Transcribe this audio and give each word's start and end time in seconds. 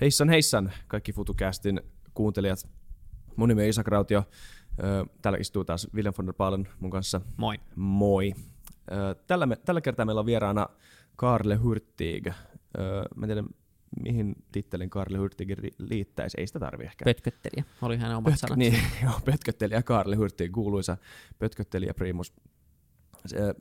Heissan 0.00 0.28
heissan 0.28 0.72
kaikki 0.88 1.12
FutuCastin 1.12 1.80
kuuntelijat. 2.14 2.58
Mun 3.36 3.48
nimi 3.48 3.62
on 3.62 3.68
Isak 3.68 3.88
Rautio. 3.88 4.24
Ö, 4.84 5.06
Täällä 5.22 5.38
istuu 5.38 5.64
taas 5.64 5.88
William 5.94 6.14
von 6.18 6.26
der 6.26 6.34
Paalen 6.34 6.68
mun 6.80 6.90
kanssa. 6.90 7.20
Moi. 7.36 7.56
Moi. 7.76 8.34
Tällä, 9.26 9.46
me, 9.46 9.56
tällä 9.56 9.80
kertaa 9.80 10.06
meillä 10.06 10.20
on 10.20 10.26
vieraana 10.26 10.66
Karle 11.16 11.54
Hurtig. 11.56 12.26
Mä 13.16 13.24
en 13.26 13.28
tiedä, 13.28 13.44
mihin 14.02 14.34
tittelin 14.52 14.90
Karle 14.90 15.18
Hurtig 15.18 15.48
liittäisi. 15.78 16.40
Ei 16.40 16.46
sitä 16.46 16.60
tarvi 16.60 16.84
ehkä. 16.84 17.04
Pötköttelijä. 17.04 17.64
Oli 17.82 17.96
hänen 17.96 18.16
omat 18.16 18.32
Pötk- 18.32 18.36
sanat. 18.36 18.58
niin, 18.58 18.74
joo, 19.02 19.20
pötköttelijä 19.24 19.82
Karle 19.82 20.16
Hurtig, 20.16 20.52
kuuluisa 20.52 20.96
pötköttelijä 21.38 21.94
primus. 21.94 22.32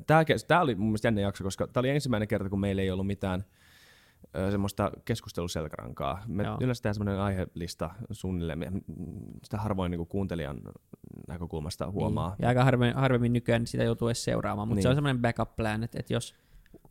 Tämä, 0.07 0.23
tämä 0.47 0.61
oli 0.61 0.75
mun 0.75 0.87
mielestä 0.87 1.07
jännä 1.07 1.21
jakso, 1.21 1.43
koska 1.43 1.67
tämä 1.67 1.81
oli 1.81 1.89
ensimmäinen 1.89 2.27
kerta, 2.27 2.49
kun 2.49 2.59
meillä 2.59 2.81
ei 2.81 2.91
ollut 2.91 3.07
mitään 3.07 3.43
semmoista 4.51 4.91
keskusteluselkärankaa. 5.05 6.23
Me 6.27 6.43
Joo. 6.43 6.57
yleensä 6.61 6.81
tehdään 6.83 6.95
semmoinen 6.95 7.19
aihelista 7.21 7.89
suunnilleen, 8.11 8.59
me- 8.59 8.71
sitä 9.43 9.57
harvoin 9.57 9.91
niin 9.91 10.07
kuuntelijan 10.07 10.61
näkökulmasta 11.27 11.91
huomaa. 11.91 12.29
Niin. 12.29 12.37
Ja 12.41 12.47
aika 12.47 12.63
harvemmin, 12.63 12.95
harvemmin 12.95 13.33
nykyään 13.33 13.67
sitä 13.67 13.83
joutuu 13.83 14.07
edes 14.07 14.23
seuraamaan, 14.23 14.67
mutta 14.67 14.75
Niin. 14.75 14.83
se 14.83 14.89
on 14.89 14.95
semmoinen 14.95 15.21
backup 15.21 15.55
plan, 15.55 15.83
että, 15.83 15.99
että 15.99 16.13
jos 16.13 16.35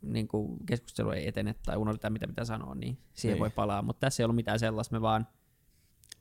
niin 0.01 0.27
kuin 0.27 0.57
keskustelu 0.65 1.09
ei 1.11 1.27
etene 1.27 1.55
tai 1.65 1.77
unohdetaan 1.77 2.13
mitä 2.13 2.27
pitää 2.27 2.45
sanoa, 2.45 2.75
niin 2.75 2.97
siihen 3.13 3.33
Niin. 3.33 3.39
voi 3.39 3.49
palaa. 3.49 3.81
Mutta 3.81 3.99
tässä 3.99 4.23
ei 4.23 4.25
ollut 4.25 4.35
mitään 4.35 4.59
sellaista, 4.59 4.95
me 4.95 5.01
vaan 5.01 5.27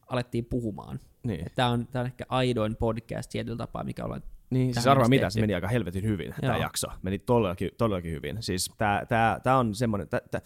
alettiin 0.09 0.45
puhumaan. 0.45 1.01
Niin, 1.23 1.47
Tämä 1.55 1.69
on, 1.69 1.87
tää 1.87 2.01
on 2.01 2.07
ehkä 2.07 2.25
aidoin 2.29 2.77
podcast 2.77 3.31
tietyllä 3.31 3.57
tapaa, 3.57 3.85
mikä 3.85 4.05
ollaan 4.05 4.23
niin 4.51 4.75
siis 4.75 4.87
arvaa 4.87 5.09
mitä, 5.09 5.31
se 5.31 5.41
meni 5.41 5.55
aika 5.55 5.69
helvetin 5.69 6.05
hyvin 6.05 6.35
tämä 6.41 6.53
Joo. 6.53 6.63
jakso. 6.63 6.87
Meni 7.03 7.19
todellakin, 7.19 7.71
todellakin 7.79 8.13
hyvin. 8.13 8.37
Siis 8.41 8.71
tämä, 8.79 9.03
tämä, 9.09 9.39
tämä 9.43 9.59
on 9.59 9.75
semmoinen, 9.75 10.09
tä, 10.09 10.21
tä, 10.31 10.43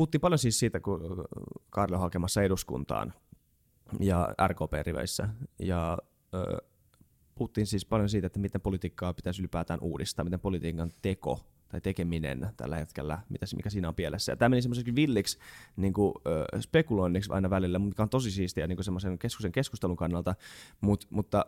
puhuttiin 0.00 0.20
paljon 0.20 0.38
siis 0.38 0.58
siitä, 0.58 0.80
kun 0.80 1.24
Karle 1.70 1.96
on 1.96 2.00
hakemassa 2.00 2.42
eduskuntaan 2.42 3.12
ja 4.00 4.34
RKP-riveissä. 4.48 5.28
Ja 5.58 5.98
ö, 6.34 6.56
puhuttiin 7.34 7.66
siis 7.66 7.84
paljon 7.84 8.08
siitä, 8.08 8.26
että 8.26 8.38
miten 8.38 8.60
politiikkaa 8.60 9.12
pitäisi 9.12 9.42
ylipäätään 9.42 9.80
uudistaa, 9.82 10.24
miten 10.24 10.40
politiikan 10.40 10.90
teko 11.02 11.40
tai 11.68 11.80
tekeminen 11.80 12.48
tällä 12.56 12.76
hetkellä, 12.76 13.18
mitä, 13.28 13.46
mikä 13.56 13.70
siinä 13.70 13.88
on 13.88 13.94
pielessä. 13.94 14.32
Ja 14.32 14.36
tämä 14.36 14.48
meni 14.48 14.62
semmoiseksi 14.62 14.94
villiksi 14.94 15.38
niin 15.76 15.92
kuin, 15.92 16.14
ö, 16.26 16.60
spekuloinniksi 16.60 17.32
aina 17.32 17.50
välillä, 17.50 17.78
mikä 17.78 18.02
on 18.02 18.08
tosi 18.08 18.30
siistiä 18.30 18.66
niin 18.66 18.84
semmoisen 18.84 19.18
keskusen 19.18 19.52
keskustelun 19.52 19.96
kannalta, 19.96 20.34
Mut, 20.80 21.06
mutta 21.10 21.46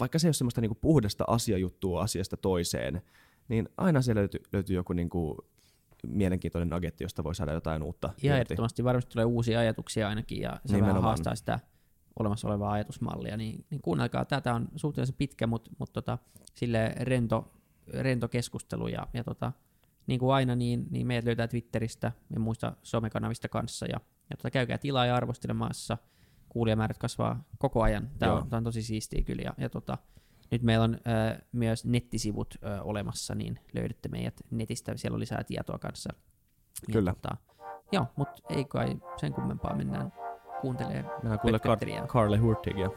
vaikka 0.00 0.18
se 0.18 0.26
ei 0.26 0.28
ole 0.28 0.34
semmoista 0.34 0.60
niin 0.60 0.70
kuin 0.70 0.80
puhdasta 0.80 1.24
asiajuttua 1.26 2.02
asiasta 2.02 2.36
toiseen, 2.36 3.02
niin 3.48 3.68
aina 3.76 4.02
siellä 4.02 4.20
löytyy, 4.20 4.40
löytyy 4.52 4.76
joku 4.76 4.92
niin 4.92 5.10
kuin 5.10 5.38
mielenkiintoinen 6.06 6.68
nagetti, 6.68 7.04
josta 7.04 7.24
voi 7.24 7.34
saada 7.34 7.52
jotain 7.52 7.82
uutta. 7.82 8.06
Ja 8.06 8.12
irti. 8.12 8.40
ehdottomasti 8.40 8.84
varmasti 8.84 9.12
tulee 9.12 9.24
uusia 9.24 9.60
ajatuksia 9.60 10.08
ainakin, 10.08 10.40
ja 10.40 10.50
se 10.50 10.72
vähän 10.72 10.80
Nimenomaan. 10.80 11.02
haastaa 11.02 11.34
sitä 11.34 11.60
olemassa 12.18 12.48
olevaa 12.48 12.72
ajatusmallia, 12.72 13.36
niin, 13.36 13.64
niin 13.70 13.82
kuunnelkaa. 13.82 14.24
Tätä 14.24 14.54
on 14.54 14.68
suhteellisen 14.76 15.16
pitkä, 15.18 15.46
mutta 15.46 15.70
mut 15.78 15.92
tota, 15.92 16.18
sille 16.54 16.94
rento, 17.00 17.52
rento 17.94 18.28
keskustelu, 18.28 18.88
ja, 18.88 19.06
ja 19.14 19.24
tota, 19.24 19.52
niin 20.06 20.20
kuin 20.20 20.34
aina, 20.34 20.56
niin, 20.56 20.86
niin 20.90 21.06
meidät 21.06 21.24
löytää 21.24 21.48
Twitteristä 21.48 22.12
ja 22.34 22.40
muista 22.40 22.72
somekanavista 22.82 23.48
kanssa, 23.48 23.86
ja, 23.86 24.00
ja 24.30 24.36
tota, 24.36 24.50
käykää 24.50 24.78
tilaa 24.78 25.06
ja 25.06 25.16
arvostelemassa. 25.16 25.98
Kuulijamäärät 26.48 26.98
kasvaa 26.98 27.44
koko 27.58 27.82
ajan. 27.82 28.10
Tämä 28.18 28.32
on, 28.32 28.48
tää 28.48 28.56
on 28.56 28.64
tosi 28.64 28.82
siistiä 28.82 29.22
kyllä, 29.22 29.42
ja, 29.42 29.54
ja 29.58 29.68
tota, 29.68 29.98
nyt 30.52 30.62
meillä 30.62 30.84
on 30.84 30.94
ö, 30.94 30.98
myös 31.52 31.84
nettisivut 31.84 32.54
ö, 32.64 32.82
olemassa, 32.82 33.34
niin 33.34 33.60
löydätte 33.74 34.08
meidät 34.08 34.34
netistä, 34.50 34.96
siellä 34.96 35.14
on 35.14 35.20
lisää 35.20 35.44
tietoa 35.44 35.78
kanssa. 35.78 36.10
Ja 36.88 36.92
Kyllä. 36.92 37.14
Tota, 37.14 37.36
joo, 37.92 38.06
mutta 38.16 38.42
ei 38.48 38.64
kai 38.64 38.96
sen 39.16 39.32
kummempaa 39.32 39.76
mennään 39.76 40.12
kuuntelemaan 40.60 41.14
Mennään 41.22 41.38
pötköttelijää. 41.38 42.04
Kar- 42.04 42.06
Karle 42.06 42.36
Hurtigia. 42.36 42.90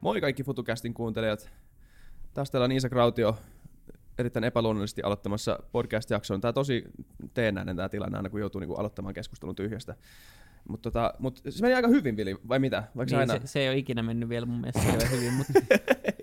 Moi 0.00 0.20
kaikki 0.20 0.44
FutuCastin 0.44 0.94
kuuntelijat. 0.94 1.50
Taas 2.34 2.50
täällä 2.50 2.64
on 2.64 2.72
Iisa 2.72 2.88
Krautio 2.88 3.38
erittäin 4.18 4.44
epäluonnollisesti 4.44 5.02
aloittamassa 5.02 5.58
podcast-jakson. 5.72 6.40
Tämä 6.40 6.50
on 6.50 6.54
tosi 6.54 6.84
teennäinen 7.34 7.76
tämä 7.76 7.88
tilanne 7.88 8.16
aina, 8.16 8.30
kun 8.30 8.40
joutuu 8.40 8.60
niinku 8.60 8.74
aloittamaan 8.74 9.14
keskustelun 9.14 9.54
tyhjästä. 9.54 9.94
Mutta 10.68 10.90
tota, 10.90 11.14
mut 11.18 11.40
se 11.48 11.62
meni 11.62 11.74
aika 11.74 11.88
hyvin, 11.88 12.16
Vili, 12.16 12.36
vai 12.48 12.58
mitä? 12.58 12.84
Vaikka 12.96 13.16
Niin, 13.16 13.30
aina... 13.30 13.46
se, 13.46 13.52
se, 13.52 13.60
ei 13.60 13.68
ole 13.68 13.76
ikinä 13.76 14.02
mennyt 14.02 14.28
vielä 14.28 14.46
mun 14.46 14.60
mielestä 14.60 15.08
hyvin, 15.16 15.32
mutta 15.32 15.52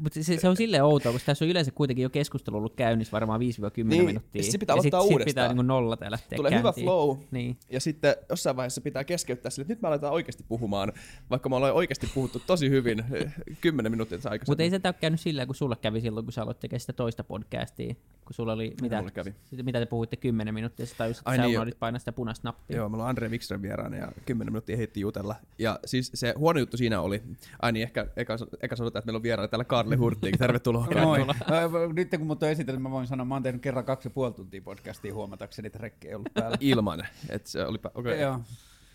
mut 0.00 0.12
se, 0.12 0.38
se, 0.38 0.48
on 0.48 0.56
silleen 0.56 0.84
outoa, 0.84 1.12
koska 1.12 1.26
tässä 1.26 1.44
on 1.44 1.50
yleensä 1.50 1.70
kuitenkin 1.70 2.02
jo 2.02 2.10
keskustelu 2.10 2.56
ollut 2.56 2.74
käynnissä 2.76 3.12
varmaan 3.12 3.40
5-10 3.40 3.42
Niin, 3.84 4.04
minuuttia. 4.04 4.42
sit 4.42 4.60
pitää 4.60 4.76
ja 4.76 4.82
sit, 4.82 4.94
aloittaa 4.94 5.02
sit 5.02 5.12
uudestaan. 5.12 5.48
pitää 5.48 5.62
niin 5.62 5.66
nollata 5.66 6.04
ja 6.04 6.10
lähteä 6.10 6.36
Tulee 6.36 6.50
hyvä 6.50 6.62
käyntiin. 6.62 6.84
flow, 6.84 7.16
Niin. 7.30 7.56
ja 7.70 7.80
sitten 7.80 8.14
jossain 8.30 8.56
vaiheessa 8.56 8.80
pitää 8.80 9.04
keskeyttää 9.04 9.50
sille, 9.50 9.62
että 9.62 9.72
nyt 9.72 9.82
me 9.82 9.88
aletaan 9.88 10.12
oikeasti 10.12 10.44
puhumaan, 10.48 10.92
vaikka 11.30 11.48
me 11.48 11.56
ollaan 11.56 11.74
oikeasti 11.74 12.10
puhuttu 12.14 12.42
tosi 12.46 12.70
hyvin 12.70 13.04
eh, 13.12 13.32
kymmenen 13.60 13.92
minuuttia 13.92 14.18
tässä 14.18 14.30
aikaisemmin. 14.30 14.52
Mutta 14.52 14.62
ei 14.62 14.70
se 14.70 14.80
ole 14.84 14.94
käynyt 15.00 15.20
silleen, 15.20 15.48
kun 15.48 15.54
sulle 15.54 15.76
kävi 15.76 16.00
silloin, 16.00 16.26
kun 16.26 16.32
sä 16.32 16.42
aloit 16.42 16.60
tekemään 16.60 16.80
sitä 16.80 16.92
toista 16.92 17.24
podcastia. 17.24 17.94
Kun 18.24 18.34
sulla 18.34 18.52
oli, 18.52 18.74
mitä, 18.82 19.02
kävi? 19.14 19.34
mitä 19.62 19.78
te 19.80 19.86
puhuitte 19.86 20.16
10 20.16 20.54
minuuttia, 20.54 20.86
sä 20.86 20.94
tajusit, 20.98 21.22
Ai 21.26 21.34
että 21.34 21.42
sä 21.42 21.46
niin, 21.46 21.56
unohdit 21.58 21.78
painaa 21.78 21.98
sitä 21.98 22.12
punaista 22.12 22.48
nappia. 22.48 22.76
Joo, 22.76 22.88
meillä 22.88 23.02
on 23.04 23.08
Andre 23.10 23.28
Wikström 23.28 23.62
vieraana 23.62 23.96
ja 23.96 24.12
10 24.26 24.52
minuuttia 24.52 24.76
heitti 24.76 25.00
jutella. 25.00 25.34
Ja 25.58 25.78
siis 25.84 26.10
se 26.14 26.34
huono 26.38 26.60
juttu 26.60 26.76
siinä 26.76 27.00
oli, 27.00 27.22
ai 27.62 27.72
niin, 27.72 27.82
ehkä 27.82 28.06
eka, 28.16 28.36
eka 28.60 28.76
sanotaan, 28.76 29.00
että 29.00 29.06
meillä 29.06 29.16
on 29.16 29.22
vieraana 29.30 29.48
täällä 29.48 29.64
Karle 29.64 29.96
Hurtig, 29.96 30.36
tervetuloa. 30.38 30.86
Moi. 31.04 31.26
Nyt 31.92 32.10
kun 32.18 32.26
mut 32.26 32.42
on 32.42 32.48
esitellyt, 32.48 32.82
mä 32.82 32.90
voin 32.90 33.06
sanoa, 33.06 33.24
mä 33.24 33.34
oon 33.34 33.42
tehnyt 33.42 33.62
kerran 33.62 33.84
kaksi 33.84 34.08
ja 34.08 34.10
puoli 34.10 34.32
tuntia 34.32 34.62
podcastia 34.62 35.14
huomatakseni, 35.14 35.66
että 35.66 35.78
rekki 35.78 36.08
ei 36.08 36.14
ollut 36.14 36.34
päällä. 36.34 36.56
Ilman, 36.60 37.06
että 37.28 37.50
se 37.50 37.64
oli, 37.64 37.78
okei. 37.94 38.12
Okay. 38.12 38.16
Joo. 38.16 38.40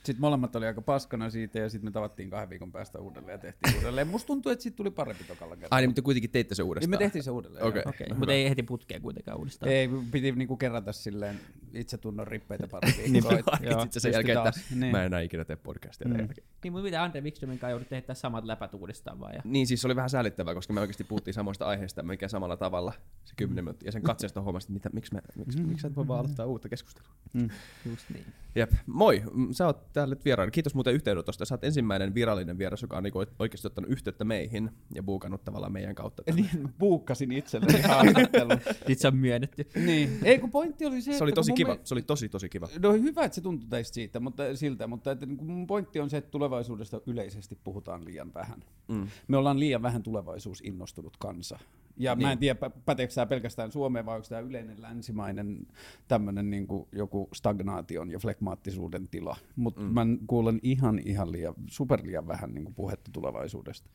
Sitten 0.06 0.22
molemmat 0.22 0.56
oli 0.56 0.66
aika 0.68 0.82
paskana 0.82 1.30
siitä 1.30 1.60
ja 1.60 1.70
sitten 1.70 1.88
me 1.88 1.92
tavattiin 1.92 2.30
kahden 2.30 2.50
viikon 2.50 2.72
päästä 2.72 3.00
uudelleen 3.00 3.32
ja 3.34 3.38
tehtiin 3.38 3.76
uudelleen. 3.78 4.08
Musta 4.08 4.28
tuntuu, 4.28 4.52
että 4.52 4.64
siitä 4.64 4.76
tuli 4.76 4.92
parempi 4.92 5.24
tokalla 5.24 5.56
kertaa. 5.56 5.76
Ai 5.76 5.82
niin, 5.82 5.90
mutta 5.90 6.02
kuitenkin 6.02 6.30
teitte 6.32 6.56
se 6.56 6.62
Niin 6.64 6.68
uudestaan. 6.68 6.90
me 6.90 6.98
tehtiin 6.98 7.24
se 7.24 7.32
uudelleen. 7.32 7.66
Okei. 7.66 7.84
Okei, 7.86 8.08
Hyvä. 8.10 8.20
mutta 8.20 8.34
ei 8.34 8.50
heti 8.50 8.64
putkea 8.64 9.00
kuitenkaan 9.00 9.38
uudestaan. 9.38 9.72
Ei, 9.72 9.90
piti 10.12 10.32
niinku 10.32 10.58
kerätä 10.58 10.92
silleen 10.92 11.40
itsetunnon 11.74 12.28
rippeitä 12.28 12.68
pari 12.68 12.92
Niin 13.12 13.24
viikkoa. 13.30 13.58
joo, 13.62 13.88
se 13.90 14.00
sen 14.00 14.12
jälkeen, 14.14 14.38
että. 14.38 14.52
Niin. 14.76 14.92
mä 14.92 15.00
en 15.00 15.06
enää 15.06 15.20
ikinä 15.22 15.46
tee 15.46 15.56
podcastia. 15.56 16.08
Mm. 16.08 16.14
Mm. 16.18 16.28
Niin, 16.64 16.74
mutta 16.74 16.84
mitä 16.84 17.04
Andre 17.04 17.22
Wikströmin 17.22 17.60
kanssa 17.60 17.70
joudut 17.72 17.90
tehdä 17.90 18.14
samat 18.14 18.46
läpät 18.46 18.74
uudestaan 18.74 19.20
vaan. 19.20 19.34
Ja... 19.36 19.42
Niin, 19.44 19.68
siis 19.68 19.82
se 19.82 19.88
oli 19.88 19.96
vähän 19.96 20.10
säälittävää, 20.10 20.54
koska 20.54 20.74
me 20.74 20.80
oikeasti 20.82 21.04
puhuttiin 21.04 21.34
samoista 21.34 21.66
aiheista, 21.66 22.04
mikä 22.04 22.28
samalla 22.28 22.58
tavalla 22.58 22.94
se 23.26 23.34
kymmenen 23.38 23.64
minuuttia. 23.64 23.88
Ja 23.88 23.92
sen 23.92 24.02
katseesta 24.02 24.42
huomasin, 24.42 24.76
että 24.76 24.90
mitä, 24.90 24.96
miksi, 24.96 25.14
me, 25.14 25.22
miksi, 25.36 25.64
miksi 25.64 25.82
sä 25.82 25.88
et 25.88 25.96
voi 25.96 26.08
vaan 26.08 26.20
aloittaa 26.20 26.46
uutta 26.46 26.70
keskustelua. 26.70 27.10
Mm. 27.34 27.50
Just 27.86 28.10
niin. 28.14 28.26
Jep, 28.56 28.72
moi. 28.86 29.24
Mm, 29.34 29.48
Sä 29.54 29.66
oot 29.66 29.95
täällä 29.96 30.16
nyt 30.16 30.26
vieraana. 30.26 30.52
Kiitos 30.52 30.76
muuten 30.76 30.94
yhteydenotosta. 30.94 31.46
Sä 31.46 31.54
oot 31.56 31.64
ensimmäinen 31.64 32.14
virallinen 32.16 32.58
vieras, 32.58 32.82
joka 32.82 32.98
on 32.98 33.04
niinku 33.04 33.26
oikeasti 33.40 33.68
ottanut 33.68 33.92
yhteyttä 33.92 34.24
meihin 34.24 34.70
ja 34.96 35.04
buukannut 35.04 35.44
tavallaan 35.44 35.74
meidän 35.74 35.96
kautta. 35.96 36.24
tänne. 36.24 36.42
Niin, 36.42 36.62
mä 36.64 36.70
buukkasin 36.80 37.32
itselleni 37.32 37.82
haastattelun. 37.82 38.60
Sitten 38.78 38.98
se 39.00 39.08
on 39.08 39.16
myönnetty. 39.18 39.68
niin. 39.86 40.20
Ei, 40.24 40.40
kun 40.40 40.52
pointti 40.52 40.86
oli 40.86 41.02
se, 41.02 41.14
Se 41.18 41.24
oli 41.24 41.32
tosi 41.32 41.54
kiva. 41.54 41.74
mie- 41.74 41.80
Se 41.84 41.94
oli 41.94 42.02
tosi, 42.02 42.30
tosi 42.30 42.50
kiva. 42.50 42.68
No 42.80 42.94
hyvä, 42.94 43.24
että 43.26 43.36
se 43.36 43.42
tuntui 43.42 43.70
teistä 43.70 43.94
siitä, 43.94 44.20
mutta, 44.20 44.56
siltä, 44.56 44.88
mutta 44.88 45.12
että, 45.12 45.26
niin 45.26 45.46
mun 45.46 45.68
pointti 45.68 46.00
on 46.00 46.10
se, 46.10 46.18
että 46.18 46.32
tulevaisuudesta 46.32 47.02
yleisesti 47.08 47.58
puhutaan 47.64 48.06
liian 48.06 48.34
vähän. 48.34 48.64
Mm. 48.88 49.08
Me 49.28 49.38
ollaan 49.38 49.60
liian 49.60 49.82
vähän 49.82 50.04
tulevaisuusinnostunut 50.04 51.18
kansa. 51.18 51.60
Ja 51.98 52.16
niin. 52.16 52.22
mä 52.28 52.32
en 52.32 52.36
Niin. 52.36 52.40
tiedä, 52.40 52.60
pä- 52.68 52.80
päteekö 52.86 53.14
tämä 53.14 53.26
pelkästään 53.26 53.72
Suomeen 53.72 54.06
vai 54.06 54.16
onko 54.16 54.28
tämä 54.30 54.42
yleinen 54.42 54.82
länsimainen 54.82 55.68
tämmöinen 56.08 56.50
niin 56.50 56.68
joku 56.92 57.30
stagnaation 57.34 58.12
ja 58.12 58.20
flekmaattisuuden 58.20 59.08
tila. 59.08 59.36
Mutta 59.56 59.82
mm. 59.82 59.88
mä 59.88 60.06
kuulen 60.28 60.60
ihan, 60.64 61.00
ihan 61.06 61.32
liian, 61.32 61.54
super 61.68 62.00
liian 62.04 62.28
vähän 62.28 62.54
niin 62.54 62.64
kuin 62.64 62.76
puhetta 62.76 63.12
tulevaisuudesta. 63.14 63.90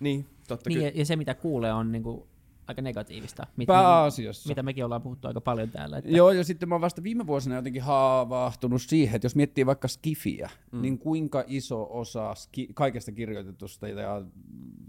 Niin, 0.00 0.26
totta 0.48 0.70
Niin, 0.70 0.78
kyllä. 0.78 0.88
ja, 0.88 0.98
ja 0.98 1.06
se 1.06 1.16
mitä 1.16 1.34
kuulee 1.34 1.72
on 1.72 1.92
niinku 1.92 2.28
aika 2.72 2.82
negatiivista, 2.82 3.46
mit, 3.56 3.66
Pääasiassa. 3.66 4.48
mitä 4.48 4.62
mekin 4.62 4.84
ollaan 4.84 5.02
puhuttu 5.02 5.28
aika 5.28 5.40
paljon 5.40 5.70
täällä. 5.70 5.98
Että 5.98 6.10
Joo, 6.10 6.30
ja 6.30 6.44
sitten 6.44 6.68
mä 6.68 6.74
oon 6.74 6.82
vasta 6.82 7.02
viime 7.02 7.26
vuosina 7.26 7.56
jotenkin 7.56 7.82
haavahtunut 7.82 8.82
siihen, 8.82 9.16
että 9.16 9.26
jos 9.26 9.36
miettii 9.36 9.66
vaikka 9.66 9.88
Skifiä, 9.88 10.50
mm. 10.72 10.82
niin 10.82 10.98
kuinka 10.98 11.44
iso 11.46 11.86
osa 11.90 12.34
ski- 12.34 12.68
kaikesta 12.74 13.12
kirjoitetusta 13.12 13.88
ja 13.88 14.22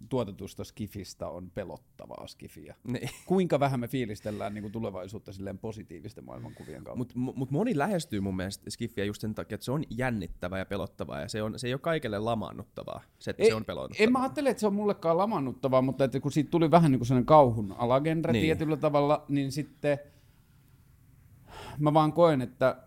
tuotetusta 0.09 0.63
Skifistä 0.63 1.27
on 1.27 1.51
pelottavaa 1.51 2.27
Skifiä. 2.27 2.75
Niin. 2.88 3.09
Kuinka 3.25 3.59
vähän 3.59 3.80
me 3.80 3.88
fiilistellään 3.88 4.53
niin 4.53 4.62
kuin 4.62 4.71
tulevaisuutta 4.71 5.33
silleen 5.33 5.57
positiivisten 5.57 6.25
maailmankuvien 6.25 6.83
kautta. 6.83 6.97
Mutta 6.97 7.13
mut 7.15 7.51
moni 7.51 7.77
lähestyy 7.77 8.19
mun 8.19 8.35
mielestä 8.35 8.69
Skiffiä 8.69 9.06
just 9.06 9.21
sen 9.21 9.35
takia, 9.35 9.56
että 9.56 9.65
se 9.65 9.71
on 9.71 9.83
jännittävää 9.89 10.59
ja 10.59 10.65
pelottavaa, 10.65 11.21
ja 11.21 11.30
se, 11.30 11.44
on, 11.44 11.59
se 11.59 11.68
ei 11.68 11.74
ole 11.74 11.80
kaikille 11.80 12.19
lamaannuttavaa, 12.19 13.01
se, 13.19 13.31
että 13.31 13.44
Ei- 13.44 13.50
se 13.50 13.56
on 13.56 13.65
pelottavaa. 13.65 14.03
En 14.03 14.12
mä 14.12 14.21
ajattele, 14.21 14.50
että 14.50 14.62
se 14.62 14.68
on 14.68 14.74
mullekaan 14.74 15.18
lamannuttavaa, 15.18 15.81
mutta 15.81 16.03
että 16.03 16.19
kun 16.19 16.31
siitä 16.31 16.50
tuli 16.50 16.71
vähän 16.71 16.91
niin 16.91 17.00
kuin 17.00 17.07
sellainen 17.07 17.25
kauhun 17.25 17.73
alagenre 17.78 18.31
Niin. 18.34 18.42
niin. 18.42 18.58
tietyllä 18.58 18.78
tavalla, 18.78 19.25
niin 19.30 19.52
sitten 19.52 20.00
mä 21.80 21.94
vaan 21.94 22.14
koen, 22.14 22.42
että 22.42 22.78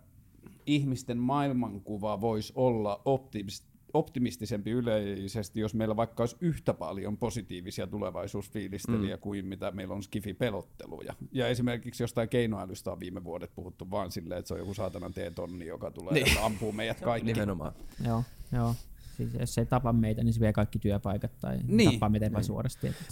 ihmisten 0.66 1.18
maailmankuva 1.18 2.20
voisi 2.20 2.52
olla 2.56 3.02
optimist, 3.04 3.64
optimistisempi 3.92 4.70
yleisesti, 4.70 5.60
jos 5.60 5.74
meillä 5.74 5.96
vaikka 5.96 6.22
olisi 6.22 6.36
yhtä 6.40 6.74
paljon 6.74 7.16
positiivisia 7.16 7.86
tulevaisuusfiilistelijä 7.86 9.16
mm. 9.16 9.20
kuin 9.20 9.46
mitä 9.46 9.70
meillä 9.70 9.94
on 9.94 10.02
skifi-pelotteluja. 10.02 11.14
Ja 11.32 11.48
esimerkiksi 11.48 12.02
jostain 12.02 12.28
keinoälystä 12.28 12.92
on 12.92 13.00
viime 13.00 13.24
vuodet 13.24 13.54
puhuttu 13.54 13.90
vaan 13.90 14.12
silleen, 14.12 14.38
että 14.38 14.48
se 14.48 14.54
on 14.54 14.60
joku 14.60 14.74
saatanan 14.74 15.12
T-tonni, 15.12 15.66
joka 15.66 15.90
tulee 15.90 16.12
niin. 16.12 16.34
ja 16.34 16.44
ampuu 16.44 16.72
meidät 16.72 17.00
kaikki. 17.00 17.32
Nimenomaan. 17.32 17.72
Joo, 18.04 18.22
joo. 18.52 18.74
Siis 19.16 19.34
jos 19.34 19.54
se 19.54 19.60
ei 19.60 19.66
tapa 19.66 19.92
meitä, 19.92 20.24
niin 20.24 20.32
se 20.32 20.40
vie 20.40 20.52
kaikki 20.52 20.78
työpaikat 20.78 21.38
tai 21.40 21.58
Niin. 21.66 21.90
tappaa 21.90 22.08
meitä 22.08 22.30
se 22.42 22.52
on, 22.52 22.64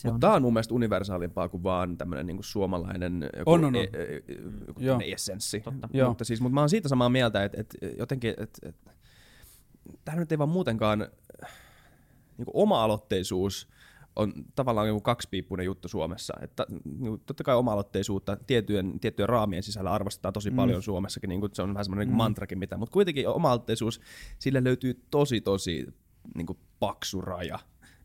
Mutta 0.04 0.18
tämä 0.18 0.34
on 0.34 0.42
mun 0.42 0.52
mielestä 0.52 0.74
universaalimpaa 0.74 1.48
kuin 1.48 1.62
vaan 1.62 1.96
tämmöinen 1.96 2.26
niinku 2.26 2.42
suomalainen 2.42 3.30
joku, 3.38 3.52
On, 3.52 3.64
on, 3.64 3.76
on. 3.76 3.76
E, 3.76 3.88
e, 3.92 4.22
joku 4.66 4.80
Joo. 4.80 5.00
essenssi. 5.04 5.60
Totta. 5.60 5.88
Joo. 5.92 6.08
Mutta, 6.08 6.24
siis, 6.24 6.40
mutta 6.40 6.54
mä 6.54 6.60
oon 6.60 6.68
siitä 6.70 6.88
samaa 6.88 7.08
mieltä, 7.08 7.44
että, 7.44 7.60
että 7.60 7.78
jotenkin, 7.98 8.30
että, 8.30 8.68
että 8.68 8.90
tämä 10.04 10.18
nyt 10.18 10.32
ei 10.32 10.38
vaan 10.38 10.48
muutenkaan 10.48 10.98
niin 12.38 12.46
oma-aloitteisuus 12.54 13.68
on 14.16 14.32
tavallaan 14.54 14.88
joku 14.88 15.00
kaksipiippunen 15.00 15.66
juttu 15.66 15.88
Suomessa. 15.88 16.34
Että, 16.40 16.66
niin 16.98 17.20
totta 17.26 17.44
kai 17.44 17.56
oma-aloitteisuutta 17.56 18.36
tiettyjen, 18.46 19.00
tiettyjen 19.00 19.28
raamien 19.28 19.62
sisällä 19.62 19.92
arvostetaan 19.92 20.32
tosi 20.32 20.50
mm. 20.50 20.56
paljon 20.56 20.82
Suomessakin, 20.82 21.28
niin 21.28 21.40
kuin 21.40 21.54
se 21.54 21.62
on 21.62 21.74
vähän 21.74 21.84
semmoinen 21.84 22.08
mm. 22.08 22.16
mantrakin, 22.16 22.58
mitä, 22.58 22.76
mutta 22.76 22.92
kuitenkin 22.92 23.28
oma-aloitteisuus, 23.28 24.00
sille 24.38 24.64
löytyy 24.64 25.04
tosi 25.10 25.40
tosi 25.40 25.86
niin 26.34 26.46
kuin 26.46 26.58
paksu 26.80 27.20
raja, 27.20 27.58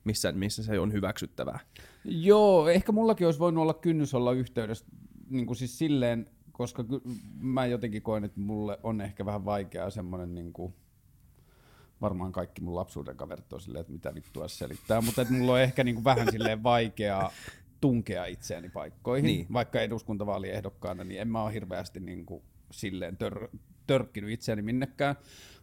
missä, 0.03 0.31
missä 0.31 0.63
se 0.63 0.79
on 0.79 0.93
hyväksyttävää. 0.93 1.59
Joo, 2.05 2.67
ehkä 2.67 2.91
mullakin 2.91 3.27
olisi 3.27 3.39
voinut 3.39 3.61
olla 3.61 3.73
kynnys 3.73 4.13
olla 4.13 4.33
yhteydessä 4.33 4.85
niin 5.29 5.45
kuin 5.45 5.57
siis 5.57 5.77
silleen, 5.77 6.25
koska 6.51 6.83
ky- 6.83 7.01
mä 7.39 7.65
jotenkin 7.65 8.01
koen, 8.01 8.23
että 8.23 8.39
mulle 8.39 8.79
on 8.83 9.01
ehkä 9.01 9.25
vähän 9.25 9.45
vaikeaa 9.45 9.89
semmoinen 9.89 10.35
niin 10.35 10.53
kuin, 10.53 10.73
varmaan 12.01 12.31
kaikki 12.31 12.61
mun 12.61 12.75
lapsuuden 12.75 13.17
kaverit 13.17 13.53
on 13.53 13.61
silleen, 13.61 13.81
että 13.81 13.93
mitä 13.93 14.15
vittua 14.15 14.47
se 14.47 14.55
selittää, 14.57 15.01
mutta 15.01 15.21
että 15.21 15.33
mulla 15.33 15.53
on 15.53 15.61
ehkä 15.61 15.83
niin 15.83 15.95
kuin 15.95 16.03
vähän 16.03 16.31
silleen 16.31 16.63
vaikeaa 16.63 17.31
tunkea 17.81 18.25
itseäni 18.25 18.69
paikkoihin, 18.69 19.25
Niin. 19.25 19.37
niin. 19.37 19.53
vaikka 19.53 19.81
eduskuntavaaliehdokkaana, 19.81 21.03
niin 21.03 21.21
en 21.21 21.27
mä 21.27 21.43
ole 21.43 21.53
hirveästi 21.53 21.99
niin 21.99 22.25
kuin 22.25 22.43
silleen 22.71 23.17
tör, 23.17 23.47
törkkinyt 23.87 24.29
itseäni 24.31 24.61
minnekään. 24.61 25.15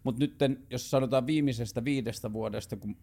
Mutta 0.05 0.19
nyt 0.25 0.35
jos 0.71 0.91
sanotaan 0.91 1.27
viimeisestä 1.27 1.85
viidestä 1.85 2.33
vuodesta, 2.33 2.77
kun 2.77 2.97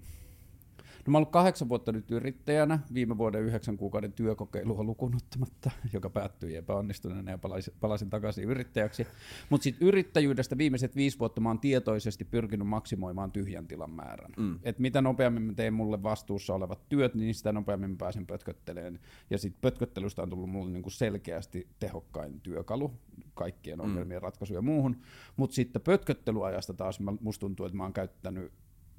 No 1.08 1.12
mä 1.12 1.18
oon 1.18 1.22
ollut 1.22 1.32
kahdeksan 1.32 1.70
vuotta 1.70 1.92
nyt 1.92 2.12
yrittäjänä, 2.12 2.80
viime 2.94 3.18
vuoden 3.18 3.42
yhdeksän 3.42 3.78
kuukauden 3.78 4.14
työkokeilua 4.14 4.84
lukuun 4.84 5.16
ottamatta, 5.16 5.72
joka 5.94 6.10
päättyi 6.10 6.56
epäonnistuneena 6.56 7.32
ja 7.32 7.38
palasin, 7.38 7.74
palasin 7.80 8.10
takaisin 8.10 8.44
yrittäjäksi. 8.44 9.08
Mutta 9.50 9.64
sitten 9.64 9.88
yrittäjyydestä 9.88 10.58
viimeiset 10.58 10.96
viisi 10.96 11.20
vuotta 11.20 11.42
mä 11.42 11.50
oon 11.50 11.60
tietoisesti 11.60 12.26
pyrkinyt 12.26 12.68
maksimoimaan 12.68 13.32
tyhjän 13.32 13.68
tilan 13.68 13.92
määrän. 13.92 14.32
Mm. 14.38 14.60
Et 14.64 14.80
mitä 14.80 15.02
nopeammin 15.02 15.44
mä 15.44 15.54
teen 15.54 15.74
mulle 15.74 16.04
vastuussa 16.04 16.54
olevat 16.54 16.90
työt, 16.90 17.16
niin 17.16 17.36
sitä 17.36 17.52
nopeammin 17.52 17.90
mä 17.90 17.96
pääsen 18.00 18.28
pötkötteleen. 18.28 19.00
Ja 19.30 19.38
sitten 19.38 19.62
pötköttelystä 19.62 20.22
on 20.22 20.30
tullut 20.30 20.50
mulle 20.50 20.72
niinku 20.72 20.90
selkeästi 20.90 21.68
tehokkain 21.80 22.42
työkalu 22.42 22.92
kaikkien 23.34 23.82
ongelmien 23.82 24.20
mm. 24.20 24.24
ratkaisuja 24.24 24.58
ja 24.58 24.62
muuhun. 24.62 24.98
Mutta 25.36 25.54
sitten 25.54 25.82
pötköttelyajasta 25.82 26.74
taas 26.74 27.00
mä- 27.00 27.14
musta 27.22 27.40
tuntuu, 27.40 27.66
että 27.66 27.78
mä 27.78 27.84
oon 27.84 27.94
käyttänyt 27.94 28.52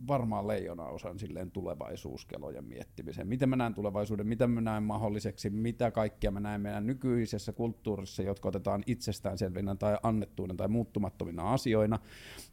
varmaan 0.08 0.48
leijona 0.48 0.84
osan 0.84 1.18
silleen 1.18 1.50
tulevaisuuskelojen 1.50 2.64
miettimiseen. 2.64 3.28
Miten 3.28 3.48
mä 3.48 3.56
näen 3.56 3.74
tulevaisuuden, 3.74 4.26
mitä 4.26 4.46
mä 4.46 4.60
näen 4.60 4.82
mahdolliseksi, 4.82 5.50
mitä 5.50 5.90
kaikkea 5.90 6.30
mä 6.30 6.40
näen 6.40 6.60
meidän 6.60 6.86
nykyisessä 6.86 7.52
kulttuurissa, 7.52 8.22
jotka 8.22 8.48
otetaan 8.48 8.82
itsestäänselvinä 8.86 9.74
tai 9.74 9.98
annettuina 10.02 10.54
tai 10.54 10.68
muuttumattomina 10.68 11.52
asioina, 11.52 11.98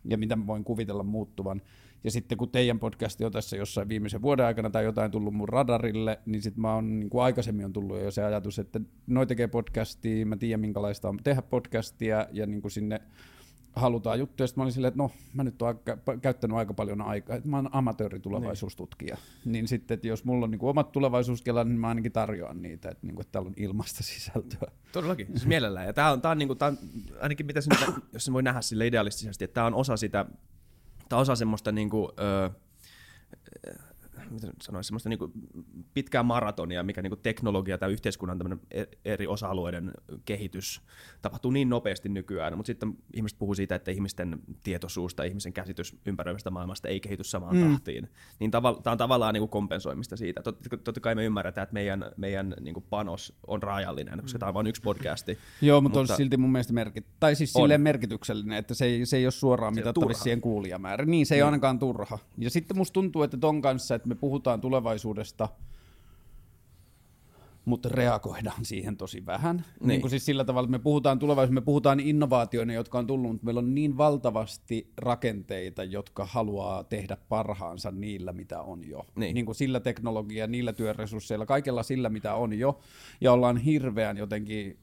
ja 0.06 0.18
mitä 0.18 0.36
mä 0.36 0.48
voin 0.48 0.64
kuvitella 0.64 1.04
muuttuvan. 1.04 1.62
Ja 2.04 2.12
sitten 2.12 2.38
kun 2.38 2.50
teidän 2.50 2.80
podcasti 2.80 3.26
on 3.26 3.32
tässä 3.32 3.58
jossain 3.58 3.90
viimeisen 3.90 4.22
vuoden 4.22 4.46
aikana 4.46 4.70
tai 4.70 4.84
jotain 4.84 5.12
tullut 5.12 5.34
mun 5.34 5.50
radarille, 5.50 6.20
niin 6.26 6.42
sitten 6.42 6.62
mä 6.62 6.76
oon, 6.76 7.00
niin 7.00 7.10
kuin 7.10 7.24
aikaisemmin 7.24 7.66
on 7.66 7.74
tullut 7.74 8.02
jo 8.02 8.12
se 8.12 8.24
ajatus, 8.24 8.60
että 8.60 8.82
noi 9.08 9.28
tekee 9.28 9.48
podcastia, 9.48 10.26
mä 10.26 10.38
tiedän 10.38 10.60
minkälaista 10.60 11.10
on 11.10 11.18
tehdä 11.24 11.42
podcastia, 11.42 12.28
ja 12.32 12.46
niin 12.46 12.62
kuin 12.62 12.72
sinne 12.72 13.02
halutaan 13.76 14.20
juttuja. 14.20 14.48
Sitten 14.48 14.62
mä 14.62 14.64
olin 14.64 14.74
silleen, 14.74 14.88
että 14.88 14.98
no, 14.98 15.12
mä 15.34 15.44
nyt 15.44 15.62
oon 15.62 15.80
käyttänyt 16.22 16.58
aika 16.58 16.74
paljon 16.74 17.02
aikaa, 17.02 17.36
että 17.36 17.50
mä 17.50 17.58
oon 17.58 17.70
amatööritulevaisuustutkija. 17.72 19.16
Niin. 19.16 19.52
niin 19.52 19.68
sitten, 19.68 19.96
että 19.96 20.08
jos 20.08 20.26
mulla 20.26 20.44
on 20.44 20.52
niin 20.52 20.60
omat 20.62 20.92
tulevaisuuskelat, 20.92 21.68
niin 21.68 21.80
mä 21.80 21.88
ainakin 21.88 22.12
tarjoan 22.12 22.62
niitä, 22.62 22.90
että, 22.90 23.08
niin 23.08 23.16
kuin, 23.16 23.24
että 23.24 23.32
täällä 23.32 23.48
on 23.48 23.54
ilmasta 23.58 24.04
sisältöä. 24.04 24.72
Todellakin, 24.92 25.28
siis 25.28 25.46
mielellään. 25.46 25.88
Ja 25.88 25.94
tämä 25.94 26.12
on, 26.12 26.22
tää 26.22 26.32
on, 26.32 26.38
niinku, 26.38 26.56
tää 26.56 26.68
on 26.68 26.78
ainakin 27.22 27.46
mitä 27.46 27.62
se 27.62 27.70
nyt, 27.70 27.96
jos 28.14 28.26
se 28.26 28.34
voi 28.34 28.44
nähdä 28.44 28.62
sille 28.62 28.88
idealistisesti, 28.88 29.44
että 29.44 29.54
tämä 29.54 29.68
on 29.68 29.74
osa 29.74 29.98
sitä, 29.98 30.26
tämä 31.10 31.18
on 31.18 31.22
osa 31.22 31.36
semmoista 31.36 31.72
niinku, 31.72 32.12
ö, 32.20 32.50
miten 34.34 34.50
nyt 34.50 34.62
sanoisi, 34.62 34.88
semmoista 34.88 35.10
niinku 35.10 35.32
pitkää 35.94 36.24
maratonia, 36.24 36.84
mikä 36.84 37.02
niinku 37.02 37.16
teknologia 37.16 37.78
tai 37.78 37.92
yhteiskunnan 37.92 38.60
e- 38.72 38.84
eri 39.06 39.28
osa-alueiden 39.28 39.92
kehitys 40.26 40.82
tapahtuu 41.22 41.52
niin 41.52 41.70
nopeasti 41.70 42.10
nykyään, 42.10 42.58
mutta 42.58 42.68
sitten 42.68 42.98
ihmiset 43.14 43.40
puhuu 43.40 43.56
siitä, 43.56 43.76
että 43.76 43.92
ihmisten 43.92 44.40
tietoisuus 44.64 45.16
tai 45.16 45.28
ihmisen 45.28 45.54
käsitys 45.54 45.98
ympäröivästä 46.06 46.50
maailmasta 46.50 46.88
ei 46.88 47.00
kehity 47.00 47.24
samaan 47.24 47.56
mm. 47.56 47.72
tahtiin. 47.72 48.10
Niin 48.40 48.52
tämä 48.52 48.68
on 48.86 48.98
tavallaan 48.98 49.34
niinku 49.34 49.48
kompensoimista 49.48 50.18
siitä. 50.18 50.42
Tot, 50.42 50.58
totta 50.84 51.00
kai 51.02 51.16
me 51.16 51.26
ymmärretään, 51.26 51.64
että 51.64 51.74
meidän, 51.74 52.06
meidän 52.18 52.56
niinku 52.62 52.82
panos 52.82 53.34
on 53.48 53.64
rajallinen, 53.64 54.22
koska 54.22 54.40
tämä 54.40 54.48
on 54.48 54.54
vain 54.54 54.68
yksi 54.68 54.82
podcasti. 54.82 55.38
Joo, 55.62 55.82
mutta, 55.82 56.00
Mutta- 56.00 56.14
on 56.14 56.18
silti 56.18 56.38
mun 56.38 56.52
mielestä 56.52 56.74
merkit, 56.74 57.06
tai 57.20 57.36
siis 57.36 57.56
On. 57.56 57.62
silleen 57.62 57.82
merkityksellinen, 57.82 58.58
että 58.58 58.74
se 58.74 58.86
ei, 58.86 59.06
se 59.06 59.18
ei 59.18 59.26
ole 59.26 59.32
suoraan 59.32 59.76
mitattavissa 59.76 60.24
siihen 60.24 60.42
kuulijamäärä. 60.42 61.06
Niin, 61.06 61.26
se 61.26 61.36
ei 61.36 61.38
Niin. 61.38 61.44
ole 61.44 61.48
ainakaan 61.48 61.80
turha. 61.80 62.20
Ja 62.38 62.50
sitten 62.50 62.78
musta 62.78 62.94
tuntuu, 62.94 63.24
että 63.24 63.38
ton 63.38 63.62
kanssa, 63.62 63.96
että 63.96 64.08
me 64.08 64.16
puhutaan 64.22 64.62
tulevaisuudesta, 64.62 65.50
mutta 67.66 67.90
reagoidaan 67.90 68.66
siihen 68.66 68.98
tosi 68.98 69.26
vähän. 69.26 69.56
Niin. 69.56 69.66
Niin. 69.80 69.88
niin 69.88 70.02
kuin 70.02 70.12
siis 70.12 70.26
sillä 70.26 70.44
tavalla, 70.44 70.66
että 70.66 70.78
me 70.78 70.84
puhutaan 70.84 71.20
tulevaisuudesta, 71.20 71.62
me 71.62 71.66
puhutaan 71.66 72.00
innovaatioina, 72.00 72.74
jotka 72.74 73.00
on 73.00 73.08
tullut, 73.08 73.32
mutta 73.32 73.46
meillä 73.46 73.60
on 73.60 73.76
niin 73.76 73.98
valtavasti 73.98 74.92
rakenteita, 74.98 75.84
jotka 75.84 76.26
haluaa 76.26 76.84
tehdä 76.84 77.18
parhaansa 77.30 77.92
niillä, 77.92 78.34
mitä 78.34 78.62
on 78.62 78.90
jo. 78.90 79.06
Niin. 79.16 79.34
niin 79.34 79.46
kuin 79.46 79.56
sillä 79.56 79.80
teknologia, 79.80 80.48
niillä 80.48 80.74
työresursseilla, 80.74 81.46
kaikella 81.46 81.84
sillä, 81.84 82.10
mitä 82.10 82.34
on 82.34 82.54
jo. 82.54 82.80
Ja 83.22 83.34
ollaan 83.34 83.58
hirveän 83.58 84.18
jotenkin 84.18 84.80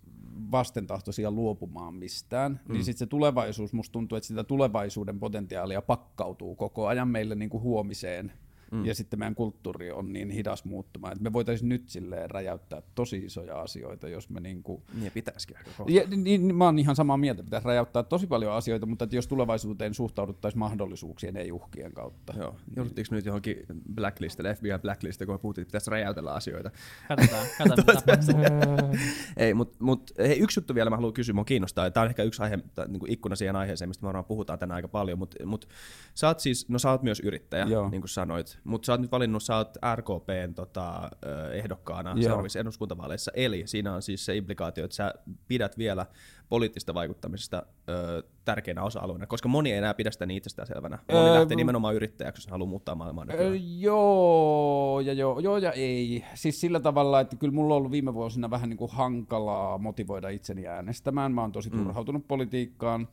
vastentahtoisia 0.50 1.30
luopumaan 1.30 1.95
mistään, 1.95 2.61
mm. 2.68 2.73
niin 2.73 2.85
sitten 2.85 2.99
se 2.99 3.07
tulevaisuus, 3.07 3.73
musta 3.73 3.92
tuntuu, 3.92 4.16
että 4.16 4.26
sitä 4.26 4.45
tulevaisuuden 4.45 5.18
potentiaalia 5.18 5.83
pakkautuu 5.83 6.54
koko 6.54 6.87
ajan 6.87 7.09
meille 7.09 7.35
niin 7.35 7.50
kuin 7.50 7.62
huomiseen, 7.62 8.33
mm. 8.72 8.84
ja 8.84 8.94
sitten 8.94 9.18
meidän 9.18 9.34
kulttuuri 9.34 9.90
on 9.90 10.12
niin 10.12 10.30
hidas 10.30 10.64
muuttumaan, 10.64 11.12
että 11.12 11.22
me 11.22 11.32
voitaisiin 11.32 11.68
nyt 11.68 11.88
silleen 11.88 12.30
räjäyttää 12.30 12.82
tosi 12.94 13.18
isoja 13.18 13.60
asioita, 13.60 14.08
jos 14.08 14.30
me 14.30 14.40
niin 14.40 14.62
kuin 14.62 14.82
Niin 15.00 15.12
pitäisikin 15.12 15.56
ja, 15.88 16.02
niin, 16.08 16.25
niin, 16.25 16.54
mä 16.56 16.64
oon 16.64 16.78
ihan 16.78 16.96
samaa 16.96 17.16
mieltä, 17.16 17.42
pitäisi 17.42 17.66
räjäyttää 17.66 18.02
tosi 18.02 18.26
paljon 18.26 18.52
asioita, 18.52 18.87
mutta 18.87 19.04
että 19.04 19.16
jos 19.16 19.26
tulevaisuuteen 19.26 19.94
suhtauduttaisiin 19.94 20.58
mahdollisuuksien, 20.58 21.37
ei 21.37 21.52
uhkien 21.52 21.92
kautta. 21.92 22.34
Joo. 22.37 22.56
Jouduttiinko 22.76 23.08
me 23.10 23.16
nyt 23.16 23.26
johonkin 23.26 23.56
blacklistille, 23.94 24.54
FBI 24.54 24.68
blacklistille, 24.82 25.26
kun 25.26 25.34
me 25.34 25.38
puhuttiin, 25.38 25.62
että 25.62 25.68
pitäisi 25.68 25.90
räjäytellä 25.90 26.32
asioita? 26.32 26.70
Katsotaan, 27.08 27.46
katsotaan. 27.58 27.88
Ei, 29.37 29.54
mutta 29.54 29.76
mut, 29.84 30.10
hei, 30.18 30.38
yksi 30.38 30.60
juttu 30.60 30.75
vielä 30.75 30.90
mä 30.90 30.96
haluan 30.96 31.12
kysyä, 31.12 31.34
mua 31.34 31.44
kiinnostaa. 31.44 31.90
Tämä 31.90 32.02
on 32.02 32.08
ehkä 32.08 32.22
yksi 32.22 32.42
aihe, 32.42 32.58
tai 32.75 32.88
niin 32.88 33.00
kuin 33.00 33.12
ikkuna 33.12 33.37
siihen 33.37 33.56
aiheeseen, 33.56 33.88
mistä 33.88 34.02
me 34.02 34.06
varmaan 34.06 34.25
puhutaan 34.25 34.58
tänään 34.58 34.76
aika 34.76 34.88
paljon, 34.88 35.18
mutta 35.18 35.46
mut, 35.46 35.68
sä 36.14 36.28
oot 36.28 36.40
siis, 36.40 36.68
no 36.68 36.78
sä 36.78 36.90
oot 36.90 37.02
myös 37.02 37.20
yrittäjä, 37.20 37.64
Joo. 37.64 37.88
niin 37.90 38.00
kuin 38.00 38.08
sanoit. 38.08 38.58
Mutta 38.65 38.87
sä 38.87 38.93
oot 38.93 39.00
nyt 39.00 39.12
valinnut, 39.12 39.43
sä 39.43 39.57
oot 39.57 39.77
RKPn 39.95 40.55
tota, 40.55 41.11
ehdokkaana 41.53 42.11
Joo. 42.11 42.23
seuraavissa 42.23 42.59
eduskuntavaaleissa, 42.59 43.31
eli 43.35 43.62
siinä 43.67 43.95
on 43.95 44.03
siis 44.03 44.25
se 44.25 44.37
implikaatio, 44.37 44.85
että 44.85 44.95
sä 44.95 45.15
pidät 45.49 45.79
vielä 45.79 46.07
poliittista 46.49 46.95
vaikuttamisesta 46.95 47.62
ö, 47.88 48.23
tärkeänä 48.45 48.83
osa-alueena, 48.83 49.27
koska 49.27 49.49
moni 49.49 49.73
ei 49.73 49.79
enää 49.79 49.95
pidä 49.95 50.11
sitä 50.11 50.27
niin 50.27 50.37
itsestäänselvänä. 50.37 50.99
Moni 51.12 51.29
Öö, 51.29 51.35
lähtee 51.35 51.57
nimenomaan 51.57 51.95
yrittäjäksi, 51.95 52.41
jos 52.41 52.50
haluaa 52.50 52.69
muuttaa 52.69 52.95
maailmaa 52.95 53.27
Öö, 53.31 53.55
joo, 53.79 55.00
ja 55.00 55.12
joo, 55.12 55.38
joo 55.38 55.59
ja 55.59 55.73
ei. 55.73 56.25
Siis 56.35 56.61
sillä 56.61 56.81
tavalla, 56.81 57.21
että 57.21 57.37
kyllä 57.37 57.55
mulla 57.55 57.75
on 57.75 57.79
ollut 57.79 57.93
viime 57.93 58.15
vuosina 58.15 58.50
vähän 58.50 58.69
niin 58.69 58.79
kuin 58.79 58.91
hankalaa 58.93 59.79
motivoida 59.79 60.29
itseni 60.29 60.67
äänestämään. 60.67 61.33
Mä 61.33 61.41
oon 61.41 61.53
tosi 61.53 61.71
turhautunut 61.71 62.29
politiikkaan. 62.29 63.09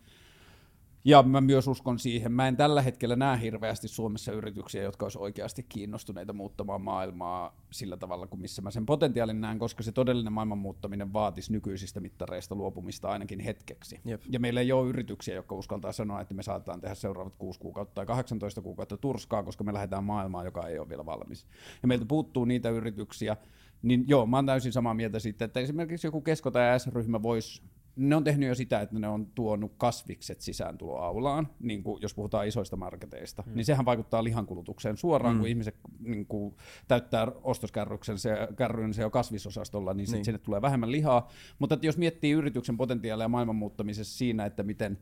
Ja 1.07 1.23
mä 1.23 1.41
myös 1.41 1.67
uskon 1.67 1.99
siihen. 1.99 2.31
Mä 2.31 2.47
en 2.47 2.57
tällä 2.57 2.81
hetkellä 2.81 3.15
näe 3.15 3.41
hirveästi 3.41 3.87
Suomessa 3.87 4.31
yrityksiä, 4.31 4.83
jotka 4.83 5.05
olisi 5.05 5.19
oikeasti 5.19 5.63
kiinnostuneita 5.69 6.33
muuttamaan 6.33 6.81
maailmaa 6.81 7.61
sillä 7.71 7.97
tavalla 7.97 8.27
kuin 8.27 8.39
missä 8.39 8.61
mä 8.61 8.71
sen 8.71 8.85
potentiaalin 8.85 9.41
näen, 9.41 9.59
koska 9.59 9.83
se 9.83 9.91
todellinen 9.91 10.33
maailman 10.33 10.57
muuttaminen 10.57 11.13
vaatisi 11.13 11.51
nykyisistä 11.51 11.99
mittareista 11.99 12.55
luopumista 12.55 13.09
ainakin 13.09 13.39
hetkeksi. 13.39 13.99
Jep. 14.05 14.21
Ja 14.29 14.39
meillä 14.39 14.61
ei 14.61 14.71
ole 14.71 14.89
yrityksiä, 14.89 15.35
jotka 15.35 15.55
uskaltaa 15.55 15.91
sanoa, 15.91 16.21
että 16.21 16.33
me 16.33 16.43
saatetaan 16.43 16.81
tehdä 16.81 16.95
seuraavat 16.95 17.35
6 17.35 17.59
kuukautta 17.59 17.95
tai 17.95 18.05
18 18.05 18.61
kuukautta 18.61 18.97
turskaa, 18.97 19.43
koska 19.43 19.63
me 19.63 19.73
lähdetään 19.73 20.03
maailmaan, 20.03 20.45
joka 20.45 20.67
ei 20.67 20.79
ole 20.79 20.89
vielä 20.89 21.05
valmis. 21.05 21.47
Ja 21.81 21.87
meiltä 21.87 22.05
puuttuu 22.05 22.45
niitä 22.45 22.69
yrityksiä, 22.69 23.37
niin 23.81 24.03
joo, 24.07 24.25
mä 24.25 24.37
oon 24.37 24.45
täysin 24.45 24.71
samaa 24.71 24.93
mieltä 24.93 25.19
siitä, 25.19 25.45
että 25.45 25.59
esimerkiksi 25.59 26.07
joku 26.07 26.21
Kesko 26.21 26.51
tai 26.51 26.79
S-ryhmä 26.79 27.21
voisi 27.21 27.61
ne 27.95 28.15
on 28.15 28.23
tehnyt 28.23 28.49
jo 28.49 28.55
sitä, 28.55 28.81
että 28.81 28.99
ne 28.99 29.07
on 29.07 29.25
tuonut 29.25 29.71
kasvikset 29.77 30.41
sisääntuloaulaan, 30.41 31.47
niin 31.59 31.83
kuin 31.83 32.01
jos 32.01 32.13
puhutaan 32.13 32.47
isoista 32.47 32.75
marketeista, 32.75 33.43
mm. 33.45 33.55
niin 33.55 33.65
sehän 33.65 33.85
vaikuttaa 33.85 34.23
lihankulutukseen 34.23 34.97
suoraan, 34.97 35.35
mm. 35.35 35.39
kun 35.39 35.49
ihmiset 35.49 35.75
niin 35.99 36.25
kuin, 36.25 36.55
täyttää 36.87 37.27
ostoskärryksen 37.43 38.17
se, 38.17 38.37
kärryn 38.55 38.93
se 38.93 39.05
on 39.05 39.11
kasvisosastolla, 39.11 39.93
niin, 39.93 40.07
sit 40.07 40.15
Niin. 40.15 40.25
sinne 40.25 40.37
tulee 40.37 40.61
vähemmän 40.61 40.91
lihaa. 40.91 41.29
Mutta 41.59 41.75
että 41.75 41.87
jos 41.87 41.97
miettii 41.97 42.31
yrityksen 42.31 42.77
potentiaalia 42.77 43.27
maailman 43.27 43.55
muuttamisessa 43.55 44.17
siinä, 44.17 44.45
että 44.45 44.63
miten 44.63 44.97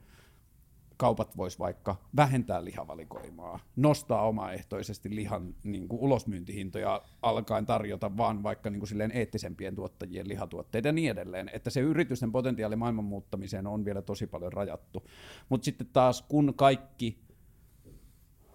kaupat 0.98 1.38
vois 1.38 1.60
vaikka 1.60 1.96
vähentää 2.16 2.66
lihavalikoimaa, 2.66 3.60
nostaa 3.76 4.28
omaehtoisesti 4.28 5.16
lihan 5.16 5.56
niin 5.64 5.88
kuin 5.88 6.02
ulosmyyntihintoja 6.02 7.02
alkaen 7.22 7.66
tarjota 7.66 8.18
vaan 8.18 8.44
vaikka 8.44 8.70
niin 8.70 8.80
kuin 8.80 8.88
silleen 8.88 9.12
eettisempien 9.12 9.76
tuottajien 9.76 10.28
lihatuotteita 10.28 10.88
ja 10.88 10.92
niin 10.92 11.12
edelleen. 11.12 11.50
Että 11.54 11.70
se 11.70 11.80
yritysten 11.80 12.32
potentiaali 12.32 12.76
maailman 12.76 13.06
muuttamiseen 13.06 13.68
on 13.68 13.86
vielä 13.86 14.02
tosi 14.02 14.28
paljon 14.28 14.54
rajattu. 14.54 15.04
Mutta 15.50 15.66
sitten 15.66 15.88
taas 15.94 16.22
kun 16.22 16.54
kaikki 16.56 17.24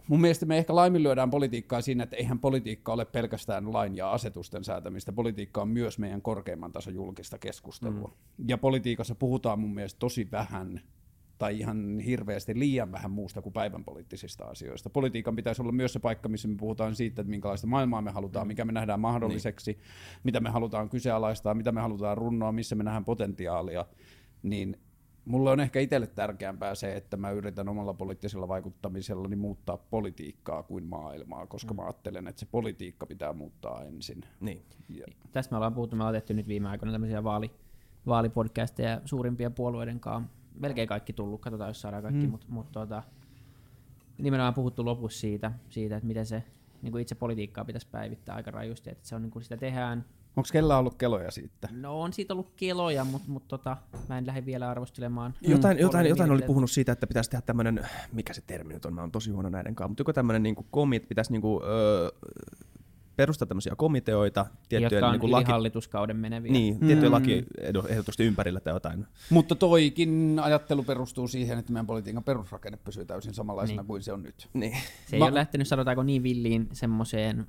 Mun 0.09 0.21
mielestä 0.21 0.47
me 0.47 0.59
ehkä 0.59 0.75
laiminlyödään 0.75 1.31
politiikkaa 1.31 1.81
siinä, 1.81 2.05
että 2.05 2.17
eihän 2.17 2.39
politiikka 2.39 2.93
ole 2.93 3.05
pelkästään 3.05 3.73
lain 3.73 3.97
ja 3.97 4.13
asetusten 4.13 4.65
säätämistä. 4.65 5.13
Politiikka 5.13 5.63
on 5.63 5.69
myös 5.69 5.99
meidän 5.99 6.23
korkeimman 6.23 6.73
tason 6.73 6.95
julkista 6.95 7.39
keskustelua. 7.39 8.09
Mm. 8.09 8.45
Ja 8.49 8.59
politiikassa 8.59 9.15
puhutaan 9.15 9.59
mun 9.59 9.75
mielestä 9.75 9.99
tosi 9.99 10.29
vähän 10.31 10.81
tai 11.39 11.59
ihan 11.59 11.99
hirveästi 11.99 12.59
liian 12.59 12.93
vähän 12.93 13.11
muusta 13.11 13.43
kuin 13.43 13.53
päivän 13.53 13.85
poliittisista 13.85 14.45
asioista. 14.45 14.91
Politiikan 14.91 15.37
pitäisi 15.37 15.63
olla 15.63 15.73
myös 15.73 15.93
se 15.93 15.99
paikka, 15.99 16.29
missä 16.29 16.49
me 16.49 16.57
puhutaan 16.59 16.95
siitä, 16.95 17.23
että 17.23 17.31
minkälaista 17.31 17.67
maailmaa 17.67 18.03
me 18.03 18.11
halutaan, 18.11 18.47
mikä 18.47 18.65
me 18.65 18.73
nähdään 18.73 19.01
mahdolliseksi, 19.01 19.73
niin. 19.73 19.83
mitä 20.25 20.41
me 20.41 20.51
halutaan 20.51 20.89
kyseenalaistaa, 20.89 21.55
mitä 21.55 21.73
me 21.73 21.81
halutaan 21.81 22.19
runnoa, 22.19 22.53
missä 22.53 22.75
me 22.75 22.85
nähdään 22.85 23.05
potentiaalia. 23.05 23.85
Niin 24.43 24.77
mulle 25.25 25.51
on 25.51 25.61
ehkä 25.61 25.81
itselle 25.81 26.07
tärkeämpää 26.07 26.75
se, 26.75 26.97
että 26.97 27.17
mä 27.17 27.31
yritän 27.31 27.69
omalla 27.69 27.95
poliittisella 27.95 28.49
vaikuttamisellani 28.49 29.37
muuttaa 29.37 29.77
politiikkaa 29.77 30.63
kuin 30.63 30.85
maailmaa, 30.85 31.47
koska 31.47 31.75
mä 31.75 31.83
ajattelen, 31.83 32.29
että 32.29 32.41
se 32.41 32.47
politiikka 32.51 33.07
pitää 33.07 33.33
muuttaa 33.33 33.85
ensin. 33.85 34.21
Niin. 34.41 34.63
Ja, 34.89 35.07
Tästä 35.33 35.53
me 35.53 35.57
ollaan 35.57 35.75
puhuttu, 35.75 35.97
me 35.97 36.03
ollaan 36.03 36.15
tehty 36.15 36.35
nyt 36.35 36.49
viime 36.49 36.69
aikoina 36.69 36.93
tämmöisiä 36.93 37.25
vaali, 37.25 37.51
vaalipodcasteja 38.07 39.01
suurimpien 39.05 39.53
puolueiden 39.53 40.01
kanssa. 40.01 40.38
Melkein 40.61 40.89
kaikki 40.89 41.13
tullut, 41.13 41.41
katsotaan 41.41 41.71
jos 41.71 41.81
saadaan 41.81 42.03
kaikki, 42.03 42.27
mm. 42.27 42.31
mutta 42.31 42.47
mut, 42.49 42.73
tota, 42.73 43.03
nimenomaan 44.19 44.55
puhuttu 44.55 44.85
lopussa 44.85 45.21
siitä, 45.21 45.53
siitä 45.69 45.97
että 45.97 46.07
miten 46.07 46.27
se 46.27 46.43
niin 46.83 46.93
kuin 46.93 47.03
itse 47.03 47.15
politiikkaa 47.15 47.65
pitäisi 47.65 47.87
päivittää 47.91 48.35
aika 48.35 48.51
rajusti, 48.51 48.91
että 48.91 49.09
se 49.09 49.15
on 49.15 49.23
niin 49.23 49.31
kuin 49.31 49.43
sitä 49.43 49.57
tehdään. 49.57 50.05
Onko 50.37 50.49
kellä 50.53 50.79
ollut 50.79 50.95
keloja 50.95 51.31
siitä? 51.31 51.69
No 51.73 52.01
on 52.01 52.13
siitä 52.13 52.35
ollut 52.35 52.53
keloja, 52.57 53.05
mutta 53.05 53.31
mut, 53.31 53.49
tota, 53.49 53.77
mä 54.09 54.19
en 54.19 54.27
lähde 54.27 54.47
vielä 54.47 54.71
arvostelemaan. 54.71 55.35
Jotain, 55.41 55.53
jotain, 55.53 55.79
puolueiden 55.79 56.09
jotain 56.09 56.21
oli 56.21 56.29
mielipiteitä. 56.29 56.47
puhunut 56.47 56.71
siitä, 56.71 56.93
että 56.93 57.07
pitäisi 57.07 57.31
tehdä 57.31 57.43
tämmöinen, 57.43 57.89
mikä 58.13 58.33
se 58.33 58.43
termi 58.47 58.75
nyt 58.75 58.85
on, 58.85 58.95
mä 58.95 59.01
oon 59.01 59.13
tosi 59.13 59.31
huono 59.31 59.49
näiden 59.49 59.75
kanssa, 59.75 59.89
mutta 59.89 60.01
joku 60.01 60.13
tämmöinen 60.13 60.43
niin 60.43 60.57
komit, 60.71 61.09
pitäisi 61.09 61.33
niin 61.33 61.43
kuin, 61.43 61.65
öö, 61.65 62.11
perustaa 63.19 63.47
tämmöisiä 63.49 63.73
komiteoita, 63.77 64.47
tiettyjen 64.69 64.93
jotka 64.93 65.07
on 65.07 65.13
niin 65.13 65.21
kuin 65.21 65.29
yli 65.29 65.33
laki, 65.33 65.51
hallituskauden 65.53 66.17
meneviä. 66.17 66.53
niin, 66.53 66.79
tiettyjen 66.81 67.13
lakiehdotusten 67.13 68.27
ympärillä 68.27 68.61
tai 68.61 68.73
jotain. 68.73 69.07
Mutta 69.31 69.55
toikin 69.55 70.41
ajattelu 70.43 70.83
perustuu 70.83 71.29
siihen, 71.29 71.59
että 71.59 71.73
meidän 71.73 71.87
politiikan 71.87 72.25
perusrakenne 72.25 72.79
pysyy 72.85 73.05
täysin 73.05 73.35
samanlaisena 73.35 73.83
Niin. 73.83 73.87
kuin 73.87 74.03
se 74.03 74.13
on 74.13 74.23
nyt. 74.23 74.49
Niin. 74.55 74.77
Se 75.07 75.17
ei 75.17 75.19
Mä- 75.19 75.25
ole 75.25 75.35
lähtenyt, 75.35 75.69
sanotaanko 75.69 76.03
niin 76.03 76.23
villiin 76.23 76.69
semmoiseen, 76.73 77.47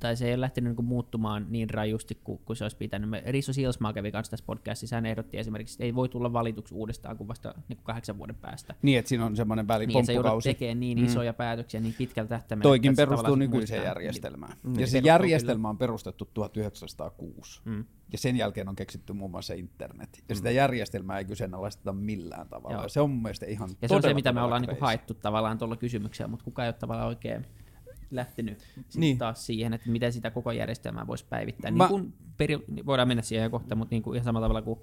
tai 0.00 0.16
se 0.16 0.26
ei 0.28 0.34
ole 0.34 0.40
lähtenyt 0.40 0.76
niin 0.76 0.86
muuttumaan 0.86 1.46
niin 1.48 1.70
rajusti 1.70 2.18
kuin, 2.24 2.40
kuin 2.44 2.56
se 2.56 2.64
olisi 2.64 2.76
pitänyt. 2.76 3.10
Me, 3.10 3.22
Risso 3.26 3.52
Silsmaa 3.52 3.92
kävi 3.92 4.12
kanssa 4.12 4.30
tässä 4.30 4.46
podcastissa, 4.46 4.96
hän 4.96 5.06
ehdotti 5.06 5.38
esimerkiksi, 5.38 5.74
että 5.74 5.84
ei 5.84 5.94
voi 5.94 6.08
tulla 6.08 6.32
valituksi 6.32 6.74
uudestaan 6.74 7.16
kuin 7.16 7.28
vasta 7.28 7.54
niin 7.68 7.76
kuin 7.76 7.84
kahdeksan 7.84 8.18
vuoden 8.18 8.36
päästä. 8.36 8.74
Niin, 8.82 8.98
että 8.98 9.08
siinä 9.08 9.24
on 9.26 9.36
semmoinen 9.36 9.66
Niin, 9.66 9.70
että 9.70 9.74
välipomppukausi. 9.74 10.48
tekemään 10.48 10.80
niin 10.80 10.98
isoja 10.98 11.32
päätöksiä 11.32 11.80
niin 11.80 11.94
pitkällä 11.98 12.28
tähtäimellä. 12.28 12.62
Toikin 12.68 12.96
perustuu 12.96 13.34
nykyiseen 13.34 13.82
järjestelmään. 13.84 14.56
Niin, 14.62 14.80
Ja 14.80 14.86
se 14.86 14.90
se 14.90 15.02
järjestelmä 15.08 15.68
on 15.68 15.78
perustettu 15.78 16.24
1906. 16.34 17.60
Mm. 17.64 17.84
Ja 18.12 18.18
sen 18.18 18.36
jälkeen 18.36 18.68
on 18.68 18.76
keksitty 18.76 19.12
muun 19.12 19.30
muassa 19.30 19.54
internet. 19.54 20.24
Ja 20.28 20.34
sitä 20.34 20.50
järjestelmää 20.50 21.18
ei 21.18 21.24
kyseenalaisteta 21.24 21.92
millään 21.92 22.48
tavalla. 22.48 22.76
Joo. 22.76 22.88
Se 22.88 23.00
on 23.00 23.10
mun 23.10 23.22
mielestä 23.22 23.46
ihan 23.46 23.70
Ja 23.82 23.88
se 23.88 23.94
on 23.94 24.02
se, 24.02 24.14
mitä 24.14 24.32
me 24.32 24.42
ollaan 24.42 24.62
niinku 24.62 24.76
haettu 24.80 25.14
tavallaan 25.14 25.58
tuolla 25.58 25.76
kysymyksellä, 25.76 26.28
mutta 26.28 26.44
kukaan 26.44 26.66
ei 26.66 26.68
ole 26.68 26.72
tavallaan 26.78 27.08
oikein 27.08 27.46
lähtenyt 28.10 28.58
Niin. 28.96 29.18
taas 29.18 29.46
siihen, 29.46 29.72
että 29.74 29.90
miten 29.90 30.12
sitä 30.12 30.30
koko 30.30 30.52
järjestelmää 30.52 31.06
voisi 31.06 31.26
päivittää. 31.28 31.70
Mä- 31.70 31.88
Niin 31.88 31.88
kuin 31.88 32.14
peri- 32.36 32.86
voidaan 32.86 33.08
mennä 33.08 33.22
siihen 33.22 33.50
kohta, 33.50 33.74
mutta 33.74 33.94
niin 33.94 34.02
kuin 34.02 34.16
ihan 34.16 34.24
samalla 34.24 34.44
tavalla 34.44 34.62
kuin, 34.62 34.80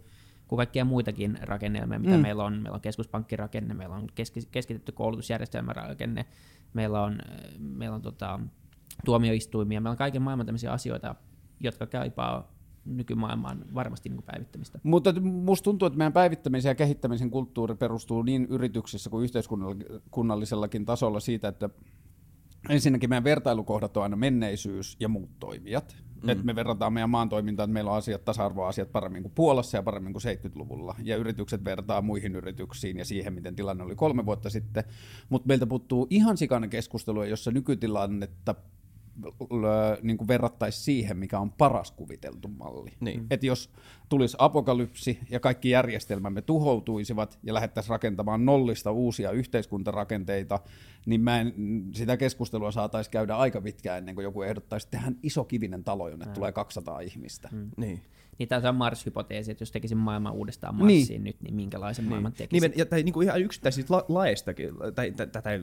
kuin 0.48 0.58
kaikkia 0.58 0.86
muitakin 0.86 1.38
rakennelmia, 1.42 2.00
mitä 2.00 2.12
Mm. 2.12 2.18
mm. 2.18 2.22
meillä 2.22 2.44
on. 2.44 2.54
Meillä 2.54 2.76
on 2.76 2.82
keskuspankkirakenne, 2.82 3.74
meillä 3.74 3.96
on 3.96 4.08
keski- 4.16 4.48
keskitetty 4.52 4.92
koulutusjärjestelmärakenne, 4.92 6.26
meillä 6.74 7.04
on, 7.04 7.20
meillä 7.60 7.96
on 7.96 8.02
tota, 8.02 8.40
tuomioistuimia, 9.06 9.82
meillä 9.82 9.92
on 9.92 9.98
kaiken 9.98 10.22
maailman 10.22 10.46
tämmöisiä 10.46 10.72
asioita, 10.72 11.16
jotka 11.60 11.86
kaipaa 11.86 12.56
nykymaailmaan 12.86 13.66
varmasti 13.74 14.10
niin 14.10 14.18
kuin 14.18 14.26
päivittämistä. 14.26 14.80
Mutta 14.84 15.14
musta 15.22 15.64
tuntuu, 15.64 15.86
että 15.86 15.98
meidän 15.98 16.14
päivittämisen 16.14 16.70
ja 16.70 16.76
kehittämisen 16.76 17.32
kulttuuri 17.32 17.76
perustuu 17.76 18.22
niin 18.22 18.46
yrityksissä 18.50 19.10
kuin 19.10 19.24
yhteiskunnallisellakin 19.24 20.86
tasolla 20.86 21.20
siitä, 21.20 21.48
että 21.48 21.70
ensinnäkin 22.70 23.10
meidän 23.10 23.24
vertailukohdat 23.24 23.98
on 23.98 24.04
aina 24.04 24.16
menneisyys 24.16 24.98
ja 25.00 25.10
muut 25.10 25.30
toimijat. 25.40 25.96
Mm. 26.24 26.30
Et 26.30 26.44
me 26.44 26.56
verrataan 26.56 26.94
meidän 26.94 27.10
maan 27.10 27.30
toimintaan, 27.30 27.70
että 27.70 27.74
meillä 27.74 27.92
on 27.92 27.98
asiat, 27.98 28.26
tasa-arvoasiat 28.26 28.92
paremmin 28.92 29.22
kuin 29.22 29.32
Puolassa 29.36 29.78
ja 29.78 29.84
paremmin 29.84 30.14
kuin 30.14 30.24
70-luvulla. 30.24 30.96
Ja 31.04 31.18
yritykset 31.18 31.66
vertaa 31.66 32.02
muihin 32.02 32.36
yrityksiin 32.36 32.98
ja 32.98 33.06
siihen, 33.06 33.34
miten 33.34 33.56
tilanne 33.56 33.84
oli 33.84 33.96
kolme 33.96 34.26
vuotta 34.26 34.50
sitten. 34.50 34.84
Mutta 35.30 35.48
meiltä 35.48 35.68
puuttuu 35.68 36.08
ihan 36.10 36.38
sikainen 36.38 36.70
keskustelu, 36.70 37.24
jossa 37.24 37.52
nykytilannetta 37.52 38.56
niin 40.02 40.18
kuin 40.18 40.28
verrattaisiin 40.28 40.84
siihen, 40.84 41.18
mikä 41.18 41.40
on 41.40 41.52
paras 41.52 41.92
kuviteltu 41.92 42.48
malli. 42.48 42.92
Niin. 43.00 43.28
Että 43.30 43.46
jos 43.46 43.70
tulisi 44.10 44.38
apokalypsi 44.40 45.20
ja 45.30 45.40
kaikki 45.40 45.70
järjestelmämme 45.70 46.42
tuhoutuisivat 46.42 47.40
ja 47.44 47.54
lähdettäisiin 47.54 47.90
rakentamaan 47.90 48.46
nollista 48.46 48.92
uusia 48.92 49.32
yhteiskuntarakenteita, 49.32 50.60
niin 51.06 51.22
mä 51.22 51.42
en, 51.42 51.54
sitä 51.92 52.18
keskustelua 52.18 52.72
saataisiin 52.72 53.12
käydä 53.12 53.36
aika 53.36 53.62
pitkään 53.62 53.98
ennen 53.98 54.16
kuin 54.16 54.24
joku 54.24 54.42
ehdottaisi, 54.42 54.88
että 54.88 54.98
tehdään 54.98 55.18
iso 55.24 55.44
kivinen 55.44 55.84
talo, 55.84 56.10
jonne 56.10 56.26
tulee 56.26 56.52
200 56.52 57.00
ihmistä. 57.00 57.50
Mm. 57.52 57.72
Niin. 57.78 58.02
Niin 58.38 58.50
tämä 58.50 58.70
on 58.70 58.76
Mars-hypoteesi, 58.76 59.52
että 59.52 59.62
jos 59.62 59.72
tekisin 59.72 59.98
maailman 59.98 60.34
uudestaan 60.34 60.78
Niin. 60.78 61.00
Marsiin 61.00 61.24
nyt, 61.24 61.42
niin 61.42 61.56
minkälaisen 61.56 62.06
maailman 62.06 62.34
tekisin? 62.34 62.72
Niin, 62.72 62.80
ja, 62.80 62.86
tai 62.86 63.04
niinku 63.04 63.22
ihan 63.22 63.42
yksittäisistä 63.42 63.94
la- 63.94 64.06
laeistakin, 64.08 64.70
tai 64.96 65.12
tä- 65.12 65.28
tätä 65.28 65.52
ei, 65.52 65.62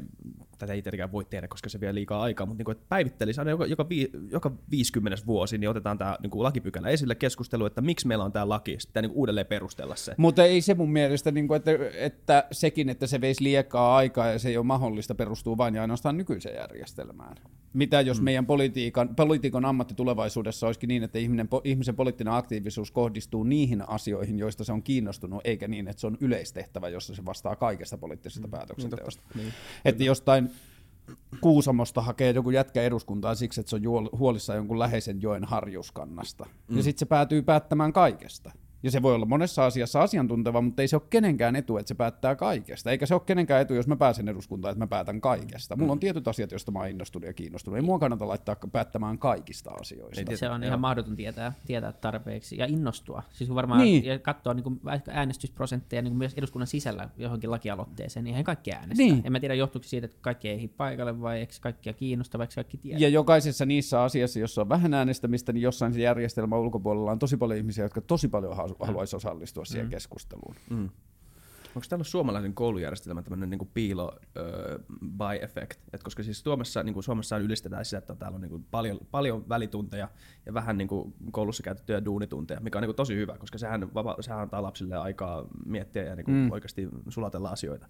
tätä 0.58 0.72
ei 0.72 0.82
tietenkään 0.82 1.12
voi 1.12 1.24
tehdä, 1.24 1.48
koska 1.48 1.68
se 1.68 1.80
vie 1.80 1.94
liikaa 1.94 2.22
aikaa, 2.22 2.46
mutta 2.46 2.58
niinku, 2.58 2.70
että 2.70 2.84
päivittelisi 2.88 3.40
aina 3.40 3.50
joka, 3.50 3.66
joka, 3.66 3.88
vi, 3.88 4.10
joka 4.30 4.52
50 4.70 5.26
vuosi, 5.26 5.58
niin 5.58 5.70
otetaan 5.70 5.98
tämä 5.98 6.16
niinku, 6.22 6.42
lakipykälä 6.42 6.88
esille 6.88 7.14
keskustelu, 7.14 7.66
että 7.66 7.80
miksi 7.80 8.06
meillä 8.06 8.24
on 8.24 8.32
tämä 8.32 8.48
laki, 8.48 8.70
sitten 8.70 8.90
pitää 8.90 9.02
niinku, 9.02 9.18
uudelleen 9.18 9.46
perustella 9.46 9.96
se. 9.96 10.14
Mutta 10.16 10.44
ei 10.44 10.60
se 10.60 10.74
mun 10.74 10.92
mielestä, 10.92 11.30
niin 11.30 11.48
kuin, 11.48 11.56
että, 11.56 11.70
että 11.94 12.44
sekin, 12.52 12.88
että 12.88 13.06
se 13.06 13.20
veisi 13.20 13.44
liekkaa 13.44 13.96
aikaa 13.96 14.26
ja 14.26 14.38
se 14.38 14.48
ei 14.48 14.56
ole 14.56 14.66
mahdollista, 14.66 15.14
perustuu 15.14 15.58
vain 15.58 15.74
ja 15.74 15.82
ainoastaan 15.82 16.16
nykyiseen 16.16 16.56
järjestelmään. 16.56 17.36
Mitä 17.72 18.00
jos 18.00 18.18
mm. 18.18 18.24
meidän 18.24 18.46
politiikan, 18.46 19.16
politiikan 19.16 19.64
ammatti 19.64 19.94
tulevaisuudessa 19.94 20.66
olisikin 20.66 20.88
niin, 20.88 21.02
että 21.02 21.18
ihminen, 21.18 21.48
po, 21.48 21.60
ihmisen 21.64 21.96
poliittinen 21.96 22.32
aktiivisuus 22.32 22.90
kohdistuu 22.90 23.44
niihin 23.44 23.88
asioihin, 23.88 24.38
joista 24.38 24.64
se 24.64 24.72
on 24.72 24.82
kiinnostunut, 24.82 25.40
eikä 25.44 25.68
niin, 25.68 25.88
että 25.88 26.00
se 26.00 26.06
on 26.06 26.16
yleistehtävä, 26.20 26.88
jossa 26.88 27.14
se 27.14 27.24
vastaa 27.24 27.56
kaikesta 27.56 27.98
poliittisesta 27.98 28.48
päätöksenteosta. 28.48 29.22
Niin. 29.34 29.52
Että 29.84 30.04
jostain 30.04 30.50
Kuusamosta 31.40 32.02
hakee 32.02 32.30
joku 32.30 32.50
jätkä 32.50 32.82
eduskuntaan 32.82 33.36
siksi, 33.36 33.60
että 33.60 33.70
se 33.70 33.76
on 33.76 34.08
huolissaan 34.18 34.56
jonkun 34.56 34.78
läheisen 34.78 35.22
joen 35.22 35.44
harjuskannasta. 35.44 36.46
Mm. 36.68 36.76
Ja 36.76 36.82
sitten 36.82 36.98
se 36.98 37.06
päätyy 37.06 37.42
päättämään 37.42 37.92
kaikesta. 37.92 38.52
Ja 38.82 38.90
se 38.90 39.02
voi 39.02 39.14
olla 39.14 39.26
monessa 39.26 39.66
asiassa 39.66 40.02
asiantunteva, 40.02 40.60
mutta 40.60 40.82
ei 40.82 40.88
se 40.88 40.96
ole 40.96 41.02
kenenkään 41.10 41.56
etu, 41.56 41.76
että 41.76 41.88
se 41.88 41.94
päättää 41.94 42.34
kaikesta. 42.36 42.90
Eikä 42.90 43.06
se 43.06 43.14
ole 43.14 43.22
kenenkään 43.26 43.62
etu, 43.62 43.74
jos 43.74 43.86
mä 43.86 43.96
pääsen 43.96 44.28
eduskuntaan, 44.28 44.72
että 44.72 44.84
mä 44.84 44.86
päätän 44.86 45.20
kaikesta. 45.20 45.76
Mulla 45.76 45.92
on 45.92 46.00
tietyt 46.00 46.28
asiat, 46.28 46.50
joista 46.50 46.70
mä 46.70 46.78
oon 46.78 46.88
innostunut 46.88 47.26
ja 47.26 47.32
kiinnostunut. 47.32 47.76
Ei 47.76 47.82
mua 47.82 47.98
kannata 47.98 48.28
laittaa 48.28 48.56
päättämään 48.72 49.18
kaikista 49.18 49.70
asioista. 49.70 50.36
Se 50.36 50.48
on 50.48 50.64
ihan 50.64 50.80
mahdoton 50.80 51.16
tietää, 51.16 51.52
tietää 51.66 51.92
tarpeeksi 51.92 52.56
ja 52.58 52.66
innostua. 52.66 53.22
Siis 53.32 53.48
kun 53.48 53.54
varmaan 53.54 53.80
niin. 53.80 54.04
ja 54.04 54.18
katsoa 54.18 54.54
niin 54.54 54.64
kuin 54.64 54.80
äänestysprosentteja 55.08 56.02
niin 56.02 56.12
kuin 56.12 56.18
myös 56.18 56.34
eduskunnan 56.36 56.66
sisällä 56.66 57.08
johonkin 57.16 57.50
lakialoitteeseen, 57.50 58.24
niin 58.24 58.32
eihän 58.32 58.44
kaikki 58.44 58.72
äänestä. 58.72 59.02
Niin. 59.02 59.22
En 59.24 59.32
mä 59.32 59.40
tiedä, 59.40 59.54
johtuuko 59.54 59.88
siitä, 59.88 60.04
että 60.04 60.18
kaikki 60.20 60.48
ei 60.48 60.68
paikalle 60.68 61.20
vai 61.20 61.38
eikö 61.38 61.54
kaikkia 61.60 61.92
kiinnosta, 61.92 62.38
vai 62.38 62.46
kaikki 62.54 62.76
tiedä. 62.76 62.98
Ja 62.98 63.08
jokaisessa 63.08 63.66
niissä 63.66 64.02
asiassa, 64.02 64.38
jossa 64.38 64.60
on 64.60 64.68
vähän 64.68 64.94
äänestämistä, 64.94 65.52
niin 65.52 65.62
jossain 65.62 65.92
se 65.92 66.00
järjestelmä 66.00 66.56
ulkopuolella 66.56 67.12
on 67.12 67.18
tosi 67.18 67.36
paljon 67.36 67.58
ihmisiä, 67.58 67.84
jotka 67.84 68.00
tosi 68.00 68.28
paljon 68.28 68.56
haluaisi 68.80 69.16
osallistua 69.16 69.64
siihen 69.64 69.86
mm. 69.86 69.90
keskusteluun. 69.90 70.56
Mm. 70.70 70.90
Onko 71.76 71.86
täällä 71.88 72.04
suomalaisen 72.04 72.54
koulujärjestelmä 72.54 73.22
tämmöinen 73.22 73.50
niin 73.50 73.70
piilo 73.74 74.12
uh, 74.14 74.98
by 75.00 75.44
effect? 75.44 75.80
Et 75.92 76.02
koska 76.02 76.22
siis 76.22 76.40
Suomessa, 76.40 76.82
niin 76.82 76.94
kuin 76.94 77.04
Suomessa 77.04 77.38
ylistetään 77.38 77.84
sitä, 77.84 77.98
että 77.98 78.14
täällä 78.14 78.34
on 78.34 78.40
niin 78.40 78.50
kuin 78.50 78.66
paljon, 78.70 79.00
paljon 79.10 79.48
välitunteja 79.48 80.08
ja 80.46 80.54
vähän 80.54 80.78
niin 80.78 80.88
kuin 80.88 81.14
koulussa 81.32 81.62
käytettyjä 81.62 82.04
duunitunteja, 82.04 82.60
mikä 82.60 82.78
on 82.78 82.82
niin 82.82 82.88
kuin 82.88 82.96
tosi 82.96 83.16
hyvä, 83.16 83.38
koska 83.38 83.58
sehän, 83.58 83.94
vapa, 83.94 84.16
sehän 84.20 84.40
antaa 84.40 84.62
lapsille 84.62 84.96
aikaa 84.96 85.46
miettiä 85.66 86.02
ja 86.02 86.16
niin 86.16 86.24
kuin 86.24 86.36
mm. 86.36 86.52
oikeasti 86.52 86.88
sulatella 87.08 87.48
asioita. 87.48 87.86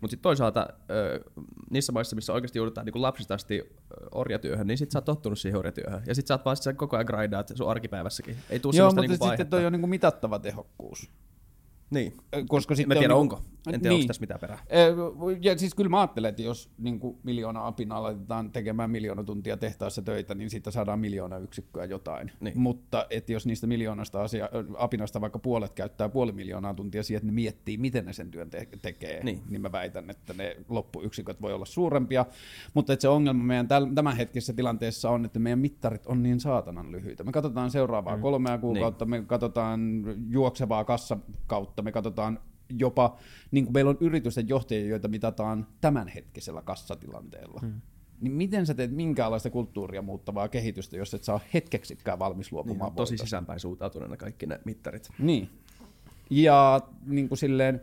Mutta 0.00 0.12
sitten 0.12 0.22
toisaalta 0.22 0.68
niissä 1.70 1.92
maissa, 1.92 2.16
missä 2.16 2.32
oikeasti 2.32 2.58
joudutaan 2.58 2.86
niin 2.86 3.02
lapsista 3.02 3.34
asti 3.34 3.62
orjatyöhön, 4.14 4.66
niin 4.66 4.78
sitten 4.78 4.92
sä 4.92 4.98
oot 4.98 5.04
tottunut 5.04 5.38
siihen 5.38 5.58
orjatyöhön. 5.58 6.02
Ja 6.06 6.14
sitten 6.14 6.28
sä 6.28 6.34
oot 6.34 6.44
vaan 6.44 6.56
sit 6.56 6.76
koko 6.76 6.96
ajan 6.96 7.06
grindaat 7.06 7.52
sun 7.54 7.70
arkipäivässäkin. 7.70 8.36
Ei 8.50 8.60
tuu 8.60 8.72
Joo, 8.74 8.88
mutta 8.88 9.00
niin 9.00 9.18
sitten 9.28 9.46
toi 9.46 9.66
on 9.66 9.72
niin 9.72 9.80
kuin 9.80 9.90
mitattava 9.90 10.38
tehokkuus. 10.38 11.10
Niin. 11.90 12.12
Koska 12.48 12.74
sitten 12.74 12.96
en 12.96 13.00
tiedä, 13.00 13.14
on, 13.14 13.20
onko. 13.20 13.42
En 13.72 13.80
tiedä, 13.80 13.88
niin. 13.88 14.00
onko 14.00 14.06
tässä 14.06 14.20
mitään 14.20 14.40
perää. 14.40 14.58
Ja 15.40 15.58
siis 15.58 15.74
kyllä 15.74 15.90
mä 15.90 16.00
ajattelen, 16.00 16.28
että 16.28 16.42
jos 16.42 16.70
niin 16.78 17.00
kuin 17.00 17.18
miljoona 17.22 17.66
apinaa 17.66 18.02
laitetaan 18.02 18.50
tekemään 18.50 18.90
miljoona 18.90 19.24
tuntia 19.24 19.56
tehtaassa 19.56 20.02
töitä, 20.02 20.34
niin 20.34 20.50
siitä 20.50 20.70
saadaan 20.70 20.98
miljoona 20.98 21.38
yksikköä 21.38 21.84
jotain. 21.84 22.32
Niin. 22.40 22.58
Mutta 22.58 23.06
että 23.10 23.32
jos 23.32 23.46
niistä 23.46 23.66
miljoonasta 23.66 24.22
asia, 24.22 24.48
apinasta 24.78 25.20
vaikka 25.20 25.38
puolet 25.38 25.72
käyttää 25.72 26.08
puoli 26.08 26.32
miljoonaa 26.32 26.74
tuntia 26.74 27.02
siihen, 27.02 27.18
että 27.18 27.26
ne 27.26 27.32
miettii, 27.32 27.76
miten 27.76 28.06
ne 28.06 28.12
sen 28.12 28.30
työn 28.30 28.50
te- 28.50 28.68
tekee, 28.82 29.24
niin. 29.24 29.42
niin 29.48 29.62
mä 29.62 29.72
väitän, 29.72 30.10
että 30.10 30.34
ne 30.34 30.56
loppuyksiköt 30.68 31.42
voi 31.42 31.52
olla 31.52 31.64
suurempia. 31.64 32.26
Mutta 32.74 32.92
että 32.92 33.02
se 33.02 33.08
ongelma 33.08 33.44
meidän 33.44 33.68
tämänhetkisessä 33.94 34.52
tilanteessa 34.52 35.10
on, 35.10 35.24
että 35.24 35.38
meidän 35.38 35.58
mittarit 35.58 36.06
on 36.06 36.22
niin 36.22 36.40
saatanan 36.40 36.92
lyhyitä. 36.92 37.24
Me 37.24 37.32
katsotaan 37.32 37.70
seuraavaa 37.70 38.16
mm. 38.16 38.22
kolmea 38.22 38.58
kuukautta, 38.58 39.04
niin. 39.04 39.10
me 39.10 39.26
katsotaan 39.26 39.80
juoksevaa 40.28 40.84
kassakautta, 40.84 41.82
me 41.82 41.92
katsotaan 41.92 42.38
jopa, 42.78 43.16
niin 43.50 43.64
kuin 43.64 43.72
meillä 43.74 43.90
on 43.90 43.96
yritysten 44.00 44.48
johtajia, 44.48 44.86
joita 44.86 45.08
mitataan 45.08 45.66
tämänhetkisellä 45.80 46.62
kassatilanteella. 46.62 47.60
Hmm. 47.60 47.80
Niin 48.20 48.32
miten 48.32 48.66
sä 48.66 48.74
teet 48.74 48.92
minkäänlaista 48.92 49.50
kulttuuria 49.50 50.02
muuttavaa 50.02 50.48
kehitystä, 50.48 50.96
jos 50.96 51.14
et 51.14 51.24
saa 51.24 51.40
hetkeksikään 51.54 52.18
valmis 52.18 52.52
luopumaan 52.52 52.90
niin, 52.90 52.96
Tosi 52.96 53.18
sisäänpäin 53.18 53.60
suuntautuneena 53.60 54.16
kaikki 54.16 54.46
ne 54.46 54.60
mittarit. 54.64 55.08
Niin. 55.18 55.48
Ja 56.30 56.80
niin 57.06 57.28
kuin 57.28 57.38
silleen, 57.38 57.80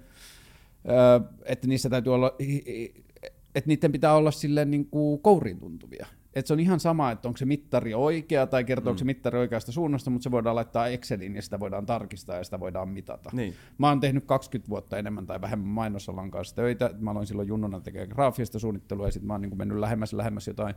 että 1.46 1.68
niissä 1.68 1.90
täytyy 1.90 2.14
olla, 2.14 2.36
että 3.56 3.68
niiden 3.68 3.92
pitää 3.92 4.16
olla 4.16 4.32
silleen 4.32 4.72
niin 4.72 4.86
kuin 4.86 5.22
kouriin 5.22 5.60
tuntuvia 5.60 6.08
että 6.36 6.48
se 6.48 6.54
on 6.54 6.60
ihan 6.60 6.80
sama, 6.80 7.12
että 7.12 7.28
onko 7.28 7.38
se 7.38 7.46
mittari 7.46 7.94
oikea 7.94 8.48
tai 8.48 8.64
kertooko 8.64 8.94
mm. 8.94 8.98
se 8.98 9.06
mittari 9.06 9.40
oikeasta 9.40 9.72
suunnasta, 9.72 10.10
mutta 10.10 10.24
se 10.24 10.32
voidaan 10.32 10.56
laittaa 10.56 10.88
Exceliin 10.88 11.36
ja 11.36 11.42
sitä 11.42 11.60
voidaan 11.60 11.86
tarkistaa 11.86 12.38
ja 12.38 12.44
sitä 12.44 12.60
voidaan 12.60 12.90
mitata. 12.90 13.30
Niin. 13.34 13.54
Mä 13.78 13.90
oon 13.90 14.00
tehnyt 14.00 14.26
20 14.26 14.70
vuotta 14.70 14.98
enemmän 14.98 15.26
tai 15.26 15.42
vähemmän 15.42 15.68
mainosalan 15.68 16.32
kanssa 16.32 16.56
töitä. 16.56 16.90
Mä 17.00 17.12
aloin 17.12 17.28
silloin 17.28 17.48
junnuna 17.48 17.80
tekemään 17.80 18.10
graafista 18.10 18.60
suunnittelua 18.60 19.06
ja 19.06 19.12
sitten 19.12 19.28
mä 19.28 19.34
oon 19.34 19.42
niin 19.42 19.58
mennyt 19.58 19.78
lähemmäs 19.78 20.14
lähemmäs 20.14 20.48
jotain 20.48 20.76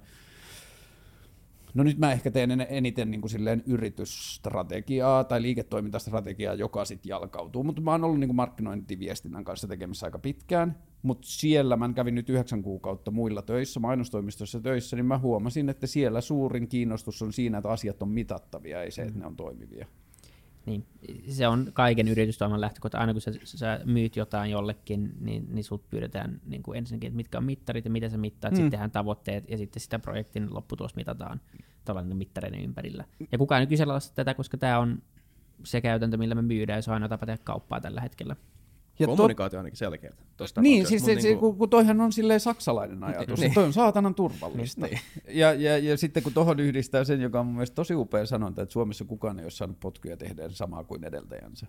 No 1.75 1.83
nyt 1.83 1.99
mä 1.99 2.13
ehkä 2.13 2.31
teen 2.31 2.67
eniten 2.69 3.11
niin 3.11 3.21
kuin 3.21 3.31
silleen 3.31 3.63
yritysstrategiaa 3.67 5.25
tai 5.25 5.43
liiketoimintastrategiaa, 5.43 6.55
joka 6.55 6.85
sitten 6.85 7.11
jalkautuu, 7.11 7.65
mutta 7.65 7.83
mä 7.83 7.91
oon 7.91 8.05
ollut 8.05 8.21
niin 8.21 8.29
kuin 8.29 8.37
markkinointiviestinnän 8.37 9.45
kanssa 9.45 9.69
tekemissä 9.69 10.07
aika 10.07 10.19
pitkään, 10.19 10.79
mutta 11.03 11.27
siellä 11.31 11.77
mä 11.77 11.93
kävin 11.93 12.15
nyt 12.15 12.31
yhdeksän 12.31 12.63
kuukautta 12.63 13.11
muilla 13.11 13.43
töissä, 13.43 13.81
mainostoimistossa 13.81 14.61
töissä, 14.61 14.97
niin 14.97 15.07
mä 15.07 15.19
huomasin, 15.19 15.69
että 15.69 15.87
siellä 15.87 16.21
suurin 16.21 16.69
kiinnostus 16.69 17.23
on 17.23 17.33
siinä, 17.33 17.59
että 17.59 17.71
asiat 17.71 18.03
on 18.03 18.09
mitattavia, 18.09 18.83
ei 18.83 18.91
se, 18.91 19.03
että 19.03 19.19
ne 19.19 19.27
on 19.27 19.37
toimivia. 19.37 19.87
Niin, 20.67 20.87
se 21.29 21.49
on 21.49 21.71
kaiken 21.73 22.09
yritystoiminnan 22.09 22.61
lähtökohta. 22.61 22.99
Aina 22.99 23.13
kun 23.13 23.21
sä, 23.21 23.33
sä 23.45 23.81
myyt 23.85 24.17
jotain 24.17 24.51
jollekin, 24.51 25.13
niin, 25.21 25.47
niin 25.51 25.65
sut 25.65 25.91
pyydetään 25.91 26.41
niin 26.47 26.63
kuin 26.63 26.79
ensinnäkin, 26.79 27.09
että 27.09 27.17
mitkä 27.17 27.39
on 27.39 27.45
mittarit 27.45 27.85
ja 27.85 27.91
miten 27.91 28.11
sä 28.11 28.19
mittaat, 28.19 28.53
hmm. 28.53 28.57
sitten 28.57 28.71
tehdään 28.71 28.91
tavoitteet 28.91 29.51
ja 29.51 29.59
sitten 29.59 29.81
sitä 29.81 29.99
projektin 29.99 30.55
lopputulos 30.55 30.97
mitataan 30.97 31.41
tällainen 31.85 32.17
mittareiden 32.17 32.61
ympärillä. 32.61 33.05
Ja 33.33 33.39
kukaan 33.39 33.61
ei 33.61 33.67
kyseenalaista 33.67 34.15
tätä, 34.15 34.35
koska 34.35 34.57
tämä 34.57 34.79
on 34.79 35.03
se 35.65 35.81
käytäntö, 35.81 36.17
millä 36.17 36.35
me 36.35 36.43
myydään 36.43 36.79
ja 36.79 36.83
se 36.83 36.91
on 36.91 36.95
aina 36.95 37.09
tapa 37.09 37.27
tehdä 37.27 37.43
kauppaa 37.45 37.81
tällä 37.81 38.01
hetkellä. 38.01 38.37
Ja 38.99 39.07
Kommunikaatio 39.07 39.59
on 39.59 39.61
ainakin 39.61 39.79
selkeää. 39.79 40.15
Niin, 40.61 40.87
siis 40.87 41.05
se, 41.05 41.15
niin 41.15 41.39
kuin... 41.39 41.57
kun 41.57 41.71
toihan 41.71 42.01
on 42.01 42.13
silleen 42.13 42.41
saksalainen 42.41 43.05
ajatus, 43.05 43.41
niin. 43.41 43.55
toi 43.55 43.65
on 43.65 43.73
saatanan 43.73 44.15
turvallista. 44.15 44.87
niin. 44.87 44.99
ja, 45.29 45.53
ja, 45.53 45.79
ja 45.79 45.97
sitten 45.97 46.23
kun 46.23 46.33
tuohon 46.35 46.61
yhdistää 46.61 47.05
sen, 47.05 47.21
joka 47.21 47.41
on 47.41 47.47
mun 47.47 47.55
mielestä 47.55 47.75
tosi 47.75 47.95
upea 47.95 48.27
sanonta, 48.27 48.63
että 48.63 48.73
Suomessa 48.73 49.05
kukaan 49.05 49.39
ei 49.39 49.45
ole 49.45 49.51
saanut 49.51 49.81
potkuja 49.81 50.17
tehdä 50.17 50.49
samaa 50.49 50.85
kuin 50.85 51.05
edeltäjänsä. 51.05 51.67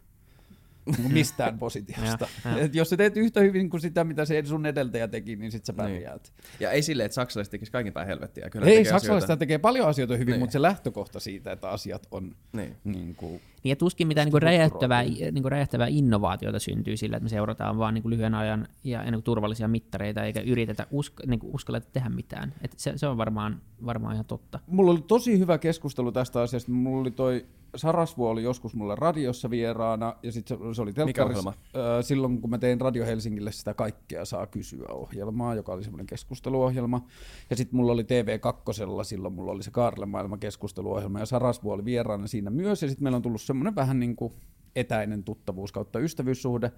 Niin 0.98 1.14
mistään 1.14 1.60
positiosta. 1.66 2.28
Et 2.58 2.76
jos 2.76 2.90
sä 2.90 2.98
teet 2.98 3.18
yhtä 3.18 3.40
hyvin 3.40 3.70
kuin 3.70 3.82
sitä, 3.82 4.04
mitä 4.04 4.26
se 4.26 4.44
sun 4.46 4.66
edeltäjä 4.66 5.08
teki, 5.08 5.36
niin 5.36 5.52
sit 5.52 5.66
sä 5.66 5.74
niin. 5.74 5.78
pärjäät. 5.78 6.34
Niin. 6.38 6.56
Ja 6.60 6.72
ei 6.72 6.82
silleen, 6.82 7.06
että 7.06 7.14
saksalaiset 7.14 7.52
tekisi 7.52 7.72
kaiken 7.72 7.94
päin 7.94 8.08
helvettiä. 8.08 8.50
Kyllä 8.50 8.66
ei, 8.66 8.86
saksalaiset 8.86 9.40
tekee 9.40 9.58
paljon 9.58 9.88
asioita 9.88 10.14
hyvin, 10.14 10.32
niin. 10.32 10.40
mutta 10.40 10.54
se 10.54 10.62
lähtökohta 10.62 11.20
siitä, 11.20 11.52
että 11.52 11.70
asiat 11.70 12.08
on 12.12 12.36
niin. 12.54 12.76
Niin 12.84 13.16
kuin, 13.16 13.42
niin 13.65 13.71
ja 13.71 13.75
tuskin 13.75 14.08
mitään 14.08 14.30
niin 14.30 14.41
räjähtävää, 14.41 15.04
niin 15.04 15.45
räjähtävää 15.45 15.88
innovaatiota 15.88 16.60
syntyy 16.60 16.97
sillä, 16.97 17.17
että 17.17 17.23
me 17.23 17.30
seurataan 17.30 17.78
vaan 17.78 17.93
niin 17.93 18.10
lyhyen 18.10 18.36
ajan 18.36 18.67
ja 18.84 19.12
niin 19.12 19.23
turvallisia 19.23 19.67
mittareita, 19.67 20.23
eikä 20.23 20.41
yritetä 20.41 20.88
usk, 20.91 21.13
niin 21.25 21.39
uskalleta 21.43 21.88
tehdä 21.93 22.10
mitään. 22.10 22.54
Et 22.62 22.73
se, 22.78 22.93
se 22.95 23.08
on 23.08 23.17
varmaan, 23.17 23.62
varmaan 23.86 24.13
ihan 24.13 24.25
totta. 24.25 24.60
Mulla 24.67 24.91
oli 24.91 25.01
tosi 25.08 25.39
hyvä 25.39 25.58
keskustelu 25.58 26.12
tästä 26.12 26.41
asiasta. 26.41 26.71
Mulla 26.71 27.01
oli 27.01 27.12
toi 27.12 27.45
Sarasvuo 27.75 28.30
oli 28.30 28.43
joskus 28.43 28.75
mulle 28.75 28.95
radiossa 28.95 29.49
vieraana, 29.49 30.15
ja 30.23 30.32
sitten 30.32 30.58
se, 30.58 30.63
se 30.75 30.82
oli 30.82 30.93
telkkarissa. 30.93 31.54
Silloin, 32.01 32.41
kun 32.41 32.49
mä 32.49 32.58
tein 32.58 32.82
Radio 32.82 33.06
Helsingille 33.06 33.51
sitä 33.51 33.73
Kaikkea 33.73 34.25
saa 34.25 34.47
kysyä 34.47 34.88
ohjelmaa, 34.91 35.56
joka 35.56 35.73
oli 35.73 35.84
semmoinen 35.84 36.08
keskusteluohjelma. 36.08 37.06
Ja 37.49 37.56
sitten 37.56 37.78
mulla 37.78 37.91
oli 37.91 38.04
TV2, 38.04 39.04
silloin 39.04 39.34
mulla 39.34 39.51
oli 39.51 39.63
se 39.63 39.71
Kaarle 39.71 40.06
maailman 40.06 40.39
keskusteluohjelma, 40.39 41.19
ja 41.19 41.25
Sarasvuo 41.25 41.73
oli 41.73 41.86
vieraana 41.86 42.28
siinä 42.28 42.49
myös, 42.49 42.82
ja 42.82 42.88
sitten 42.88 43.04
meillä 43.04 43.15
on 43.15 43.21
tullut 43.21 43.41
semmoinen 43.56 43.76
vähän 43.76 44.00
niin 44.00 44.15
kuin 44.15 44.34
etäinen 44.76 45.24
tuttavuus 45.24 45.72
kautta 45.72 46.00
ystävyyssuhde. 46.00 46.72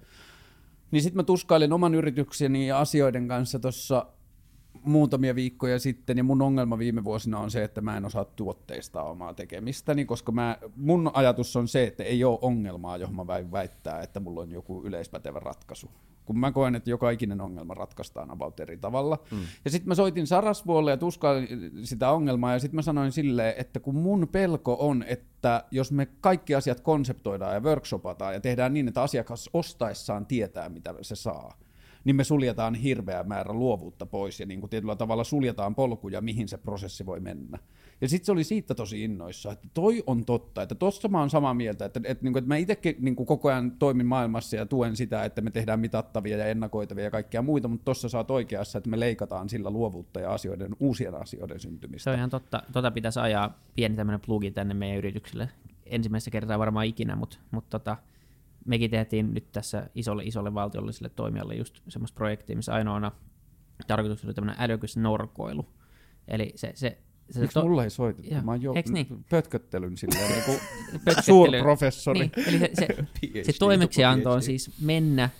Niin 0.90 1.02
sitten 1.02 1.16
mä 1.16 1.22
tuskailin 1.22 1.72
oman 1.72 1.94
yritykseni 1.94 2.68
ja 2.68 2.78
asioiden 2.80 3.28
kanssa 3.28 3.58
tuossa 3.58 4.06
muutamia 4.84 5.34
viikkoja 5.34 5.78
sitten, 5.78 6.18
ja 6.18 6.24
mun 6.24 6.42
ongelma 6.42 6.78
viime 6.78 7.04
vuosina 7.04 7.38
on 7.38 7.50
se, 7.50 7.64
että 7.64 7.80
mä 7.80 7.96
en 7.96 8.04
osaa 8.04 8.24
tuotteista 8.24 9.02
omaa 9.02 9.34
tekemistäni, 9.34 10.04
koska 10.04 10.32
mä, 10.32 10.58
mun 10.76 11.10
ajatus 11.14 11.56
on 11.56 11.68
se, 11.68 11.84
että 11.84 12.02
ei 12.02 12.24
ole 12.24 12.38
ongelmaa, 12.42 12.96
johon 12.96 13.16
mä 13.16 13.26
väittää, 13.26 14.02
että 14.02 14.20
mulla 14.20 14.40
on 14.40 14.52
joku 14.52 14.82
yleispätevä 14.84 15.40
ratkaisu. 15.40 15.90
Kun 16.24 16.38
mä 16.38 16.52
koen, 16.52 16.74
että 16.74 16.90
joka 16.90 17.10
ikinen 17.10 17.40
ongelma 17.40 17.74
ratkaistaan 17.74 18.30
about 18.30 18.60
eri 18.60 18.76
tavalla. 18.76 19.18
Mm. 19.30 19.38
Ja 19.64 19.70
sitten 19.70 19.88
mä 19.88 19.94
soitin 19.94 20.26
Sarasvuolle 20.26 20.90
ja 20.90 20.96
tuskailin 20.96 21.70
sitä 21.82 22.10
ongelmaa, 22.10 22.52
ja 22.52 22.58
sitten 22.58 22.76
mä 22.76 22.82
sanoin 22.82 23.12
silleen, 23.12 23.54
että 23.58 23.80
kun 23.80 23.94
mun 23.94 24.28
pelko 24.32 24.76
on, 24.80 25.04
että 25.08 25.64
jos 25.70 25.92
me 25.92 26.06
kaikki 26.06 26.54
asiat 26.54 26.80
konseptoidaan 26.80 27.54
ja 27.54 27.60
workshopataan 27.60 28.34
ja 28.34 28.40
tehdään 28.40 28.74
niin, 28.74 28.88
että 28.88 29.02
asiakas 29.02 29.50
ostaessaan 29.52 30.26
tietää, 30.26 30.68
mitä 30.68 30.94
se 31.02 31.16
saa, 31.16 31.58
niin 32.08 32.16
me 32.16 32.24
suljetaan 32.24 32.74
hirveä 32.74 33.22
määrä 33.22 33.52
luovuutta 33.52 34.06
pois 34.06 34.40
ja 34.40 34.46
niin 34.46 34.60
kuin 34.60 34.70
tietyllä 34.70 34.96
tavalla 34.96 35.24
suljetaan 35.24 35.74
polkuja, 35.74 36.20
mihin 36.20 36.48
se 36.48 36.56
prosessi 36.58 37.06
voi 37.06 37.20
mennä. 37.20 37.58
Ja 38.00 38.08
sitten 38.08 38.26
se 38.26 38.32
oli 38.32 38.44
siitä 38.44 38.74
tosi 38.74 39.04
innoissa, 39.04 39.52
että 39.52 39.68
toi 39.74 40.02
on 40.06 40.24
totta, 40.24 40.62
että 40.62 40.74
tossa 40.74 41.08
mä 41.08 41.18
oon 41.18 41.30
samaa 41.30 41.54
mieltä, 41.54 41.84
että, 41.84 42.00
että, 42.04 42.24
niin 42.24 42.32
kuin, 42.32 42.40
että 42.40 42.48
mä 42.48 42.56
itsekin 42.56 42.96
niin 43.00 43.16
kuin 43.16 43.26
koko 43.26 43.48
ajan 43.48 43.70
toimin 43.70 44.06
maailmassa 44.06 44.56
ja 44.56 44.66
tuen 44.66 44.96
sitä, 44.96 45.24
että 45.24 45.40
me 45.40 45.50
tehdään 45.50 45.80
mitattavia 45.80 46.36
ja 46.36 46.46
ennakoitavia 46.46 47.04
ja 47.04 47.10
kaikkea 47.10 47.42
muita, 47.42 47.68
mutta 47.68 47.84
tossa 47.84 48.08
sä 48.08 48.18
oot 48.18 48.30
oikeassa, 48.30 48.78
että 48.78 48.90
me 48.90 49.00
leikataan 49.00 49.48
sillä 49.48 49.70
luovuutta 49.70 50.20
ja 50.20 50.32
asioiden, 50.32 50.76
uusien 50.80 51.14
asioiden 51.14 51.60
syntymistä. 51.60 52.04
Se 52.04 52.10
on 52.10 52.16
ihan 52.16 52.30
totta. 52.30 52.62
Tota 52.72 52.90
pitäisi 52.90 53.20
ajaa 53.20 53.58
pieni 53.74 53.96
tämmöinen 53.96 54.20
plugi 54.20 54.50
tänne 54.50 54.74
meidän 54.74 54.98
yritykselle. 54.98 55.48
Ensimmäistä 55.86 56.30
kertaa 56.30 56.58
varmaan 56.58 56.86
ikinä, 56.86 57.16
mutta, 57.16 57.38
mutta 57.50 57.78
tota, 57.78 57.96
mekin 58.64 58.90
tehtiin 58.90 59.34
nyt 59.34 59.52
tässä 59.52 59.90
isolle, 59.94 60.22
isolle 60.24 60.54
valtiolliselle 60.54 61.08
toimijalle 61.08 61.54
just 61.54 61.80
semmoista 61.88 62.16
projektia, 62.16 62.56
missä 62.56 62.74
ainoana 62.74 63.12
tarkoitus 63.86 64.24
oli 64.24 64.34
tämmöinen 64.34 64.62
älykäs 64.62 64.96
norkoilu. 64.96 65.66
Eli 66.28 66.52
se, 66.54 66.72
se, 66.74 66.98
se 67.30 67.40
Miksi 67.40 67.54
to- 67.54 67.62
mulla 67.62 67.84
ei 67.84 67.90
soitettu? 67.90 68.34
Joo. 68.34 68.42
Mä 68.42 68.50
oon 68.50 68.62
jo 68.62 68.72
niin? 68.92 69.24
pötköttelyn 69.30 69.96
silleen 69.96 70.30
niin 70.30 70.44
kuin 70.44 70.58
pötköttely- 71.04 71.22
suurprofessori. 71.22 72.20
Niin, 72.20 72.32
eli 72.48 72.58
se, 72.58 72.70
se, 72.74 72.86
PhD, 73.20 73.44
se 73.44 73.58
toimeksianto 73.58 74.28
joku 74.28 74.34
on 74.34 74.42
siis 74.42 74.80
mennä 74.80 75.30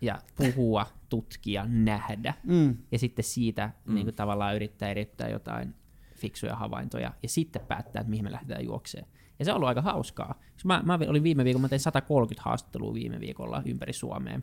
ja 0.00 0.18
puhua, 0.36 0.86
tutkia, 1.08 1.66
nähdä. 1.68 2.34
Mm. 2.42 2.76
Ja 2.92 2.98
sitten 2.98 3.24
siitä 3.24 3.70
mm. 3.84 3.94
niin 3.94 4.06
kuin 4.06 4.14
tavallaan 4.14 4.56
yrittää 4.56 4.90
erittää 4.90 5.28
jotain 5.28 5.74
fiksuja 6.16 6.56
havaintoja 6.56 7.12
ja 7.22 7.28
sitten 7.28 7.62
päättää, 7.68 8.00
että 8.00 8.10
mihin 8.10 8.24
me 8.24 8.32
lähdetään 8.32 8.64
juokseen. 8.64 9.06
Ja 9.38 9.44
se 9.44 9.50
on 9.50 9.56
ollut 9.56 9.68
aika 9.68 9.82
hauskaa. 9.82 10.40
Siis 10.62 10.64
Mä, 10.64 10.82
mä 10.84 10.98
olin 11.08 11.22
viime 11.22 11.44
viikolla, 11.44 11.62
mä 11.62 11.68
tein 11.68 11.80
130 11.80 12.42
haastattelua 12.44 12.94
viime 12.94 13.20
viikolla 13.20 13.62
ympäri 13.66 13.92
Suomea. 13.92 14.40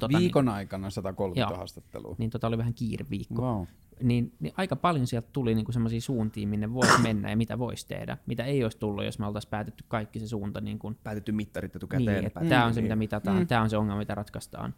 Tota, 0.00 0.18
Viikon 0.18 0.48
aikana 0.48 0.90
130 0.90 1.52
Joo. 1.52 1.58
haastattelua. 1.58 2.08
Niin, 2.10 2.16
niin 2.18 2.30
tota 2.30 2.46
oli 2.46 2.58
vähän 2.58 2.74
kiire 2.74 3.06
viikko. 3.10 3.42
Wow. 3.42 3.64
Niin, 4.02 4.32
niin 4.40 4.54
aika 4.56 4.76
paljon 4.76 5.06
sieltä 5.06 5.28
tuli 5.32 5.54
niinku 5.54 5.72
semmoisia 5.72 6.00
suuntia, 6.00 6.46
minne 6.48 6.72
voisi 6.74 7.00
mennä 7.02 7.30
ja 7.30 7.36
mitä 7.36 7.58
voisi 7.58 7.88
tehdä. 7.88 8.18
Mitä 8.26 8.44
ei 8.44 8.62
olisi 8.62 8.78
tullut, 8.78 9.04
jos 9.04 9.18
me 9.18 9.26
oltaisiin 9.26 9.50
päätetty 9.50 9.84
kaikki 9.88 10.20
se 10.20 10.28
suunta 10.28 10.60
niin 10.60 10.78
kuin 10.78 10.98
Päätetty 11.02 11.32
mittarit 11.32 11.76
etukäteen. 11.76 12.06
niin, 12.06 12.26
että 12.26 12.40
päätetty- 12.40 12.48
tämä 12.48 12.64
on 12.64 12.74
se, 12.74 12.80
niin. 12.80 12.84
mitä 12.84 12.96
mitataan, 12.96 13.38
mm. 13.38 13.46
tämä 13.46 13.62
on 13.62 13.70
se 13.70 13.76
ongelma, 13.76 13.98
mitä 13.98 14.14
ratkaistaan. 14.14 14.74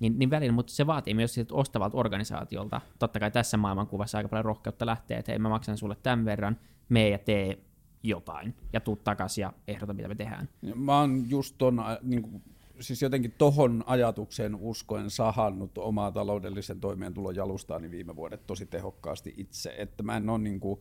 Niin, 0.00 0.18
niin 0.18 0.30
välillä, 0.30 0.52
mutta 0.52 0.72
se 0.72 0.86
vaatii 0.86 1.14
myös 1.14 1.34
siltä 1.34 1.54
ostavalta 1.54 1.96
organisaatiolta, 1.98 2.80
totta 2.98 3.20
kai 3.20 3.30
tässä 3.30 3.56
maailmankuvassa 3.56 4.18
aika 4.18 4.28
paljon 4.28 4.44
rohkeutta 4.44 4.86
lähteä, 4.86 5.18
että 5.18 5.32
hei 5.32 5.38
mä 5.38 5.48
maksan 5.48 5.78
sulle 5.78 5.96
tämän 6.02 6.24
verran, 6.24 6.56
mee 6.88 7.08
ja 7.08 7.18
tee 7.18 7.58
jotain, 8.02 8.54
ja 8.72 8.80
tuu 8.80 8.96
takaisin 8.96 9.42
ja 9.42 9.52
ehdota, 9.68 9.94
mitä 9.94 10.08
me 10.08 10.14
tehdään. 10.14 10.48
Mä 10.74 11.00
oon 11.00 11.30
just 11.30 11.54
ton, 11.58 11.84
niin 12.02 12.22
kuin, 12.22 12.42
siis 12.80 13.02
jotenkin 13.02 13.34
tohon 13.38 13.84
ajatukseen 13.86 14.54
uskoen 14.54 15.10
sahannut 15.10 15.78
omaa 15.78 16.12
taloudellisen 16.12 16.80
toimeentulon 16.80 17.36
jalustaani 17.36 17.90
viime 17.90 18.16
vuodet 18.16 18.46
tosi 18.46 18.66
tehokkaasti 18.66 19.34
itse, 19.36 19.74
että 19.78 20.02
mä 20.02 20.16
en 20.16 20.30
ole 20.30 20.38
niin 20.38 20.60
kuin, 20.60 20.80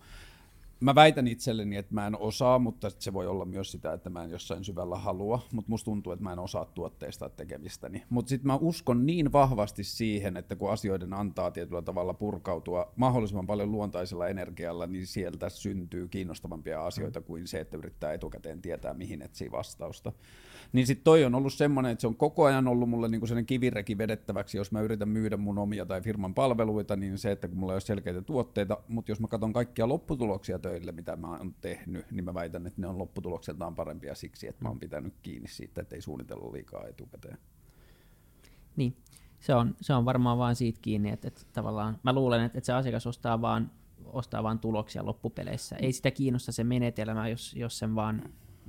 Mä 0.80 0.96
väitän 0.96 1.28
itselleni, 1.28 1.76
että 1.76 1.94
mä 1.94 2.08
en 2.08 2.18
osaa, 2.18 2.60
mutta 2.60 2.92
se 3.00 3.14
voi 3.14 3.28
olla 3.28 3.46
myös 3.46 3.72
sitä, 3.72 3.94
että 3.94 4.10
mä 4.10 4.24
en 4.24 4.30
jossain 4.30 4.64
syvällä 4.64 4.98
halua, 4.98 5.42
mutta 5.52 5.70
musta 5.70 5.86
tuntuu, 5.86 6.14
että 6.14 6.24
mä 6.24 6.34
en 6.34 6.40
osaa 6.40 6.66
tuotteista 6.66 7.30
tekemistäni. 7.30 8.04
Mutta 8.10 8.30
sitten 8.30 8.48
mä 8.48 8.56
uskon 8.56 9.06
niin 9.06 9.32
vahvasti 9.32 9.84
siihen, 9.84 10.38
että 10.38 10.56
kun 10.56 10.72
asioiden 10.72 11.14
antaa 11.14 11.52
tietyllä 11.52 11.82
tavalla 11.82 12.14
purkautua 12.14 12.94
mahdollisimman 12.96 13.48
paljon 13.48 13.72
luontaisella 13.72 14.28
energialla, 14.28 14.88
niin 14.88 15.08
sieltä 15.08 15.50
syntyy 15.50 16.08
kiinnostavampia 16.08 16.86
asioita 16.86 17.22
kuin 17.22 17.48
se, 17.48 17.60
että 17.60 17.78
yrittää 17.78 18.14
etukäteen 18.14 18.62
tietää, 18.62 18.94
mihin 18.94 19.22
etsii 19.22 19.52
vastausta. 19.52 20.12
Niin 20.74 20.88
sitten 20.88 21.04
toi 21.04 21.26
on 21.26 21.36
ollut 21.36 21.54
semmoinen, 21.54 21.92
että 21.92 22.02
se 22.02 22.08
on 22.08 22.16
koko 22.16 22.46
ajan 22.46 22.68
ollut 22.68 22.90
mulle 22.90 23.08
niinku 23.08 23.28
sellainen 23.28 23.46
kivireki 23.46 23.98
vedettäväksi, 23.98 24.58
jos 24.58 24.72
mä 24.72 24.82
yritän 24.82 25.10
myydä 25.10 25.38
mun 25.38 25.58
omia 25.58 25.86
tai 25.86 26.02
firman 26.02 26.34
palveluita, 26.34 26.96
niin 26.96 27.18
se, 27.18 27.32
että 27.32 27.48
kun 27.48 27.58
mulla 27.58 27.74
ei 27.74 27.76
ole 27.76 27.82
selkeitä 27.82 28.22
tuotteita, 28.22 28.78
mutta 28.88 29.12
jos 29.12 29.20
mä 29.20 29.28
katson 29.28 29.54
kaikkia 29.54 29.88
lopputuloksia 29.88 30.60
töille, 30.60 30.92
mitä 30.92 31.16
mä 31.16 31.28
oon 31.28 31.56
tehnyt, 31.62 32.12
niin 32.12 32.26
mä 32.26 32.34
väitän, 32.34 32.68
että 32.68 32.82
ne 32.82 32.88
on 32.88 32.98
lopputulokseltaan 32.98 33.76
parempia 33.76 34.16
siksi, 34.16 34.48
että 34.48 34.64
mä 34.64 34.70
oon 34.70 34.80
pitänyt 34.80 35.14
kiinni 35.22 35.48
siitä, 35.48 35.82
että 35.82 35.96
ei 35.96 36.02
suunnitella 36.02 36.54
liikaa 36.54 36.88
etukäteen. 36.88 37.38
Niin, 38.76 38.98
se 39.40 39.56
on, 39.56 39.76
se 39.82 39.94
on 39.94 40.06
varmaan 40.06 40.38
vaan 40.38 40.56
siitä 40.56 40.80
kiinni, 40.82 41.10
että, 41.10 41.28
että 41.28 41.42
tavallaan 41.54 42.00
mä 42.04 42.14
luulen, 42.14 42.42
että, 42.42 42.58
että 42.58 42.66
se 42.66 42.74
asiakas 42.74 43.08
ostaa 43.08 43.42
vaan, 43.42 43.72
ostaa 44.06 44.44
vaan 44.44 44.60
tuloksia 44.60 45.06
loppupeleissä. 45.06 45.76
Ei 45.76 45.92
sitä 45.92 46.12
kiinnosta 46.12 46.52
se 46.52 46.64
menetelmä, 46.64 47.28
jos, 47.28 47.56
jos 47.56 47.80
sen 47.80 47.96
vaan, 47.96 48.24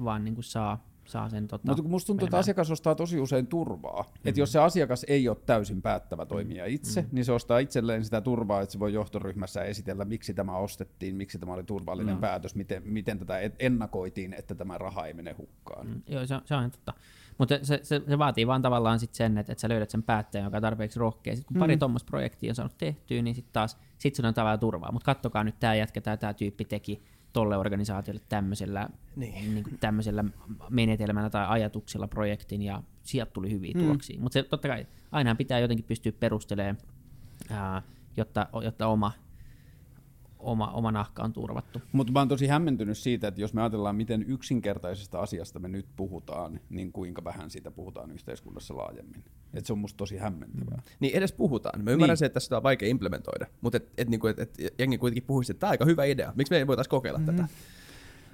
vaan 0.04 0.24
niin 0.24 0.34
kuin 0.34 0.44
saa, 0.44 0.84
saa 1.06 1.28
sen 1.28 1.48
tota, 1.48 1.66
Mutta 1.66 1.82
musta 1.82 2.06
tuntuu, 2.06 2.26
että 2.26 2.38
asiakas 2.38 2.70
ostaa 2.70 2.94
tosi 2.94 3.20
usein 3.20 3.46
turvaa. 3.46 4.02
Mm-hmm. 4.02 4.28
Että 4.28 4.40
jos 4.40 4.52
se 4.52 4.58
asiakas 4.58 5.04
ei 5.08 5.28
ole 5.28 5.36
täysin 5.46 5.82
päättävä 5.82 6.26
toimija 6.26 6.66
itse, 6.66 7.00
mm-hmm. 7.00 7.14
niin 7.14 7.24
se 7.24 7.32
ostaa 7.32 7.58
itselleen 7.58 8.04
sitä 8.04 8.20
turvaa, 8.20 8.60
että 8.60 8.72
se 8.72 8.78
voi 8.78 8.92
johtoryhmässä 8.92 9.62
esitellä, 9.64 10.04
miksi 10.04 10.34
tämä 10.34 10.56
ostettiin, 10.56 11.16
miksi 11.16 11.38
tämä 11.38 11.52
oli 11.52 11.64
turvallinen 11.64 12.14
Mm. 12.14 12.20
päätös, 12.20 12.54
miten, 12.54 12.82
miten 12.86 13.18
tätä 13.18 13.34
ennakoitiin, 13.58 14.32
että 14.34 14.54
tämä 14.54 14.78
raha 14.78 15.06
ei 15.06 15.14
mene 15.14 15.32
hukkaan. 15.38 15.86
Mm, 15.86 16.02
Joo, 16.08 16.26
se, 16.26 16.34
on- 16.34 16.42
se 16.44 16.54
on 16.54 16.70
totta. 16.70 16.92
Mutta 17.38 17.58
se, 17.62 17.80
se, 17.82 18.02
se, 18.08 18.18
vaatii 18.18 18.46
vaan 18.46 18.62
tavallaan 18.62 18.98
sit 18.98 19.14
sen, 19.14 19.38
että, 19.38 19.52
että 19.52 19.60
sä 19.60 19.68
löydät 19.68 19.90
sen 19.90 20.02
päättäjän, 20.02 20.44
joka 20.44 20.56
on 20.56 20.62
tarpeeksi 20.62 20.98
rohkea. 20.98 21.36
Sitten 21.36 21.54
kun 21.54 21.60
pari 21.60 21.74
Mm. 21.76 21.78
tuommoista 21.78 22.06
projektia 22.10 22.50
on 22.50 22.54
saanut 22.54 22.78
tehtyä, 22.78 23.22
niin 23.22 23.34
sitten 23.34 23.52
taas 23.52 23.78
sit 23.98 24.14
sun 24.14 24.24
on 24.24 24.34
tavallaan 24.34 24.58
turvaa. 24.60 24.92
Mutta 24.92 25.04
kattokaa 25.06 25.44
nyt, 25.44 25.54
tämä 25.60 25.74
jätkä 25.74 26.00
tai 26.00 26.18
tämä 26.18 26.34
tyyppi 26.34 26.64
teki 26.64 27.02
tolle 27.36 27.56
organisaatiolle 27.56 28.20
tämmöisellä, 28.28 28.88
Niin. 29.16 29.54
niin 29.54 29.64
kuin 29.64 29.78
tämmöisellä 29.78 30.24
menetelmällä 30.70 31.30
tai 31.30 31.46
ajatuksella 31.48 32.08
projektin, 32.08 32.62
ja 32.62 32.82
sieltä 33.02 33.32
tuli 33.32 33.50
hyviä 33.50 33.72
mm. 33.74 33.80
tuloksia. 33.80 34.20
Mutta 34.20 34.32
se 34.32 34.42
totta 34.42 34.68
kai 34.68 34.86
aina 35.12 35.34
pitää 35.34 35.58
jotenkin 35.58 35.84
pystyä 35.84 36.12
perustelemaan, 36.12 36.76
ää, 37.50 37.82
jotta, 38.16 38.46
jotta 38.64 38.86
oma, 38.86 39.12
oma, 40.46 40.70
oma 40.70 40.92
nahka 40.92 41.22
on 41.22 41.32
turvattu. 41.32 41.82
Mutta 41.92 42.12
mä 42.12 42.18
oon 42.18 42.28
tosi 42.28 42.46
hämmentynyt 42.46 42.98
siitä, 42.98 43.28
että 43.28 43.40
jos 43.40 43.54
me 43.54 43.60
ajatellaan, 43.60 43.96
miten 43.96 44.24
yksinkertaisesta 44.28 45.18
asiasta 45.18 45.58
me 45.58 45.68
nyt 45.68 45.86
puhutaan, 45.96 46.60
niin 46.70 46.92
kuinka 46.92 47.24
vähän 47.24 47.50
siitä 47.50 47.70
puhutaan 47.70 48.10
yhteiskunnassa 48.10 48.76
laajemmin. 48.76 49.24
Et 49.54 49.66
se 49.66 49.72
on 49.72 49.78
musta 49.78 49.96
tosi 49.96 50.16
hämmentävää. 50.16 50.82
Niin 51.00 51.16
edes 51.16 51.32
puhutaan. 51.32 51.84
Mä 51.84 51.90
ymmärrän 51.90 52.12
Niin. 52.12 52.18
sen, 52.18 52.26
että 52.26 52.40
sitä 52.40 52.56
on 52.56 52.62
vaikea 52.62 52.88
implementoida, 52.88 53.46
mutta 53.60 53.76
et, 53.76 53.92
et, 53.98 54.08
niinku, 54.08 54.26
et, 54.26 54.38
et 54.38 54.58
jengi 54.78 54.98
kuitenkin 54.98 55.22
puhuisi, 55.26 55.52
että 55.52 55.60
tämä 55.60 55.68
on 55.68 55.72
aika 55.72 55.84
hyvä 55.84 56.04
idea. 56.04 56.32
Miksi 56.36 56.50
me 56.50 56.56
ei 56.58 56.66
voitaisiin 56.66 56.90
kokeilla 56.90 57.18
mm-hmm. 57.18 57.36
tätä? 57.36 57.48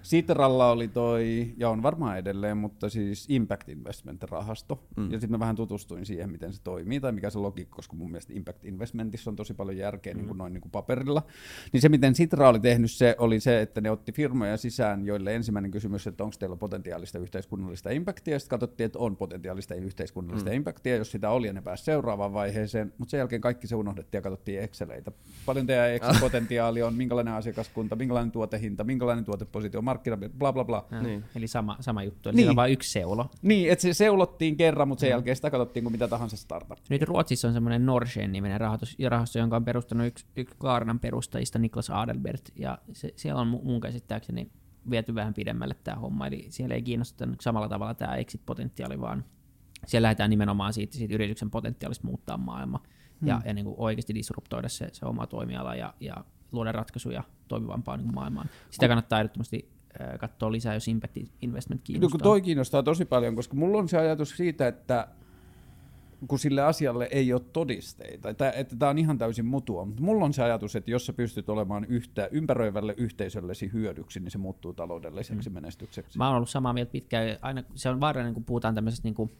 Sitralla 0.02 0.70
oli 0.70 0.88
toi, 0.88 1.54
ja 1.56 1.70
on 1.70 1.82
varmaan 1.82 2.18
edelleen, 2.18 2.56
mutta 2.56 2.88
siis 2.88 3.26
Impact 3.28 3.68
Investment-rahasto. 3.68 4.82
Mm. 4.96 5.04
Ja 5.04 5.20
sitten 5.20 5.30
mä 5.30 5.38
vähän 5.38 5.56
tutustuin 5.56 6.06
siihen, 6.06 6.30
miten 6.30 6.52
se 6.52 6.62
toimii, 6.62 7.00
tai 7.00 7.12
mikä 7.12 7.30
se 7.30 7.38
logiikka, 7.38 7.76
koska 7.76 7.96
mun 7.96 8.10
mielestä 8.10 8.32
Impact 8.32 8.64
Investmentissa 8.64 9.30
on 9.30 9.36
tosi 9.36 9.54
paljon 9.54 9.76
järkeä 9.76 10.12
mm. 10.12 10.16
niin 10.16 10.26
kuin 10.26 10.38
noin 10.38 10.52
niin 10.52 10.60
kuin 10.60 10.72
paperilla. 10.72 11.22
Niin 11.72 11.80
se, 11.80 11.88
miten 11.88 12.14
Sitra 12.14 12.48
oli 12.48 12.60
tehnyt 12.60 12.90
se, 12.90 13.16
oli 13.18 13.40
se, 13.40 13.60
että 13.60 13.80
ne 13.80 13.90
otti 13.90 14.12
firmoja 14.12 14.56
sisään, 14.56 15.06
joille 15.06 15.34
ensimmäinen 15.34 15.70
kysymys, 15.70 16.06
että 16.06 16.24
onko 16.24 16.36
teillä 16.38 16.56
potentiaalista 16.56 17.18
yhteiskunnallista 17.18 17.90
impactia, 17.90 18.34
ja 18.34 18.38
sitten 18.38 18.50
katsottiin, 18.50 18.84
että 18.86 18.98
on 18.98 19.16
potentiaalista 19.16 19.74
yhteiskunnallista 19.74 20.50
mm. 20.50 20.56
impactia, 20.56 20.96
jos 20.96 21.10
sitä 21.10 21.30
oli, 21.30 21.46
ja 21.46 21.52
ne 21.52 21.62
pääsi 21.62 21.84
seuraavaan 21.84 22.32
vaiheeseen, 22.32 22.92
mutta 22.98 23.10
sen 23.10 23.18
jälkeen 23.18 23.40
kaikki 23.40 23.66
se 23.66 23.76
unohdettiin 23.76 24.18
ja 24.18 24.22
katsottiin 24.22 24.60
Exceleitä. 24.60 25.12
Paljon 25.46 25.66
teidän 25.66 25.90
Excel-potentiaali 25.96 26.82
on, 26.82 26.94
minkälainen 26.94 27.34
asiakaskunta, 27.34 27.96
minkälainen 27.96 28.32
tuotehinta, 28.32 28.84
minkälainen 28.84 29.24
tuotepositio, 29.24 29.82
markkina, 29.92 30.16
bla 30.38 30.52
bla 30.52 30.64
bla. 30.64 30.87
Ää, 30.90 31.02
Niin. 31.02 31.24
Eli 31.35 31.46
sama, 31.46 31.76
sama 31.81 32.02
juttu. 32.02 32.28
Eli 32.28 32.37
Niin. 32.37 32.50
on 32.50 32.57
vain 32.57 32.72
yksi 32.72 32.90
seulo. 32.90 33.31
Niin, 33.42 33.72
että 33.72 33.83
se 33.83 33.94
seulottiin 33.94 34.57
kerran, 34.57 34.88
mutta 34.88 35.00
sen 35.00 35.11
jälkeen 35.11 35.37
sitä 35.37 35.50
katsottiin 35.50 35.85
kuin 35.85 35.92
mitä 35.92 36.09
tahansa 36.09 36.37
startup. 36.37 36.78
Nyt 36.90 37.02
Ruotsissa 37.02 37.48
on 37.48 37.55
semmoinen 37.55 37.87
Norsen-niminen 37.87 38.61
rahoitus, 38.61 38.96
rahasto, 39.09 39.38
jonka 39.38 39.57
on 39.57 39.64
perustanut 39.64 40.07
yksi, 40.07 40.26
yksi 40.37 40.57
Klarnan 40.59 40.98
perustajista, 41.00 41.59
Niklas 41.59 41.90
Adelbert, 41.90 42.50
ja 42.57 42.78
se, 42.92 43.12
siellä 43.16 43.40
on 43.40 43.48
mu- 43.48 43.64
mun 43.64 43.81
käsittääkseni 43.81 44.50
viety 44.90 45.14
vähän 45.14 45.35
pidemmälle 45.35 45.74
tämä 45.85 45.96
homma, 45.96 46.26
eli 46.26 46.46
siellä 46.48 46.74
ei 46.74 46.83
kiinnosta 46.83 47.28
samalla 47.40 47.68
tavalla 47.68 47.94
tämä 47.94 48.16
exit-potentiaali, 48.16 49.00
vaan 49.00 49.24
siellä 49.87 50.07
lähdetään 50.07 50.31
nimenomaan 50.31 50.72
siitä, 50.72 50.96
siitä 50.96 51.14
yrityksen 51.14 51.50
potentiaalista 51.50 52.07
muuttaa 52.07 52.37
maailma 52.37 52.81
Hmm. 53.20 53.28
ja, 53.28 53.40
ja 53.44 53.55
niin 53.55 53.64
kuin 53.64 53.74
oikeasti 53.78 54.14
disruptoida 54.14 54.68
se, 54.68 54.88
se 54.92 55.07
oma 55.07 55.26
toimiala 55.26 55.74
ja, 55.74 55.94
ja 56.00 56.24
luoda 56.52 56.72
ratkaisuja 56.72 57.22
toimivampaan 57.48 58.00
niin 58.00 58.14
maailmaan. 58.14 58.48
Sitä 58.70 58.88
kannattaa 58.88 59.18
ehdottomasti 59.18 59.70
katsoa 60.20 60.52
lisää, 60.52 60.74
jos 60.74 60.88
Impact 60.88 61.16
Investment 61.42 61.81
No, 61.81 61.85
kiinnostaa. 61.85 62.11
kun 62.18 62.20
toi 62.22 62.40
kiinnostaa 62.40 62.83
tosi 62.83 63.05
paljon, 63.05 63.37
koska 63.37 63.55
mulla 63.55 63.78
on 63.78 63.88
se 63.88 63.98
ajatus 63.98 64.37
siitä, 64.37 64.68
että 64.68 65.09
kun 66.28 66.38
sille 66.38 66.62
asialle 66.62 67.09
ei 67.11 67.33
ole 67.33 67.42
todisteita, 67.52 68.28
että, 68.28 68.50
että 68.50 68.76
tämä 68.76 68.90
on 68.90 68.98
ihan 68.98 69.18
täysin 69.18 69.46
mutua, 69.46 69.85
mutta 69.85 70.02
mulla 70.02 70.24
on 70.24 70.33
se 70.33 70.42
ajatus, 70.42 70.76
että 70.76 70.90
jos 70.90 71.07
sä 71.07 71.12
pystyt 71.12 71.48
olemaan 71.48 71.85
yhtä 71.85 72.28
ympäröivälle 72.33 72.94
yhteisöllesi 72.96 73.70
hyödyksi, 73.72 74.20
niin 74.20 74.31
se 74.31 74.38
muuttuu 74.38 74.72
taloudelliseksi 74.72 75.50
mm. 75.50 75.55
menestykseksi. 75.55 76.18
Mä 76.18 76.26
oon 76.28 76.37
ollut 76.37 76.50
samaa 76.50 76.72
mieltä 76.72 76.92
pitkään. 76.92 77.38
Aina 77.42 77.62
se 77.74 77.88
on 77.88 78.00
vaarallinen, 78.00 78.35
kun 78.35 78.44
puhutaan 78.44 78.74
tämmöisestä 78.74 79.07
niin 79.07 79.14
kuin, 79.14 79.31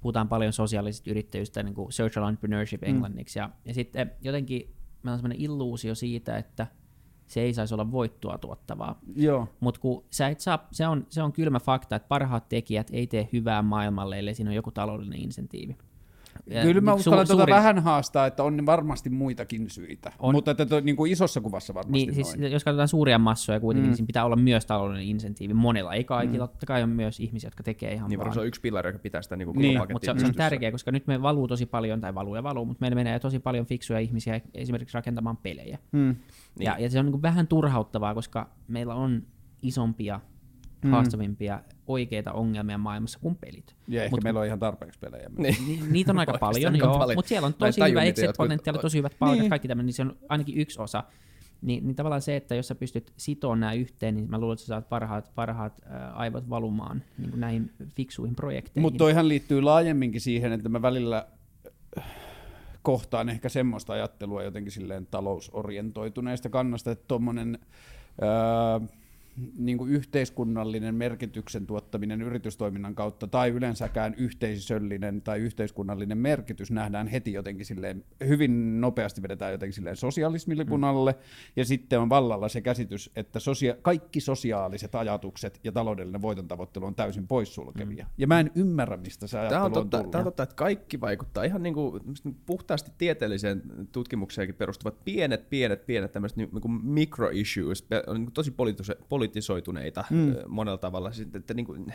puhutaan 0.00 0.28
paljon 0.28 0.52
sosiaalisesta 0.52 1.10
yrittäjyydestä, 1.10 1.62
niin 1.62 1.74
kuin 1.74 1.92
social 1.92 2.28
entrepreneurship 2.28 2.82
Mm. 2.82 2.88
englanniksi. 2.88 3.38
Ja, 3.38 3.50
ja 3.64 3.74
sitten 3.74 4.10
jotenkin 4.22 4.74
meillä 5.02 5.12
on 5.14 5.18
semmoinen 5.18 5.40
illuusio 5.40 5.94
siitä, 5.94 6.36
että 6.38 6.66
se 7.26 7.40
ei 7.40 7.54
saisi 7.54 7.74
olla 7.74 7.90
voittoa 7.90 8.38
tuottavaa. 8.38 9.00
Joo. 9.16 9.48
Mutta 9.60 9.80
kun 9.80 10.04
sä 10.10 10.28
et 10.28 10.40
saa, 10.40 10.66
se 10.72 10.86
on, 10.86 11.06
se 11.08 11.22
on 11.22 11.32
kylmä 11.32 11.60
fakta, 11.60 11.96
että 11.96 12.08
parhaat 12.08 12.48
tekijät 12.48 12.88
ei 12.92 13.06
tee 13.06 13.28
hyvää 13.32 13.62
maailmalle, 13.62 14.18
ellei 14.18 14.34
siinä 14.34 14.50
on 14.50 14.54
joku 14.54 14.70
taloudellinen 14.70 15.20
insentiivi. 15.22 15.76
Ja 16.46 16.62
Kyllä 16.62 16.80
mä 16.80 16.90
niin 16.90 16.98
uskallan 16.98 17.24
su- 17.24 17.26
tuota 17.26 17.40
suurin- 17.42 17.54
vähän 17.54 17.78
haastaa, 17.78 18.26
että 18.26 18.42
on 18.42 18.66
varmasti 18.66 19.10
muitakin 19.10 19.70
syitä, 19.70 20.12
On. 20.18 20.34
mutta 20.34 20.50
että 20.50 20.66
to, 20.66 20.80
niin 20.80 20.96
kuin 20.96 21.12
isossa 21.12 21.40
kuvassa 21.40 21.74
varmasti 21.74 21.92
Niin, 21.92 22.14
siis, 22.14 22.36
noin. 22.38 22.52
jos 22.52 22.64
katsotaan 22.64 22.88
suuria 22.88 23.18
massoja 23.18 23.60
kuitenkin, 23.60 23.82
Mm. 23.82 23.86
mm. 23.86 23.90
niin 23.90 23.96
siinä 23.96 24.06
pitää 24.06 24.24
olla 24.24 24.36
myös 24.36 24.66
taloudellinen 24.66 25.08
insentiivi 25.08 25.54
monella. 25.54 25.94
Ei 25.94 26.04
kaikilla, 26.04 26.44
mm. 26.46 26.50
totta 26.50 26.66
kai 26.66 26.82
on 26.82 26.88
myös 26.88 27.20
ihmisiä, 27.20 27.46
jotka 27.46 27.62
tekee 27.62 27.92
ihan 27.92 28.08
Niin 28.08 28.18
vaan. 28.18 28.24
varmaan 28.24 28.34
se 28.34 28.40
on 28.40 28.46
yksi 28.46 28.60
pilari, 28.60 28.88
joka 28.88 28.98
pitää 28.98 29.22
sitä 29.22 29.36
niin 29.36 29.46
koko 29.46 29.60
Niin, 29.60 29.68
niin, 29.68 29.78
pakettia 29.78 29.94
Mutta 29.94 30.04
se, 30.06 30.10
on- 30.10 30.20
se 30.20 30.26
on 30.26 30.34
tärkeää, 30.34 30.72
koska 30.72 30.92
nyt 30.92 31.06
me 31.06 31.22
valuu 31.22 31.48
tosi 31.48 31.66
paljon, 31.66 32.00
tai 32.00 32.14
valuu 32.14 32.34
ja 32.36 32.42
valuu, 32.42 32.64
mutta 32.64 32.80
meillä 32.80 32.94
menee 32.94 33.18
tosi 33.18 33.38
paljon 33.38 33.66
fiksuja 33.66 33.98
ihmisiä 33.98 34.40
esimerkiksi 34.54 34.94
rakentamaan 34.94 35.36
pelejä. 35.36 35.78
Hmm. 35.92 36.16
Niin. 36.58 36.66
Ja, 36.66 36.78
ja 36.78 36.90
se 36.90 36.98
on 36.98 37.06
niin 37.06 37.22
vähän 37.22 37.46
turhauttavaa, 37.46 38.14
koska 38.14 38.50
meillä 38.68 38.94
on 38.94 39.22
isompia 39.62 40.20
mm. 40.84 40.90
haastavimpia 40.90 41.60
oikeita 41.86 42.32
ongelmia 42.32 42.78
maailmassa 42.78 43.18
kuin 43.18 43.36
pelit. 43.36 43.76
Ja 43.88 44.04
ehkä 44.04 44.16
Mut- 44.16 44.22
meillä 44.22 44.40
on 44.40 44.46
ihan 44.46 44.58
tarpeeksi 44.58 44.98
pelejä. 44.98 45.30
Niin. 45.38 45.56
Ni, 45.66 45.80
niitä 45.90 46.12
on 46.12 46.18
aika 46.22 46.38
paljon, 46.40 46.76
joo, 46.76 46.98
paljon. 46.98 47.18
mutta 47.18 47.28
siellä 47.28 47.46
on 47.46 47.54
tosi 47.54 47.80
hyvä 47.88 48.02
exit-potentiaali, 48.02 48.78
tosi 48.78 48.98
hyvät 48.98 49.16
palkat, 49.18 49.38
Niin. 49.38 49.50
kaikki 49.50 49.68
tämmöinen, 49.68 49.86
niin 49.86 49.94
se 49.94 50.02
on 50.02 50.16
ainakin 50.28 50.58
yksi 50.58 50.82
osa. 50.82 51.04
Niin, 51.62 51.86
niin 51.86 51.96
tavallaan 51.96 52.22
se, 52.22 52.36
että 52.36 52.54
jos 52.54 52.68
sä 52.68 52.74
pystyt 52.74 53.12
sitoon 53.16 53.60
nämä 53.60 53.72
yhteen, 53.72 54.14
niin 54.14 54.30
mä 54.30 54.38
luulen, 54.38 54.54
että 54.54 54.62
sä 54.62 54.66
saat 54.66 54.88
parhaat, 54.88 55.32
parhaat 55.34 55.80
ää, 55.84 56.12
aivot 56.12 56.50
valumaan 56.50 57.02
niin 57.18 57.30
kuin 57.30 57.40
näihin 57.40 57.70
fiksuihin 57.94 58.36
projekteihin. 58.36 58.82
Mutta 58.82 58.98
toihan 58.98 59.28
liittyy 59.28 59.62
laajemminkin 59.62 60.20
siihen, 60.20 60.52
että 60.52 60.68
mä 60.68 60.82
välillä 60.82 61.26
äh, 61.98 62.04
kohtaan 62.86 63.28
ehkä 63.28 63.48
semmoista 63.48 63.92
ajattelua 63.92 64.42
jotenkin 64.42 64.72
silleen 64.72 65.06
talousorientoituneesta 65.06 66.48
kannasta, 66.48 66.90
että 66.90 67.04
tuommoinen 67.08 67.58
niin 69.56 69.78
kuin 69.78 69.90
yhteiskunnallinen 69.90 70.94
merkityksen 70.94 71.66
tuottaminen 71.66 72.22
yritystoiminnan 72.22 72.94
kautta 72.94 73.26
tai 73.26 73.48
yleensäkään 73.48 74.14
yhteisöllinen 74.14 75.22
tai 75.22 75.38
yhteiskunnallinen 75.38 76.18
merkitys 76.18 76.70
nähdään 76.70 77.06
heti 77.06 77.32
jotenkin 77.32 77.66
silleen, 77.66 78.04
hyvin 78.26 78.80
nopeasti 78.80 79.22
vedetään 79.22 79.52
jotenkin 79.52 79.74
silleen 79.74 79.96
sosialismilipun 79.96 80.84
alle, 80.84 81.12
mm. 81.12 81.18
ja 81.56 81.64
sitten 81.64 82.00
on 82.00 82.08
vallalla 82.08 82.48
se 82.48 82.60
käsitys, 82.60 83.10
että 83.16 83.38
sosia- 83.38 83.76
kaikki 83.82 84.20
sosiaaliset 84.20 84.94
ajatukset 84.94 85.60
ja 85.64 85.72
taloudellinen 85.72 86.22
voiton 86.22 86.48
tavoittelu 86.48 86.86
on 86.86 86.94
täysin 86.94 87.26
poissulkevia. 87.26 88.04
Mm. 88.04 88.10
Ja 88.18 88.26
mä 88.26 88.40
en 88.40 88.50
ymmärrä, 88.54 88.96
mistä 88.96 89.26
se 89.26 89.38
ajattelu 89.38 89.58
Tämä 89.58 89.64
on, 89.64 89.72
totta, 89.72 89.96
tullut. 89.96 90.10
tämä 90.10 90.20
on 90.20 90.24
totta, 90.24 90.42
että 90.42 90.56
kaikki 90.56 91.00
vaikuttaa 91.00 91.44
ihan 91.44 91.62
niin 91.62 91.74
kuin 91.74 92.02
puhtaasti 92.46 92.90
tieteelliseen 92.98 93.62
tutkimukseenkin 93.92 94.54
perustuvat 94.54 95.04
pienet, 95.04 95.50
pienet, 95.50 95.86
pienet 95.86 96.12
tämmöiset 96.12 96.36
niin 96.36 96.50
kuin 96.50 96.84
micro-issues, 96.84 97.82
pe- 97.82 98.02
on 98.06 98.14
niin 98.14 98.26
kuin 98.26 98.34
tosi 98.34 98.50
politiso- 98.50 99.06
politisoituneita 99.26 100.04
mm. 100.10 100.34
monella 100.48 100.78
tavalla. 100.78 101.12
Sitten, 101.12 101.40
että 101.40 101.54
niin 101.54 101.66
kuin, 101.66 101.94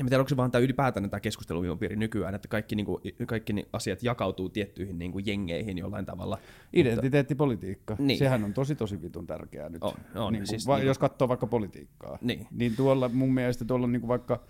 en 0.00 0.06
tiedä, 0.06 0.18
onko 0.18 0.28
se 0.28 0.36
vaan 0.36 0.50
tämä 0.50 0.62
ylipäätään 0.64 1.10
tämä 1.10 1.20
keskusteluilmapiiri 1.20 1.96
nykyään, 1.96 2.34
että 2.34 2.48
kaikki, 2.48 2.74
niin 2.76 2.86
kuin, 2.86 3.02
kaikki 3.26 3.52
niin 3.52 3.66
asiat 3.72 4.02
jakautuu 4.02 4.48
tiettyihin 4.48 4.98
niin 4.98 5.12
kuin 5.12 5.26
jengeihin 5.26 5.78
jollain 5.78 6.06
tavalla. 6.06 6.38
Identiteettipolitiikka, 6.72 7.96
Niin. 7.98 8.18
sehän 8.18 8.44
on 8.44 8.54
tosi 8.54 8.74
tosi 8.74 9.02
vitun 9.02 9.26
tärkeää 9.26 9.68
nyt. 9.68 9.82
On, 9.82 9.92
on, 10.14 10.32
niin 10.32 10.40
kuin, 10.40 10.48
siis 10.48 10.66
va- 10.66 10.76
niin- 10.76 10.86
jos 10.86 10.98
katsoo 10.98 11.28
vaikka 11.28 11.46
politiikkaa, 11.46 12.18
Niin. 12.20 12.46
niin 12.50 12.76
tuolla 12.76 13.08
mun 13.08 13.34
mielestä 13.34 13.64
tuolla 13.64 13.86
niin 13.86 14.00
kuin 14.00 14.08
vaikka, 14.08 14.42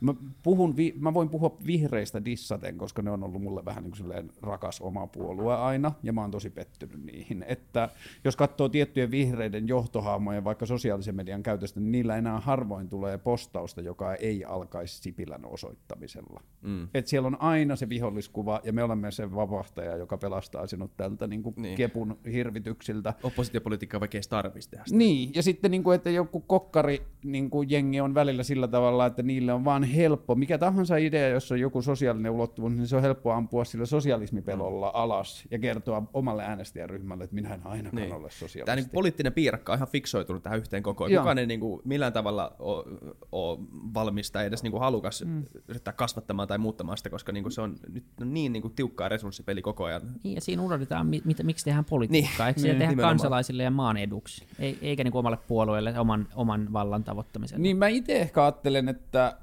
mä, 0.00 0.14
puhun, 0.42 0.76
vi- 0.76 0.94
mä 1.00 1.14
voin 1.14 1.28
puhua 1.28 1.56
vihreistä 1.66 2.24
dissaten, 2.24 2.78
koska 2.78 3.02
ne 3.02 3.10
on 3.10 3.24
ollut 3.24 3.42
mulle 3.42 3.64
vähän 3.64 3.84
niin 3.84 3.94
kuin 4.02 4.30
rakas 4.42 4.80
oma 4.80 5.06
puolue 5.06 5.54
aina, 5.56 5.92
ja 6.02 6.12
mä 6.12 6.20
oon 6.20 6.30
tosi 6.30 6.50
pettynyt 6.50 7.04
niihin. 7.04 7.44
Että 7.48 7.88
jos 8.24 8.36
katsoo 8.36 8.68
tiettyjen 8.68 9.10
vihreiden 9.10 9.68
johtohaamojen 9.68 10.44
vaikka 10.44 10.66
sosiaalisen 10.66 11.14
median 11.16 11.42
käytöstä, 11.42 11.80
niin 11.80 11.92
niillä 11.92 12.16
enää 12.16 12.40
harvoin 12.40 12.88
tulee 12.88 13.18
postausta, 13.18 13.80
joka 13.80 14.14
ei 14.14 14.44
alkaisi 14.44 15.02
Sipilän 15.02 15.44
osoittamisella. 15.46 16.40
Mm. 16.62 16.88
Et 16.94 17.06
siellä 17.06 17.26
on 17.26 17.40
aina 17.40 17.76
se 17.76 17.88
viholliskuva, 17.88 18.60
ja 18.64 18.72
me 18.72 18.82
olemme 18.82 19.10
se 19.10 19.34
vapahtaja, 19.34 19.96
joka 19.96 20.16
pelastaa 20.18 20.66
sinut 20.66 20.96
tältä 20.96 21.26
niin 21.26 21.42
kuin 21.42 21.54
Niin. 21.58 21.76
kepun 21.76 22.18
hirvityksiltä. 22.32 23.14
Oppositiopolitiikkaa 23.22 24.00
vaikka 24.00 24.16
edes 24.18 24.28
tarvitsisi 24.28 24.70
tehdä 24.70 24.84
sitä. 24.84 24.98
Niin, 24.98 25.30
ja 25.34 25.42
sitten 25.42 25.70
niin 25.70 25.82
kuin, 25.82 25.94
että 25.94 26.10
joku 26.10 26.40
kokkari 26.40 27.02
niin 27.24 27.50
kuin 27.50 27.70
jengi 27.70 28.00
on 28.00 28.14
välillä 28.14 28.42
sillä 28.42 28.68
tavalla, 28.68 29.06
että 29.06 29.22
niille 29.22 29.52
on 29.52 29.64
vaan 29.64 29.83
helppo, 29.84 30.34
mikä 30.34 30.58
tahansa 30.58 30.96
idea, 30.96 31.28
jos 31.28 31.52
on 31.52 31.60
joku 31.60 31.82
sosiaalinen 31.82 32.32
ulottuvuus, 32.32 32.72
niin 32.72 32.86
se 32.86 32.96
on 32.96 33.02
helppo 33.02 33.32
ampua 33.32 33.64
sillä 33.64 33.86
sosialismipelolla 33.86 34.90
alas 34.94 35.44
ja 35.50 35.58
kertoa 35.58 36.02
omalle 36.12 36.44
äänestäjäryhmälle, 36.44 37.24
että 37.24 37.34
minä 37.34 37.54
en 37.54 37.60
ainakaan 37.66 38.02
Niin. 38.02 38.12
ole 38.14 38.30
sosialisti. 38.30 38.64
Tämä 38.66 38.76
niin 38.76 38.90
poliittinen 38.90 39.32
piirakka 39.32 39.72
on 39.72 39.78
ihan 39.78 39.88
fiksoitunut 39.88 40.42
tähän 40.42 40.58
yhteen 40.58 40.82
koko 40.82 41.04
ajan. 41.04 41.12
Joo. 41.12 41.22
Kukaan 41.22 41.38
ei 41.38 41.46
niin 41.46 41.60
kuin, 41.60 41.82
millään 41.84 42.12
tavalla 42.12 42.56
ole, 42.58 42.84
ole 43.32 43.58
valmis 43.94 44.30
tai 44.30 44.46
edes 44.46 44.62
niin 44.62 44.70
kuin, 44.70 44.80
halukas 44.80 45.24
mm. 45.24 45.44
yrittää 45.68 45.92
kasvattamaan 45.92 46.48
tai 46.48 46.58
muuttamaan 46.58 46.98
sitä, 46.98 47.10
koska 47.10 47.32
niin 47.32 47.44
kuin, 47.44 47.52
se 47.52 47.60
on 47.60 47.76
nyt 47.92 48.04
on 48.20 48.34
niin, 48.34 48.52
niin 48.52 48.62
kuin, 48.62 48.74
tiukkaa 48.74 49.08
resurssipeli 49.08 49.62
koko 49.62 49.84
ajan. 49.84 50.02
Niin, 50.24 50.34
ja 50.34 50.40
siinä 50.40 50.62
unohdetaan, 50.62 51.06
mi- 51.06 51.22
mit, 51.24 51.42
miksi 51.42 51.64
tehdään 51.64 51.84
politiikkaa. 51.84 52.46
Niin, 52.46 52.48
Eikö 52.48 52.60
niin, 52.60 52.72
tehdä 52.78 52.90
nimenomaan. 52.92 53.10
kansalaisille 53.10 53.62
ja 53.62 53.70
maan 53.70 53.96
eduksi, 53.96 54.46
Ei, 54.58 54.78
eikä 54.82 55.04
niin 55.04 55.16
omalle 55.16 55.38
puolueelle 55.48 55.98
oman, 55.98 56.28
oman 56.34 56.72
vallan 56.72 57.04
tavoittamiselle. 57.04 57.62
Niin 57.62 57.76
mä 57.76 57.88
itse 57.88 58.20
ehkä 58.20 58.42
ajattelen, 58.42 58.88
että 58.88 59.36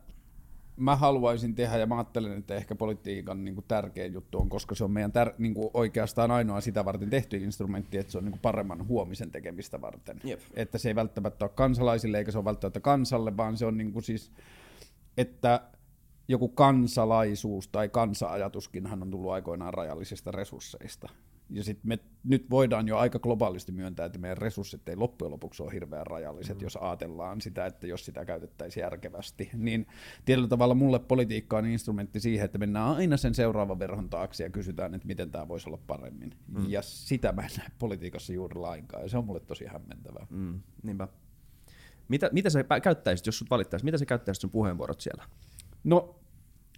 mä 0.81 0.95
haluaisin 0.95 1.55
tehdä, 1.55 1.77
ja 1.77 1.85
mä 1.85 1.95
ajattelen, 1.95 2.37
että 2.37 2.55
ehkä 2.55 2.75
politiikan 2.75 3.43
niin 3.43 3.55
kuin 3.55 3.65
tärkein 3.67 4.13
juttu 4.13 4.39
on, 4.39 4.49
koska 4.49 4.75
se 4.75 4.83
on 4.83 4.91
meidän 4.91 5.11
tär- 5.11 5.35
niin 5.37 5.53
kuin 5.53 5.69
oikeastaan 5.73 6.31
ainoa 6.31 6.61
sitä 6.61 6.85
varten 6.85 7.09
tehty 7.09 7.37
instrumentti, 7.37 7.97
että 7.97 8.11
se 8.11 8.17
on 8.17 8.25
niin 8.25 8.31
kuin 8.31 8.41
paremman 8.41 8.87
huomisen 8.87 9.31
tekemistä 9.31 9.81
varten. 9.81 10.21
Jep. 10.23 10.39
Että 10.53 10.77
se 10.77 10.89
ei 10.89 10.95
välttämättä 10.95 11.45
ole 11.45 11.51
kansalaisille, 11.55 12.17
eikä 12.17 12.31
se 12.31 12.37
ole 12.37 12.45
välttämättä 12.45 12.79
kansalle, 12.79 13.37
vaan 13.37 13.57
se 13.57 13.65
on 13.65 13.77
niin 13.77 13.93
kuin 13.93 14.03
siis, 14.03 14.31
että 15.17 15.61
joku 16.27 16.47
kansalaisuus 16.49 17.67
tai 17.67 17.89
kansa-ajatuskinhan 17.89 19.01
on 19.01 19.11
tullut 19.11 19.31
aikoinaan 19.31 19.73
rajallisista 19.73 20.31
resursseista. 20.31 21.09
Ja 21.51 21.63
sitten 21.63 21.89
me 21.89 21.99
nyt 22.23 22.49
voidaan 22.49 22.87
jo 22.87 22.97
aika 22.97 23.19
globaalisti 23.19 23.71
myöntää, 23.71 24.05
että 24.05 24.19
meidän 24.19 24.37
resurssit 24.37 24.89
ei 24.89 24.95
loppujen 24.95 25.31
lopuksi 25.31 25.63
ole 25.63 25.73
hirveän 25.73 26.07
rajalliset, 26.07 26.57
mm. 26.57 26.63
jos 26.63 26.75
ajatellaan 26.75 27.41
sitä, 27.41 27.65
että 27.65 27.87
jos 27.87 28.05
sitä 28.05 28.25
käytettäisiin 28.25 28.81
järkevästi. 28.81 29.49
Niin 29.53 29.87
tietyllä 30.25 30.47
tavalla 30.47 30.75
mulle 30.75 30.99
politiikka 30.99 31.57
on 31.57 31.65
instrumentti 31.65 32.19
siihen, 32.19 32.45
että 32.45 32.57
mennään 32.57 32.95
aina 32.95 33.17
sen 33.17 33.35
seuraavan 33.35 33.79
verhon 33.79 34.09
taakse 34.09 34.43
ja 34.43 34.49
kysytään, 34.49 34.93
että 34.93 35.07
miten 35.07 35.31
tämä 35.31 35.47
voisi 35.47 35.69
olla 35.69 35.79
paremmin. 35.87 36.33
Mm. 36.47 36.69
Ja 36.69 36.81
sitä 36.81 37.31
mä 37.31 37.41
en 37.41 37.49
näe 37.57 37.67
politiikassa 37.79 38.33
juuri 38.33 38.55
lainkaan, 38.55 39.03
ja 39.03 39.09
se 39.09 39.17
on 39.17 39.25
mulle 39.25 39.39
tosi 39.39 39.65
hämmentävää. 39.65 40.27
Mm, 40.29 40.61
niinpä. 40.83 41.07
Mitä, 42.07 42.29
mitä 42.31 42.49
sä 42.49 42.63
käyttäisit, 42.83 43.25
jos 43.25 43.37
sut 43.37 43.49
valittaisiin? 43.49 43.87
Mitä 43.87 43.97
sä 43.97 44.05
käyttäisit 44.05 44.41
sun 44.41 44.49
puheenvuorot 44.49 45.01
siellä? 45.01 45.23
No, 45.83 46.20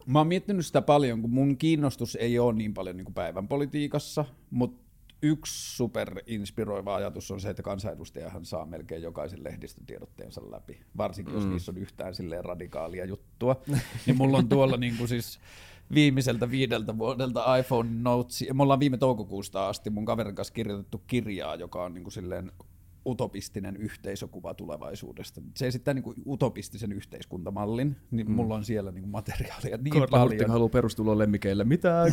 mä 0.05 0.19
oon 0.19 0.27
miettinyt 0.27 0.65
sitä 0.65 0.81
paljon, 0.81 1.21
kun 1.21 1.29
mun 1.29 1.57
kiinnostus 1.57 2.15
ei 2.15 2.39
ole 2.39 2.53
niin 2.53 2.73
paljon 2.73 2.97
niin 2.97 3.05
kuin 3.05 3.13
päivän 3.13 3.47
politiikassa, 3.47 4.25
mutta 4.49 4.83
yksi 5.21 5.75
super 5.75 6.21
inspiroiva 6.27 6.95
ajatus 6.95 7.31
on 7.31 7.41
se, 7.41 7.49
että 7.49 7.63
kansanedustajahan 7.63 8.45
saa 8.45 8.65
melkein 8.65 9.01
jokaisen 9.01 9.43
lehdistötiedotteensa 9.43 10.41
läpi, 10.51 10.79
varsinkin 10.97 11.33
jos 11.33 11.45
niissä 11.45 11.71
on 11.71 11.77
yhtään 11.77 12.15
silleen 12.15 12.45
radikaalia 12.45 13.05
juttua. 13.05 13.61
niin 14.05 14.17
mulla 14.17 14.37
on 14.37 14.49
tuolla 14.49 14.77
niin 14.77 14.97
kuin 14.97 15.07
siis 15.07 15.39
viimeiseltä 15.93 16.51
viideltä 16.51 16.97
vuodelta 16.97 17.55
iPhone 17.55 17.89
Notes, 18.01 18.45
me 18.53 18.63
ollaan 18.63 18.79
viime 18.79 18.97
toukokuusta 18.97 19.67
asti 19.67 19.89
mun 19.89 20.05
kaverin 20.05 20.35
kanssa 20.35 20.53
kirjoitettu 20.53 21.01
kirjaa, 21.07 21.55
joka 21.55 21.83
on 21.83 21.93
niin 21.93 22.03
kuin 22.03 22.13
silleen 22.13 22.51
utopistinen 23.05 23.77
yhteisökuva 23.77 24.53
tulevaisuudesta. 24.53 25.41
Se 25.55 25.67
esittää 25.67 25.93
niin 25.93 26.03
kuin 26.03 26.15
utopistisen 26.27 26.91
yhteiskuntamallin, 26.91 27.95
niin 28.11 28.27
mm. 28.27 28.33
mulla 28.33 28.55
on 28.55 28.65
siellä 28.65 28.91
niin 28.91 29.01
kuin 29.01 29.11
materiaalia 29.11 29.77
niin 29.77 29.93
paljon. 30.11 30.49
haluaa 30.49 30.69
perustulon 30.69 31.17
lemmikeille. 31.17 31.63
Mitä? 31.63 32.05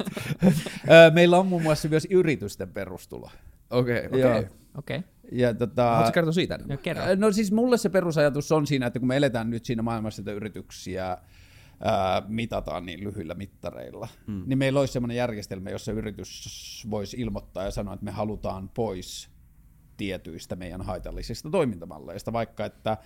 Meillä 1.14 1.38
on 1.38 1.46
muun 1.46 1.62
muassa 1.62 1.88
myös 1.88 2.06
yritysten 2.10 2.68
perustulo. 2.68 3.30
Okei. 3.70 4.06
Okay. 4.06 4.46
Okei, 4.78 4.96
okay. 4.96 5.10
Ja 5.32 5.54
tota, 5.54 5.84
Haluatko 5.84 6.12
kertoa 6.12 6.32
siitä? 6.32 6.58
no 6.66 6.76
kerro. 6.76 7.02
No 7.16 7.32
siis 7.32 7.52
mulle 7.52 7.78
se 7.78 7.88
perusajatus 7.88 8.52
on 8.52 8.66
siinä, 8.66 8.86
että 8.86 8.98
kun 8.98 9.08
me 9.08 9.16
eletään 9.16 9.50
nyt 9.50 9.64
siinä 9.64 9.82
maailmassa, 9.82 10.22
että 10.22 10.32
yrityksiä 10.32 11.18
ää, 11.84 12.22
mitataan 12.28 12.86
niin 12.86 13.04
lyhyillä 13.04 13.34
mittareilla, 13.34 14.08
hmm. 14.26 14.42
niin 14.46 14.58
meillä 14.58 14.80
olisi 14.80 14.92
sellainen 14.92 15.16
järjestelmä, 15.16 15.70
jossa 15.70 15.92
yritys 15.92 16.86
voisi 16.90 17.20
ilmoittaa 17.20 17.64
ja 17.64 17.70
sanoa, 17.70 17.94
että 17.94 18.04
me 18.04 18.10
halutaan 18.10 18.68
pois 18.68 19.29
tietyistä 20.00 20.56
meidän 20.56 20.82
haitallisista 20.82 21.50
toimintamalleista, 21.50 22.32
vaikka 22.32 22.64
että 22.64 22.96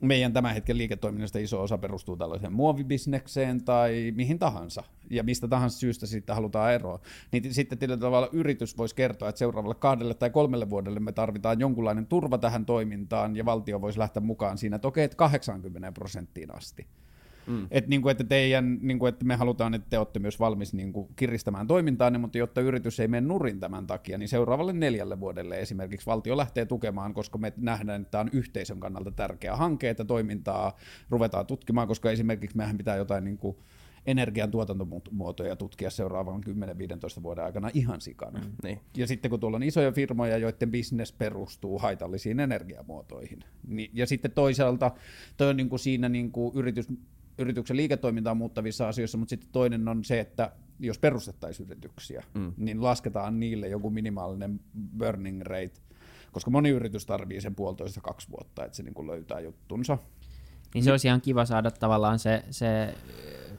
meidän 0.00 0.32
tämän 0.32 0.54
hetken 0.54 0.78
liiketoiminnasta 0.78 1.38
iso 1.38 1.62
osa 1.62 1.78
perustuu 1.78 2.16
tällaiseen 2.16 2.52
muovibisnekseen 2.52 3.64
tai 3.64 4.12
mihin 4.16 4.38
tahansa, 4.38 4.82
ja 5.10 5.22
mistä 5.22 5.48
tahansa 5.48 5.78
syystä 5.78 6.06
sitten 6.06 6.34
halutaan 6.34 6.72
eroa, 6.72 7.00
niin 7.32 7.54
sitten 7.54 7.78
tietyllä 7.78 8.00
tavalla 8.00 8.28
yritys 8.32 8.78
voisi 8.78 8.94
kertoa, 8.94 9.28
että 9.28 9.38
seuraavalle 9.38 9.74
kahdelle 9.74 10.14
tai 10.14 10.30
kolmelle 10.30 10.70
vuodelle 10.70 11.00
me 11.00 11.12
tarvitaan 11.12 11.60
jonkunlainen 11.60 12.06
turva 12.06 12.38
tähän 12.38 12.66
toimintaan, 12.66 13.36
ja 13.36 13.44
valtio 13.44 13.80
voisi 13.80 13.98
lähteä 13.98 14.22
mukaan 14.22 14.58
siinä, 14.58 14.76
että 14.76 14.88
okei, 14.88 15.04
että 15.04 15.16
80 15.16 15.92
prosenttiin 15.92 16.54
asti. 16.54 16.86
Mm. 17.48 17.66
Et 17.70 17.88
niinku, 17.88 18.08
että, 18.08 18.24
teidän, 18.24 18.78
niinku, 18.82 19.06
että 19.06 19.24
me 19.24 19.36
halutaan, 19.36 19.74
että 19.74 19.86
te 19.90 19.98
olette 19.98 20.18
myös 20.18 20.40
valmis 20.40 20.74
niinku, 20.74 21.10
kiristämään 21.16 21.66
toimintaanne, 21.66 22.18
mutta 22.18 22.38
jotta 22.38 22.60
yritys 22.60 23.00
ei 23.00 23.08
mene 23.08 23.26
nurin 23.26 23.60
tämän 23.60 23.86
takia, 23.86 24.18
niin 24.18 24.28
seuraavalle 24.28 24.72
neljälle 24.72 25.20
vuodelle 25.20 25.60
esimerkiksi 25.60 26.06
valtio 26.06 26.36
lähtee 26.36 26.66
tukemaan, 26.66 27.14
koska 27.14 27.38
me 27.38 27.52
nähdään, 27.56 28.00
että 28.00 28.10
tämä 28.10 28.20
on 28.20 28.30
yhteisön 28.32 28.80
kannalta 28.80 29.10
tärkeä 29.10 29.56
hanke, 29.56 29.90
että 29.90 30.04
toimintaa 30.04 30.76
ruvetaan 31.10 31.46
tutkimaan, 31.46 31.88
koska 31.88 32.10
esimerkiksi 32.10 32.56
mehän 32.56 32.78
pitää 32.78 32.96
jotain 32.96 33.24
niinku, 33.24 33.58
energian 34.08 34.50
tuotantomuotoja 34.50 35.56
tutkia 35.56 35.90
seuraavan 35.90 36.42
10-15 37.18 37.22
vuoden 37.22 37.44
aikana 37.44 37.70
ihan 37.74 38.00
sikana. 38.00 38.38
Mm. 38.38 38.52
Niin. 38.62 38.80
Ja 38.96 39.06
sitten 39.06 39.30
kun 39.30 39.40
tuolla 39.40 39.56
on 39.56 39.62
isoja 39.62 39.92
firmoja, 39.92 40.38
joiden 40.38 40.70
bisnes 40.70 41.12
perustuu 41.12 41.78
haitallisiin 41.78 42.40
energiamuotoihin, 42.40 43.40
niin, 43.66 43.90
ja 43.94 44.06
sitten 44.06 44.30
toisaalta 44.30 44.90
toi 45.36 45.48
on 45.48 45.56
niin 45.56 45.68
kuin 45.68 45.78
siinä 45.78 46.08
niin 46.08 46.32
kuin 46.32 46.56
yritys, 46.56 46.88
yrityksen 47.38 47.76
liiketoimintaa 47.76 48.34
muuttavissa 48.34 48.88
asioissa, 48.88 49.18
mutta 49.18 49.30
sitten 49.30 49.50
toinen 49.52 49.88
on 49.88 50.04
se, 50.04 50.20
että 50.20 50.52
jos 50.80 50.98
perustettaisiin 50.98 51.66
yrityksiä, 51.70 52.24
mm. 52.34 52.52
niin 52.56 52.82
lasketaan 52.82 53.40
niille 53.40 53.68
joku 53.68 53.90
minimaalinen 53.90 54.60
burning 54.98 55.42
rate, 55.42 55.80
koska 56.32 56.50
moni 56.50 56.68
yritys 56.68 57.06
tarvii 57.06 57.40
sen 57.40 57.54
puolitoista 57.54 58.00
kaksi 58.00 58.28
vuotta, 58.30 58.64
että 58.64 58.76
se 58.76 58.82
niin 58.82 59.06
löytää 59.06 59.40
juttunsa. 59.40 59.98
Niin 60.74 60.84
se 60.84 60.90
olisi 60.90 61.08
ihan 61.08 61.20
kiva 61.20 61.44
saada 61.44 61.70
tavallaan 61.70 62.18
se, 62.18 62.44
se 62.50 62.94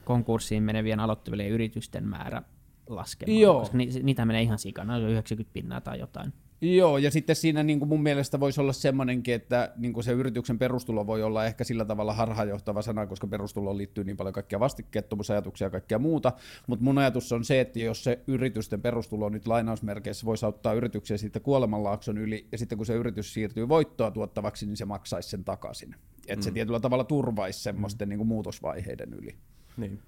konkurssiin 0.04 0.62
menevien 0.62 1.00
aloittavien 1.00 1.50
yritysten 1.50 2.08
määrä 2.08 2.42
laskemaan, 2.86 3.38
Joo. 3.38 3.60
koska 3.60 3.76
ni, 3.76 3.86
niitä 4.02 4.24
menee 4.24 4.42
ihan 4.42 4.58
sikana, 4.58 4.98
90 4.98 5.52
pinnaa 5.52 5.80
tai 5.80 5.98
jotain. 5.98 6.32
Joo, 6.62 6.98
ja 6.98 7.10
sitten 7.10 7.36
siinä 7.36 7.62
niin 7.62 7.78
kuin 7.78 7.88
mun 7.88 8.02
mielestä 8.02 8.40
voisi 8.40 8.60
olla 8.60 8.72
semmoinenkin, 8.72 9.34
että 9.34 9.72
niin 9.76 9.92
kuin 9.92 10.04
se 10.04 10.12
yrityksen 10.12 10.58
perustulo 10.58 11.06
voi 11.06 11.22
olla 11.22 11.46
ehkä 11.46 11.64
sillä 11.64 11.84
tavalla 11.84 12.12
harhaanjohtava 12.12 12.82
sana, 12.82 13.06
koska 13.06 13.26
perustuloon 13.26 13.76
liittyy 13.76 14.04
niin 14.04 14.16
paljon 14.16 14.32
kaikkia 14.32 14.60
vastikkeettomuusajatuksia 14.60 15.66
ja 15.66 15.70
kaikkea 15.70 15.98
muuta, 15.98 16.32
mutta 16.66 16.84
mun 16.84 16.98
ajatus 16.98 17.32
on 17.32 17.44
se, 17.44 17.60
että 17.60 17.78
jos 17.78 18.04
se 18.04 18.20
yritysten 18.26 18.82
perustulo 18.82 19.28
nyt 19.28 19.46
lainausmerkeissä 19.46 20.26
voisi 20.26 20.46
auttaa 20.46 20.72
yrityksiä 20.72 21.16
siitä 21.16 21.40
kuolemanlaakson 21.40 22.18
yli, 22.18 22.46
ja 22.52 22.58
sitten 22.58 22.78
kun 22.78 22.86
se 22.86 22.94
yritys 22.94 23.34
siirtyy 23.34 23.68
voittoa 23.68 24.10
tuottavaksi, 24.10 24.66
niin 24.66 24.76
se 24.76 24.84
maksaisi 24.84 25.28
sen 25.28 25.44
takaisin. 25.44 25.94
Että 26.28 26.44
se 26.44 26.50
tietyllä 26.50 26.80
tavalla 26.80 27.04
turvaisi 27.04 27.62
semmoisten 27.62 28.08
niin 28.08 28.18
kuin 28.18 28.28
muutosvaiheiden 28.28 29.14
yli. 29.14 29.36
Niin. 29.76 29.98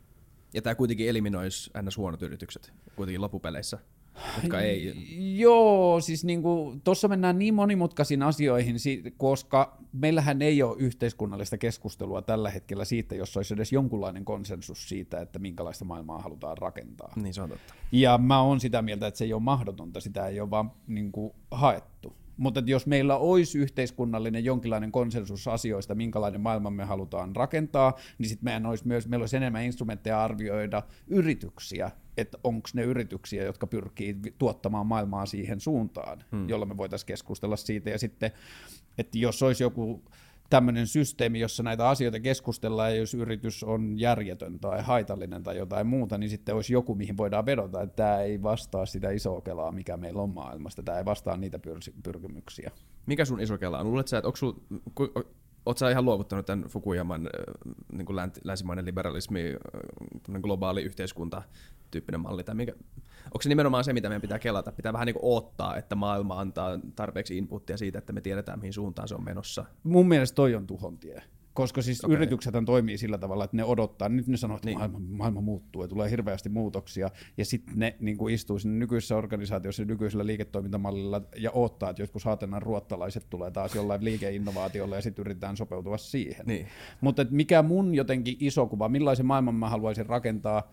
Ja 0.54 0.62
tämä 0.62 0.74
kuitenkin 0.74 1.08
eliminoisi 1.08 1.70
ns. 1.82 1.96
huonot 1.96 2.22
yritykset 2.22 2.72
kuitenkin 2.96 3.20
loppupeleissä, 3.20 3.78
jotka 4.42 4.60
ei... 4.60 4.92
Joo, 5.38 6.00
siis 6.00 6.24
niinku, 6.24 6.76
tuossa 6.84 7.08
mennään 7.08 7.38
niin 7.38 7.54
monimutkaisiin 7.54 8.22
asioihin, 8.22 8.78
si- 8.78 9.14
koska 9.16 9.78
meillähän 9.92 10.42
ei 10.42 10.62
ole 10.62 10.76
yhteiskunnallista 10.78 11.58
keskustelua 11.58 12.22
tällä 12.22 12.50
hetkellä 12.50 12.84
siitä, 12.84 13.14
jos 13.14 13.36
olisi 13.36 13.54
edes 13.54 13.72
jonkunlainen 13.72 14.24
konsensus 14.24 14.88
siitä, 14.88 15.20
että 15.20 15.38
minkälaista 15.38 15.84
maailmaa 15.84 16.18
halutaan 16.18 16.58
rakentaa. 16.58 17.12
Niin 17.16 17.34
se 17.34 17.42
on 17.42 17.48
totta. 17.48 17.74
Ja 17.92 18.18
mä 18.18 18.42
oon 18.42 18.60
sitä 18.60 18.82
mieltä, 18.82 19.06
että 19.06 19.18
se 19.18 19.24
ei 19.24 19.32
ole 19.32 19.42
mahdotonta, 19.42 20.00
sitä 20.00 20.26
ei 20.26 20.40
ole 20.40 20.50
vaan 20.50 20.72
niin 20.86 21.12
kuin, 21.12 21.32
haettu. 21.50 22.16
Mutta 22.36 22.62
jos 22.66 22.86
meillä 22.86 23.16
olisi 23.16 23.58
yhteiskunnallinen 23.58 24.44
jonkinlainen 24.44 24.92
konsensus 24.92 25.48
asioista, 25.48 25.94
minkälainen 25.94 26.40
maailma 26.40 26.70
me 26.70 26.84
halutaan 26.84 27.36
rakentaa, 27.36 27.92
niin 28.18 28.28
sitten 28.28 28.44
meidän 28.44 28.66
olisi 28.66 28.86
myös, 28.86 29.08
meillä 29.08 29.22
olisi 29.22 29.36
enemmän 29.36 29.64
instrumentteja 29.64 30.24
arvioida 30.24 30.82
yrityksiä, 31.06 31.90
että 32.16 32.38
onko 32.44 32.68
ne 32.74 32.82
yrityksiä, 32.82 33.44
jotka 33.44 33.66
pyrkii 33.66 34.16
tuottamaan 34.38 34.86
maailmaa 34.86 35.26
siihen 35.26 35.60
suuntaan, 35.60 36.24
hmm. 36.32 36.48
jolla 36.48 36.66
me 36.66 36.76
voitaisiin 36.76 37.06
keskustella 37.06 37.56
siitä. 37.56 37.90
Ja 37.90 37.98
sitten, 37.98 38.30
että 38.98 39.18
jos 39.18 39.42
olisi 39.42 39.62
joku 39.62 40.02
tämmöinen 40.50 40.86
systeemi, 40.86 41.40
jossa 41.40 41.62
näitä 41.62 41.88
asioita 41.88 42.20
keskustellaan, 42.20 42.90
ja 42.90 42.96
jos 42.96 43.14
yritys 43.14 43.64
on 43.64 43.98
järjetön 43.98 44.60
tai 44.60 44.82
haitallinen 44.82 45.42
tai 45.42 45.56
jotain 45.56 45.86
muuta, 45.86 46.18
niin 46.18 46.30
sitten 46.30 46.54
olisi 46.54 46.72
joku, 46.72 46.94
mihin 46.94 47.16
voidaan 47.16 47.46
vedota, 47.46 47.82
että 47.82 47.96
tämä 47.96 48.20
ei 48.20 48.42
vastaa 48.42 48.86
sitä 48.86 49.10
isoa 49.10 49.40
kelaa, 49.40 49.72
mikä 49.72 49.96
meillä 49.96 50.22
on 50.22 50.30
maailmasta, 50.30 50.82
tämä 50.82 50.98
ei 50.98 51.04
vastaa 51.04 51.36
niitä 51.36 51.58
pyr- 51.66 51.92
pyrkimyksiä. 52.02 52.70
Mikä 53.06 53.24
sun 53.24 53.40
iso 53.40 53.58
kela 53.58 53.78
on? 53.78 53.86
Luulet 53.86 54.08
sä, 54.08 54.18
että 54.18 54.28
onko 54.28 54.36
sul, 54.36 54.52
oot 55.66 55.78
sä 55.78 55.90
ihan 55.90 56.04
luovuttanut 56.04 56.46
tämän 56.46 56.64
Fukuyaman 56.68 57.28
niin 57.92 58.06
kuin 58.06 58.16
länsimainen 58.44 58.84
liberalismi, 58.84 59.56
globaali 60.40 60.82
yhteiskunta 60.82 61.42
tyyppinen 61.92 62.20
malli, 62.20 62.44
tai 62.44 62.54
mikä, 62.54 62.72
onko 63.24 63.42
se 63.42 63.48
nimenomaan 63.48 63.84
se, 63.84 63.92
mitä 63.92 64.08
meidän 64.08 64.22
pitää 64.22 64.38
kelata? 64.38 64.72
Pitää 64.72 64.92
vähän 64.92 65.06
niin 65.06 65.14
kuin 65.14 65.32
odottaa, 65.32 65.76
että 65.76 65.94
maailma 65.94 66.40
antaa 66.40 66.78
tarpeeksi 66.96 67.38
inputtia 67.38 67.76
siitä, 67.76 67.98
että 67.98 68.12
me 68.12 68.20
tiedetään, 68.20 68.58
mihin 68.58 68.72
suuntaan 68.72 69.08
se 69.08 69.14
on 69.14 69.24
menossa. 69.24 69.64
Mun 69.82 70.08
mielestä 70.08 70.34
toi 70.34 70.54
on 70.54 70.66
tuhon 70.66 70.98
tie. 70.98 71.22
Koska 71.54 71.82
siis 71.82 72.04
okay. 72.04 72.16
yritykset 72.16 72.54
toimii 72.66 72.98
sillä 72.98 73.18
tavalla, 73.18 73.44
että 73.44 73.56
ne 73.56 73.64
odottaa, 73.64 74.08
nyt 74.08 74.26
ne 74.26 74.36
sanoo, 74.36 74.56
että 74.56 74.66
Niin. 74.66 74.78
maailma, 74.78 74.98
maailma 75.00 75.40
muuttuu 75.40 75.82
ja 75.82 75.88
tulee 75.88 76.10
hirveästi 76.10 76.48
muutoksia, 76.48 77.10
ja 77.36 77.44
sitten 77.44 77.74
ne 77.78 77.96
niin 78.00 78.16
kuin 78.16 78.34
istuu 78.34 78.58
siinä 78.58 78.78
nykyisessä 78.78 79.16
organisaatiossa 79.16 79.84
nykyisellä 79.84 80.26
liiketoimintamallilla 80.26 81.22
ja 81.36 81.50
odottaa, 81.50 81.90
että 81.90 82.02
jotkut 82.02 82.22
saatenan 82.22 82.62
ruottalaiset 82.62 83.26
tulee 83.30 83.50
taas 83.50 83.74
jollain 83.74 84.04
liikeinnovaatiolla 84.04 84.96
ja 84.96 85.02
sitten 85.02 85.22
yritetään 85.22 85.56
sopeutua 85.56 85.98
siihen. 85.98 86.46
Niin. 86.46 86.66
Mutta 87.00 87.26
mikä 87.30 87.62
mun 87.62 87.94
jotenkin 87.94 88.36
iso 88.40 88.66
kuva, 88.66 88.88
millaisen 88.88 89.26
maailman 89.26 89.54
mä 89.54 89.68
haluaisin 89.68 90.06
rakentaa, 90.06 90.70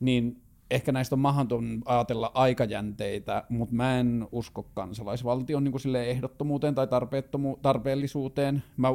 niin 0.00 0.42
ehkä 0.70 0.92
näistä 0.92 1.14
on 1.14 1.20
mahdoton 1.20 1.82
ajatella 1.84 2.30
aikajänteitä, 2.34 3.44
mutta 3.48 3.74
mä 3.74 4.00
en 4.00 4.28
usko 4.32 4.62
kansalaisvaltion 4.62 5.64
niin 5.64 5.72
kuin 5.72 5.96
ehdottomuuteen 5.96 6.74
tai 6.74 6.86
tarpeettomu- 6.86 7.58
tarpeellisuuteen. 7.62 8.62
Mä 8.76 8.88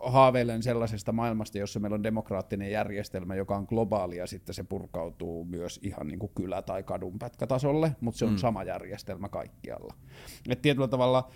haaveilen 0.00 0.62
sellaisesta 0.62 1.12
maailmasta, 1.12 1.58
jossa 1.58 1.80
meillä 1.80 1.94
on 1.94 2.02
demokraattinen 2.02 2.70
järjestelmä, 2.70 3.34
joka 3.34 3.56
on 3.56 3.66
globaali 3.68 4.16
ja 4.16 4.26
sitten 4.26 4.54
se 4.54 4.62
purkautuu 4.62 5.44
myös 5.44 5.80
ihan 5.82 6.08
niin 6.08 6.18
kuin 6.18 6.32
kylä- 6.34 6.62
tai 6.62 6.82
kadunpätkätasolle, 6.82 7.96
mutta 8.00 8.18
se 8.18 8.24
on 8.24 8.30
mm. 8.30 8.36
sama 8.36 8.64
järjestelmä 8.64 9.28
kaikkialla. 9.28 9.94
Et 10.48 10.62
tietyllä 10.62 10.88
tavalla 10.88 11.30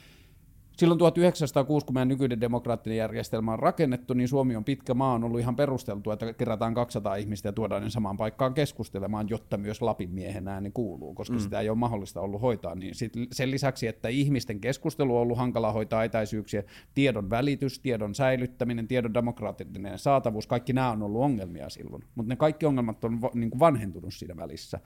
Silloin 0.77 0.99
1906, 0.99 1.87
kun 1.87 1.95
meidän 1.95 2.09
nykyinen 2.09 2.41
demokraattinen 2.41 2.97
järjestelmä 2.97 3.53
on 3.53 3.59
rakennettu, 3.59 4.15
niin 4.15 4.29
Suomi 4.29 4.57
on 4.57 4.65
pitkä 4.65 4.95
maa, 4.95 5.15
on 5.15 5.25
ollut 5.25 5.41
ihan 5.41 5.57
perusteltua, 5.57 6.13
että 6.13 6.33
kerätään 6.33 6.75
200 6.75 7.15
ihmistä 7.15 7.49
ja 7.49 7.53
tuodaan 7.53 7.83
ne 7.83 7.91
samaan 7.91 8.17
paikkaan 8.17 8.55
keskustelemaan, 8.55 9.29
jotta 9.29 9.57
myös 9.57 9.83
Lapin 9.83 10.11
miehen 10.11 10.49
ääni 10.49 10.71
kuuluu, 10.71 11.15
koska 11.15 11.35
mm. 11.35 11.41
sitä 11.41 11.61
ei 11.61 11.69
ole 11.69 11.79
mahdollista 11.79 12.21
ollut 12.21 12.43
hoitaa. 12.43 12.75
Niin 12.75 12.95
sit 12.95 13.13
sen 13.33 13.51
lisäksi, 13.51 13.87
että 13.87 14.09
ihmisten 14.09 14.61
keskustelu 14.61 15.17
on 15.17 15.23
ollut 15.23 15.39
hankala 15.39 15.73
hoitaa 15.73 16.05
etäisyyksiä, 16.05 16.63
tiedon 16.95 17.31
välitys, 17.31 17.79
tiedon 17.79 18.15
säilyttäminen, 18.15 18.89
tiedon 18.89 19.15
demokraattinen 19.15 19.99
saatavuus, 19.99 20.47
kaikki 20.47 20.73
nämä 20.73 20.91
on 20.91 21.03
ollut 21.03 21.23
ongelmia 21.23 21.69
silloin. 21.69 22.05
Mutta 22.15 22.29
ne 22.29 22.37
kaikki 22.37 22.67
ongelmat 22.67 23.05
on 23.05 23.21
va- 23.21 23.31
niin 23.35 23.51
kuin 23.51 23.61
vanhentunut 23.61 24.15
siinä 24.15 24.37
välissä. 24.37 24.81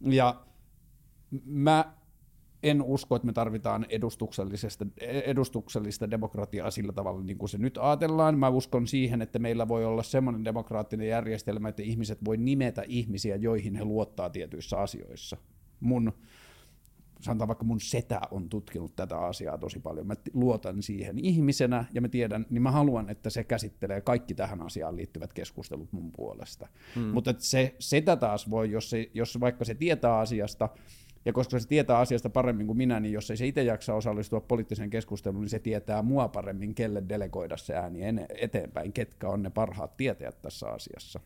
Ja 0.00 0.40
mä 1.44 1.99
en 2.62 2.82
usko, 2.82 3.16
että 3.16 3.26
me 3.26 3.32
tarvitaan 3.32 3.86
edustuksellisesta, 3.88 4.86
edustuksellista 5.24 6.10
demokratiaa 6.10 6.70
sillä 6.70 6.92
tavalla, 6.92 7.22
niin 7.22 7.38
kuin 7.38 7.48
se 7.48 7.58
nyt 7.58 7.78
ajatellaan. 7.80 8.38
Mä 8.38 8.48
uskon 8.48 8.86
siihen, 8.86 9.22
että 9.22 9.38
meillä 9.38 9.68
voi 9.68 9.84
olla 9.84 10.02
semmoinen 10.02 10.44
demokraattinen 10.44 11.08
järjestelmä, 11.08 11.68
että 11.68 11.82
ihmiset 11.82 12.24
voi 12.24 12.36
nimetä 12.36 12.82
ihmisiä, 12.86 13.36
joihin 13.36 13.74
he 13.74 13.84
luottaa 13.84 14.30
tietyissä 14.30 14.76
asioissa. 14.76 15.36
Mun, 15.80 16.12
sanotaan 17.20 17.48
vaikka 17.48 17.64
mun 17.64 17.80
setä 17.80 18.20
on 18.30 18.48
tutkinut 18.48 18.96
tätä 18.96 19.18
asiaa 19.18 19.58
tosi 19.58 19.80
paljon. 19.80 20.06
Mä 20.06 20.14
luotan 20.34 20.82
siihen 20.82 21.18
ihmisenä 21.18 21.84
ja 21.92 22.00
mä 22.00 22.08
tiedän, 22.08 22.46
niin 22.50 22.62
mä 22.62 22.70
haluan, 22.70 23.10
että 23.10 23.30
se 23.30 23.44
käsittelee 23.44 24.00
kaikki 24.00 24.34
tähän 24.34 24.62
asiaan 24.62 24.96
liittyvät 24.96 25.32
keskustelut 25.32 25.92
mun 25.92 26.12
puolesta. 26.12 26.68
Mm. 26.96 27.02
Mutta 27.02 27.34
se 27.38 27.74
setä 27.78 28.16
taas 28.16 28.50
voi, 28.50 28.70
jos, 28.70 28.90
se, 28.90 29.10
jos 29.14 29.40
vaikka 29.40 29.64
se 29.64 29.74
tietää 29.74 30.18
asiasta, 30.18 30.68
ja 31.24 31.32
koska 31.32 31.58
se 31.58 31.68
tietää 31.68 31.98
asiasta 31.98 32.30
paremmin 32.30 32.66
kuin 32.66 32.76
minä, 32.76 33.00
niin 33.00 33.12
jos 33.12 33.30
ei 33.30 33.36
se 33.36 33.46
itse 33.46 33.62
jaksa 33.62 33.94
osallistua 33.94 34.40
poliittiseen 34.40 34.90
keskusteluun, 34.90 35.40
niin 35.40 35.50
se 35.50 35.58
tietää 35.58 36.02
mua 36.02 36.28
paremmin, 36.28 36.74
kelle 36.74 37.02
delegoida 37.08 37.56
se 37.56 37.74
ääni 37.74 38.00
eteenpäin, 38.28 38.92
ketkä 38.92 39.28
on 39.28 39.42
ne 39.42 39.50
parhaat 39.50 39.96
tietäjät 39.96 40.42
tässä 40.42 40.68
asiassa. 40.68 41.20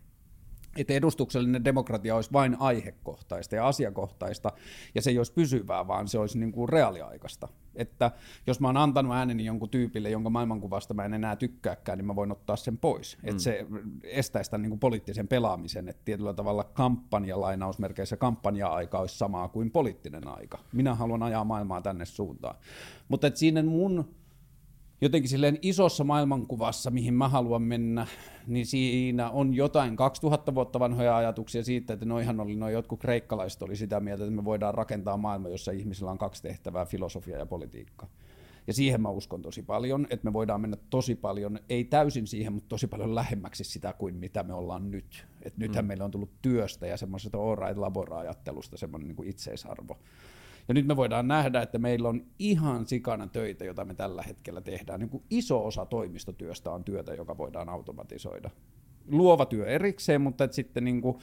Että 0.76 0.92
edustuksellinen 0.92 1.64
demokratia 1.64 2.14
olisi 2.14 2.32
vain 2.32 2.56
aihekohtaista 2.60 3.54
ja 3.54 3.68
asiakohtaista, 3.68 4.52
ja 4.94 5.02
se 5.02 5.10
ei 5.10 5.18
olisi 5.18 5.32
pysyvää, 5.32 5.87
vaan 5.87 6.08
se 6.08 6.18
olisi 6.18 6.38
niin 6.38 6.52
kuin 6.52 6.68
reaaliaikaista. 6.68 7.48
Että 7.74 8.10
jos 8.46 8.60
mä 8.60 8.68
oon 8.68 8.76
antanut 8.76 9.14
ääneni 9.14 9.44
jonkun 9.44 9.68
tyypille, 9.68 10.10
jonka 10.10 10.30
maailmankuvasta 10.30 10.94
mä 10.94 11.04
en 11.04 11.14
enää 11.14 11.37
tykkääkään, 11.37 11.98
niin 11.98 12.06
mä 12.06 12.16
voin 12.16 12.32
ottaa 12.32 12.56
sen 12.56 12.78
pois. 12.78 13.18
Mm. 13.22 13.28
Että 13.28 13.42
se 13.42 13.66
estäisi 14.02 14.50
tämän 14.50 14.62
niin 14.62 14.70
kuin 14.70 14.80
poliittisen 14.80 15.28
pelaamisen, 15.28 15.88
että 15.88 16.02
tietyllä 16.04 16.34
tavalla 16.34 16.64
kampanjalainausmerkeissä 16.64 18.16
kampanja-aika 18.16 18.98
olisi 18.98 19.18
samaa 19.18 19.48
kuin 19.48 19.70
poliittinen 19.70 20.28
aika. 20.28 20.58
Minä 20.72 20.94
haluan 20.94 21.22
ajaa 21.22 21.44
maailmaa 21.44 21.82
tänne 21.82 22.04
suuntaan. 22.04 22.56
Mutta 23.08 23.26
että 23.26 23.40
siinä 23.40 23.62
mun 23.62 24.14
jotenkin 25.00 25.28
silleen 25.28 25.59
isossa 25.62 26.04
maailmankuvassa, 26.04 26.90
mihin 26.90 27.14
mä 27.14 27.28
haluan 27.28 27.62
mennä, 27.62 28.07
niin 28.46 28.66
siinä 28.66 29.30
on 29.30 29.54
jotain 29.54 29.96
2000 29.96 30.54
vuotta 30.54 30.80
vanhoja 30.80 31.16
ajatuksia 31.16 31.64
siitä, 31.64 31.92
että 31.92 32.07
noihan 32.07 32.40
oli, 32.40 32.57
noin 32.57 32.72
jotkut 32.72 33.00
kreikkalaiset 33.00 33.62
oli 33.62 33.76
sitä 33.76 34.00
mieltä, 34.00 34.24
että 34.24 34.37
me 34.37 34.44
voidaan 34.44 34.74
rakentaa 34.74 35.16
maailma, 35.16 35.48
jossa 35.48 35.72
ihmisillä 35.72 36.11
on 36.11 36.18
kaksi 36.18 36.42
tehtävää, 36.42 36.85
filosofia 36.85 37.38
ja 37.38 37.46
politiikka. 37.46 38.07
Ja 38.66 38.72
siihen 38.72 39.00
mä 39.00 39.09
uskon 39.09 39.42
tosi 39.42 39.62
paljon, 39.62 40.07
että 40.11 40.24
me 40.24 40.33
voidaan 40.33 40.61
mennä 40.61 40.76
tosi 40.90 41.14
paljon, 41.14 41.59
ei 41.68 41.85
täysin 41.85 42.26
siihen, 42.26 42.52
mutta 42.52 42.68
tosi 42.68 42.87
paljon 42.87 43.14
lähemmäksi 43.14 43.64
sitä 43.64 43.92
kuin 43.92 44.14
mitä 44.14 44.42
me 44.42 44.54
ollaan 44.54 44.90
nyt. 44.90 45.26
Et 45.42 45.57
nythän 45.57 45.85
mm. 45.85 45.87
meillä 45.87 46.04
on 46.04 46.11
tullut 46.11 46.42
työstä 46.42 46.87
ja 46.87 46.96
semmoisesta 46.96 47.38
all 47.38 47.57
right 47.57 47.78
labora-ajattelusta 47.78 48.76
semmoinen 48.76 49.09
niin 49.09 49.16
kuin 49.16 49.28
itseisarvo. 49.28 49.98
Ja 50.68 50.74
nyt 50.74 50.87
me 50.87 50.96
voidaan 50.96 51.29
nähdä, 51.29 51.62
että 51.62 51.79
meillä 51.79 52.09
on 52.09 52.22
ihan 52.38 52.87
sikana 52.87 53.27
töitä, 53.27 53.64
joita 53.64 53.85
me 53.85 53.94
tällä 53.94 54.22
hetkellä 54.22 54.61
tehdään. 54.61 55.00
Niin 55.00 55.11
kuin 55.11 55.22
iso 55.31 55.66
osa 55.66 55.87
toimistotyöstä 55.87 56.70
on 56.70 56.85
työtä, 56.85 57.14
joka 57.14 57.38
voidaan 57.38 57.68
automatisoida. 57.68 58.50
Luova 59.11 59.46
työ 59.46 59.66
erikseen, 59.66 60.20
mutta 60.20 60.48
sitten 60.50 60.85
niin 60.85 61.03
kuin 61.03 61.18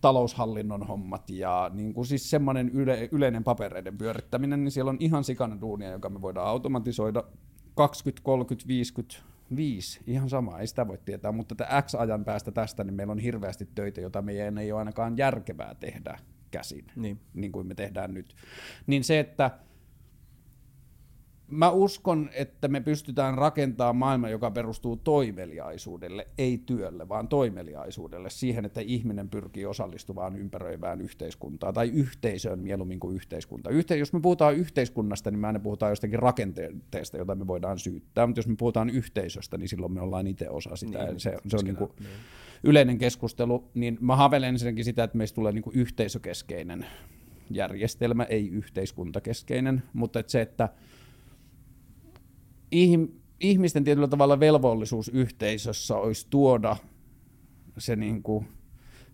taloushallinnon 0.00 0.86
hommat 0.86 1.30
ja 1.30 1.70
niin 1.74 1.94
kuin 1.94 2.06
siis 2.06 2.30
semmoinen 2.30 2.68
yle, 2.68 3.08
yleinen 3.12 3.44
papereiden 3.44 3.98
pyörittäminen, 3.98 4.64
niin 4.64 4.72
siellä 4.72 4.90
on 4.90 4.96
ihan 5.00 5.24
sikana 5.24 5.60
duunia, 5.60 5.90
joka 5.90 6.08
me 6.08 6.20
voidaan 6.22 6.46
automatisoida 6.46 7.24
20, 7.74 8.22
30, 8.24 8.68
50, 8.68 9.16
viisi, 9.56 10.00
ihan 10.06 10.28
sama, 10.28 10.58
ei 10.58 10.66
sitä 10.66 10.88
voi 10.88 10.98
tietää, 11.04 11.32
mutta 11.32 11.54
X 11.82 11.94
ajan 11.94 12.24
päästä 12.24 12.52
tästä, 12.52 12.84
niin 12.84 12.94
meillä 12.94 13.12
on 13.12 13.18
hirveästi 13.18 13.68
töitä, 13.74 14.00
jota 14.00 14.22
meidän 14.22 14.58
ei 14.58 14.72
ole 14.72 14.78
ainakaan 14.78 15.16
järkevää 15.16 15.74
tehdä 15.74 16.18
käsin, 16.50 16.84
Niin. 16.96 17.20
niin 17.34 17.52
kuin 17.52 17.66
me 17.66 17.74
tehdään 17.74 18.14
nyt. 18.14 18.34
Niin 18.86 19.04
se, 19.04 19.18
että 19.18 19.50
mä 21.50 21.70
uskon, 21.70 22.30
että 22.32 22.68
me 22.68 22.80
pystytään 22.80 23.38
rakentamaan 23.38 23.96
maailma, 23.96 24.28
joka 24.28 24.50
perustuu 24.50 24.96
toimeliaisuudelle, 24.96 26.26
ei 26.38 26.58
työlle, 26.66 27.08
vaan 27.08 27.28
toimeliaisuudelle, 27.28 28.30
siihen, 28.30 28.64
että 28.64 28.80
ihminen 28.80 29.28
pyrkii 29.28 29.66
osallistuvaan 29.66 30.36
ympäröivään 30.36 31.00
yhteiskuntaan, 31.00 31.74
tai 31.74 31.88
yhteisöön 31.88 32.58
mieluummin 32.58 33.00
kuin 33.00 33.16
yhteiskunta. 33.16 33.70
Yhte- 33.70 33.94
jos 33.98 34.12
me 34.12 34.20
puhutaan 34.20 34.54
yhteiskunnasta, 34.54 35.30
niin 35.30 35.38
me 35.38 35.46
aina 35.46 35.58
puhutaan 35.60 35.92
jostakin 35.92 36.18
rakenteesta, 36.18 37.16
jota 37.16 37.34
me 37.34 37.46
voidaan 37.46 37.78
syyttää, 37.78 38.26
mutta 38.26 38.38
jos 38.38 38.48
me 38.48 38.56
puhutaan 38.58 38.90
yhteisöstä, 38.90 39.58
niin 39.58 39.68
silloin 39.68 39.92
me 39.92 40.00
ollaan 40.00 40.26
itse 40.26 40.50
osa 40.50 40.76
sitä, 40.76 41.04
niin, 41.04 41.20
se, 41.20 41.36
se 41.48 41.56
on 41.56 41.64
niin 41.64 41.76
kuin 41.76 41.90
niin. 42.00 42.10
Yleinen 42.64 42.98
keskustelu, 42.98 43.70
niin 43.74 43.98
mä 44.00 44.16
havelen 44.16 44.48
ensinnäkin 44.48 44.84
sitä, 44.84 45.04
että 45.04 45.18
meistä 45.18 45.34
tulee 45.34 45.52
niin 45.52 45.62
kuin 45.62 45.76
yhteisökeskeinen 45.76 46.86
järjestelmä, 47.50 48.24
ei 48.24 48.48
yhteiskuntakeskeinen, 48.48 49.82
mutta 49.92 50.20
että 50.20 50.32
se, 50.32 50.40
että 50.40 50.68
ihmisten 53.40 53.84
tietyllä 53.84 54.08
tavalla 54.08 54.40
velvollisuus 54.40 55.08
yhteisössä 55.08 55.96
olisi 55.96 56.26
tuoda 56.30 56.76
se 57.78 57.96
niin 57.96 58.22
kuin 58.22 58.48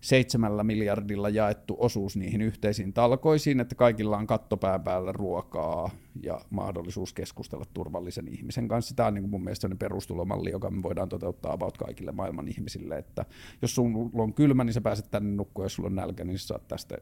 seitsemällä 0.01 0.63
miljardilla 0.63 1.29
jaettu 1.29 1.75
osuus 1.79 2.17
niihin 2.17 2.41
yhteisiin 2.41 2.93
talkoisiin, 2.93 3.59
että 3.59 3.75
kaikilla 3.75 4.17
on 4.17 4.27
kattopään 4.27 4.83
päällä 4.83 5.11
ruokaa 5.11 5.89
ja 6.23 6.41
mahdollisuus 6.49 7.13
keskustella 7.13 7.65
turvallisen 7.73 8.27
ihmisen 8.27 8.67
kanssa. 8.67 8.95
Tämä 8.95 9.07
on 9.07 9.13
niin 9.13 9.23
kuin 9.23 9.31
mun 9.31 9.43
mielestä 9.43 9.69
perustulomalli, 9.79 10.51
joka 10.51 10.69
me 10.69 10.83
voidaan 10.83 11.09
toteuttaa 11.09 11.53
about 11.53 11.77
kaikille 11.77 12.11
maailman 12.11 12.47
ihmisille, 12.47 12.97
että 12.97 13.25
jos 13.61 13.75
sulla 13.75 14.23
on 14.23 14.33
kylmä, 14.33 14.63
niin 14.63 14.73
sä 14.73 14.81
pääset 14.81 15.11
tänne 15.11 15.35
nukkua, 15.35 15.65
jos 15.65 15.73
sulla 15.73 15.87
on 15.87 15.95
nälkä, 15.95 16.23
niin 16.23 16.39
sä 16.39 16.47
saat 16.47 16.67
tästä 16.67 16.97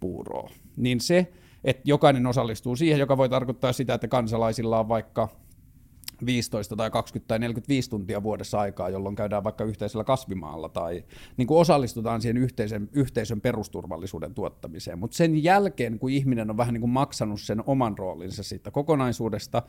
puuroa. 0.00 0.50
Niin 0.76 1.00
se, 1.00 1.32
että 1.64 1.82
jokainen 1.84 2.26
osallistuu 2.26 2.76
siihen, 2.76 3.00
joka 3.00 3.16
voi 3.16 3.28
tarkoittaa 3.28 3.72
sitä, 3.72 3.94
että 3.94 4.08
kansalaisilla 4.08 4.80
on 4.80 4.88
vaikka 4.88 5.28
15 6.26 6.76
tai 6.76 6.90
20 6.90 7.28
tai 7.28 7.38
45 7.38 7.90
tuntia 7.90 8.22
vuodessa 8.22 8.60
aikaa, 8.60 8.90
jolloin 8.90 9.16
käydään 9.16 9.44
vaikka 9.44 9.64
yhteisellä 9.64 10.04
kasvimaalla 10.04 10.68
tai 10.68 11.04
niin 11.36 11.48
kuin 11.48 11.60
osallistutaan 11.60 12.22
siihen 12.22 12.36
yhteisön, 12.36 12.88
yhteisön 12.92 13.40
perusturvallisuuden 13.40 14.34
tuottamiseen. 14.34 14.98
Mutta 14.98 15.16
sen 15.16 15.44
jälkeen, 15.44 15.98
kun 15.98 16.10
ihminen 16.10 16.50
on 16.50 16.56
vähän 16.56 16.74
niin 16.74 16.80
kuin 16.80 16.90
maksanut 16.90 17.40
sen 17.40 17.62
oman 17.66 17.98
roolinsa 17.98 18.42
siitä 18.42 18.70
kokonaisuudesta, 18.70 19.62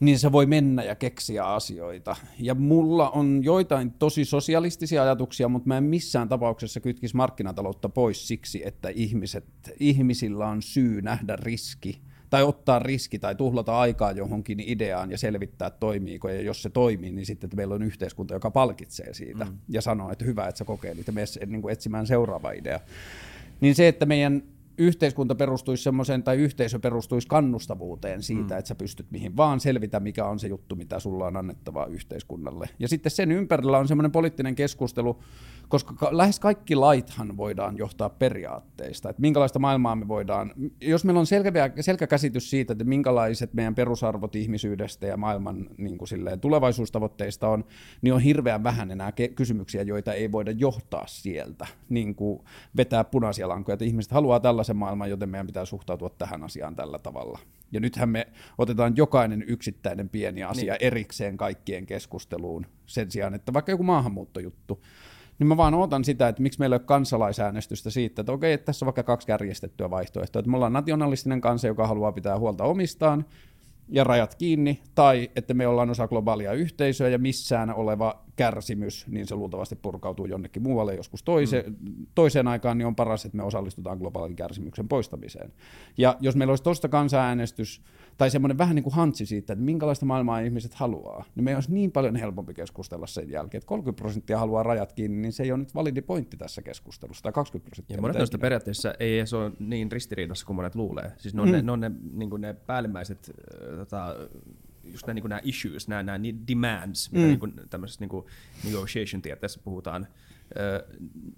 niin 0.00 0.18
se 0.18 0.32
voi 0.32 0.46
mennä 0.46 0.82
ja 0.82 0.94
keksiä 0.94 1.44
asioita. 1.44 2.16
Ja 2.38 2.54
mulla 2.54 3.10
on 3.10 3.40
joitain 3.44 3.92
tosi 3.92 4.24
sosialistisia 4.24 5.02
ajatuksia, 5.02 5.48
mutta 5.48 5.68
mä 5.68 5.76
en 5.76 5.84
missään 5.84 6.28
tapauksessa 6.28 6.80
kytkisi 6.80 7.16
markkinataloutta 7.16 7.88
pois 7.88 8.28
siksi, 8.28 8.66
että 8.66 8.88
ihmiset, 8.88 9.44
ihmisillä 9.80 10.46
on 10.46 10.62
syy 10.62 11.02
nähdä 11.02 11.36
riski 11.36 12.00
tai 12.30 12.42
ottaa 12.42 12.78
riski 12.78 13.18
tai 13.18 13.34
tuhlata 13.34 13.78
aikaa 13.78 14.12
johonkin 14.12 14.60
ideaan 14.60 15.10
ja 15.10 15.18
selvittää 15.18 15.70
toimiiko, 15.70 16.28
ja 16.28 16.40
jos 16.40 16.62
se 16.62 16.70
toimii, 16.70 17.12
niin 17.12 17.26
sitten 17.26 17.46
että 17.46 17.56
meillä 17.56 17.74
on 17.74 17.82
yhteiskunta, 17.82 18.34
joka 18.34 18.50
palkitsee 18.50 19.14
siitä 19.14 19.44
mm. 19.44 19.58
ja 19.68 19.82
sanoo, 19.82 20.12
että 20.12 20.24
hyvä, 20.24 20.48
että 20.48 20.58
sä 20.58 20.64
kokeilit 20.64 21.06
ja 21.06 21.12
mene 21.12 21.26
niin 21.46 21.62
kuin 21.62 21.72
etsimään 21.72 22.06
seuraava 22.06 22.50
idea. 22.50 22.80
Niin 23.60 23.74
se, 23.74 23.88
että 23.88 24.06
meidän 24.06 24.42
yhteiskunta 24.78 25.34
perustuisi 25.34 25.82
semmoiseen, 25.82 26.22
tai 26.22 26.36
yhteisö 26.36 26.78
perustuisi 26.78 27.28
kannustavuuteen 27.28 28.22
siitä, 28.22 28.54
mm. 28.54 28.58
että 28.58 28.68
sä 28.68 28.74
pystyt 28.74 29.06
mihin 29.10 29.36
vaan 29.36 29.60
selvitä, 29.60 30.00
mikä 30.00 30.26
on 30.26 30.38
se 30.38 30.48
juttu, 30.48 30.76
mitä 30.76 31.00
sulla 31.00 31.26
on 31.26 31.36
annettavaa 31.36 31.86
yhteiskunnalle. 31.86 32.68
Ja 32.78 32.88
sitten 32.88 33.10
sen 33.10 33.32
ympärillä 33.32 33.78
on 33.78 33.88
semmoinen 33.88 34.12
poliittinen 34.12 34.54
keskustelu, 34.54 35.22
koska 35.68 35.94
ka- 35.94 36.08
lähes 36.16 36.40
kaikki 36.40 36.74
laithan 36.74 37.36
voidaan 37.36 37.78
johtaa 37.78 38.10
periaatteista, 38.10 39.10
että 39.10 39.22
minkälaista 39.22 39.58
maailmaa 39.58 39.96
me 39.96 40.08
voidaan, 40.08 40.52
jos 40.80 41.04
meillä 41.04 41.20
on 41.20 41.26
selkeä, 41.26 41.70
selkä 41.80 42.06
käsitys 42.06 42.50
siitä, 42.50 42.72
että 42.72 42.84
minkälaiset 42.84 43.54
meidän 43.54 43.74
perusarvot 43.74 44.36
ihmisyydestä 44.36 45.06
ja 45.06 45.16
maailman 45.16 45.66
niin 45.78 45.98
kuin 45.98 46.08
silleen, 46.08 46.40
tulevaisuustavoitteista 46.40 47.48
on, 47.48 47.64
niin 48.02 48.14
on 48.14 48.20
hirveän 48.20 48.64
vähän 48.64 48.90
enää 48.90 49.10
ke- 49.10 49.34
kysymyksiä, 49.34 49.82
joita 49.82 50.12
ei 50.12 50.32
voida 50.32 50.50
johtaa 50.50 51.06
sieltä, 51.06 51.66
niin 51.88 52.14
kuin 52.14 52.44
vetää 52.76 53.04
punaisia 53.04 53.48
lankoja, 53.48 53.74
että 53.74 53.84
ihmiset 53.84 54.12
haluaa 54.12 54.40
tällaisen 54.40 54.76
maailman, 54.76 55.10
joten 55.10 55.28
meidän 55.28 55.46
pitää 55.46 55.64
suhtautua 55.64 56.10
tähän 56.10 56.42
asiaan 56.42 56.76
tällä 56.76 56.98
tavalla. 56.98 57.38
Ja 57.72 57.80
nythän 57.80 58.08
me 58.08 58.26
otetaan 58.58 58.96
jokainen 58.96 59.44
yksittäinen 59.46 60.08
pieni 60.08 60.42
asia 60.42 60.72
niin. 60.72 60.86
erikseen 60.86 61.36
kaikkien 61.36 61.86
keskusteluun 61.86 62.66
sen 62.86 63.10
sijaan, 63.10 63.34
että 63.34 63.52
vaikka 63.52 63.72
joku 63.72 63.82
maahanmuuttojuttu, 63.82 64.82
niin 65.38 65.46
mä 65.46 65.56
vaan 65.56 65.74
odotan 65.74 66.04
sitä, 66.04 66.28
että 66.28 66.42
miksi 66.42 66.58
meillä 66.58 66.76
ei 66.76 66.80
ole 66.80 66.86
kansalaisäänestystä 66.86 67.90
siitä, 67.90 68.22
että 68.22 68.32
okei, 68.32 68.52
että 68.52 68.64
tässä 68.64 68.84
on 68.84 68.86
vaikka 68.86 69.02
kaksi 69.02 69.26
kärjestettyä 69.26 69.90
vaihtoehtoa, 69.90 70.40
että 70.40 70.50
me 70.50 70.56
ollaan 70.56 70.72
nationalistinen 70.72 71.40
kansa, 71.40 71.66
joka 71.66 71.86
haluaa 71.86 72.12
pitää 72.12 72.38
huolta 72.38 72.64
omistaan, 72.64 73.24
ja 73.88 74.04
rajat 74.04 74.34
kiinni, 74.34 74.82
tai 74.94 75.30
että 75.36 75.54
me 75.54 75.66
ollaan 75.66 75.90
osa 75.90 76.08
globaalia 76.08 76.52
yhteisöä 76.52 77.08
ja 77.08 77.18
missään 77.18 77.74
oleva 77.74 78.24
kärsimys, 78.36 79.06
niin 79.06 79.26
se 79.26 79.34
luultavasti 79.34 79.76
purkautuu 79.76 80.26
jonnekin 80.26 80.62
muualle 80.62 80.94
joskus 80.94 81.22
toise, 81.22 81.64
mm. 81.66 82.06
toiseen 82.14 82.48
aikaan, 82.48 82.78
niin 82.78 82.86
on 82.86 82.96
paras, 82.96 83.24
että 83.24 83.36
me 83.36 83.42
osallistutaan 83.42 83.98
globaalin 83.98 84.36
kärsimyksen 84.36 84.88
poistamiseen. 84.88 85.52
Ja 85.98 86.16
jos 86.20 86.36
meillä 86.36 86.52
olisi 86.52 86.64
tuosta 86.64 86.88
kansanäänestys, 86.88 87.82
tai 88.16 88.30
semmoinen 88.30 88.58
vähän 88.58 88.74
niin 88.74 88.82
kuin 88.82 88.94
hantsi 88.94 89.26
siitä, 89.26 89.52
että 89.52 89.64
minkälaista 89.64 90.06
maailmaa 90.06 90.40
ihmiset 90.40 90.74
haluaa, 90.74 91.24
niin 91.34 91.44
meidän 91.44 91.56
olisi 91.56 91.72
niin 91.72 91.92
paljon 91.92 92.16
helpompi 92.16 92.54
keskustella 92.54 93.06
sen 93.06 93.30
jälkeen, 93.30 93.58
että 93.58 93.68
30 93.68 94.02
prosenttia 94.02 94.38
haluaa 94.38 94.62
rajat 94.62 94.92
kiinni, 94.92 95.22
niin 95.22 95.32
se 95.32 95.42
ei 95.42 95.52
ole 95.52 95.58
nyt 95.58 95.74
validi 95.74 96.02
pointti 96.02 96.36
tässä 96.36 96.62
keskustelussa, 96.62 97.22
tai 97.22 97.32
20 97.32 97.66
prosenttia. 97.70 97.96
Ja 97.96 98.00
monet 98.00 98.18
noista 98.18 98.38
periaatteessa 98.38 98.94
ei 99.00 99.26
se 99.26 99.36
ole 99.36 99.52
niin 99.58 99.92
ristiriidassa 99.92 100.46
kuin 100.46 100.56
monet 100.56 100.74
luulee. 100.74 101.12
Siis 101.16 101.34
ne 101.34 101.42
on, 101.42 101.48
mm. 101.48 101.52
ne, 101.52 101.62
ne, 101.62 101.72
on 101.72 101.80
ne, 101.80 101.90
niin 102.12 102.30
ne 102.38 102.54
päällimmäiset 102.54 103.30
äh, 103.30 103.78
tota, 103.78 104.16
just 104.84 105.06
nämä, 105.06 105.14
niin 105.14 105.28
nämä 105.28 105.40
issues, 105.44 105.88
nämä, 105.88 106.02
nämä 106.02 106.18
demands, 106.48 107.12
mitä 107.12 107.22
mm. 107.22 107.28
niin 107.28 107.40
kuin, 107.40 107.54
tämmöisessä 107.70 108.00
niin 108.00 108.08
kuin 108.08 108.26
negotiation 108.64 109.22
tieteessä 109.22 109.60
puhutaan, 109.64 110.06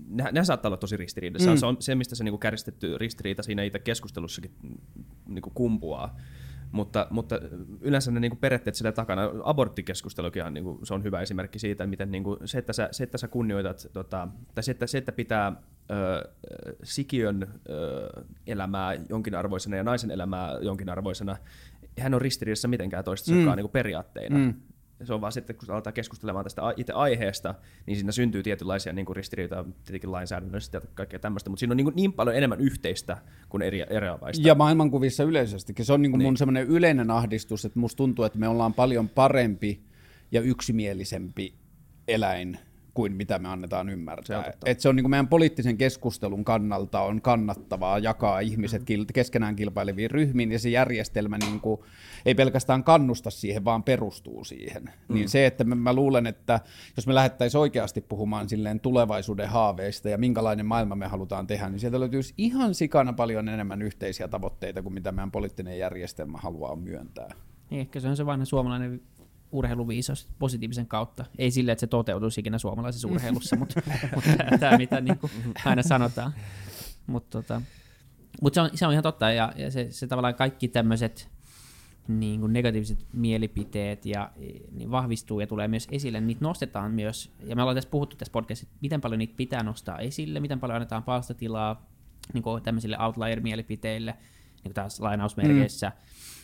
ne, 0.08 0.24
ne 0.32 0.44
saattaa 0.44 0.68
olla 0.68 0.76
tosi 0.76 0.96
ristiriidassa. 0.96 1.50
Mm. 1.50 1.56
Se 1.56 1.66
on 1.66 1.76
se, 1.80 1.94
mistä 1.94 2.14
se 2.14 2.24
niin 2.24 2.38
käristetty 2.38 2.98
ristiriita 2.98 3.42
siinä 3.42 3.62
itse 3.62 3.78
keskustelussakin 3.78 4.50
niin 5.26 5.42
kumpuaa. 5.42 6.16
Mutta, 6.72 7.06
mutta 7.10 7.40
yleensä 7.80 8.10
ne 8.10 8.20
niin 8.20 8.36
periaatteet 8.36 8.74
sillä 8.74 8.92
takana, 8.92 9.22
aborttikeskustelukin 9.44 10.44
on, 10.44 10.54
niin 10.54 10.64
kuin, 10.64 10.86
se 10.86 10.94
on 10.94 11.04
hyvä 11.04 11.20
esimerkki 11.20 11.58
siitä, 11.58 11.86
miten 11.86 12.10
niin 12.10 12.24
kuin, 12.24 12.38
se, 12.44 12.58
että 12.58 12.72
sä, 12.72 12.88
se, 12.90 13.04
että 13.04 13.18
sä 13.18 13.28
kunnioitat, 13.28 13.86
tota, 13.92 14.28
tai 14.54 14.64
se, 14.64 14.70
että, 14.70 14.86
se, 14.86 14.98
että 14.98 15.12
pitää 15.12 15.52
ö, 15.90 16.32
sikiön 16.82 17.46
ö, 17.68 18.24
elämää 18.46 18.94
jonkinarvoisena 19.08 19.76
ja 19.76 19.82
naisen 19.82 20.10
elämää 20.10 20.58
jonkinarvoisena, 20.60 21.36
hän 22.00 22.14
on 22.14 22.20
ristiriidassa 22.20 22.68
mitenkään 22.68 23.04
toistensa 23.04 23.50
mm. 23.50 23.56
niin 23.56 23.68
periaatteina. 23.68 24.38
Mm 24.38 24.54
se 25.04 25.14
on 25.14 25.20
vaan 25.20 25.32
sitten, 25.32 25.56
kun 25.56 25.70
aletaan 25.70 25.94
keskustelemaan 25.94 26.44
tästä 26.44 26.62
itse 26.76 26.92
aiheesta, 26.92 27.54
niin 27.86 27.96
siinä 27.96 28.12
syntyy 28.12 28.42
tietynlaisia 28.42 28.92
niin 28.92 29.06
kuin 29.06 29.16
ristiriitoja 29.16 29.64
tietenkin 29.84 30.12
lainsäädännöllisesti 30.12 30.76
ja 30.76 30.80
kaikkea 30.94 31.18
tämmöistä, 31.18 31.50
mutta 31.50 31.60
siinä 31.60 31.72
on 31.72 31.76
niin, 31.76 31.84
kuin 31.84 31.96
niin 31.96 32.12
paljon 32.12 32.36
enemmän 32.36 32.60
yhteistä 32.60 33.16
kuin 33.48 33.62
eri, 33.62 33.84
eroavaista. 33.90 34.48
Ja 34.48 34.54
maailmankuvissa 34.54 35.24
yleisestikin. 35.24 35.84
Se 35.84 35.92
on 35.92 36.02
niin 36.02 36.12
kuin 36.12 36.18
niin. 36.18 36.26
mun 36.26 36.36
semmoinen 36.36 36.66
yleinen 36.66 37.10
ahdistus, 37.10 37.64
että 37.64 37.78
musta 37.78 37.96
tuntuu, 37.96 38.24
että 38.24 38.38
me 38.38 38.48
ollaan 38.48 38.74
paljon 38.74 39.08
parempi 39.08 39.80
ja 40.32 40.40
yksimielisempi 40.40 41.54
eläin 42.08 42.58
kuin 42.96 43.16
mitä 43.16 43.38
me 43.38 43.48
annetaan 43.48 43.88
ymmärtää. 43.88 44.42
Se 44.42 44.48
on, 44.48 44.54
Et 44.64 44.80
se 44.80 44.88
on 44.88 44.96
niin 44.96 45.04
kuin 45.04 45.10
meidän 45.10 45.28
poliittisen 45.28 45.76
keskustelun 45.76 46.44
kannalta 46.44 47.00
on 47.00 47.22
kannattavaa 47.22 47.98
jakaa 47.98 48.40
ihmiset 48.40 48.82
mm. 48.88 49.06
keskenään 49.14 49.56
kilpaileviin 49.56 50.10
ryhmiin, 50.10 50.52
ja 50.52 50.58
se 50.58 50.68
järjestelmä 50.68 51.38
niin 51.38 51.60
kuin 51.60 51.80
ei 52.26 52.34
pelkästään 52.34 52.84
kannusta 52.84 53.30
siihen, 53.30 53.64
vaan 53.64 53.82
perustuu 53.82 54.44
siihen. 54.44 54.82
Mm. 54.82 55.14
Niin 55.14 55.28
se, 55.28 55.46
että 55.46 55.64
mä, 55.64 55.74
mä 55.74 55.92
luulen, 55.92 56.26
että 56.26 56.60
jos 56.96 57.06
me 57.06 57.14
lähdettäisiin 57.14 57.60
oikeasti 57.60 58.00
puhumaan 58.00 58.48
silleen 58.48 58.80
tulevaisuuden 58.80 59.48
haaveista 59.48 60.08
ja 60.08 60.18
minkälainen 60.18 60.66
maailma 60.66 60.94
me 60.94 61.06
halutaan 61.06 61.46
tehdä, 61.46 61.68
niin 61.68 61.80
sieltä 61.80 62.00
löytyisi 62.00 62.34
ihan 62.38 62.74
sikana 62.74 63.12
paljon 63.12 63.48
enemmän 63.48 63.82
yhteisiä 63.82 64.28
tavoitteita 64.28 64.82
kuin 64.82 64.94
mitä 64.94 65.12
meidän 65.12 65.30
poliittinen 65.30 65.78
järjestelmä 65.78 66.38
haluaa 66.38 66.76
myöntää. 66.76 67.34
Niin, 67.70 67.80
ehkä 67.80 68.00
se 68.00 68.08
on 68.08 68.16
se 68.16 68.26
vanha 68.26 68.44
suomalainen 68.44 69.00
urheiluviisaus 69.56 70.28
positiivisen 70.38 70.86
kautta. 70.86 71.24
Ei 71.38 71.50
sille, 71.50 71.72
että 71.72 71.80
se 71.80 71.86
toteutuisi 71.86 72.40
ikinä 72.40 72.58
suomalaisessa 72.58 73.08
urheilussa, 73.08 73.56
mutta, 73.60 73.82
mutta 74.14 74.30
tämä 74.60 74.76
mitä 74.76 75.00
niin 75.00 75.18
kuin 75.18 75.32
aina 75.64 75.82
sanotaan. 75.82 76.34
Mutta 77.06 77.42
tota, 77.42 77.62
mut 78.42 78.54
se, 78.54 78.60
on, 78.60 78.70
se 78.74 78.86
on 78.86 78.92
ihan 78.92 79.02
totta, 79.02 79.30
ja, 79.30 79.52
ja 79.56 79.70
se, 79.70 79.86
se 79.90 80.06
tavallaan 80.06 80.34
kaikki 80.34 80.68
tämmöiset 80.68 81.28
niin 82.08 82.40
kuin 82.40 82.52
negatiiviset 82.52 83.06
mielipiteet 83.12 84.06
ja 84.06 84.32
niin 84.72 84.90
vahvistuu 84.90 85.40
ja 85.40 85.46
tulee 85.46 85.68
myös 85.68 85.88
esille, 85.90 86.20
niitä 86.20 86.44
nostetaan 86.44 86.90
myös, 86.90 87.32
ja 87.44 87.56
me 87.56 87.62
ollaan 87.62 87.76
tässä 87.76 87.90
puhuttu 87.90 88.16
tässä 88.16 88.32
podcastissa, 88.32 88.74
miten 88.80 89.00
paljon 89.00 89.18
niitä 89.18 89.34
pitää 89.36 89.62
nostaa 89.62 89.98
esille, 89.98 90.40
miten 90.40 90.60
paljon 90.60 90.76
annetaan 90.76 91.02
palstatilaa 91.02 91.86
niin 92.32 92.42
kuin 92.42 92.62
tämmöisille 92.62 92.98
outlier-mielipiteille, 92.98 94.12
niin 94.12 94.62
kuin 94.62 94.74
taas 94.74 95.00
lainausmerkeissä, 95.00 95.88
mm 95.88 96.35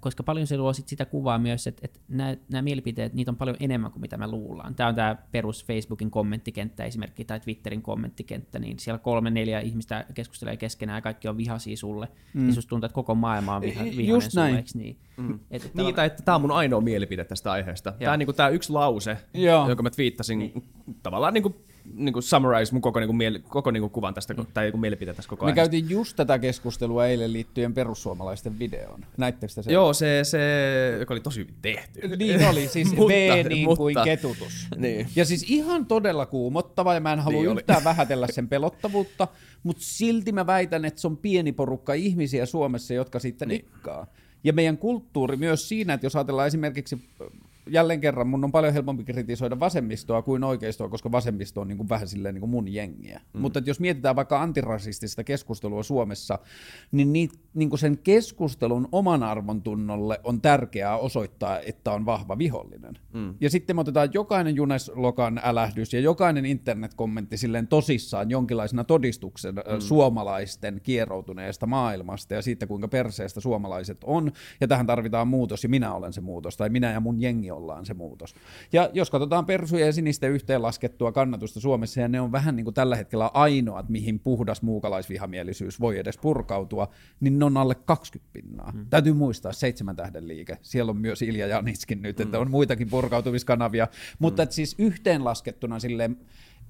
koska 0.00 0.22
paljon 0.22 0.46
se 0.46 0.56
luo 0.56 0.72
sit 0.72 0.88
sitä 0.88 1.04
kuvaa 1.04 1.38
myös, 1.38 1.66
että, 1.66 1.80
että 1.84 2.00
nämä, 2.08 2.36
nämä 2.50 2.62
mielipiteet, 2.62 3.14
niitä 3.14 3.30
on 3.30 3.36
paljon 3.36 3.56
enemmän 3.60 3.90
kuin 3.90 4.00
mitä 4.00 4.16
me 4.16 4.26
luullaan. 4.26 4.74
Tämä 4.74 4.88
on 4.88 4.94
tämä 4.94 5.16
perus 5.32 5.64
Facebookin 5.64 6.10
kommenttikenttä 6.10 6.84
esimerkiksi 6.84 7.24
tai 7.24 7.40
Twitterin 7.40 7.82
kommenttikenttä, 7.82 8.58
niin 8.58 8.78
siellä 8.78 8.98
kolme, 8.98 9.30
neljä 9.30 9.60
ihmistä 9.60 10.04
keskustelee 10.14 10.56
keskenään 10.56 10.96
ja 10.96 11.02
kaikki 11.02 11.28
on 11.28 11.36
vihaisia 11.36 11.76
sulle. 11.76 12.08
Mm. 12.34 12.48
Ja 12.48 12.54
susta 12.54 12.68
tuntuu, 12.68 12.86
että 12.86 12.94
koko 12.94 13.14
maailma 13.14 13.56
on 13.56 13.62
viha, 13.62 13.84
vihainen 13.84 14.06
Just 14.06 14.30
sulle, 14.30 14.44
näin. 14.44 14.56
eikö 14.56 14.70
niin? 14.74 14.96
Mm. 15.16 15.38
Et, 15.50 15.64
että 15.64 15.82
Niin, 15.82 15.94
tai 15.94 16.06
että 16.06 16.22
tämä 16.22 16.34
on 16.34 16.40
mun 16.40 16.52
ainoa 16.52 16.80
mielipide 16.80 17.24
tästä 17.24 17.52
aiheesta. 17.52 17.92
Tämä, 17.92 18.16
niinku, 18.16 18.32
tää 18.32 18.48
yksi 18.48 18.72
lause, 18.72 19.16
Joo. 19.34 19.68
jonka 19.68 19.82
mä 19.82 19.90
twiittasin, 19.90 20.38
niin. 20.38 20.68
tavallaan 21.02 21.34
niinku, 21.88 22.04
niinku 22.04 22.20
summarize 22.22 22.72
mun 22.72 22.82
koko, 22.82 23.00
niinku, 23.00 23.12
mieli, 23.12 23.38
koko 23.38 23.70
niinku 23.70 23.88
kuvan 23.88 24.14
tästä, 24.14 24.34
mm. 24.34 24.46
tai 24.54 24.64
niinku 24.64 24.78
mielipide 24.78 25.14
tästä 25.14 25.30
koko 25.30 25.44
Me 25.44 25.50
aiheesta. 25.52 25.70
käytiin 25.70 25.90
just 25.90 26.16
tätä 26.16 26.38
keskustelua 26.38 27.06
eilen 27.06 27.32
liittyen 27.32 27.74
perussuomalaisten 27.74 28.58
videoon. 28.58 29.04
Näittekö 29.16 29.52
te 29.54 29.62
sen? 29.62 29.72
Joo, 29.72 29.92
se, 29.92 30.20
se, 30.22 30.38
joka 30.98 31.14
oli 31.14 31.20
tosi 31.20 31.40
hyvin 31.40 31.54
tehty. 31.62 32.16
Niin 32.16 32.48
oli, 32.48 32.68
siis 32.68 32.88
Mutta- 32.96 33.08
V 33.14 33.48
niin 33.48 33.66
kuin 33.66 33.78
mutta- 33.78 34.04
ketutus. 34.04 34.66
Niin. 34.76 35.08
Ja 35.16 35.24
siis 35.24 35.44
ihan 35.50 35.86
todella 35.86 36.26
kuumottava, 36.26 36.94
ja 36.94 37.00
mä 37.00 37.12
en 37.12 37.20
halua 37.20 37.40
Niin 37.40 37.50
oli. 37.50 37.60
yhtään 37.60 37.84
vähätellä 37.84 38.26
sen 38.30 38.48
pelottavuutta, 38.48 39.28
mutta 39.62 39.82
silti 39.84 40.32
mä 40.32 40.46
väitän, 40.46 40.84
että 40.84 41.00
se 41.00 41.06
on 41.06 41.16
pieni 41.16 41.52
porukka 41.52 41.94
ihmisiä 41.94 42.46
Suomessa, 42.46 42.94
jotka 42.94 43.18
siitä 43.18 43.46
niin. 43.46 43.64
nikkaa. 43.64 44.06
Ja 44.44 44.52
meidän 44.52 44.78
kulttuuri 44.78 45.36
myös 45.36 45.68
siinä, 45.68 45.94
että 45.94 46.06
jos 46.06 46.16
ajatellaan 46.16 46.46
esimerkiksi, 46.46 46.98
jälleen 47.70 48.00
kerran 48.00 48.26
mun 48.26 48.44
on 48.44 48.52
paljon 48.52 48.72
helpompi 48.72 49.04
kritisoida 49.04 49.60
vasemmistoa 49.60 50.22
kuin 50.22 50.44
oikeistoa, 50.44 50.88
koska 50.88 51.12
vasemmisto 51.12 51.60
on 51.60 51.68
niin 51.68 51.76
kuin 51.76 51.88
vähän 51.88 52.08
silleen 52.08 52.34
niin 52.34 52.40
kuin 52.40 52.50
mun 52.50 52.68
jengiä. 52.68 53.20
Mm. 53.34 53.40
Mutta 53.40 53.58
että 53.58 53.70
jos 53.70 53.80
mietitään 53.80 54.16
vaikka 54.16 54.42
antirasistista 54.42 55.24
keskustelua 55.24 55.82
Suomessa, 55.82 56.38
niin, 56.92 57.12
niit, 57.12 57.40
niin 57.54 57.68
kuin 57.70 57.78
sen 57.78 57.98
keskustelun 57.98 58.88
oman 58.92 59.22
arvon 59.22 59.62
tunnolle 59.62 60.20
on 60.24 60.40
tärkeää 60.40 60.98
osoittaa, 60.98 61.60
että 61.60 61.92
on 61.92 62.06
vahva 62.06 62.38
vihollinen. 62.38 62.98
Mm. 63.12 63.34
Ja 63.40 63.50
sitten 63.50 63.76
me 63.76 63.80
otetaan 63.80 64.10
jokainen 64.12 64.56
Juneslokan 64.56 65.40
älähdys 65.44 65.92
ja 65.92 66.00
jokainen 66.00 66.46
internetkommentti 66.46 67.36
silleen 67.36 67.66
tosissaan 67.66 68.30
jonkinlaisena 68.30 68.84
todistuksena 68.84 69.62
mm. 69.62 69.80
suomalaisten 69.80 70.80
kieroutuneesta 70.82 71.66
maailmasta 71.66 72.34
ja 72.34 72.42
siitä, 72.42 72.66
kuinka 72.66 72.88
perseestä 72.88 73.40
suomalaiset 73.40 73.98
on. 74.04 74.32
Ja 74.60 74.68
tähän 74.68 74.86
tarvitaan 74.86 75.28
muutos 75.28 75.62
ja 75.62 75.68
minä 75.68 75.94
olen 75.94 76.12
se 76.12 76.20
muutos 76.20 76.56
tai 76.56 76.68
minä 76.68 76.92
ja 76.92 77.00
mun 77.00 77.20
jengi 77.20 77.50
ollaan 77.58 77.86
se 77.86 77.94
muutos. 77.94 78.34
Ja 78.72 78.90
jos 78.92 79.10
katsotaan 79.10 79.46
persuja 79.46 79.86
ja 79.86 79.92
sinisten 79.92 80.30
yhteenlaskettua 80.30 81.12
kannatusta 81.12 81.60
Suomessa 81.60 82.00
ja 82.00 82.08
ne 82.08 82.20
on 82.20 82.32
vähän 82.32 82.56
niin 82.56 82.64
kuin 82.64 82.74
tällä 82.74 82.96
hetkellä 82.96 83.30
ainoat, 83.34 83.88
mihin 83.88 84.20
puhdas 84.20 84.62
muukalaisvihamielisyys 84.62 85.80
voi 85.80 85.98
edes 85.98 86.18
purkautua, 86.18 86.88
niin 87.20 87.38
ne 87.38 87.44
on 87.44 87.56
alle 87.56 87.74
20 87.74 88.32
pinnaa. 88.32 88.72
Mm. 88.72 88.86
Täytyy 88.90 89.12
muistaa 89.12 89.52
seitsemän 89.52 89.96
tähden 89.96 90.28
liike. 90.28 90.58
Siellä 90.62 90.90
on 90.90 90.96
myös 90.96 91.22
Ilja 91.22 91.46
Janitskin 91.46 92.02
nyt, 92.02 92.20
että 92.20 92.38
on 92.38 92.50
muitakin 92.50 92.90
purkautumiskanavia. 92.90 93.88
Mutta 94.18 94.44
mm. 94.44 94.50
siis 94.50 94.74
yhteenlaskettuna 94.78 95.78
silleen 95.78 96.16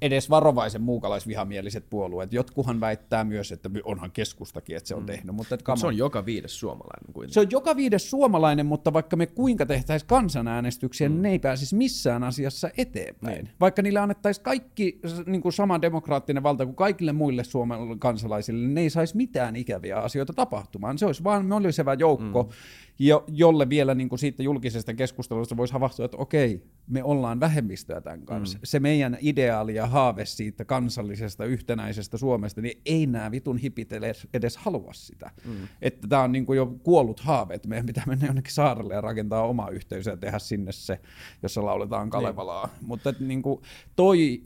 edes 0.03 0.31
varovaisen 0.31 0.83
muukalaisvihamieliset 0.83 1.91
puolueet. 1.91 2.33
Jotkuhan 2.33 2.81
väittää 2.81 3.25
myös, 3.25 3.53
että 3.53 3.71
onhan 3.85 4.13
keskustakin, 4.13 4.77
että 4.77 4.89
se 4.89 4.95
on 4.95 5.07
tehnyt. 5.07 5.35
Mutta 5.35 5.55
et 5.55 5.65
Se 5.75 5.87
on 5.87 5.97
joka 5.97 6.25
viides 6.27 6.61
suomalainen 6.61 7.13
kuitenkin. 7.13 7.35
se 7.35 7.41
on 7.41 7.47
joka 7.51 7.77
viides 7.77 8.11
suomalainen, 8.11 8.67
mutta 8.67 8.93
vaikka 8.93 9.17
me 9.17 9.27
kuinka 9.27 9.67
tehtäisiin 9.67 10.09
kansanäänestyksiä, 10.09 11.09
mm. 11.09 11.13
niin 11.13 11.23
ne 11.23 11.31
ei 11.31 11.39
pääsisi 11.39 11.77
missään 11.77 12.25
asiassa 12.25 12.71
eteenpäin. 12.77 13.35
Niin. 13.35 13.49
Vaikka 13.61 13.83
niille 13.83 13.99
annettaisiin 13.99 14.45
kaikki 14.45 15.01
niin 15.27 15.43
kuin 15.43 15.53
sama 15.53 15.83
demokraattinen 15.83 16.43
valta 16.43 16.65
kuin 16.65 16.77
kaikille 16.77 17.13
muille 17.13 17.45
Suomen 17.45 17.99
kansalaisille, 17.99 18.61
niin 18.61 18.75
ne 18.75 18.81
ei 18.81 18.91
saisi 18.91 19.17
mitään 19.17 19.57
ikäviä 19.57 19.97
asioita 19.97 20.33
tapahtumaan. 20.33 20.99
Se 20.99 21.07
olisi 21.07 21.25
vaan 21.25 21.47
mollisevä 21.47 21.95
joukko, 21.95 22.43
mm. 22.43 22.49
Jo, 22.99 23.25
jolle 23.29 23.69
vielä 23.69 23.95
niin 23.95 24.09
kuin 24.09 24.19
siitä 24.19 24.43
julkisesta 24.43 24.95
keskustelusta 24.95 25.57
voisi 25.57 25.73
havahtua, 25.73 26.05
että 26.05 26.17
okei, 26.17 26.63
me 26.87 27.03
ollaan 27.03 27.41
vähemmistöä 27.41 28.01
tämän 28.01 28.23
kanssa. 28.23 28.59
Mm. 28.59 28.61
Se 28.65 28.81
meidän 28.81 29.19
ideaali 29.21 29.75
ja 29.75 29.87
haave 29.87 30.25
siitä 30.25 30.65
kansallisesta 30.65 31.45
yhtenäisestä 31.45 32.17
Suomesta, 32.17 32.61
niin 32.61 32.81
ei 32.87 33.07
nämä 33.07 33.31
vitun 33.31 33.59
hipit 33.59 33.93
edes, 33.93 34.29
edes 34.35 34.57
halua 34.57 34.93
sitä. 34.93 35.31
Mm. 35.45 35.69
Että 35.83 36.09
tämä 36.09 36.23
on 36.23 36.33
niin 36.33 36.47
kuin 36.47 36.57
jo 36.57 36.67
kuollut 36.67 37.21
haave, 37.21 37.55
että 37.55 37.69
meidän 37.69 37.87
pitää 37.87 38.05
mennä 38.07 38.27
jonnekin 38.27 38.55
saarelle 38.55 38.95
ja 38.95 39.01
rakentaa 39.01 39.47
oma 39.47 39.69
yhteisö 39.69 40.11
ja 40.11 40.17
tehdä 40.17 40.39
sinne 40.39 40.73
se, 40.73 41.01
jossa 41.43 41.65
lauletaan 41.65 42.11
Kalevalaa. 42.11 42.67
Niin. 42.67 42.89
Mutta 42.89 43.11
että 43.11 43.25
niin 43.25 43.43
kuin 43.43 43.61
toi 43.97 44.43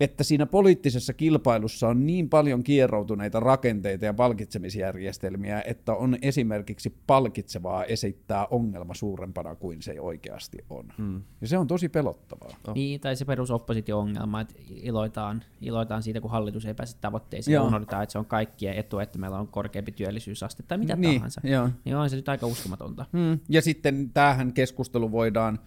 että 0.00 0.24
siinä 0.24 0.46
poliittisessa 0.46 1.14
kilpailussa 1.14 1.88
on 1.88 2.06
niin 2.06 2.28
paljon 2.28 2.62
kieroutuneita 2.62 3.40
rakenteita 3.40 4.04
ja 4.04 4.14
palkitsemisjärjestelmiä, 4.14 5.62
että 5.66 5.94
on 5.94 6.16
esimerkiksi 6.22 6.94
palkitsevaa 7.06 7.84
esittää 7.84 8.46
ongelma 8.50 8.94
suurempana 8.94 9.54
kuin 9.54 9.82
se 9.82 10.00
oikeasti 10.00 10.58
on. 10.70 10.84
Hmm. 10.98 11.22
Ja 11.40 11.48
se 11.48 11.58
on 11.58 11.66
tosi 11.66 11.88
pelottavaa. 11.88 12.50
Oh. 12.68 12.74
Niin, 12.74 13.00
tai 13.00 13.16
se 13.16 13.24
perusoppositio-ongelma, 13.24 14.40
että 14.40 14.54
iloitaan, 14.70 15.42
iloitaan 15.60 16.02
siitä, 16.02 16.20
kun 16.20 16.30
hallitus 16.30 16.66
ei 16.66 16.74
pääse 16.74 16.96
tavoitteisiin, 17.00 17.54
Joo. 17.54 17.64
ja 17.64 17.68
unohdetaan, 17.68 18.02
että 18.02 18.12
se 18.12 18.18
on 18.18 18.26
kaikkien 18.26 18.74
etu, 18.74 18.98
että 18.98 19.18
meillä 19.18 19.38
on 19.38 19.48
korkeampi 19.48 19.92
työllisyysaste 19.92 20.62
tai 20.62 20.78
mitä 20.78 20.96
Niin, 20.96 21.14
tahansa. 21.14 21.40
joo. 21.44 21.68
Niin 21.84 21.96
on 21.96 22.10
se 22.10 22.16
nyt 22.16 22.28
aika 22.28 22.46
uskomatonta. 22.46 23.06
Hmm. 23.12 23.38
Ja 23.48 23.62
sitten 23.62 24.10
tämähän 24.14 24.52
keskustelu 24.52 25.12
voidaan 25.12 25.58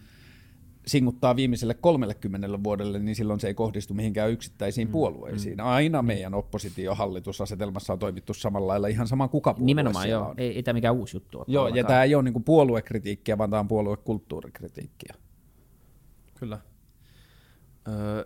singuttaa 0.86 1.36
viimeiselle 1.36 1.74
30 1.74 2.62
vuodelle, 2.64 2.98
niin 2.98 3.16
silloin 3.16 3.40
se 3.40 3.46
ei 3.46 3.54
kohdistu 3.54 3.94
mihinkään 3.94 4.30
yksittäisiin 4.30 4.88
mm. 4.88 4.92
puolueisiin. 4.92 5.60
Aina 5.60 6.02
meidän 6.02 6.34
oppositio-hallitusasetelmassa 6.34 7.92
on 7.92 7.98
toimittu 7.98 8.34
samalla 8.34 8.66
lailla, 8.66 8.88
ihan 8.88 9.08
sama 9.08 9.28
kuka 9.28 9.54
puolue 9.54 9.66
Nimenomaan 9.66 10.10
joo, 10.10 10.28
on. 10.28 10.34
ei, 10.38 10.56
ei 10.56 10.62
tämä 10.62 10.74
mikään 10.74 10.94
uusi 10.94 11.16
juttu 11.16 11.38
ole. 11.38 11.44
Joo, 11.48 11.68
ja 11.68 11.84
tämä 11.84 12.02
ei 12.02 12.14
ole 12.14 12.22
niinku 12.22 12.40
puoluekritiikkiä, 12.40 13.38
vaan 13.38 13.50
tämä 13.50 13.60
on 13.60 13.68
puoluekulttuurikritiikkiä. 13.68 15.14
Kyllä. 16.34 16.58
Öö, 17.88 18.24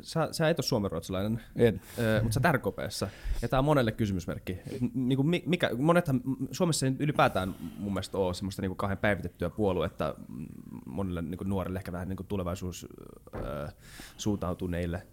sä, 0.00 0.28
sä 0.32 0.48
et 0.48 0.58
ole 0.58 0.64
suomenruotsalainen, 0.64 1.40
En. 1.56 1.80
öö, 1.98 2.22
mutta 2.22 2.40
sä 2.42 2.52
RKPssä. 2.52 3.08
Ja 3.42 3.48
tää 3.48 3.58
on 3.58 3.64
monelle 3.64 3.92
kysymysmerkki. 3.92 4.52
N- 4.80 5.08
Niinku, 5.08 5.22
mi- 5.22 5.42
mikä, 5.46 5.70
monethan, 5.78 6.20
Suomessa 6.50 6.86
ei 6.86 6.92
ylipäätään 6.98 7.54
mun 7.78 7.92
mielestä 7.92 8.18
ole 8.18 8.34
semmoista 8.34 8.62
niinku 8.62 8.74
kahden 8.74 8.98
päivitettyä 8.98 9.50
puoluetta 9.50 10.14
monelle 10.86 11.22
niinku 11.22 11.44
nuorelle, 11.44 11.78
ehkä 11.78 11.92
vähän 11.92 12.08
niinku 12.08 12.22
tulevaisuus 12.24 12.86
öö, 13.34 13.68
suuntautuneille. 14.16 15.06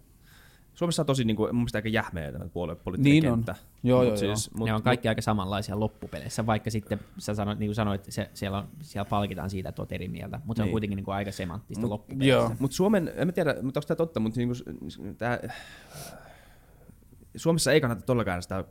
Suomessa 0.74 1.02
on 1.02 1.06
tosi 1.06 1.24
niinku, 1.24 1.42
mun 1.46 1.54
mielestä 1.56 1.78
aika 1.78 1.88
jähmeä 1.88 2.32
tämä 2.32 2.48
puoluepoliittinen 2.48 3.12
Niin 3.22 3.32
on. 3.32 3.38
kenttä. 3.38 3.54
Joo, 3.82 3.98
Mut 3.98 4.08
joo, 4.08 4.16
siis, 4.16 4.46
joo. 4.46 4.58
Mut, 4.58 4.66
ne 4.68 4.74
on 4.74 4.82
kaikki 4.82 5.08
aika 5.08 5.22
samanlaisia 5.22 5.80
loppupeleissä, 5.80 6.46
vaikka 6.46 6.70
sitten 6.70 7.00
sä 7.18 7.34
sanoit, 7.34 7.58
niin 7.58 7.68
kuin 7.68 7.74
sanoit, 7.74 8.04
se, 8.08 8.30
siellä, 8.34 8.58
on, 8.58 8.68
siellä 8.80 9.08
palkitaan 9.08 9.50
siitä, 9.50 9.68
että 9.68 9.82
oot 9.82 9.92
eri 9.92 10.08
mieltä, 10.08 10.40
mutta 10.44 10.58
se 10.58 10.62
on 10.62 10.66
Niin. 10.66 10.72
kuitenkin 10.72 10.96
niin 10.96 11.04
kuin 11.04 11.14
aika 11.14 11.32
semanttista 11.32 11.80
Mut- 11.86 11.90
loppupeleissä. 11.90 12.28
joo. 12.28 12.52
Mutta 12.58 12.74
Suomen, 12.76 13.12
en 13.16 13.28
mä 13.28 13.32
tiedä, 13.32 13.54
mutta 13.62 13.80
onko 13.80 13.86
tämä 13.86 13.96
totta, 13.96 14.20
mutta 14.20 14.40
niinku, 14.40 14.54
tää, 15.18 15.38
Suomessa 17.36 17.72
ei 17.72 17.80
kannata 17.80 18.02
todellakaan 18.02 18.32
äänestää 18.32 18.64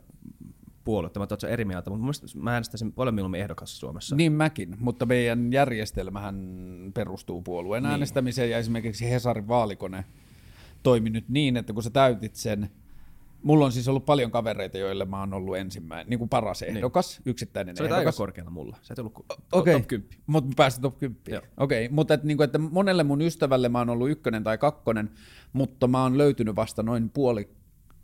puoluetta, 0.84 1.20
mä 1.20 1.26
oon 1.42 1.50
eri 1.52 1.64
mieltä, 1.64 1.90
mutta 1.90 1.98
mun 1.98 2.06
mielestä 2.18 2.38
mä 2.38 2.52
äänestäisin 2.52 2.92
paljon 2.92 3.14
mieluummin 3.14 3.40
ehdokas 3.40 3.80
Suomessa. 3.80 4.16
Niin 4.16 4.32
mäkin, 4.32 4.76
mutta 4.78 5.06
meidän 5.06 5.52
järjestelmähän 5.52 6.36
perustuu 6.94 7.42
puolueen 7.42 7.82
niin. 7.82 7.90
äänestämiseen 7.90 8.50
ja 8.50 8.58
esimerkiksi 8.58 9.10
Hesarin 9.10 9.48
vaalikone 9.48 10.04
toimi 10.82 11.10
nyt 11.10 11.28
niin, 11.28 11.56
että 11.56 11.72
kun 11.72 11.82
sä 11.82 11.90
täytit 11.90 12.34
sen, 12.34 12.70
mulla 13.42 13.64
on 13.64 13.72
siis 13.72 13.88
ollut 13.88 14.04
paljon 14.06 14.30
kavereita, 14.30 14.78
joille 14.78 15.04
mä 15.04 15.20
oon 15.20 15.34
ollut 15.34 15.56
ensimmäinen, 15.56 16.06
niin 16.10 16.18
kuin 16.18 16.28
paras 16.28 16.62
ehdokas, 16.62 17.18
niin. 17.18 17.30
yksittäinen 17.30 17.76
Se 17.76 17.82
oli 17.82 17.88
aika 17.88 17.96
ehdokas. 17.96 18.16
korkealla 18.16 18.50
mulla. 18.50 18.76
Sä 18.82 18.94
et 18.94 18.98
ollut 18.98 19.12
ku- 19.14 19.24
Okei, 19.52 19.74
top 19.78 19.86
10. 19.88 20.08
mutta 20.26 20.48
mä 20.48 20.54
pääsin 20.56 20.82
top 20.82 20.98
10. 20.98 21.20
Joo. 21.28 21.42
Okei, 21.56 21.88
mutta 21.88 22.14
et, 22.14 22.24
niinku, 22.24 22.42
että 22.42 22.58
monelle 22.58 23.04
mun 23.04 23.20
ystävälle 23.22 23.68
mä 23.68 23.78
oon 23.78 23.90
ollut 23.90 24.10
ykkönen 24.10 24.44
tai 24.44 24.58
kakkonen, 24.58 25.10
mutta 25.52 25.88
mä 25.88 26.02
oon 26.02 26.18
löytynyt 26.18 26.56
vasta 26.56 26.82
noin 26.82 27.10
puoli 27.10 27.48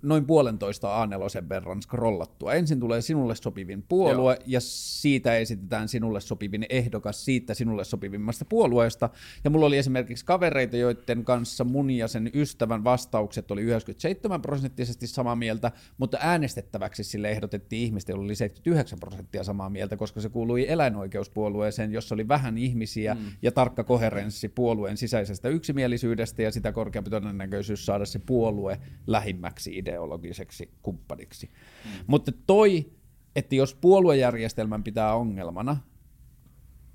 noin 0.03 0.27
puolentoista 0.27 1.03
a 1.03 1.09
verran 1.49 1.83
scrollattua. 1.83 2.55
Ensin 2.55 2.81
tulee 2.81 3.01
sinulle 3.01 3.35
sopivin 3.35 3.85
puolue, 3.89 4.35
Joo. 4.35 4.43
ja 4.47 4.61
siitä 4.61 5.37
esitetään 5.37 5.89
sinulle 5.89 6.21
sopivin 6.21 6.67
ehdokas 6.69 7.25
siitä 7.25 7.55
sinulle 7.55 7.85
sopivimmasta 7.85 8.45
puolueesta. 8.45 9.11
Ja 9.45 9.51
mulla 9.51 9.67
oli 9.67 9.79
esimerkiksi 9.79 10.25
kavereita, 10.25 10.77
joiden 10.77 11.25
kanssa 11.25 11.65
mun 11.65 11.91
ja 11.91 12.09
sen 12.09 12.31
ystävän 12.35 12.85
vastaukset 12.85 13.51
oli 13.51 13.63
97 13.63 14.43
prosenttisesti 14.43 15.07
samaa 15.07 15.37
mieltä, 15.37 15.73
mutta 15.99 16.19
äänestettäväksi 16.21 17.05
sille 17.05 17.31
ehdotettiin 17.31 17.83
ihmistä, 17.83 18.13
jolla 18.13 18.25
oli 18.25 18.35
79 18.35 19.01
prosenttia 19.01 19.45
samaa 19.45 19.71
mieltä, 19.71 19.97
koska 19.97 20.21
se 20.21 20.29
kuului 20.29 20.71
eläinoikeuspuolueeseen, 20.71 21.93
jossa 21.93 22.15
oli 22.15 22.29
vähän 22.29 22.59
ihmisiä 22.59 23.15
mm. 23.15 23.21
ja 23.43 23.53
tarkka 23.53 23.85
koherenssi 23.85 24.49
puolueen 24.49 24.97
sisäisestä 24.97 25.49
yksimielisyydestä 25.49 26.43
ja 26.43 26.53
sitä 26.53 26.73
korkeampi 26.73 27.11
todennäköisyys 27.11 27.87
saada 27.87 28.05
se 28.05 28.19
puolue 28.19 28.79
lähimmäksi 29.07 29.79
ideologiseksi 29.89 30.71
kumppaniksi. 30.83 31.51
Mm. 31.85 31.91
Mutta 32.07 32.33
toi, 32.47 32.93
että 33.37 33.55
jos 33.55 33.75
puoluejärjestelmän 33.75 34.85
pitää 34.85 35.15
ongelmana, 35.15 35.77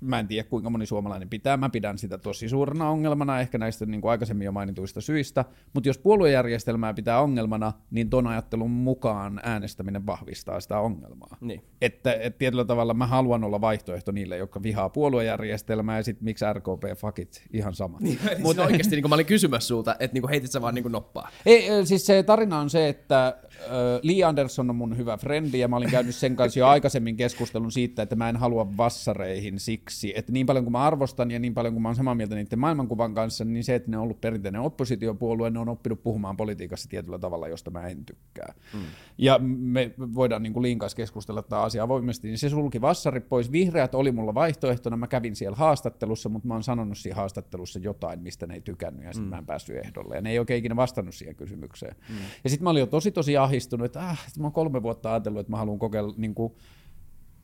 mä 0.04 0.18
en 0.18 0.28
tiedä 0.28 0.48
kuinka 0.48 0.70
moni 0.70 0.86
suomalainen 0.86 1.28
pitää, 1.28 1.56
mä 1.56 1.70
pidän 1.70 1.98
sitä 1.98 2.18
tosi 2.18 2.48
suurena 2.48 2.90
ongelmana, 2.90 3.40
ehkä 3.40 3.58
näistä 3.58 3.86
niin 3.86 4.00
kuin 4.00 4.10
aikaisemmin 4.10 4.44
jo 4.44 4.52
mainituista 4.52 5.00
syistä, 5.00 5.44
mutta 5.72 5.88
jos 5.88 5.98
puoluejärjestelmää 5.98 6.94
pitää 6.94 7.20
ongelmana, 7.20 7.72
niin 7.90 8.10
ton 8.10 8.26
ajattelun 8.26 8.70
mukaan 8.70 9.40
äänestäminen 9.42 10.06
vahvistaa 10.06 10.60
sitä 10.60 10.78
ongelmaa. 10.78 11.36
Niin. 11.40 11.62
Että, 11.80 12.12
että 12.12 12.38
tietyllä 12.38 12.64
tavalla 12.64 12.94
mä 12.94 13.06
haluan 13.06 13.44
olla 13.44 13.60
vaihtoehto 13.60 14.12
niille, 14.12 14.36
jotka 14.36 14.62
vihaa 14.62 14.88
puoluejärjestelmää, 14.88 15.96
ja 15.96 16.02
sitten 16.02 16.24
miksi 16.24 16.44
RKP 16.52 16.98
fakit 16.98 17.42
ihan 17.52 17.74
sama. 17.74 17.98
Niin, 18.00 18.18
Mutta 18.38 18.64
oikeasti 18.64 18.96
niin 18.96 19.08
mä 19.08 19.14
olin 19.14 19.26
kysymässä 19.26 19.68
sulta, 19.68 19.96
että 20.00 20.14
niin 20.14 20.28
heitit 20.28 20.50
sä 20.50 20.62
vaan 20.62 20.74
niin 20.74 20.92
noppaa. 20.92 21.28
Ei, 21.46 21.86
siis 21.86 22.06
se 22.06 22.22
tarina 22.22 22.58
on 22.58 22.70
se, 22.70 22.88
että 22.88 23.36
Lee 24.02 24.24
Anderson 24.24 24.70
on 24.70 24.76
mun 24.76 24.96
hyvä 24.96 25.16
frendi, 25.16 25.58
ja 25.58 25.68
mä 25.68 25.76
olin 25.76 25.90
käynyt 25.90 26.14
sen 26.14 26.36
kanssa 26.36 26.58
jo 26.58 26.66
aikaisemmin 26.66 27.16
keskustelun 27.16 27.72
siitä, 27.72 28.02
että 28.02 28.16
mä 28.16 28.28
en 28.28 28.36
halua 28.36 28.76
vassareihin 28.76 29.60
siksi, 29.60 30.12
että 30.16 30.32
niin 30.32 30.46
paljon 30.46 30.64
kuin 30.64 30.72
mä 30.72 30.82
arvostan 30.82 31.30
ja 31.30 31.38
niin 31.38 31.54
paljon 31.54 31.74
kuin 31.74 31.82
mä 31.82 31.88
oon 31.88 31.96
samaa 31.96 32.14
mieltä 32.14 32.34
niiden 32.34 32.58
maailmankuvan 32.58 33.14
kanssa, 33.14 33.44
niin 33.44 33.64
se, 33.64 33.74
että 33.74 33.90
ne 33.90 33.96
on 33.96 34.02
ollut 34.02 34.20
perinteinen 34.20 34.60
oppositiopuolue, 34.60 35.50
ne 35.50 35.58
on 35.58 35.68
oppinut 35.68 36.02
puhumaan 36.02 36.36
politiikassa 36.36 36.88
tietyllä 36.88 37.18
tavalla, 37.18 37.48
josta 37.48 37.70
mä 37.70 37.88
en 37.88 38.04
tykkää. 38.04 38.54
Mm. 38.74 38.80
Ja 39.18 39.38
me 39.42 39.94
voidaan 39.98 40.42
niin 40.42 40.52
kuin 40.52 40.62
Liin 40.62 40.78
kanssa 40.78 40.96
keskustella 40.96 41.42
tämä 41.42 41.62
asia 41.62 41.82
avoimesti, 41.82 42.28
niin 42.28 42.38
se 42.38 42.48
sulki 42.48 42.80
vassarit 42.80 43.28
pois. 43.28 43.52
Vihreät 43.52 43.94
oli 43.94 44.12
mulla 44.12 44.34
vaihtoehtona, 44.34 44.96
mä 44.96 45.06
kävin 45.06 45.36
siellä 45.36 45.56
haastattelussa, 45.56 46.28
mutta 46.28 46.48
mä 46.48 46.54
oon 46.54 46.62
sanonut 46.62 46.98
siinä 46.98 47.16
haastattelussa 47.16 47.78
jotain, 47.78 48.20
mistä 48.20 48.46
ne 48.46 48.54
ei 48.54 48.60
tykännyt, 48.60 49.04
ja 49.04 49.12
sitten 49.12 49.24
mm. 49.24 49.30
mä 49.30 49.38
en 49.38 49.46
päässyt 49.46 49.76
ehdolle. 49.76 50.14
Ja 50.14 50.20
ne 50.20 50.30
ei 50.30 50.38
oikein 50.38 50.58
ikinä 50.58 50.76
vastannut 50.76 51.14
siihen 51.14 51.36
kysymykseen. 51.36 51.96
Mm. 52.08 52.16
Ja 52.44 52.50
sitten 52.50 52.64
mä 52.64 52.70
olin 52.70 52.80
jo 52.80 52.86
tosi 52.86 53.10
tosi 53.10 53.36
ahistunut, 53.44 53.84
että, 53.84 54.08
ah, 54.08 54.26
mä 54.38 54.44
oon 54.44 54.52
kolme 54.52 54.82
vuotta 54.82 55.10
ajatellut, 55.10 55.40
että 55.40 55.50
mä 55.50 55.56
haluan 55.56 55.78
kokeilla 55.78 56.14
niin 56.16 56.34
kuin, 56.34 56.52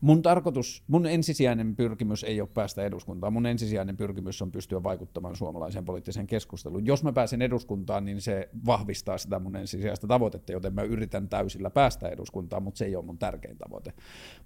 Mun 0.01 0.23
tarkoitus, 0.23 0.85
mun 0.89 1.07
ensisijainen 1.07 1.77
pyrkimys 1.77 2.25
ei 2.25 2.41
ole 2.41 2.49
päästä 2.55 2.83
eduskuntaan. 2.83 3.33
Mun 3.33 3.47
ensisijainen 3.47 3.97
pyrkimys 3.97 4.43
on 4.43 4.53
pystyä 4.53 4.83
vaikuttamaan 4.83 5.37
suomalaiseen 5.37 5.85
poliittiseen 5.85 6.27
keskusteluun. 6.27 6.87
Jos 6.87 7.05
mä 7.05 7.13
pääsen 7.13 7.43
eduskuntaan, 7.43 8.05
niin 8.05 8.21
se 8.21 8.49
vahvistaa 8.67 9.19
sitä 9.19 9.39
mun 9.39 9.57
ensisijaista 9.57 10.07
tavoitetta, 10.07 10.53
joten 10.53 10.75
mä 10.75 10.83
yritän 10.83 11.29
täysillä 11.29 11.71
päästä 11.71 12.09
eduskuntaan, 12.09 12.63
mutta 12.63 12.79
se 12.79 12.85
ei 12.85 12.97
ole 12.97 13.05
mun 13.05 13.19
tärkein 13.19 13.59
tavoite. 13.59 13.93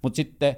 Mutta 0.01 0.15
sitten 0.15 0.55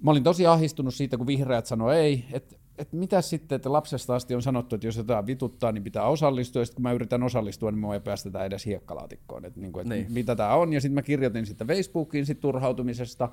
mä 0.00 0.10
olin 0.10 0.24
tosi 0.24 0.46
ahistunut 0.46 0.94
siitä, 0.94 1.16
kun 1.16 1.26
vihreät 1.26 1.66
sanoi 1.66 1.96
ei, 1.96 2.24
että 2.32 2.56
että 2.78 2.96
mitä 2.96 3.22
sitten, 3.22 3.56
että 3.56 3.72
lapsesta 3.72 4.14
asti 4.14 4.34
on 4.34 4.42
sanottu, 4.42 4.74
että 4.74 4.86
jos 4.86 4.96
jotain 4.96 5.26
vituttaa, 5.26 5.72
niin 5.72 5.84
pitää 5.84 6.04
osallistua, 6.04 6.62
ja 6.62 6.66
sitten 6.66 6.76
kun 6.76 6.82
mä 6.82 6.92
yritän 6.92 7.22
osallistua, 7.22 7.70
niin 7.70 7.78
mua 7.78 7.94
ei 7.94 8.00
päästetä 8.00 8.44
edes 8.44 8.66
hiekkalaatikkoon, 8.66 9.44
että, 9.44 9.60
niin 9.60 9.72
kuin, 9.72 9.82
että 9.82 9.94
niin. 9.94 10.12
mitä 10.12 10.36
tämä 10.36 10.54
on, 10.54 10.72
ja 10.72 10.80
sitten 10.80 10.94
mä 10.94 11.02
kirjoitin 11.02 11.46
sitten 11.46 11.66
Facebookiin 11.66 12.26
sit 12.26 12.40
turhautumisesta, 12.40 13.28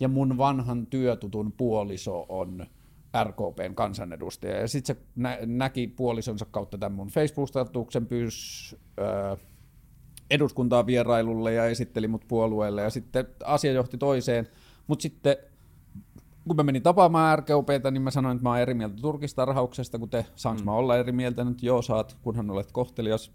ja 0.00 0.08
mun 0.08 0.38
vanhan 0.38 0.86
työtutun 0.86 1.52
puoliso 1.52 2.26
on 2.28 2.66
RKPn 3.24 3.74
kansanedustaja, 3.74 4.60
ja 4.60 4.68
sitten 4.68 4.96
se 4.96 5.02
nä- 5.16 5.38
näki 5.46 5.86
puolisonsa 5.86 6.46
kautta 6.50 6.78
tämän 6.78 6.96
mun 6.96 7.08
Facebook-statuksen, 7.08 8.06
pyys 8.06 8.76
öö, 9.00 9.36
eduskuntaa 10.30 10.86
vierailulle 10.86 11.52
ja 11.52 11.66
esitteli 11.66 12.08
mut 12.08 12.24
puolueelle, 12.28 12.82
ja 12.82 12.90
sitten 12.90 13.26
asia 13.44 13.72
johti 13.72 13.98
toiseen, 13.98 14.48
mutta 14.86 15.02
sitten 15.02 15.36
kun 16.48 16.56
mä 16.56 16.62
menin 16.62 16.82
tapaamaan 16.82 17.38
RKPtä, 17.38 17.90
niin 17.90 18.02
mä 18.02 18.10
sanoin, 18.10 18.36
että 18.36 18.42
mä 18.42 18.50
oon 18.50 18.58
eri 18.58 18.74
mieltä 18.74 18.96
turkistarhauksesta, 19.00 19.98
kun 19.98 20.10
te, 20.10 20.26
saanko 20.36 20.60
mm. 20.60 20.64
mä 20.64 20.72
olla 20.72 20.96
eri 20.96 21.12
mieltä 21.12 21.44
nyt? 21.44 21.62
Joo, 21.62 21.82
saat, 21.82 22.16
kunhan 22.22 22.50
olet 22.50 22.72
kohtelias. 22.72 23.32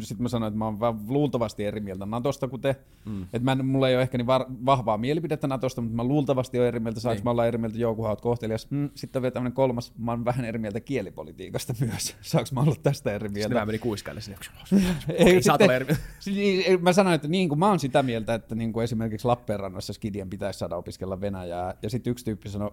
Sitten 0.00 0.22
mä 0.22 0.28
sanoin, 0.28 0.48
että 0.48 0.58
mä 0.58 0.64
oon 0.64 1.00
luultavasti 1.08 1.64
eri 1.64 1.80
mieltä 1.80 2.06
Natosta 2.06 2.48
kuin 2.48 2.62
te. 2.62 2.76
Mm. 3.04 3.22
Että 3.22 3.38
mä, 3.38 3.62
mulla 3.62 3.88
ei 3.88 3.94
ole 3.94 4.02
ehkä 4.02 4.18
niin 4.18 4.26
var, 4.26 4.44
vahvaa 4.66 4.98
mielipidettä 4.98 5.46
Natosta, 5.46 5.80
mutta 5.80 5.96
mä 5.96 6.04
luultavasti 6.04 6.58
oon 6.58 6.68
eri 6.68 6.80
mieltä. 6.80 7.00
Saanko 7.00 7.18
niin. 7.18 7.24
mä 7.24 7.30
olla 7.30 7.46
eri 7.46 7.58
mieltä? 7.58 7.78
Joo, 7.78 7.94
kunhan 7.94 8.10
oot 8.10 8.20
kohtelias. 8.20 8.70
Mm, 8.70 8.90
sitten 8.94 9.20
on 9.20 9.22
vielä 9.22 9.32
tämmöinen 9.32 9.52
kolmas, 9.52 9.92
mä 9.98 10.12
oon 10.12 10.24
vähän 10.24 10.44
eri 10.44 10.58
mieltä 10.58 10.80
kielipolitiikasta 10.80 11.74
myös. 11.86 12.16
Saanko 12.20 12.48
mä 12.54 12.60
olla 12.60 12.74
tästä 12.82 13.12
eri 13.12 13.28
mieltä? 13.28 13.40
Sitten 13.40 13.58
mä 13.58 13.66
menin 13.66 13.80
kuiskaille 13.80 14.20
sinne. 14.20 14.38
ei, 15.08 15.42
sitten, 15.42 15.70
eri 15.70 15.84
mieltä. 15.84 16.82
mä 16.84 16.92
sanoin, 16.92 17.14
että 17.14 17.28
niin 17.28 17.48
kuin 17.48 17.58
mä 17.58 17.68
oon 17.68 17.80
sitä 17.80 18.02
mieltä, 18.02 18.34
että 18.34 18.54
niin 18.54 18.72
kuin 18.72 18.84
esimerkiksi 18.84 19.26
Lappeenrannassa 19.26 19.92
Skidien 19.92 20.30
pitäisi 20.30 20.58
saada 20.58 20.76
opiskella 20.76 21.20
Venäjää. 21.20 21.74
Ja 21.82 21.90
sitten 21.90 22.10
yksi 22.10 22.24
tyyppi 22.24 22.45
sanoi, 22.50 22.70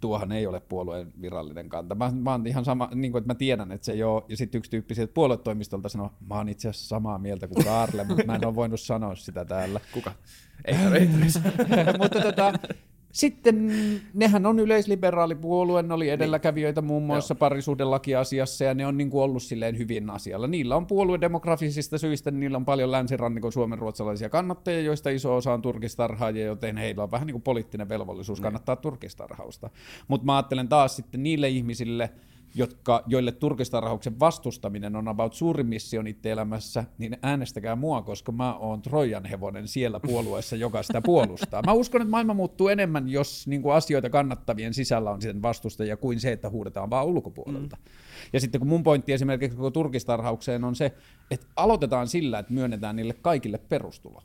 tuohan 0.00 0.32
ei 0.32 0.46
ole 0.46 0.60
puolueen 0.60 1.12
virallinen 1.20 1.68
kanta. 1.68 1.94
Mä, 1.94 2.12
mä 2.20 2.30
oon 2.30 2.46
ihan 2.46 2.64
sama, 2.64 2.88
niin 2.94 3.12
kuin, 3.12 3.20
että 3.20 3.30
mä 3.30 3.34
tiedän, 3.34 3.72
että 3.72 3.84
se 3.84 3.92
ei 3.92 4.02
ole. 4.02 4.22
Ja 4.28 4.36
sitten 4.36 4.58
yksi 4.58 4.70
tyyppi 4.70 4.94
sieltä 4.94 5.12
puoluetoimistolta 5.12 5.88
sanoi, 5.88 6.10
mä 6.28 6.34
oon 6.34 6.48
itse 6.48 6.68
asiassa 6.68 6.88
samaa 6.88 7.18
mieltä 7.18 7.48
kuin 7.48 7.64
Karle, 7.64 8.04
mutta 8.04 8.24
mä 8.26 8.34
en 8.34 8.46
ole 8.46 8.54
voinut 8.54 8.80
sanoa 8.80 9.14
sitä 9.14 9.44
täällä. 9.44 9.80
Kuka? 9.92 10.12
Ei, 10.64 10.74
ei, 10.74 11.08
mutta 12.00 12.20
tota, 12.20 12.52
sitten 13.12 13.72
nehän 14.14 14.46
on 14.46 14.58
yleisliberaalipuolue, 14.58 15.82
ne 15.82 15.94
oli 15.94 16.08
edelläkävijöitä 16.08 16.82
muun 16.82 17.02
muassa 17.02 17.34
parisuhdelakiasiassa 17.34 18.64
ja 18.64 18.74
ne 18.74 18.86
on 18.86 18.96
niin 18.96 19.10
kuin 19.10 19.22
ollut 19.22 19.42
silleen 19.42 19.78
hyvin 19.78 20.10
asialla. 20.10 20.46
Niillä 20.46 20.76
on 20.76 20.86
puoluedemografisista 20.86 21.98
syistä, 21.98 22.30
niin 22.30 22.40
niillä 22.40 22.56
on 22.56 22.64
paljon 22.64 22.90
länsirannikon 22.90 23.52
suomen 23.52 23.78
ruotsalaisia 23.78 24.28
kannattajia, 24.28 24.80
joista 24.80 25.10
iso 25.10 25.36
osa 25.36 25.52
on 25.52 25.62
turkistarhaajia, 25.62 26.46
joten 26.46 26.76
heillä 26.76 27.02
on 27.02 27.10
vähän 27.10 27.26
niin 27.26 27.34
kuin 27.34 27.42
poliittinen 27.42 27.88
velvollisuus 27.88 28.38
niin. 28.38 28.42
kannattaa 28.42 28.76
turkistarhausta. 28.76 29.70
Mutta 30.08 30.24
mä 30.24 30.36
ajattelen 30.36 30.68
taas 30.68 30.96
sitten 30.96 31.22
niille 31.22 31.48
ihmisille, 31.48 32.10
jotka, 32.54 33.02
joille 33.06 33.32
turkistarhauksen 33.32 34.20
vastustaminen 34.20 34.96
on 34.96 35.08
about 35.08 35.34
suurin 35.34 35.66
missio 35.66 36.02
niiden 36.02 36.32
elämässä, 36.32 36.84
niin 36.98 37.16
äänestäkää 37.22 37.76
mua, 37.76 38.02
koska 38.02 38.32
mä 38.32 38.54
oon 38.54 38.82
Trojan 38.82 39.24
hevonen 39.24 39.68
siellä 39.68 40.00
puolueessa, 40.00 40.56
joka 40.56 40.82
sitä 40.82 41.02
puolustaa. 41.02 41.62
Mä 41.66 41.72
uskon, 41.72 42.02
että 42.02 42.10
maailma 42.10 42.34
muuttuu 42.34 42.68
enemmän, 42.68 43.08
jos 43.08 43.46
niin 43.46 43.62
kuin 43.62 43.74
asioita 43.74 44.10
kannattavien 44.10 44.74
sisällä 44.74 45.10
on 45.10 45.22
sitten 45.22 45.42
vastustajia, 45.42 45.96
kuin 45.96 46.20
se, 46.20 46.32
että 46.32 46.50
huudetaan 46.50 46.90
vaan 46.90 47.06
ulkopuolelta. 47.06 47.76
Mm. 47.76 47.82
Ja 48.32 48.40
sitten 48.40 48.58
kun 48.58 48.68
mun 48.68 48.82
pointti 48.82 49.12
esimerkiksi 49.12 49.56
koko 49.56 49.70
turkistarhaukseen 49.70 50.64
on 50.64 50.74
se, 50.74 50.92
että 51.30 51.46
aloitetaan 51.56 52.08
sillä, 52.08 52.38
että 52.38 52.52
myönnetään 52.52 52.96
niille 52.96 53.14
kaikille 53.14 53.58
perustulo. 53.58 54.22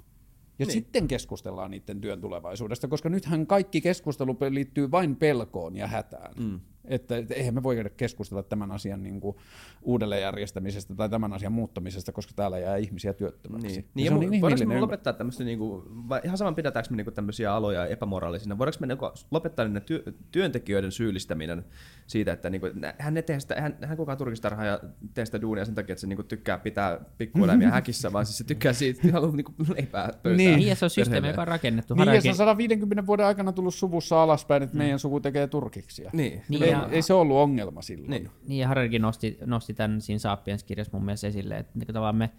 Ja 0.59 0.65
niin. 0.65 0.73
sitten 0.73 1.07
keskustellaan 1.07 1.71
niiden 1.71 2.01
työn 2.01 2.21
tulevaisuudesta, 2.21 2.87
koska 2.87 3.09
nythän 3.09 3.47
kaikki 3.47 3.81
keskustelu 3.81 4.37
liittyy 4.49 4.91
vain 4.91 5.15
pelkoon 5.15 5.75
ja 5.75 5.87
hätään. 5.87 6.33
Mm. 6.37 6.59
Että, 6.87 7.17
että 7.17 7.33
eihän 7.33 7.53
me 7.53 7.63
voi 7.63 7.83
keskustella 7.97 8.43
tämän 8.43 8.71
asian 8.71 9.03
niin 9.03 9.21
kuin 9.21 9.37
uudelleenjärjestämisestä 9.81 10.95
tai 10.95 11.09
tämän 11.09 11.33
asian 11.33 11.51
muuttamisesta, 11.51 12.11
koska 12.11 12.33
täällä 12.35 12.59
jää 12.59 12.75
ihmisiä 12.75 13.13
työttömäksi. 13.13 13.67
Niin, 13.67 13.85
niin 13.93 14.05
ja 14.05 14.11
se 14.11 14.15
on 14.15 14.29
niin 14.29 14.41
voidaanko 14.41 14.65
me 14.65 14.79
lopettaa 14.79 15.13
tämmöistä, 15.13 15.43
niin 15.43 15.59
kuin, 15.59 15.83
vai 16.09 16.21
ihan 16.23 16.37
saman 16.37 16.55
pidetäänkö 16.55 16.89
me 16.89 16.97
niin 16.97 17.05
kuin 17.05 17.13
tämmöisiä 17.13 17.53
aloja 17.53 17.85
epämoraalisina, 17.85 18.57
voidaanko 18.57 18.77
me 18.79 18.87
niin 18.87 18.97
kuin, 18.97 19.11
lopettaa 19.31 19.67
ne 19.67 19.79
työ, 19.79 20.03
työntekijöiden 20.31 20.91
syyllistäminen 20.91 21.65
siitä, 22.07 22.33
että 22.33 22.49
niin 22.49 22.61
kuin, 22.61 22.73
hän, 22.99 23.17
ei 23.17 23.23
tee 23.23 23.39
sitä, 23.39 23.61
hän, 23.61 23.77
hän 23.81 23.97
kukaan 23.97 24.17
turkistarha 24.17 24.65
ja 24.65 24.79
tee 25.13 25.25
sitä 25.25 25.41
duunia 25.41 25.65
sen 25.65 25.75
takia, 25.75 25.93
että 25.93 26.01
se 26.01 26.07
niin 26.07 26.17
kuin, 26.17 26.27
tykkää 26.27 26.57
pitää 26.57 26.99
pikkueläimiä 27.17 27.71
häkissä, 27.71 28.13
vaan 28.13 28.25
siis 28.25 28.37
se 28.37 28.43
tykkää 28.43 28.73
siitä, 28.73 28.99
että 29.03 29.13
haluaa 29.13 29.35
niin 29.35 29.45
kuin, 29.45 29.55
leipää 29.75 30.07
pöytään. 30.07 30.37
Niin, 30.37 30.57
niin 30.57 30.69
ja 30.69 30.75
se 30.75 30.85
on 30.85 30.89
systeemi, 30.89 31.27
joka 31.27 31.41
on 31.41 31.47
rakennettu. 31.47 31.93
Niin, 31.93 32.13
ja 32.13 32.21
se 32.21 32.29
on 32.29 32.35
150 32.35 33.05
vuoden 33.05 33.25
aikana 33.25 33.51
tullut 33.51 33.75
suvussa 33.75 34.23
alaspäin, 34.23 34.63
että 34.63 34.75
mm. 34.75 34.77
meidän 34.77 34.99
suku 34.99 35.19
tekee 35.19 35.47
turkiksia. 35.47 36.09
Niin. 36.13 36.41
niin 36.49 36.74
ja, 36.81 36.89
ei, 36.91 37.01
se 37.01 37.13
ollut 37.13 37.37
ongelma 37.37 37.81
silloin. 37.81 38.09
Niin, 38.09 38.29
niin 38.47 38.59
ja 38.59 38.67
Hararikin 38.67 39.01
nosti, 39.01 39.37
nosti 39.45 39.73
tämän 39.73 40.01
siinä 40.01 40.19
Sapiens-kirjassa 40.19 40.93
mun 40.93 41.05
mielestä 41.05 41.27
esille, 41.27 41.57
että 41.57 41.79
niin 41.79 41.87
tavallaan 41.87 42.15
me 42.15 42.29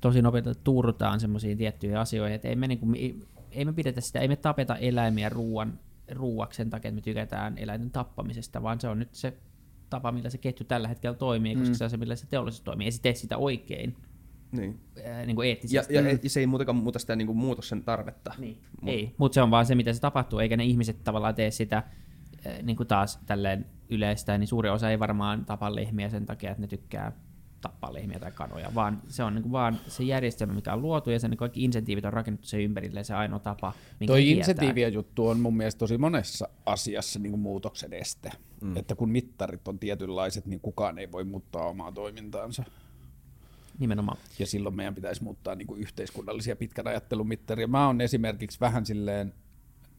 tosi 0.00 0.22
nopeasti 0.22 0.50
tuurtaan 0.64 1.20
semmoisiin 1.20 1.58
tiettyihin 1.58 1.98
asioihin, 1.98 2.34
että 2.34 2.48
ei 2.48 2.56
me, 2.56 2.68
niin 2.68 2.78
kuin, 2.78 2.96
ei 3.50 3.64
me 3.64 3.72
pidetä 3.72 4.00
sitä, 4.00 4.20
ei 4.20 4.28
me 4.28 4.36
tapeta 4.36 4.76
eläimiä 4.76 5.28
ruuan, 5.28 5.78
ruuaksi 6.10 6.56
sen 6.56 6.70
takia, 6.70 6.88
että 6.88 6.94
me 6.94 7.00
tykätään 7.00 7.58
eläinten 7.58 7.90
tappamisesta, 7.90 8.62
vaan 8.62 8.80
se 8.80 8.88
on 8.88 8.98
nyt 8.98 9.14
se 9.14 9.36
tapa, 9.90 10.12
millä 10.12 10.30
se 10.30 10.38
ketju 10.38 10.66
tällä 10.66 10.88
hetkellä 10.88 11.16
toimii, 11.16 11.54
koska 11.54 11.68
mm. 11.68 11.74
se 11.74 11.84
on 11.84 11.90
se, 11.90 11.96
millä 11.96 12.16
se 12.16 12.26
teollisuus 12.26 12.60
toimii. 12.60 12.84
Ei 12.84 12.92
se 12.92 13.02
tee 13.02 13.14
sitä 13.14 13.36
oikein. 13.36 13.96
Niin. 14.52 14.80
Ää, 15.04 15.26
niin 15.26 15.36
kuin 15.36 15.48
eettisesti. 15.48 15.94
Ja, 15.94 16.02
ja, 16.02 16.10
ja, 16.22 16.30
se 16.30 16.40
ei 16.40 16.46
muutenkaan 16.46 16.76
muuta 16.76 16.98
sitä 16.98 17.16
niin 17.16 17.26
kuin 17.26 17.38
muutoksen 17.38 17.82
tarvetta. 17.82 18.34
Niin. 18.38 18.58
Mut. 18.80 18.90
Ei, 18.90 19.14
mutta 19.18 19.34
se 19.34 19.42
on 19.42 19.50
vaan 19.50 19.66
se, 19.66 19.74
mitä 19.74 19.92
se 19.92 20.00
tapahtuu, 20.00 20.38
eikä 20.38 20.56
ne 20.56 20.64
ihmiset 20.64 21.04
tavallaan 21.04 21.34
tee 21.34 21.50
sitä 21.50 21.82
niin 22.62 22.76
kuin 22.76 22.86
taas 22.86 23.20
tälleen 23.26 23.66
yleistä, 23.88 24.38
niin 24.38 24.48
suuri 24.48 24.68
osa 24.68 24.90
ei 24.90 24.98
varmaan 24.98 25.44
tapa 25.44 25.74
lehmiä 25.74 26.10
sen 26.10 26.26
takia, 26.26 26.50
että 26.50 26.60
ne 26.60 26.66
tykkää 26.66 27.12
tappaa 27.60 27.92
lehmiä 27.92 28.18
tai 28.18 28.32
kanoja, 28.32 28.74
vaan 28.74 29.02
se 29.08 29.24
on 29.24 29.34
niin 29.34 29.42
kuin 29.42 29.52
vaan 29.52 29.78
se 29.88 30.04
järjestelmä, 30.04 30.54
mikä 30.54 30.72
on 30.72 30.82
luotu 30.82 31.10
ja 31.10 31.18
sen 31.18 31.30
niin 31.30 31.38
kaikki 31.38 31.64
insentiivit 31.64 32.04
on 32.04 32.12
rakennettu 32.12 32.48
sen 32.48 32.60
ympärille 32.60 33.04
se 33.04 33.14
ainoa 33.14 33.38
tapa, 33.38 33.72
minkä 34.00 34.12
Toi 34.12 34.30
insentiivien 34.30 34.92
juttu 34.92 35.28
on 35.28 35.40
mun 35.40 35.56
mielestä 35.56 35.78
tosi 35.78 35.98
monessa 35.98 36.48
asiassa 36.66 37.18
niin 37.18 37.30
kuin 37.30 37.40
muutoksen 37.40 37.92
este. 37.92 38.30
Mm. 38.60 38.76
Että 38.76 38.94
kun 38.94 39.10
mittarit 39.10 39.68
on 39.68 39.78
tietynlaiset, 39.78 40.46
niin 40.46 40.60
kukaan 40.60 40.98
ei 40.98 41.12
voi 41.12 41.24
muuttaa 41.24 41.68
omaa 41.68 41.92
toimintaansa. 41.92 42.64
Nimenomaan. 43.78 44.18
Ja 44.38 44.46
silloin 44.46 44.76
meidän 44.76 44.94
pitäisi 44.94 45.24
muuttaa 45.24 45.54
niin 45.54 45.66
kuin 45.66 45.80
yhteiskunnallisia 45.80 46.56
pitkän 46.56 46.86
ajattelun 46.86 47.28
mittaria. 47.28 47.66
Mä 47.66 47.86
oon 47.86 48.00
esimerkiksi 48.00 48.60
vähän 48.60 48.86
silleen 48.86 49.34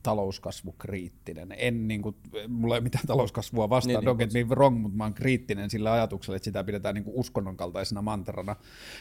talouskasvukriittinen. 0.03 1.55
En 1.57 1.87
niin 1.87 2.01
kuin, 2.01 2.15
mulla 2.47 2.75
ei 2.75 2.77
ole 2.77 2.83
mitään 2.83 3.07
talouskasvua 3.07 3.69
vastaan, 3.69 3.87
Niin, 3.87 4.05
niin, 4.05 4.17
niin, 4.17 4.29
don't 4.29 4.33
get 4.33 4.49
me 4.49 4.55
wrong, 4.55 4.81
mutta 4.81 4.97
mä 4.97 5.03
oon 5.03 5.13
kriittinen 5.13 5.69
sillä 5.69 5.93
ajatuksella, 5.93 6.35
että 6.35 6.45
sitä 6.45 6.63
pidetään 6.63 6.95
niin 6.95 7.03
kuin 7.03 7.15
uskonnon 7.15 7.57
kaltaisena 7.57 8.01
mantrana. 8.01 8.55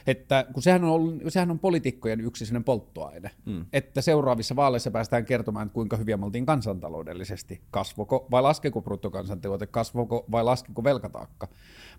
Että 0.06 0.46
kun 0.52 0.62
sehän 0.62 0.84
on, 0.84 0.90
ollut, 0.90 1.22
sehän 1.28 1.50
on 1.50 1.58
poliitikkojen 1.58 2.20
yksi 2.20 2.44
polttoaine, 2.64 3.30
mm. 3.46 3.66
että 3.72 4.00
seuraavissa 4.00 4.56
vaaleissa 4.56 4.90
päästään 4.90 5.24
kertomaan, 5.24 5.66
että 5.66 5.74
kuinka 5.74 5.96
hyviä 5.96 6.16
me 6.16 6.26
oltiin 6.26 6.46
kansantaloudellisesti. 6.46 7.60
Kasvoko 7.70 8.26
vai 8.30 8.42
laskeko 8.42 8.82
bruttokansantuote, 8.82 9.66
kasvoko 9.66 10.24
vai 10.30 10.44
laskeko 10.44 10.84
velkataakka. 10.84 11.48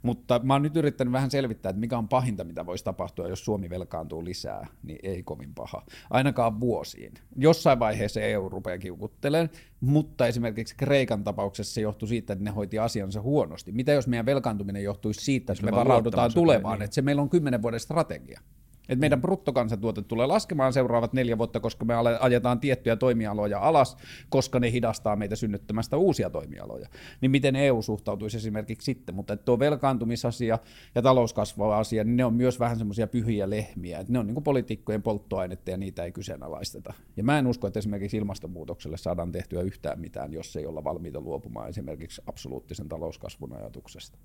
Mutta 0.01 0.39
mä 0.43 0.53
oon 0.53 0.61
nyt 0.61 0.77
yrittänyt 0.77 1.11
vähän 1.11 1.31
selvittää, 1.31 1.69
että 1.69 1.79
mikä 1.79 1.97
on 1.97 2.07
pahinta, 2.07 2.43
mitä 2.43 2.65
voisi 2.65 2.83
tapahtua, 2.83 3.27
jos 3.27 3.45
Suomi 3.45 3.69
velkaantuu 3.69 4.25
lisää, 4.25 4.67
niin 4.83 4.99
ei 5.03 5.23
kovin 5.23 5.53
paha. 5.55 5.85
Ainakaan 6.09 6.59
vuosiin. 6.59 7.13
Jossain 7.35 7.79
vaiheessa 7.79 8.21
EU 8.21 8.49
rupeaa 8.49 8.77
kiukuttelemaan, 8.93 9.49
mutta 9.81 10.27
esimerkiksi 10.27 10.75
Kreikan 10.77 11.23
tapauksessa 11.23 11.73
se 11.73 11.81
johtui 11.81 12.07
siitä, 12.07 12.33
että 12.33 12.45
ne 12.45 12.51
hoiti 12.51 12.79
asiansa 12.79 13.21
huonosti. 13.21 13.71
Mitä 13.71 13.91
jos 13.91 14.07
meidän 14.07 14.25
velkaantuminen 14.25 14.83
johtuisi 14.83 15.21
siitä, 15.21 15.53
että 15.53 15.65
me 15.65 15.71
varaudutaan 15.71 16.33
tulevaan, 16.33 16.79
niin. 16.79 16.85
että 16.85 16.95
se 16.95 17.01
meillä 17.01 17.21
on 17.21 17.29
kymmenen 17.29 17.61
vuoden 17.61 17.79
strategia. 17.79 18.41
Et 18.89 18.99
meidän 18.99 19.21
bruttokansantuote 19.21 20.01
tulee 20.01 20.27
laskemaan 20.27 20.73
seuraavat 20.73 21.13
neljä 21.13 21.37
vuotta, 21.37 21.59
koska 21.59 21.85
me 21.85 21.93
ajetaan 22.19 22.59
tiettyjä 22.59 22.95
toimialoja 22.95 23.59
alas, 23.59 23.97
koska 24.29 24.59
ne 24.59 24.71
hidastaa 24.71 25.15
meitä 25.15 25.35
synnyttämästä 25.35 25.97
uusia 25.97 26.29
toimialoja. 26.29 26.87
Niin 27.21 27.31
miten 27.31 27.55
EU 27.55 27.81
suhtautuisi 27.81 28.37
esimerkiksi 28.37 28.85
sitten? 28.85 29.15
Mutta 29.15 29.37
tuo 29.37 29.59
velkaantumisasia 29.59 30.59
ja 30.95 31.01
talouskasvava 31.01 31.77
asia, 31.77 32.03
niin 32.03 32.17
ne 32.17 32.25
on 32.25 32.33
myös 32.33 32.59
vähän 32.59 32.77
semmoisia 32.77 33.07
pyhiä 33.07 33.49
lehmiä. 33.49 33.99
Et 33.99 34.09
ne 34.09 34.19
on 34.19 34.27
niin 34.27 34.43
poliitikkojen 34.43 35.01
polttoainetta 35.01 35.71
ja 35.71 35.77
niitä 35.77 36.03
ei 36.03 36.11
kyseenalaisteta. 36.11 36.93
Ja 37.17 37.23
mä 37.23 37.39
en 37.39 37.47
usko, 37.47 37.67
että 37.67 37.79
esimerkiksi 37.79 38.17
ilmastonmuutokselle 38.17 38.97
saadaan 38.97 39.31
tehtyä 39.31 39.61
yhtään 39.61 39.99
mitään, 39.99 40.33
jos 40.33 40.55
ei 40.55 40.65
olla 40.65 40.83
valmiita 40.83 41.21
luopumaan 41.21 41.69
esimerkiksi 41.69 42.21
absoluuttisen 42.27 42.89
talouskasvun 42.89 43.53
ajatuksesta. 43.53 44.17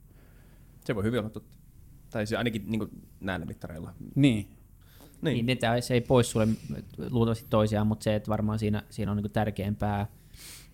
Se 0.85 0.95
voi 0.95 1.05
hyvin 1.05 1.21
olla 1.21 1.31
totta. 1.31 1.68
Tai 2.11 2.27
siis 2.27 2.39
ainakin 2.39 2.65
niin 2.67 2.79
kuin 2.79 2.91
näillä 3.21 3.47
mittareilla. 3.47 3.93
Niin, 4.15 4.49
Niin, 5.23 5.47
niin 5.47 5.59
ne, 5.63 5.81
se 5.81 5.95
ei 5.95 6.01
pois 6.01 6.31
sulle 6.31 6.49
luultavasti 7.11 7.47
toisiaan, 7.51 7.87
mutta 7.87 8.05
se, 8.05 8.15
että 8.15 8.29
varmaan 8.29 8.59
siinä, 8.59 8.83
siinä 8.91 9.11
on 9.11 9.17
niin 9.17 9.33
tärkeämpää 9.33 10.07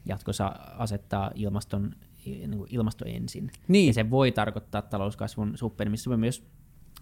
jatkossa 0.06 0.46
asettaa 0.78 1.30
ilmaston, 1.34 1.94
niin 2.26 2.58
kuin 2.58 2.68
ilmasto 2.70 3.04
ensin. 3.04 3.50
Niin. 3.68 3.86
Ja 3.86 3.94
se 3.94 4.10
voi 4.10 4.32
tarkoittaa 4.32 4.82
talouskasvun 4.82 5.58
suppenemista. 5.58 6.16
Myös 6.16 6.46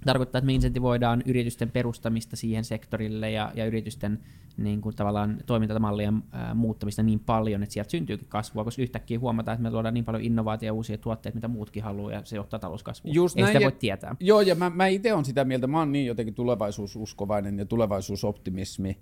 tarkoittaa, 0.07 0.39
että 0.39 0.47
me 0.47 0.53
insentivoidaan 0.53 1.23
yritysten 1.27 1.71
perustamista 1.71 2.37
siihen 2.37 2.65
sektorille 2.65 3.31
ja, 3.31 3.53
ja 3.55 3.67
yritysten 3.67 4.19
niin 4.57 4.81
kuin 4.81 4.97
tavallaan 4.97 5.39
toimintamallien 5.47 6.23
ää, 6.33 6.55
muuttamista 6.55 7.03
niin 7.03 7.21
paljon, 7.21 7.63
että 7.63 7.73
sieltä 7.73 7.91
syntyykin 7.91 8.29
kasvua, 8.29 8.65
koska 8.65 8.83
yhtäkkiä 8.83 9.19
huomataan, 9.19 9.55
että 9.55 9.63
me 9.63 9.71
luodaan 9.71 9.95
niin 9.95 10.05
paljon 10.05 10.25
innovaatio 10.25 10.67
ja 10.67 10.73
uusia 10.73 10.99
tuotteita, 10.99 11.37
mitä 11.37 11.49
muutkin 11.49 11.83
haluaa, 11.83 12.13
ja 12.13 12.23
se 12.25 12.37
johtaa 12.37 12.59
talouskasvuun. 12.59 13.15
Just 13.15 13.37
Ei 13.37 13.43
näin, 13.43 13.53
sitä 13.53 13.63
ja- 13.65 13.71
voi 13.71 13.79
tietää. 13.79 14.17
Joo, 14.21 14.41
ja 14.41 14.55
mä, 14.55 14.71
mä 14.71 14.87
itse 14.87 15.13
olen 15.13 15.25
sitä 15.25 15.45
mieltä, 15.45 15.67
mä 15.67 15.79
oon 15.79 15.93
niin 15.93 16.07
jotenkin 16.07 16.35
tulevaisuususkovainen 16.35 17.59
ja 17.59 17.67
tulevaisuusoptimismi, 17.67 18.99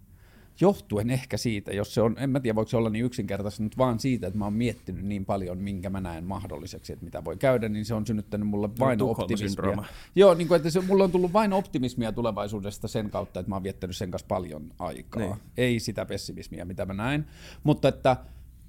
johtuen 0.61 1.11
ehkä 1.11 1.37
siitä, 1.37 1.73
jos 1.73 1.95
se 1.95 2.01
on, 2.01 2.17
en 2.19 2.31
mä 2.31 2.41
tiedä 2.41 2.55
voiko 2.55 2.69
se 2.69 2.77
olla 2.77 2.91
niin 2.91 3.05
yksinkertaisesti, 3.05 3.63
mutta 3.63 3.79
vaan 3.79 3.99
siitä, 3.99 4.27
että 4.27 4.39
mä 4.39 4.45
oon 4.45 4.53
miettinyt 4.53 5.05
niin 5.05 5.25
paljon, 5.25 5.59
minkä 5.59 5.91
mä 5.91 6.01
näen 6.01 6.25
mahdolliseksi, 6.25 6.93
että 6.93 7.05
mitä 7.05 7.25
voi 7.25 7.37
käydä, 7.37 7.69
niin 7.69 7.85
se 7.85 7.95
on 7.95 8.07
synnyttänyt 8.07 8.49
mulle 8.49 8.69
vain 8.79 8.99
Tukholma-syndrooma. 8.99 9.81
optimismia. 9.81 10.11
Joo, 10.15 10.35
niin 10.35 10.49
kuin, 10.49 10.57
että 10.57 10.71
se, 10.71 10.81
mulla 10.81 11.05
on 11.05 11.13
tullut 11.13 11.33
vain 11.33 11.53
optimismia 11.53 12.13
tulevaisuudesta 12.13 12.89
sen 12.89 13.11
kautta, 13.11 13.41
että 13.41 13.51
mä 13.51 13.57
oon 13.57 13.63
viettänyt 13.63 13.97
sen 13.97 14.11
kanssa 14.11 14.27
paljon 14.29 14.73
aikaa. 14.79 15.23
Niin. 15.23 15.37
Ei 15.57 15.81
sitä 15.81 16.05
pessimismiä, 16.05 16.65
mitä 16.65 16.87
mä 16.87 16.95
näen. 16.95 17.27
Mutta 17.65 17.89
että 17.89 18.17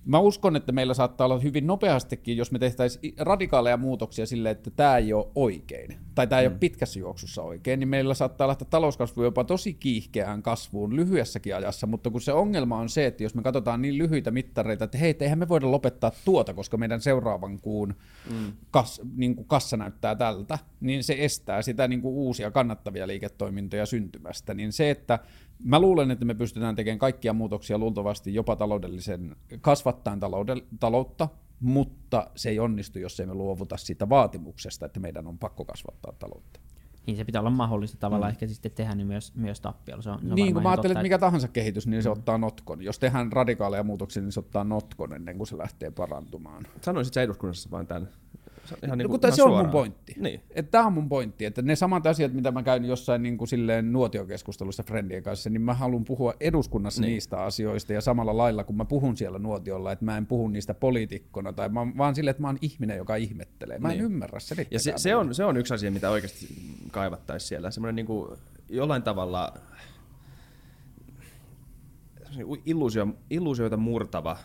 Mä 0.06 0.20
uskon, 0.20 0.56
että 0.56 0.72
meillä 0.72 0.94
saattaa 0.94 1.26
olla 1.26 1.40
hyvin 1.40 1.68
nopeastikin, 1.68 2.38
jos 2.38 2.52
me 2.52 2.60
tehtäisiin 2.60 3.14
radikaaleja 3.18 3.78
muutoksia 3.78 4.26
sille, 4.26 4.50
että 4.50 4.72
tämä 4.72 4.98
ei 4.98 5.14
ole 5.14 5.28
oikein, 5.36 5.98
tai 6.16 6.28
tämä 6.28 6.42
ei 6.42 6.48
Mm. 6.48 6.52
ole 6.54 6.60
pitkässä 6.60 7.00
juoksussa 7.00 7.42
oikein, 7.42 7.80
niin 7.80 7.88
meillä 7.88 8.14
saattaa 8.14 8.48
lähteä 8.48 8.68
talouskasvu 8.70 9.24
jopa 9.24 9.44
tosi 9.44 9.74
kiihkeään 9.74 10.44
kasvuun 10.44 10.96
lyhyessäkin 10.96 11.56
ajassa, 11.56 11.88
mutta 11.88 12.10
kun 12.10 12.22
se 12.22 12.34
ongelma 12.34 12.78
on 12.78 12.90
se, 12.90 13.06
että 13.06 13.24
jos 13.24 13.36
me 13.36 13.42
katsotaan 13.42 13.82
niin 13.82 13.98
lyhyitä 13.98 14.32
mittareita, 14.32 14.86
että 14.86 14.98
hei, 14.98 15.16
eihän 15.20 15.40
me 15.40 15.50
voida 15.50 15.72
lopettaa 15.72 16.12
tuota, 16.26 16.54
koska 16.54 16.78
meidän 16.78 17.02
seuraavan 17.02 17.60
kuun 17.60 17.96
Mm. 18.32 18.54
kas, 18.72 19.02
niin 19.16 19.36
kuin 19.36 19.48
kassa 19.48 19.78
näyttää 19.78 20.16
tältä, 20.16 20.60
niin 20.80 21.04
se 21.04 21.16
estää 21.20 21.62
sitä 21.62 21.88
niin 21.88 22.02
kuin 22.02 22.14
uusia 22.14 22.52
kannattavia 22.52 23.08
liiketoimintoja 23.08 23.86
syntymästä. 23.86 24.54
Niin 24.54 24.72
se, 24.74 24.90
että 24.90 25.20
mä 25.64 25.80
luulen, 25.80 26.12
että 26.12 26.26
me 26.26 26.34
pystytään 26.34 26.76
tekemään 26.76 27.00
kaikkia 27.00 27.34
muutoksia 27.34 27.78
luultavasti 27.78 28.34
jopa 28.34 28.56
taloudellisen, 28.56 29.36
kasvattaen 29.62 30.20
taloudel, 30.20 30.62
taloutta, 30.80 31.30
mutta 31.60 32.28
se 32.36 32.50
ei 32.50 32.60
onnistu, 32.60 33.00
jos 33.00 33.20
ei 33.20 33.26
me 33.26 33.34
luovuta 33.34 33.78
siitä 33.78 34.10
vaatimuksesta, 34.10 34.86
että 34.86 35.00
meidän 35.00 35.28
on 35.28 35.38
pakko 35.38 35.66
kasvattaa 35.66 36.14
taloutta. 36.20 36.60
Niin 37.08 37.18
se 37.18 37.26
pitää 37.26 37.42
olla 37.42 37.50
mahdollista 37.50 37.98
tavallaan 37.98 38.32
mm. 38.32 38.34
ehkä 38.34 38.48
sitten 38.48 38.72
tehdä 38.72 38.96
niin 38.96 39.08
myös, 39.08 39.36
myös 39.36 39.62
tappiolla. 39.62 40.02
Se 40.02 40.10
on, 40.10 40.20
se 40.20 40.28
on 40.28 40.36
niin, 40.36 40.48
ihan 40.48 40.64
mä 40.64 40.70
ajattelen, 40.70 40.96
totta, 40.96 41.00
että 41.00 41.04
mikä 41.04 41.20
tahansa 41.20 41.48
kehitys, 41.48 41.88
niin 41.88 42.04
se 42.04 42.10
ottaa 42.10 42.38
notkon. 42.38 42.82
Jos 42.82 43.00
tehdään 43.00 43.32
radikaaleja 43.32 43.84
muutoksia, 43.84 44.24
niin 44.24 44.32
se 44.32 44.40
ottaa 44.40 44.64
notkon 44.64 45.14
ennen 45.14 45.38
kuin 45.38 45.48
se 45.48 45.58
lähtee 45.58 45.92
parantumaan. 45.92 46.68
Sanoisit 46.82 47.14
sä 47.14 47.22
eduskunnassa 47.22 47.72
vain 47.72 47.88
tämän? 47.88 48.10
Se 48.66 48.74
on 48.74 48.80
Ihan 48.84 48.90
No, 48.90 48.96
niin 48.96 49.10
kun 49.10 49.20
tää- 49.20 49.28
ihan 49.28 49.36
se 49.36 49.44
on 49.44 49.58
mun 49.58 49.70
pointti. 49.70 50.16
Niin. 50.20 50.42
Tämä 50.72 50.86
on 50.86 50.94
mun 50.94 51.10
pointti, 51.10 51.46
että 51.46 51.62
ne 51.62 51.76
samat 51.76 52.08
asiat, 52.08 52.34
mitä 52.34 52.52
mä 52.52 52.64
käyn 52.64 52.86
jossain 52.86 53.24
niin 53.24 53.38
kuin 53.38 53.48
silleen 53.48 53.94
nuotiokeskustelussa 53.94 54.84
friendien 54.84 55.24
kanssa, 55.24 55.50
niin 55.50 55.62
mä 55.62 55.74
haluan 55.74 56.06
puhua 56.06 56.34
eduskunnassa 56.40 57.02
niin. 57.02 57.12
niistä 57.12 57.38
asioista 57.44 57.94
ja 57.94 58.02
samalla 58.02 58.38
lailla, 58.38 58.64
kun 58.64 58.78
mä 58.78 58.86
puhun 58.86 59.18
siellä 59.18 59.40
nuotiolla, 59.40 59.92
että 59.92 60.06
mä 60.06 60.18
en 60.18 60.26
puhu 60.26 60.48
niistä 60.48 60.74
poliitikkona, 60.74 61.54
tai 61.54 61.70
mä, 61.70 61.88
vaan 61.98 62.16
silleen, 62.16 62.32
että 62.32 62.42
mä 62.42 62.48
oon 62.48 62.58
ihminen, 62.62 62.98
joka 62.98 63.16
ihmettelee. 63.16 63.80
Mä 63.80 63.88
en 63.88 63.98
Niin. 63.98 64.06
ymmärrä, 64.06 64.36
Ja 64.36 64.40
selittäkää 64.40 64.80
se, 64.80 64.94
se, 64.98 65.16
on, 65.16 65.36
se 65.36 65.46
on 65.46 65.58
yksi 65.58 65.74
asia, 65.74 65.92
mitä 65.92 66.10
oikeasti 66.10 66.48
kaivattaisiin 66.92 67.48
siellä. 67.48 67.72
Semmoinen 67.72 67.96
niin 67.96 68.06
kuin 68.06 68.32
jollain 68.70 69.04
tavalla 69.04 69.54
illuusio, 72.66 73.08
illuusioita 73.30 73.78
murtava 73.78 74.38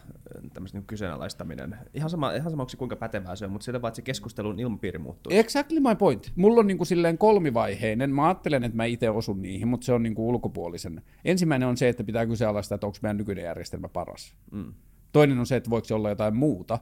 niin 0.73 0.87
kyseenalaistaminen. 0.87 1.77
Ihan 1.95 2.11
sama, 2.11 2.33
ihan 2.33 2.51
sama, 2.51 2.63
onko 2.63 2.73
kuinka 2.79 2.97
pätevää 2.97 3.37
se 3.37 3.45
on, 3.45 3.53
mutta 3.53 3.65
sillä 3.65 3.83
vaan, 3.83 3.89
että 3.89 3.97
se 3.97 4.03
keskustelun 4.03 4.61
ilmapiiri 4.61 4.99
muuttuu. 4.99 5.33
Exactly 5.33 5.81
my 5.81 5.95
point. 5.99 6.33
Mulla 6.37 6.61
on 6.61 6.67
niinku 6.67 6.85
silleen 6.85 7.19
kolmivaiheinen. 7.19 8.11
Mä 8.11 8.27
ajattelen, 8.27 8.65
että 8.65 8.77
mä 8.77 8.85
itse 8.85 9.11
osun 9.11 9.43
niihin, 9.43 9.69
mutta 9.69 9.85
se 9.85 9.93
on 9.93 10.03
niinku 10.03 10.29
ulkopuolisen. 10.29 11.03
Ensimmäinen 11.25 11.69
on 11.69 11.77
se, 11.77 11.89
että 11.89 12.05
pitää 12.05 12.27
kyseenalaistaa, 12.27 12.75
että 12.75 12.87
onko 12.87 12.99
meidän 13.03 13.17
nykyinen 13.17 13.45
järjestelmä 13.45 13.89
paras. 13.89 14.37
Mm. 14.53 14.75
Toinen 15.13 15.39
on 15.39 15.47
se, 15.47 15.57
että 15.57 15.71
voiko 15.71 15.85
se 15.85 15.95
olla 15.95 16.09
jotain 16.09 16.37
muuta. 16.37 16.79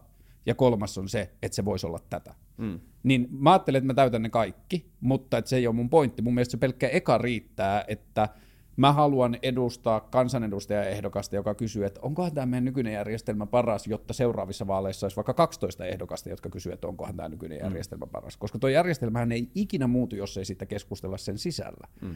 Ja 0.47 0.55
kolmas 0.55 0.99
on 0.99 1.09
se, 1.09 1.31
että 1.43 1.57
se 1.57 1.65
voisi 1.65 1.87
olla 1.87 1.99
tätä. 2.11 2.35
Mm. 2.57 2.81
Niin 3.03 3.29
mä 3.31 3.53
ajattelen, 3.53 3.79
että 3.79 3.87
mä 3.87 3.95
täytän 3.95 4.23
ne 4.23 4.31
kaikki, 4.31 4.91
mutta 5.01 5.39
että 5.39 5.49
se 5.49 5.57
ei 5.57 5.67
ole 5.67 5.75
mun 5.77 5.91
pointti. 5.91 6.23
Mun 6.23 6.35
mielestä 6.35 6.53
se 6.53 6.57
pelkkä 6.57 6.89
eka 6.89 7.19
riittää, 7.19 7.85
että 7.89 8.29
mä 8.77 8.93
haluan 8.93 9.37
edustaa 9.43 10.01
kansanedustajaehdokasta, 10.01 11.37
joka 11.37 11.55
kysyy, 11.55 11.85
että 11.85 12.01
onkohan 12.03 12.35
tämä 12.35 12.47
meidän 12.47 12.65
nykyinen 12.65 12.93
järjestelmä 12.93 13.47
paras, 13.47 13.87
jotta 13.87 14.13
seuraavissa 14.13 14.67
vaaleissa 14.67 15.05
olisi 15.05 15.17
vaikka 15.17 15.35
12 15.35 15.87
ehdokasta, 15.87 16.29
jotka 16.29 16.49
kysyy, 16.51 16.73
että 16.73 16.87
onkohan 16.89 17.17
tämä 17.17 17.29
nykyinen 17.29 17.59
järjestelmä 17.59 18.07
paras. 18.07 18.37
Koska 18.37 18.59
tuo 18.59 18.71
järjestelmähän 18.71 19.33
ei 19.33 19.51
ikinä 19.55 19.87
muutu, 19.87 20.17
jos 20.17 20.37
ei 20.37 20.45
siitä 20.45 20.67
keskustella 20.67 21.19
sen 21.19 21.39
sisällä. 21.39 21.89
Mm. 22.01 22.15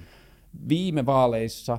Viime 0.69 1.07
vaaleissa 1.07 1.79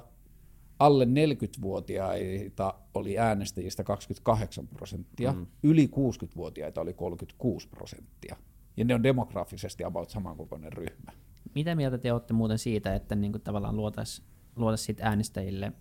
alle 0.80 1.05
40-vuotiaita 1.05 2.73
oli 2.93 3.19
äänestäjistä 3.19 3.84
28 3.84 4.67
prosenttia, 4.67 5.32
mm. 5.32 5.47
yli 5.63 5.88
60-vuotiaita 5.88 6.82
oli 6.82 6.93
36 6.93 7.67
prosenttia. 7.67 8.36
Ja 8.77 8.86
ne 8.86 8.95
on 8.95 9.03
demografisesti 9.03 9.84
about 9.84 10.09
samankokoinen 10.09 10.73
ryhmä. 10.73 11.11
Mitä 11.55 11.75
mieltä 11.75 11.97
te 11.97 12.13
olette 12.13 12.34
muuten 12.34 12.57
siitä, 12.57 12.95
että 12.95 13.15
niin 13.15 13.32
kuin 13.32 13.41
tavallaan 13.41 13.75
luotaisiin 13.75 14.27
luotais 14.60 14.86
siitä 14.86 15.05
äänestäjille, 15.05 15.72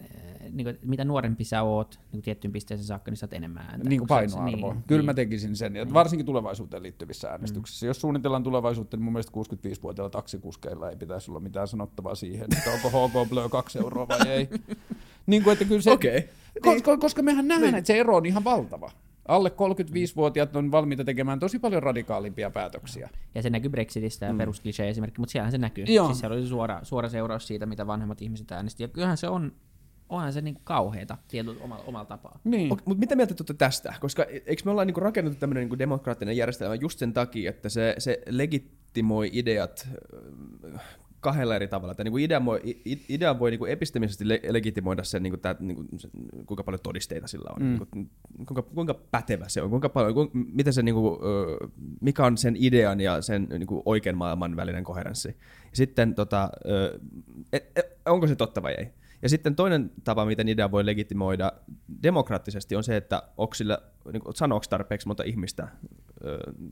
eh, 0.00 0.52
niin 0.52 0.64
kuin, 0.64 0.78
mitä 0.84 1.04
nuorempi 1.04 1.44
sä 1.44 1.62
oot 1.62 1.94
niin 1.94 2.10
kuin 2.10 2.22
tiettyyn 2.22 2.52
pisteeseen 2.52 2.86
saakka, 2.86 3.10
niin 3.10 3.18
saat 3.18 3.32
enemmän 3.32 3.66
ääntä. 3.70 3.88
Niin 3.88 4.00
kuin 4.00 4.08
painoarvo. 4.08 4.72
Niin, 4.72 4.84
Kyllä 4.86 5.00
niin. 5.00 5.06
mä 5.06 5.14
tekisin 5.14 5.56
sen. 5.56 5.76
Ja 5.76 5.92
varsinkin 5.92 6.26
tulevaisuuteen 6.26 6.82
liittyvissä 6.82 7.28
äänestyksissä. 7.28 7.86
Jos 7.86 8.00
suunnitellaan 8.00 8.42
tulevaisuutta, 8.42 8.96
niin 8.96 9.04
mun 9.04 9.12
mielestä 9.12 9.32
65-vuotiailla 9.36 10.10
taksikuskeilla 10.10 10.90
ei 10.90 10.96
pitäisi 10.96 11.30
olla 11.30 11.40
mitään 11.40 11.68
sanottavaa 11.68 12.14
siihen, 12.14 12.48
että 12.58 12.70
onko 12.70 13.08
HK 13.08 13.30
Blö 13.30 13.48
2 13.48 13.78
euroa 13.78 14.08
vai 14.08 14.28
ei. 14.28 14.48
niin 15.26 15.42
kuin, 15.42 15.52
että 15.52 15.64
kyllä 15.64 15.82
se, 15.82 15.90
Okei. 15.90 16.28
koska, 16.62 16.96
koska 16.96 17.22
mehän 17.22 17.48
nähdään, 17.48 17.74
että 17.74 17.86
se 17.86 17.98
ero 17.98 18.16
on 18.16 18.26
ihan 18.26 18.44
valtava. 18.44 18.90
Alle 19.28 19.48
35-vuotiaat 19.48 20.56
on 20.56 20.70
valmiita 20.70 21.04
tekemään 21.04 21.38
tosi 21.38 21.58
paljon 21.58 21.82
radikaalimpia 21.82 22.50
päätöksiä. 22.50 23.10
Ja 23.34 23.42
se 23.42 23.50
näkyy 23.50 23.70
Brexitistä 23.70 24.26
ja 24.26 24.32
mm. 24.32 24.38
perusklisee 24.38 24.88
esimerkki, 24.88 25.20
mutta 25.20 25.32
siellähän 25.32 25.52
se 25.52 25.58
näkyy. 25.58 25.84
Joo. 25.84 26.06
Siis 26.06 26.18
siellä 26.18 26.36
oli 26.36 26.46
suora, 26.46 26.80
suora 26.82 27.08
seuraus 27.08 27.46
siitä, 27.46 27.66
mitä 27.66 27.86
vanhemmat 27.86 28.22
ihmiset 28.22 28.52
äänesti. 28.52 28.82
Ja 28.82 28.88
kyllähän 28.88 29.16
se 29.16 29.28
on, 29.28 29.52
onhan 30.08 30.32
se 30.32 30.40
niinku 30.40 30.60
kauheeta 30.64 31.18
tietyllä 31.28 31.64
omalla, 31.64 31.84
omalla 31.84 32.04
tapaa. 32.04 32.40
Niin. 32.44 32.72
Okay, 32.72 32.84
mutta 32.86 33.00
mitä 33.00 33.16
mieltä 33.16 33.34
te 33.34 33.42
olette 33.42 33.54
tästä? 33.54 33.94
Koska 34.00 34.24
e- 34.24 34.42
eikö 34.46 34.62
me 34.64 34.70
ollaan 34.70 34.86
niinku 34.86 35.00
rakennettu 35.00 35.40
tämmöinen 35.40 35.62
niinku 35.62 35.78
demokraattinen 35.78 36.36
järjestelmä 36.36 36.74
just 36.74 36.98
sen 36.98 37.12
takia, 37.12 37.50
että 37.50 37.68
se, 37.68 37.94
se 37.98 38.22
legitimoi 38.26 39.30
ideat 39.32 39.88
kahdella 41.24 41.56
eri 41.56 41.68
tavalla. 41.68 41.92
Että 41.92 42.04
niin 42.04 42.18
idea 42.18 42.44
voi, 42.44 42.60
idea 43.08 43.38
voi 43.38 43.50
niin 43.50 43.58
kuin 43.58 43.72
epistemisesti 43.72 44.28
le- 44.28 44.40
legitimoida 44.48 45.04
sen, 45.04 45.22
niin 45.22 45.30
kuin 45.30 45.40
tämä, 45.40 45.56
niin 45.60 45.76
kuin, 45.76 45.88
se, 45.96 46.08
kuinka 46.46 46.64
paljon 46.64 46.80
todisteita 46.82 47.26
sillä 47.26 47.50
on, 47.56 47.62
mm. 47.62 47.68
niin 47.68 47.86
kuin, 47.90 48.10
kuinka, 48.46 48.62
kuinka 48.62 48.94
pätevä 48.94 49.48
se 49.48 49.62
on, 49.62 49.70
kuinka 49.70 49.88
paljon, 49.88 50.14
kuinka, 50.14 50.38
miten 50.52 50.72
se, 50.72 50.82
niin 50.82 50.94
kuin, 50.94 51.18
mikä 52.00 52.24
on 52.26 52.36
sen 52.36 52.56
idean 52.58 53.00
ja 53.00 53.22
sen 53.22 53.46
niin 53.50 53.66
kuin 53.66 53.82
oikean 53.84 54.16
maailman 54.16 54.56
välinen 54.56 54.84
koherenssi. 54.84 55.28
Ja 55.70 55.76
sitten 55.76 56.14
tota, 56.14 56.50
et, 57.52 57.70
et, 57.76 57.86
onko 58.06 58.26
se 58.26 58.36
totta 58.36 58.62
vai 58.62 58.74
ei. 58.78 58.92
Ja 59.22 59.28
sitten 59.28 59.56
toinen 59.56 59.90
tapa, 60.04 60.24
miten 60.24 60.48
idea 60.48 60.70
voi 60.70 60.86
legitimoida 60.86 61.52
demokraattisesti, 62.02 62.76
on 62.76 62.84
se, 62.84 62.96
että 62.96 63.22
onko 63.36 63.54
sillä, 63.54 63.78
niin 64.12 64.22
kuin, 64.22 64.36
sanooko 64.36 64.66
tarpeeksi 64.70 65.06
monta 65.06 65.22
ihmistä 65.22 65.68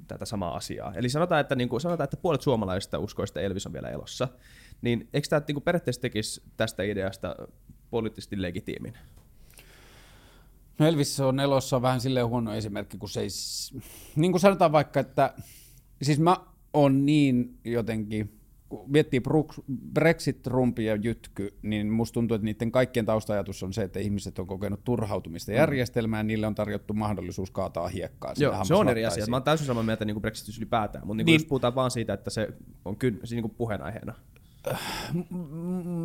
tätä 0.09 0.25
samaa 0.25 0.57
asiaa. 0.57 0.95
Eli 0.95 1.09
sanotaan, 1.09 1.41
että, 1.41 1.55
niin 1.55 1.69
kuin, 1.69 1.81
sanotaan, 1.81 2.05
että 2.05 2.17
puolet 2.17 2.43
suomalaisista 2.43 2.99
uskoo, 2.99 3.25
että 3.25 3.41
Elvis 3.41 3.67
on 3.67 3.73
vielä 3.73 3.89
elossa. 3.89 4.29
Niin 4.83 5.09
eikö 5.13 5.29
tämä 5.29 5.43
niin 5.49 5.55
kuin 5.55 5.65
periaatteessa 5.65 6.01
tekisi 6.01 6.43
tästä 6.57 6.83
ideasta 6.83 7.37
poliittisesti 7.91 8.43
legitiimin? 8.43 8.99
No 10.79 10.87
Elvis 10.87 11.21
on 11.21 11.41
elossa 11.41 11.77
on 11.77 11.83
vähän 11.83 12.01
silleen 12.01 12.29
huono 12.29 12.55
esimerkki, 12.55 12.99
kun 12.99 13.09
se 13.09 13.21
ei, 13.21 13.29
niin 14.17 14.33
kuin 14.33 14.41
sanotaan 14.41 14.73
vaikka, 14.73 15.01
että 15.01 15.35
siis 16.03 16.21
mä 16.21 16.37
on 16.73 17.07
niin 17.07 17.59
jotenkin, 17.65 18.41
kun 18.73 18.91
miettii 18.91 19.21
Brux- 19.21 19.63
Brexit, 19.95 20.43
Trumpi 20.43 20.85
ja 20.85 20.97
Jytky, 20.97 21.55
niin 21.63 21.91
musta 21.91 22.15
tuntuu, 22.15 22.35
että 22.35 22.45
niiden 22.45 22.73
kaikkien 22.73 23.07
taustajatus 23.07 23.63
on 23.63 23.73
se, 23.73 23.83
että 23.83 24.01
ihmiset 24.01 24.39
on 24.39 24.47
kokenut 24.47 24.85
turhautumista 24.85 25.53
järjestelmään, 25.53 26.19
ja 26.21 26.29
niille 26.29 26.47
on 26.47 26.55
tarjottu 26.55 26.95
mahdollisuus 26.95 27.51
kaataa 27.51 27.89
hiekkaa. 27.89 28.33
Joo, 28.39 28.65
se 28.65 28.75
on 28.75 28.89
eri 28.89 29.07
asia. 29.07 29.27
Mä 29.27 29.37
oon 29.37 29.43
täysin 29.43 29.67
samaa 29.67 29.83
mieltä 29.83 30.05
niin 30.05 30.21
Brexitys 30.21 30.59
ylipäätään, 30.59 31.07
mutta 31.07 31.17
niin 31.17 31.27
Niin. 31.27 31.41
jos 31.41 31.45
puhutaan 31.47 31.75
vaan 31.75 31.91
siitä, 31.91 32.13
että 32.13 32.31
se 32.31 32.49
on 32.85 32.97
kyn, 32.97 33.15
siis 33.15 33.31
niin 33.31 33.43
kuin 33.43 33.55
puheenaiheena. 33.55 34.15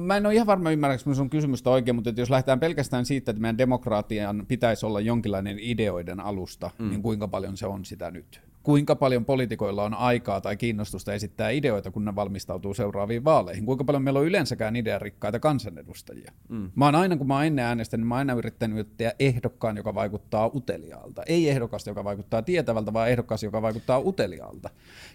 Mä 0.06 0.18
en 0.18 0.26
ole 0.26 0.34
ihan 0.34 0.48
varma 0.48 0.72
ymmärränkö 0.72 1.14
sun 1.14 1.30
kysymystä 1.30 1.70
oikein, 1.70 1.96
mutta 1.96 2.10
että 2.10 2.22
jos 2.22 2.30
lähdetään 2.30 2.60
pelkästään 2.60 3.06
siitä, 3.06 3.32
että 3.32 3.42
meidän 3.42 3.58
demokraatian 3.58 4.46
pitäisi 4.48 4.86
olla 4.86 5.00
jonkinlainen 5.00 5.58
ideoiden 5.60 6.20
alusta, 6.20 6.72
mm. 6.80 6.90
niin 6.90 7.02
kuinka 7.02 7.28
paljon 7.28 7.58
se 7.58 7.68
on 7.68 7.86
sitä 7.86 8.12
nyt? 8.12 8.47
Kuinka 8.68 8.96
paljon 8.96 9.26
poliitikoilla 9.26 9.84
on 9.84 9.94
aikaa 9.94 10.42
tai 10.42 10.58
kiinnostusta 10.58 11.14
esittää 11.14 11.50
ideoita, 11.50 11.92
kun 11.92 12.06
ne 12.06 12.16
valmistautuu 12.16 12.74
seuraaviin 12.74 13.24
vaaleihin? 13.24 13.66
Kuinka 13.66 13.84
paljon 13.84 14.04
meillä 14.04 14.20
on 14.20 14.26
yleensäkään 14.26 14.76
idearikkaita 14.76 15.40
kansanedustajia? 15.40 16.32
Mm. 16.50 16.72
Mä 16.76 16.86
oon 16.86 16.96
aina, 16.96 17.18
kun 17.18 17.28
mä 17.28 17.36
oon 17.36 17.46
ennen 17.46 17.66
äänestänyt, 17.66 18.02
niin 18.02 18.08
mä 18.08 18.16
oon 18.16 18.20
aina 18.20 18.34
yrittänyt 18.34 18.98
tehdä 18.98 19.14
ehdokkaan, 19.20 19.78
joka 19.78 19.96
vaikuttaa 19.96 20.48
uteliaalta. 20.48 21.24
Ei 21.26 21.50
ehdokasta, 21.50 21.90
joka 21.90 22.04
vaikuttaa 22.04 22.42
tietävältä, 22.42 22.94
vaan 22.94 23.10
ehdokas, 23.10 23.44
joka 23.44 23.62
vaikuttaa 23.62 24.00
uteliaalta. 24.00 24.70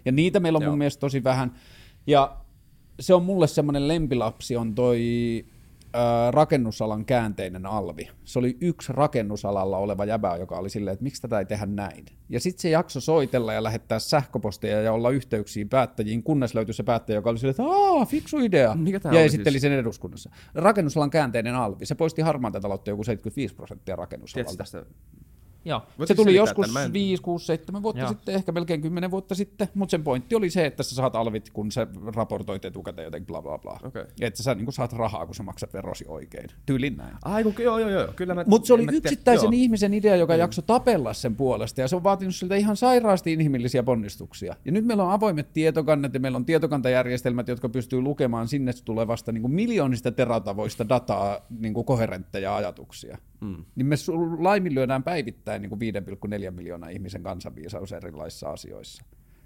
Ja 0.05 0.11
niitä 0.11 0.39
meillä 0.39 0.57
on 0.57 0.63
Joo. 0.63 0.71
mun 0.71 0.77
mielestä 0.77 0.99
tosi 0.99 1.23
vähän. 1.23 1.53
Ja 2.07 2.37
se 2.99 3.13
on 3.13 3.23
mulle 3.23 3.47
semmoinen 3.47 3.87
lempilapsi, 3.87 4.55
on 4.55 4.75
toi 4.75 4.99
ää, 5.93 6.31
rakennusalan 6.31 7.05
käänteinen 7.05 7.65
alvi. 7.65 8.09
Se 8.23 8.39
oli 8.39 8.57
yksi 8.61 8.93
rakennusalalla 8.93 9.77
oleva 9.77 10.05
jäbä, 10.05 10.37
joka 10.37 10.57
oli 10.57 10.69
silleen, 10.69 10.93
että 10.93 11.03
miksi 11.03 11.21
tätä 11.21 11.39
ei 11.39 11.45
tehdä 11.45 11.65
näin. 11.65 12.05
Ja 12.29 12.39
sitten 12.39 12.61
se 12.61 12.69
jakso 12.69 12.99
soitella 13.01 13.53
ja 13.53 13.63
lähettää 13.63 13.99
sähköposteja 13.99 14.81
ja 14.81 14.93
olla 14.93 15.09
yhteyksiin 15.09 15.69
päättäjiin, 15.69 16.23
kunnes 16.23 16.55
löytyi 16.55 16.73
se 16.73 16.83
päättäjä, 16.83 17.17
joka 17.17 17.29
oli 17.29 17.37
silleen, 17.37 17.51
että 17.51 17.63
aah, 17.63 18.07
fiksu 18.07 18.39
idea. 18.39 18.75
Mikä 18.75 18.99
ja 19.03 19.09
oli 19.09 19.21
esitteli 19.21 19.51
siis? 19.53 19.61
sen 19.61 19.71
eduskunnassa. 19.71 20.29
Rakennusalan 20.55 21.09
käänteinen 21.09 21.55
alvi. 21.55 21.85
Se 21.85 21.95
poisti 21.95 22.21
harmaata 22.21 22.59
taloutta 22.59 22.89
joku 22.89 23.03
75 23.03 23.55
prosenttia 23.55 23.95
Tiedätkö 23.95 24.01
rakennusalalta. 24.01 24.57
tästä? 24.57 24.85
Joo. 25.65 25.79
Voit 25.99 26.07
Se 26.07 26.13
siis 26.13 26.25
tuli 26.25 26.35
joskus 26.35 26.67
tämän? 26.67 26.81
Mä 26.81 26.85
en- 26.85 26.93
5, 26.93 27.21
6, 27.23 27.45
7 27.45 27.83
vuotta 27.83 28.01
Joo. 28.01 28.09
sitten, 28.09 28.35
ehkä 28.35 28.51
melkein 28.51 28.81
10 28.81 29.11
vuotta 29.11 29.35
sitten, 29.35 29.67
mutta 29.75 29.91
sen 29.91 30.03
pointti 30.03 30.35
oli 30.35 30.49
se, 30.49 30.65
että 30.65 30.83
sä 30.83 30.95
saat 30.95 31.15
alvit, 31.15 31.49
kun 31.49 31.71
sä 31.71 31.87
raportoit 32.15 32.65
etukäteen 32.65 33.03
jotenkin 33.05 33.27
bla 33.27 33.41
bla 33.41 33.57
bla. 33.57 33.79
Okei. 33.83 34.03
Ja 34.19 34.27
että 34.27 34.43
sä 34.43 34.55
niin 34.55 34.73
saat 34.73 34.93
rahaa, 34.93 35.25
kun 35.25 35.35
sä 35.35 35.43
maksat 35.43 35.73
verosi 35.73 36.05
oikein. 36.07 36.49
Tyylin 36.65 36.97
näin. 36.97 37.15
Ai, 37.25 37.43
kun, 37.43 37.53
joo, 37.59 37.79
joo, 37.79 37.89
joo, 37.89 38.07
kyllä 38.15 38.33
mä... 38.35 38.43
Mutta 38.47 38.67
se 38.67 38.73
oli 38.73 38.81
tiedä- 38.83 38.97
yksittäisen 38.97 39.43
joo. 39.45 39.51
ihmisen 39.53 39.93
idea, 39.93 40.15
joka 40.15 40.35
jaksoi 40.35 40.63
tapella 40.67 41.13
sen 41.13 41.35
puolesta, 41.35 41.81
ja 41.81 41.87
se 41.87 41.95
on 41.95 42.03
vaatinut 42.03 42.35
siltä 42.35 42.55
ihan 42.55 42.77
sairaasti 42.77 43.33
inhimillisiä 43.33 43.83
ponnistuksia. 43.83 44.55
Ja 44.65 44.71
nyt 44.71 44.85
meillä 44.85 45.03
on 45.03 45.11
avoimet 45.11 45.53
tietokannat, 45.53 46.13
ja 46.13 46.19
meillä 46.19 46.35
on 46.35 46.45
tietokantajärjestelmät, 46.45 47.47
jotka 47.47 47.69
pystyy 47.69 48.01
lukemaan 48.01 48.47
sinne 48.47 48.71
tulevasta 48.85 49.31
niin 49.31 49.41
kuin 49.41 49.53
miljoonista 49.53 50.11
teratavoista 50.11 50.89
dataa, 50.89 51.39
niin 51.59 51.73
kuin 51.73 51.85
koherentteja 51.85 52.55
ajatuksia. 52.55 53.17
Mm. 53.41 53.65
Niin 53.75 53.85
me 53.85 53.95
laiminlyödään 54.39 55.03
päivittäin 55.03 55.52
niin 55.61 55.69
kuin 55.69 55.81
5,4 56.45 56.51
miljoonaa 56.51 56.89
ihmisen 56.89 57.23
kansanviisaus 57.23 57.91
erilaisissa 57.91 58.49
asioissa. 58.49 59.03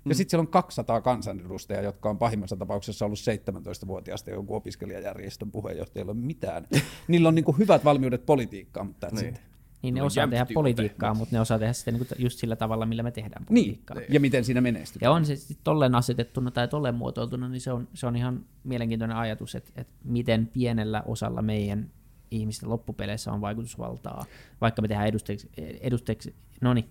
Ja 0.09 0.15
sitten 0.15 0.29
siellä 0.31 0.41
on 0.41 0.47
200 0.47 1.01
kansanedustajaa, 1.01 1.81
jotka 1.83 2.09
on 2.09 2.17
pahimmassa 2.17 2.55
tapauksessa 2.57 3.05
ollut 3.05 3.19
17-vuotiaasta 3.19 4.29
jonkun 4.31 4.57
opiskelijajärjestön 4.57 5.51
puheenjohtajalla 5.51 6.13
mitään. 6.13 6.67
Niillä 7.07 7.27
on 7.27 7.35
niinku 7.35 7.51
hyvät 7.51 7.85
valmiudet 7.85 8.25
politiikkaan, 8.25 8.87
mutta 8.87 9.07
Niin. 9.11 9.23
niin. 9.23 9.37
Niin 9.81 9.93
ne 9.93 10.01
osaa 10.01 10.27
tehdä 10.27 10.45
politiikkaa, 10.53 11.13
mutta 11.13 11.35
ne 11.35 11.39
osaa 11.41 11.59
tehdä 11.59 11.73
sitä 11.73 11.91
niinku 11.91 12.05
just 12.17 12.39
sillä 12.39 12.55
tavalla, 12.55 12.85
millä 12.85 13.03
me 13.03 13.11
tehdään 13.11 13.45
Niin, 13.49 13.65
politiikkaa. 13.65 13.97
ja 14.09 14.19
miten 14.19 14.43
siinä 14.43 14.61
menestyy. 14.61 14.99
Ja 15.01 15.11
on 15.11 15.25
se 15.25 15.35
sitten 15.35 15.63
tolleen 15.63 15.95
asetettuna 15.95 16.51
tai 16.51 16.67
tolleen 16.67 16.95
muotoiltuna, 16.95 17.49
niin 17.49 17.61
se 17.61 17.71
on, 17.71 17.87
se 17.93 18.07
on 18.07 18.15
ihan 18.15 18.45
mielenkiintoinen 18.63 19.17
ajatus, 19.17 19.55
että, 19.55 19.71
että 19.75 19.93
miten 20.03 20.47
pienellä 20.47 21.03
osalla 21.05 21.41
meidän 21.41 21.91
ihmisten 22.31 22.69
loppupeleissä 22.69 23.31
on 23.31 23.41
vaikutusvaltaa, 23.41 24.25
vaikka 24.61 24.81
me 24.81 24.87
tehdään 24.87 25.07
edustajiksi, 25.07 25.49
edustajiksi 25.81 26.35
no 26.61 26.73
niin, 26.73 26.89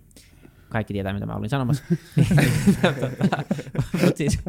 kaikki 0.69 0.93
tietää, 0.93 1.13
mitä 1.13 1.25
mä 1.25 1.35
olin 1.35 1.49
sanomassa. 1.49 1.83
Mutta 4.01 4.17
siis 4.17 4.39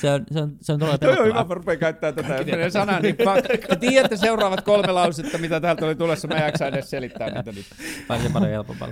se 0.00 0.10
on, 0.10 0.24
se 0.30 0.40
on, 0.40 0.56
se 0.60 0.72
on 0.72 0.78
todella 0.78 0.98
Joo, 1.00 1.12
joo, 1.12 1.12
hyvä, 1.12 1.22
pelottavaa. 1.22 1.44
mä 1.44 1.54
rupean 1.54 1.78
käyttää 1.78 2.12
tätä. 2.12 2.34
Jos 2.34 2.46
menee 2.46 2.70
sanaa, 2.70 3.00
niin 3.00 3.16
fuck. 3.16 3.68
Te 3.68 3.76
tiedätte 3.76 4.16
seuraavat 4.16 4.60
kolme 4.60 4.92
lausetta, 4.92 5.38
mitä 5.38 5.60
täältä 5.60 5.86
oli 5.86 5.94
tulossa. 5.94 6.28
Mä 6.28 6.34
en 6.34 6.44
jaksa 6.44 6.66
edes 6.66 6.90
selittää 6.90 7.30
niitä 7.30 7.52
nyt. 7.52 7.66
Paljon 8.08 8.32
paljon 8.32 8.50
helpompaa. 8.50 8.88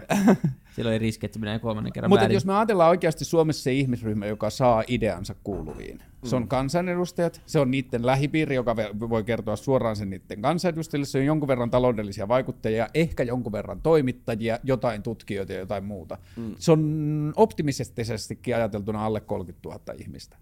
Silloin 0.77 0.93
ei 0.93 0.99
riski, 0.99 1.27
että 1.27 1.35
se 1.35 1.41
menee 1.41 1.59
kolmannen 1.59 1.93
kerran 1.93 2.11
Mutta 2.11 2.33
jos 2.33 2.47
me 2.47 2.57
ajatellaan 2.57 2.91
oikeasti 2.91 3.25
Suomessa 3.25 3.63
se 3.63 3.73
ihmisryhmä, 3.73 4.27
joka 4.27 4.51
saa 4.51 4.85
ideansa 4.89 5.35
kuuluviin, 5.45 6.03
se 6.25 6.37
on 6.37 6.49
kansanedustajat, 6.49 7.41
se 7.47 7.59
on 7.59 7.71
niiden 7.71 8.07
lähipiiri, 8.07 8.55
joka 8.55 8.77
voi 9.01 9.25
kertoa 9.25 9.57
suoraan 9.57 9.97
sen 9.97 10.11
niiden 10.11 10.43
kansanedustajille, 10.43 11.07
se 11.07 11.19
on 11.19 11.25
jonkun 11.25 11.49
verran 11.49 11.71
taloudellisia 11.71 12.29
vaikuttajia, 12.29 12.89
ehkä 12.95 13.23
jonkun 13.23 13.53
verran 13.53 13.81
toimittajia, 13.83 14.59
jotain 14.65 15.03
tutkijoita 15.03 15.53
ja 15.53 15.59
jotain 15.59 15.85
muuta. 15.85 16.19
Mm. 16.37 16.55
Se 16.59 16.73
on 16.73 17.33
optimistisestikin 17.37 18.57
ajateltuna 18.57 19.05
alle 19.07 19.21
30 19.21 19.69
000 19.69 19.81
ihmistä, 20.01 20.37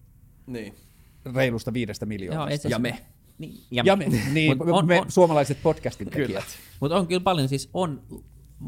Niin. 0.46 0.74
reilusta 1.34 1.72
viidestä 1.72 2.04
Joo, 2.04 2.08
miljoonasta. 2.08 2.58
se- 2.62 2.68
Ja 2.68 2.78
me. 2.78 2.98
Niin, 3.38 3.54
Ja 3.70 3.96
me, 3.96 4.06
niin, 4.32 4.58
Mut 4.58 4.68
on, 4.70 4.86
me 4.86 5.00
on, 5.00 5.10
suomalaiset 5.10 5.58
podcastin 5.62 6.10
Kyllä. 6.10 6.26
tekijät. 6.26 6.44
Mutta 6.80 6.96
on 6.96 7.06
kyllä 7.06 7.20
paljon, 7.20 7.48
siis 7.48 7.70
on 7.74 8.02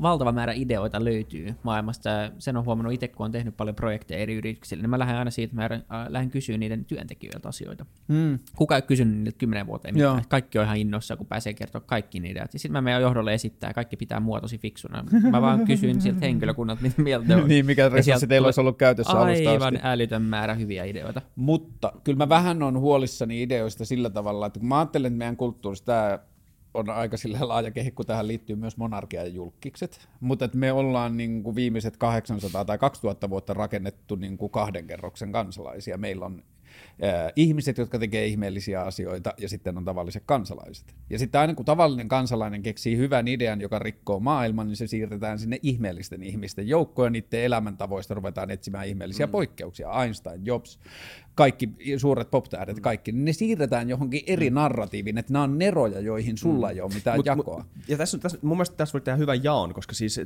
valtava 0.03 0.33
määrä 0.33 0.53
ideoita 0.53 1.05
löytyy 1.05 1.55
maailmasta. 1.63 2.11
Sen 2.39 2.57
on 2.57 2.65
huomannut 2.65 2.93
itse, 2.93 3.09
kun 3.09 3.25
on 3.25 3.33
tehnyt 3.33 3.57
paljon 3.57 3.77
projekteja 3.77 4.21
eri 4.21 4.35
yrityksille, 4.35 4.83
niin 4.83 4.91
mä 4.91 4.99
lähden 4.99 5.17
aina 5.17 5.31
siitä, 5.31 5.65
että 5.65 5.91
mä 5.91 6.01
äh, 6.01 6.07
lähden 6.09 6.31
kysyä 6.31 6.59
niiden 6.59 6.85
työntekijöiltä 6.85 7.49
asioita. 7.49 7.87
Mm. 8.09 8.39
Kuka 8.57 8.77
ei 8.77 8.83
kysynyt 8.83 9.19
niiltä 9.19 9.39
kymmenen 9.39 9.67
vuoteen 9.67 9.95
mitään. 9.95 10.17
Joo. 10.17 10.25
Kaikki 10.29 10.59
on 10.59 10.65
ihan 10.65 10.77
innossa, 10.77 11.17
kun 11.17 11.27
pääsee 11.27 11.55
kertoa 11.55 11.81
kaikki. 11.81 12.15
Ja 12.35 12.47
sitten 12.47 12.73
mä 12.73 12.81
menen 12.81 13.03
johdolle 13.03 13.35
esittää, 13.35 13.71
ja 13.71 13.75
kaikki 13.75 13.97
pitää 13.97 14.21
mua 14.21 14.41
tosi 14.41 14.59
fiksuna. 14.59 15.05
Mä 15.31 15.43
vaan 15.43 15.65
kysyn 15.67 16.01
siltä 16.01 16.21
henkilökunnalta, 16.21 16.83
mitä 16.83 17.03
mieltä 17.03 17.37
on. 17.37 17.49
niin, 17.49 17.67
mikä 17.67 17.85
resurssi 17.85 18.05
sieltä 18.05 18.27
teillä 18.27 18.47
olisi 18.47 18.61
ollut 18.61 18.79
käytössä 18.79 19.13
alusta 19.13 19.51
Aivan 19.51 19.79
älytön 19.83 20.23
määrä 20.23 20.55
hyviä 20.55 20.85
ideoita. 20.85 21.23
Mutta 21.37 21.93
kyllä 22.05 22.17
mä 22.17 22.29
vähän 22.29 22.63
on 22.63 22.81
huolissani 22.81 23.43
ideoista 23.43 23.85
sillä 23.85 24.11
tavalla, 24.11 24.47
että 24.47 24.61
kun 24.61 24.69
mä 24.69 24.79
ajattelen, 24.79 25.13
että 25.13 25.19
meidän 25.19 25.37
kulttuurissa 25.37 25.85
tämä 25.85 26.19
on 26.75 26.91
aika 26.91 27.17
sillä 27.17 27.39
laaja 27.41 27.71
kehikko, 27.71 28.05
tähän 28.05 28.29
liittyy 28.29 28.57
myös 28.57 28.77
monarkia 28.77 29.23
ja 29.23 29.29
julkikset, 29.29 30.09
mutta 30.21 30.49
me 30.55 30.73
ollaan 30.73 31.17
niin 31.17 31.43
kuin 31.43 31.57
viimeiset 31.57 31.97
800 31.97 32.65
tai 32.65 32.79
2000 32.79 33.31
vuotta 33.31 33.55
rakennettu 33.55 34.15
niin 34.15 34.39
kuin 34.39 34.53
kahden 34.53 34.87
kerroksen 34.87 35.33
kansalaisia. 35.33 35.99
Meillä 35.99 36.27
on 36.27 36.43
ihmiset, 37.37 37.79
jotka 37.79 37.99
tekee 37.99 38.27
ihmeellisiä 38.27 38.83
asioita, 38.83 39.35
ja 39.39 39.49
sitten 39.49 39.79
on 39.79 39.85
tavalliset 39.85 40.23
kansalaiset. 40.27 40.95
Ja 41.11 41.19
sitten 41.19 41.41
aina 41.41 41.55
kun 41.55 41.65
tavallinen 41.65 42.09
kansalainen 42.09 42.63
keksii 42.63 42.97
hyvän 42.97 43.29
idean, 43.29 43.61
joka 43.61 43.79
rikkoo 43.79 44.21
maailman, 44.21 44.69
niin 44.69 44.77
se 44.77 44.87
siirretään 44.87 45.39
sinne 45.39 45.59
ihmeellisten 45.63 46.23
ihmisten 46.23 46.69
joukkoon, 46.69 47.07
ja 47.07 47.11
niiden 47.11 47.41
elämäntavoista 47.41 48.15
ruvetaan 48.15 48.51
etsimään 48.51 48.89
ihmeellisiä 48.89 49.27
mm. 49.27 49.33
poikkeuksia. 49.33 50.03
Einstein, 50.03 50.47
Jobs, 50.47 50.79
kaikki 51.35 51.71
suuret 51.97 52.31
poptähdet, 52.31 52.81
kaikki, 52.81 53.13
niin 53.13 53.25
ne 53.25 53.33
siirretään 53.33 53.89
johonkin 53.89 54.23
eri 54.27 54.51
narratiiviin, 54.51 55.19
että 55.19 55.33
nämä 55.33 55.43
on 55.43 55.59
neroja, 55.59 56.01
joihin 56.01 56.39
sulla 56.39 56.71
ei 56.71 56.81
ole 56.81 56.95
mitään 56.95 57.19
Mut- 57.19 57.27
jakoa. 57.27 57.59
mut- 57.59 57.89
ja 57.89 57.97
tässä, 57.97 58.19
tässä, 58.19 58.39
mun 58.43 58.57
mielestä 58.57 58.77
tässä 58.77 58.93
voi 58.93 59.01
tehdä 59.01 59.17
hyvän 59.17 59.45
jaon, 59.45 59.75
koska 59.75 59.95
siis, 59.95 60.21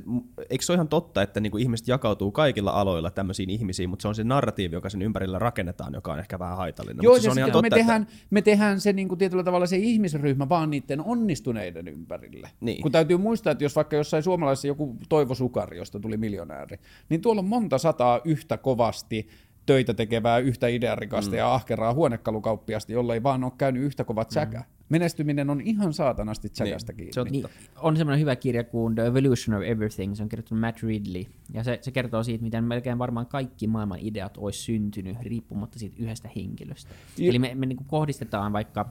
eikö 0.50 0.64
se 0.64 0.72
ole 0.72 0.76
ihan 0.76 0.88
totta, 0.88 1.22
että 1.22 1.40
niinku 1.40 1.58
ihmiset 1.58 1.88
jakautuu 1.88 2.32
kaikilla 2.32 2.70
aloilla 2.70 3.10
tämmöisiin 3.10 3.50
ihmisiin, 3.50 3.90
mutta 3.90 4.02
se 4.02 4.08
on 4.08 4.14
se 4.14 4.24
narratiivi, 4.24 4.76
joka 4.76 4.90
sen 4.90 5.02
ympärillä 5.02 5.38
rakennetaan, 5.38 5.94
joka 5.94 6.12
on 6.12 6.18
ehkä 6.18 6.38
vähän 6.38 6.56
haitallinen. 6.56 7.02
Joo, 7.02 7.14
Mut 7.14 7.22
ja 7.22 7.22
se 7.22 7.30
on 7.30 7.38
ihan 7.38 7.48
sitten 7.48 7.62
me 7.62 7.70
totta, 7.70 7.76
tehdään, 7.76 8.06
me 8.30 8.42
tehdään 8.42 8.80
se 8.80 8.92
niin 8.92 9.08
kuin 9.08 9.18
tietyllä 9.18 9.44
tavalla 9.44 9.66
se 9.66 9.76
ihmisryhmä 9.76 10.48
vaan 10.48 10.70
niiden 10.70 11.00
onnistuneiden 11.00 11.88
ympärille. 11.88 12.50
Niin. 12.60 12.82
Kun 12.82 12.92
täytyy 12.92 13.16
muistaa, 13.16 13.50
että 13.50 13.64
jos 13.64 13.76
vaikka 13.76 13.96
jossain 13.96 14.22
suomalaisessa 14.22 14.66
joku 14.68 14.96
Toivo 15.08 15.34
Sukari, 15.34 15.78
josta 15.78 16.00
tuli 16.00 16.16
miljonääri, 16.16 16.78
niin 17.08 17.20
tuolla 17.20 17.38
on 17.38 17.48
monta 17.48 17.78
sataa 17.78 18.20
yhtä 18.24 18.56
kovasti 18.56 19.28
töitä 19.68 19.94
tekevää 19.94 20.38
yhtä 20.38 20.68
idearikasta 20.68 21.30
mm. 21.30 21.38
ja 21.38 21.54
ahkeraa 21.54 21.94
huonekalukauppiasta, 21.94 22.92
jolla 22.92 23.14
ei 23.14 23.22
vaan 23.22 23.44
ole 23.44 23.52
käynyt 23.58 23.82
yhtä 23.82 24.04
kovat 24.04 24.30
säkä. 24.30 24.58
Mm. 24.58 24.64
Menestyminen 24.88 25.50
on 25.50 25.60
ihan 25.60 25.92
saatanasti 25.92 26.48
säkästä 26.52 26.92
kiinni. 26.92 27.12
Se 27.12 27.20
on, 27.20 27.26
niin, 27.30 27.46
on 27.76 27.96
semmoinen 27.96 28.20
hyvä 28.20 28.36
kirja 28.36 28.64
kuin 28.64 28.94
The 28.94 29.06
Evolution 29.06 29.56
of 29.56 29.62
Everything, 29.62 30.14
se 30.14 30.22
on 30.22 30.28
kirjoittanut 30.28 30.60
Matt 30.60 30.82
Ridley, 30.82 31.24
ja 31.52 31.64
se, 31.64 31.78
se 31.82 31.90
kertoo 31.90 32.22
siitä, 32.22 32.44
miten 32.44 32.64
melkein 32.64 32.98
varmaan 32.98 33.26
kaikki 33.26 33.66
maailman 33.66 33.98
ideat 34.00 34.36
olisi 34.36 34.58
syntynyt 34.58 35.16
riippumatta 35.20 35.78
siitä 35.78 35.96
yhdestä 35.98 36.30
henkilöstä. 36.36 36.90
Ja. 37.18 37.30
Eli 37.30 37.38
me, 37.38 37.54
me 37.54 37.66
niin 37.66 37.78
kohdistetaan 37.86 38.52
vaikka 38.52 38.88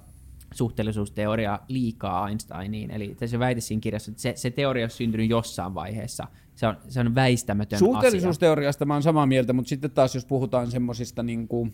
suhteellisuusteoria 0.53 1.59
liikaa 1.67 2.30
Einsteiniin. 2.30 2.91
Eli 2.91 3.15
se 3.25 3.39
väite 3.39 3.61
siinä 3.61 3.82
kirjassa, 3.82 4.11
että 4.11 4.21
se, 4.21 4.34
se 4.36 4.49
teoria 4.49 4.86
on 4.86 4.89
syntynyt 4.89 5.30
jossain 5.30 5.73
vaiheessa. 5.73 6.28
Se 6.57 6.67
on, 6.67 6.77
se 6.89 6.99
on 6.99 7.15
väistämätön 7.15 7.79
Suhteellisuusteoriasta 7.79 8.83
asia. 8.83 8.87
mä 8.87 8.93
oon 8.93 9.03
samaa 9.03 9.25
mieltä, 9.25 9.53
mutta 9.53 9.69
sitten 9.69 9.91
taas 9.91 10.15
jos 10.15 10.25
puhutaan 10.25 10.71
semmoisista 10.71 11.23
niin 11.23 11.47
kuin, 11.47 11.73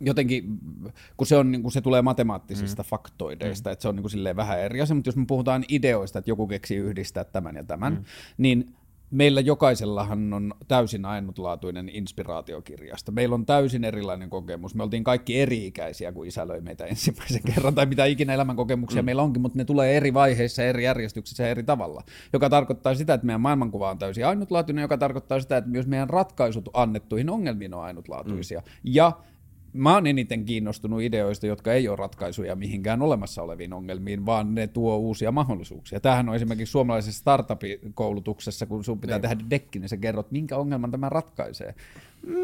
jotenkin, 0.00 0.58
kun 1.16 1.26
se, 1.26 1.36
on, 1.36 1.52
niin 1.52 1.62
kuin 1.62 1.72
se 1.72 1.80
tulee 1.80 2.02
matemaattisista 2.02 2.82
mm. 2.82 2.86
faktoideista, 2.86 3.70
mm. 3.70 3.72
että 3.72 3.82
se 3.82 3.88
on 3.88 3.96
niin 3.96 4.02
kuin 4.02 4.36
vähän 4.36 4.60
eri 4.60 4.80
asia, 4.80 4.94
mutta 4.94 5.08
jos 5.08 5.16
me 5.16 5.24
puhutaan 5.28 5.64
ideoista, 5.68 6.18
että 6.18 6.30
joku 6.30 6.46
keksii 6.46 6.76
yhdistää 6.76 7.24
tämän 7.24 7.56
ja 7.56 7.64
tämän, 7.64 7.92
mm. 7.92 8.04
niin 8.38 8.74
meillä 9.10 9.40
jokaisellahan 9.40 10.32
on 10.32 10.54
täysin 10.68 11.04
ainutlaatuinen 11.04 11.88
inspiraatiokirjasta. 11.88 13.12
Meillä 13.12 13.34
on 13.34 13.46
täysin 13.46 13.84
erilainen 13.84 14.30
kokemus. 14.30 14.74
Me 14.74 14.82
oltiin 14.82 15.04
kaikki 15.04 15.40
eri-ikäisiä, 15.40 16.12
kun 16.12 16.26
isä 16.26 16.48
löi 16.48 16.60
meitä 16.60 16.86
ensimmäisen 16.86 17.42
kerran, 17.54 17.74
tai 17.74 17.86
mitä 17.86 18.04
ikinä 18.04 18.34
elämänkokemuksia 18.34 19.02
mm. 19.02 19.06
meillä 19.06 19.22
onkin, 19.22 19.42
mutta 19.42 19.58
ne 19.58 19.64
tulee 19.64 19.96
eri 19.96 20.14
vaiheissa, 20.14 20.62
eri 20.62 20.84
järjestyksissä 20.84 21.42
ja 21.42 21.48
eri 21.48 21.62
tavalla. 21.62 22.02
Joka 22.32 22.50
tarkoittaa 22.50 22.94
sitä, 22.94 23.14
että 23.14 23.26
meidän 23.26 23.40
maailmankuva 23.40 23.90
on 23.90 23.98
täysin 23.98 24.26
ainutlaatuinen, 24.26 24.82
joka 24.82 24.98
tarkoittaa 24.98 25.40
sitä, 25.40 25.56
että 25.56 25.70
myös 25.70 25.86
meidän 25.86 26.10
ratkaisut 26.10 26.68
annettuihin 26.72 27.30
ongelmiin 27.30 27.74
on 27.74 27.82
ainutlaatuisia. 27.82 28.60
Mm. 28.60 28.64
Ja 28.84 29.12
mä 29.76 29.94
oon 29.94 30.06
eniten 30.06 30.44
kiinnostunut 30.44 31.02
ideoista, 31.02 31.46
jotka 31.46 31.72
ei 31.72 31.88
ole 31.88 31.96
ratkaisuja 31.96 32.56
mihinkään 32.56 33.02
olemassa 33.02 33.42
oleviin 33.42 33.72
ongelmiin, 33.72 34.26
vaan 34.26 34.54
ne 34.54 34.66
tuo 34.66 34.96
uusia 34.96 35.32
mahdollisuuksia. 35.32 36.00
Tämähän 36.00 36.28
on 36.28 36.34
esimerkiksi 36.34 36.72
suomalaisessa 36.72 37.20
startup-koulutuksessa, 37.20 38.66
kun 38.66 38.84
sun 38.84 39.00
pitää. 39.00 39.18
Niin. 39.18 39.22
tehdä 39.22 39.50
dekki, 39.50 39.78
niin 39.78 39.88
sä 39.88 39.96
kerrot, 39.96 40.30
minkä 40.30 40.56
ongelman 40.56 40.90
tämä 40.90 41.08
ratkaisee. 41.08 41.74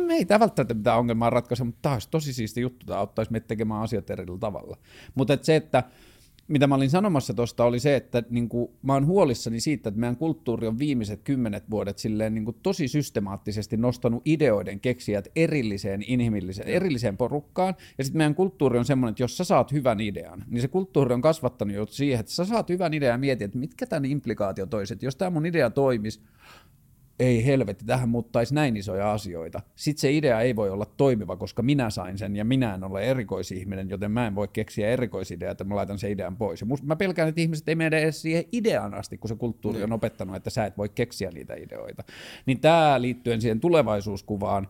Me 0.06 0.14
ei 0.14 0.24
tämä 0.24 0.40
välttämättä 0.40 0.74
mitään 0.74 0.98
ongelmaa 0.98 1.30
ratkaise, 1.30 1.64
mutta 1.64 1.78
tämä 1.82 1.92
olisi 1.92 2.10
tosi 2.10 2.32
siisti 2.32 2.60
juttu, 2.60 2.86
tämä 2.86 2.98
auttaisi 2.98 3.32
meitä 3.32 3.46
tekemään 3.46 3.82
asiat 3.82 4.10
eri 4.10 4.26
tavalla. 4.40 4.76
Mutta 5.14 5.38
se, 5.42 5.56
että 5.56 5.82
mitä 6.48 6.66
mä 6.66 6.74
olin 6.74 6.90
sanomassa 6.90 7.34
tuosta 7.34 7.64
oli 7.64 7.80
se, 7.80 7.96
että 7.96 8.22
niin 8.30 8.48
kuin, 8.48 8.70
mä 8.82 8.92
oon 8.92 9.06
huolissani 9.06 9.60
siitä, 9.60 9.88
että 9.88 10.00
meidän 10.00 10.16
kulttuuri 10.16 10.66
on 10.66 10.78
viimeiset 10.78 11.20
kymmenet 11.24 11.70
vuodet 11.70 11.98
silleen 11.98 12.34
niin 12.34 12.44
kuin, 12.44 12.56
tosi 12.62 12.88
systemaattisesti 12.88 13.76
nostanut 13.76 14.22
ideoiden 14.24 14.80
keksijät 14.80 15.28
erilliseen 15.36 16.04
inhimilliseen, 16.06 16.68
erilliseen 16.68 17.16
porukkaan. 17.16 17.74
Ja 17.98 18.04
sitten 18.04 18.18
meidän 18.18 18.34
kulttuuri 18.34 18.78
on 18.78 18.84
semmoinen, 18.84 19.10
että 19.12 19.22
jos 19.22 19.36
sä 19.36 19.44
saat 19.44 19.72
hyvän 19.72 20.00
idean, 20.00 20.44
niin 20.48 20.62
se 20.62 20.68
kulttuuri 20.68 21.14
on 21.14 21.20
kasvattanut 21.20 21.76
jo 21.76 21.86
siihen, 21.86 22.20
että 22.20 22.32
sä 22.32 22.44
saat 22.44 22.68
hyvän 22.68 22.94
idean 22.94 23.14
ja 23.14 23.18
mietit, 23.18 23.44
että 23.44 23.58
mitkä 23.58 23.86
tämän 23.86 24.04
implikaatio 24.04 24.66
toiset. 24.66 25.02
Jos 25.02 25.16
tämä 25.16 25.30
mun 25.30 25.46
idea 25.46 25.70
toimisi, 25.70 26.20
ei 27.18 27.46
helvetti, 27.46 27.84
tähän 27.84 28.08
muuttaisi 28.08 28.54
näin 28.54 28.76
isoja 28.76 29.12
asioita. 29.12 29.60
Sitten 29.76 30.00
se 30.00 30.12
idea 30.12 30.40
ei 30.40 30.56
voi 30.56 30.70
olla 30.70 30.86
toimiva, 30.86 31.36
koska 31.36 31.62
minä 31.62 31.90
sain 31.90 32.18
sen 32.18 32.36
ja 32.36 32.44
minä 32.44 32.74
en 32.74 32.84
ole 32.84 33.02
erikoisihminen, 33.02 33.90
joten 33.90 34.10
mä 34.10 34.26
en 34.26 34.34
voi 34.34 34.48
keksiä 34.48 34.88
erikoisideaa, 34.88 35.52
että 35.52 35.64
mä 35.64 35.76
laitan 35.76 35.98
sen 35.98 36.10
idean 36.10 36.36
pois. 36.36 36.60
Ja 36.60 36.66
mä 36.82 36.96
pelkään, 36.96 37.28
että 37.28 37.40
ihmiset 37.40 37.68
ei 37.68 37.74
mene 37.74 37.98
edes 37.98 38.22
siihen 38.22 38.44
ideaan 38.52 38.94
asti, 38.94 39.18
kun 39.18 39.28
se 39.28 39.36
kulttuuri 39.36 39.82
on 39.82 39.88
niin. 39.88 39.92
opettanut, 39.92 40.36
että 40.36 40.50
sä 40.50 40.66
et 40.66 40.78
voi 40.78 40.88
keksiä 40.88 41.30
niitä 41.30 41.54
ideoita. 41.54 42.04
Niin 42.46 42.60
tämä 42.60 43.00
liittyen 43.00 43.40
siihen 43.40 43.60
tulevaisuuskuvaan, 43.60 44.68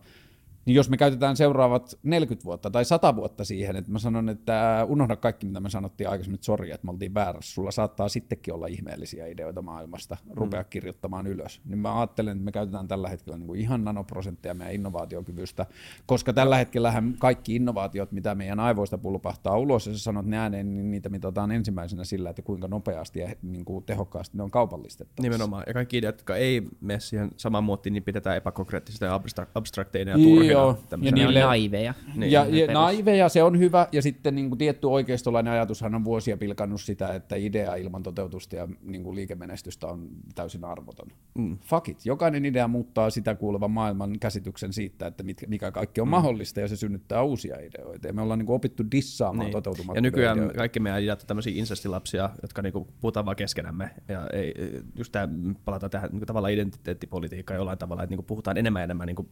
niin 0.65 0.75
jos 0.75 0.89
me 0.89 0.97
käytetään 0.97 1.37
seuraavat 1.37 1.99
40 2.03 2.45
vuotta 2.45 2.69
tai 2.69 2.85
100 2.85 3.15
vuotta 3.15 3.45
siihen, 3.45 3.75
että 3.75 3.91
mä 3.91 3.99
sanon, 3.99 4.29
että 4.29 4.85
unohda 4.89 5.15
kaikki, 5.15 5.45
mitä 5.45 5.59
me 5.59 5.69
sanottiin 5.69 6.09
aikaisemmin, 6.09 6.35
että 6.35 6.45
sori, 6.45 6.71
että 6.71 6.85
me 6.85 6.91
oltiin 6.91 7.13
väärässä, 7.13 7.53
sulla 7.53 7.71
saattaa 7.71 8.09
sittenkin 8.09 8.53
olla 8.53 8.67
ihmeellisiä 8.67 9.27
ideoita 9.27 9.61
maailmasta, 9.61 10.17
rupea 10.31 10.61
mm. 10.61 10.67
kirjoittamaan 10.69 11.27
ylös. 11.27 11.61
Niin 11.65 11.79
mä 11.79 11.99
ajattelen, 11.99 12.37
että 12.37 12.45
me 12.45 12.51
käytetään 12.51 12.87
tällä 12.87 13.09
hetkellä 13.09 13.37
niin 13.37 13.47
kuin 13.47 13.59
ihan 13.59 13.83
nanoprosenttia 13.83 14.53
meidän 14.53 14.75
innovaatiokyvystä, 14.75 15.65
koska 16.05 16.33
tällä 16.33 16.57
hetkellä 16.57 17.03
kaikki 17.19 17.55
innovaatiot, 17.55 18.11
mitä 18.11 18.35
meidän 18.35 18.59
aivoista 18.59 18.97
pulpahtaa 18.97 19.57
ulos, 19.57 19.87
ja 19.87 19.93
sä 19.93 19.99
sanot 19.99 20.25
ne 20.25 20.37
ääneen, 20.37 20.73
niin 20.73 20.91
niitä 20.91 21.09
mitataan 21.09 21.51
ensimmäisenä 21.51 22.03
sillä, 22.03 22.29
että 22.29 22.41
kuinka 22.41 22.67
nopeasti 22.67 23.19
ja 23.19 23.35
niin 23.41 23.65
kuin 23.65 23.83
tehokkaasti 23.85 24.37
ne 24.37 24.43
on 24.43 24.51
kaupallistettu. 24.51 25.21
Nimenomaan, 25.21 25.63
ja 25.67 25.73
kaikki 25.73 25.97
ideat, 25.97 26.15
jotka 26.15 26.35
ei 26.35 26.67
mene 26.81 26.99
siihen 26.99 27.31
samaan 27.37 27.63
muottiin, 27.63 27.93
niin 27.93 28.03
pidetään 28.03 28.37
epäkonkreettisista 28.37 29.05
ja 29.05 29.21
abstrakteina 29.55 30.11
ja 30.11 30.17
turhina 30.17 30.52
Joo, 30.53 30.79
ja 31.01 31.11
niille, 31.11 31.39
naiveja. 31.39 31.93
Niin, 32.15 32.31
ja, 32.31 32.45
ja 32.45 32.73
naiveja, 32.73 33.29
se 33.29 33.43
on 33.43 33.59
hyvä, 33.59 33.87
ja 33.91 34.01
sitten 34.01 34.35
niin 34.35 34.49
kuin 34.49 34.59
tietty 34.59 34.87
oikeistolainen 34.87 35.53
ajatushan 35.53 35.95
on 35.95 36.03
vuosia 36.03 36.37
pilkannut 36.37 36.81
sitä, 36.81 37.13
että 37.13 37.35
idea 37.35 37.75
ilman 37.75 38.03
toteutusta 38.03 38.55
ja 38.55 38.67
niin 38.81 39.03
kuin 39.03 39.15
liikemenestystä 39.15 39.87
on 39.87 40.09
täysin 40.35 40.65
arvoton. 40.65 41.07
Mm. 41.37 41.57
Fuck 41.65 41.89
it. 41.89 42.05
Jokainen 42.05 42.45
idea 42.45 42.67
muuttaa 42.67 43.09
sitä 43.09 43.35
kuulevan 43.35 43.71
maailman 43.71 44.19
käsityksen 44.19 44.73
siitä, 44.73 45.07
että 45.07 45.23
mikä 45.47 45.71
kaikki 45.71 46.01
on 46.01 46.07
mm. 46.07 46.11
mahdollista, 46.11 46.59
ja 46.59 46.67
se 46.67 46.75
synnyttää 46.75 47.23
uusia 47.23 47.55
ideoita. 47.55 48.07
Ja 48.07 48.13
me 48.13 48.21
ollaan 48.21 48.39
niin 48.39 48.45
kuin 48.45 48.55
opittu 48.55 48.83
dissaamaan 48.91 49.45
niin. 49.45 49.51
toteutumattomia 49.51 49.97
Ja 49.97 50.01
nykyään 50.01 50.37
ideoita. 50.37 50.57
kaikki 50.57 50.79
meidän 50.79 51.01
ideat 51.01 51.21
on 51.21 51.27
tämmöisiä 51.27 51.53
insestilapsia, 51.55 52.29
jotka 52.41 52.61
niin 52.61 52.73
kuin 52.73 52.87
puhutaan 53.01 53.25
vaan 53.25 53.35
keskenämme. 53.35 53.89
Ja 54.07 54.27
ei, 54.33 54.53
just 54.95 55.11
tämä, 55.11 55.29
palataan 55.65 55.89
tähän 55.89 56.09
niin 56.09 56.19
kuin 56.19 56.27
tavallaan 56.27 56.53
identiteettipolitiikkaan 56.53 57.57
jollain 57.57 57.77
tavalla, 57.77 58.03
että 58.03 58.11
niin 58.11 58.17
kuin 58.17 58.25
puhutaan 58.25 58.57
enemmän 58.57 58.79
ja 58.79 58.83
enemmän 58.83 59.07
niin 59.07 59.15
kuin 59.15 59.27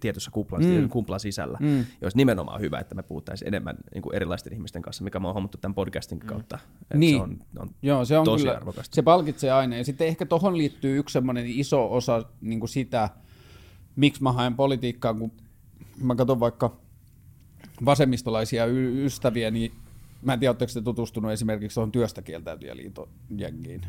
tietyssä 0.00 0.30
kuplassa 0.44 0.68
mm. 0.68 0.88
kumplan 0.88 1.20
sisällä. 1.20 1.58
Mm. 1.60 1.84
olisi 2.02 2.16
nimenomaan 2.16 2.60
hyvä, 2.60 2.78
että 2.78 2.94
me 2.94 3.02
puhuttaisiin 3.02 3.48
enemmän 3.48 3.76
niin 3.94 4.02
kuin 4.02 4.16
erilaisten 4.16 4.52
ihmisten 4.52 4.82
kanssa, 4.82 5.04
mikä 5.04 5.20
me 5.20 5.28
on 5.28 5.34
huomattu 5.34 5.58
tämän 5.58 5.74
podcastin 5.74 6.18
mm. 6.18 6.26
kautta. 6.26 6.58
Niin. 6.94 7.16
Se 7.16 7.22
on, 7.22 7.38
on 7.58 7.70
Joo, 7.82 8.04
se 8.04 8.18
on 8.18 8.24
tosi 8.24 8.44
kyllä, 8.44 8.56
arvokasta. 8.56 8.94
Se 8.94 9.02
palkitsee 9.02 9.52
aina. 9.52 9.76
Ja 9.76 9.84
sitten 9.84 10.06
ehkä 10.06 10.26
tuohon 10.26 10.58
liittyy 10.58 10.98
yksi 10.98 11.12
semmoinen 11.12 11.46
iso 11.46 11.92
osa 11.94 12.22
niin 12.40 12.60
kuin 12.60 12.70
sitä, 12.70 13.08
miksi 13.96 14.22
mä 14.22 14.32
haen 14.32 14.54
politiikkaa, 14.54 15.14
kun 15.14 15.32
mä 16.02 16.14
katson 16.14 16.40
vaikka 16.40 16.76
vasemmistolaisia 17.84 18.66
y- 18.66 19.04
ystäviä, 19.04 19.50
niin 19.50 19.72
mä 20.22 20.32
en 20.32 20.40
tiedä, 20.40 20.50
oletteko 20.50 20.72
te 20.74 20.80
tutustunut 20.82 21.32
esimerkiksi 21.32 21.74
tuohon 21.74 21.92
työstä 21.92 22.22
kieltäytyjäliiton 22.22 23.08
jengiin. 23.36 23.80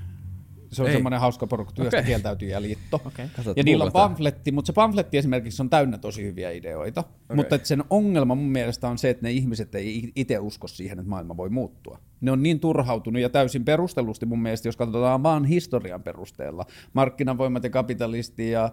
Se 0.72 0.82
on 0.82 0.88
Ei. 0.88 0.94
semmoinen 0.94 1.20
hauska 1.20 1.48
porukka, 1.48 1.74
työstä 1.74 1.98
okay. 1.98 2.08
kieltäytyjä 2.08 2.62
liitto. 2.62 3.02
Okay. 3.06 3.28
Ja 3.56 3.64
niillä 3.64 3.84
on 3.84 3.92
pamfletti, 3.92 4.52
mutta 4.52 4.68
se 4.68 4.74
pamfletti 4.74 5.18
esimerkiksi 5.18 5.62
on 5.62 5.70
täynnä 5.70 5.98
tosi 5.98 6.24
hyviä 6.24 6.52
ideoita. 6.52 7.02
Okay. 7.02 7.36
Mutta 7.36 7.56
että 7.56 7.68
sen 7.68 7.84
ongelma 7.90 8.36
mun 8.36 8.52
mielestä 8.52 8.88
on 8.88 8.98
se, 8.98 9.10
että 9.10 9.24
ne 9.24 9.32
ihmiset 9.32 9.76
ei 9.76 10.12
itse 10.16 10.40
usko 10.40 10.68
siihen, 10.68 11.00
että 11.00 11.10
maailma 11.10 11.38
voi 11.38 11.50
muuttua. 11.50 12.00
Ne 12.22 12.32
on 12.32 12.44
niin 12.44 12.60
turhautunut 12.60 13.22
ja 13.22 13.30
täysin 13.30 13.66
perustellusti 13.66 14.26
mun 14.26 14.42
mielestä, 14.42 14.68
jos 14.68 14.78
katsotaan 14.78 15.24
vaan 15.24 15.46
historian 15.46 16.04
perusteella. 16.04 16.66
Markkinavoimat 16.94 17.64
ja 17.64 17.70
kapitalisti 17.70 18.52
ja 18.52 18.64
äh, 18.66 18.72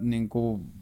niin 0.00 0.28
kuin 0.28 0.72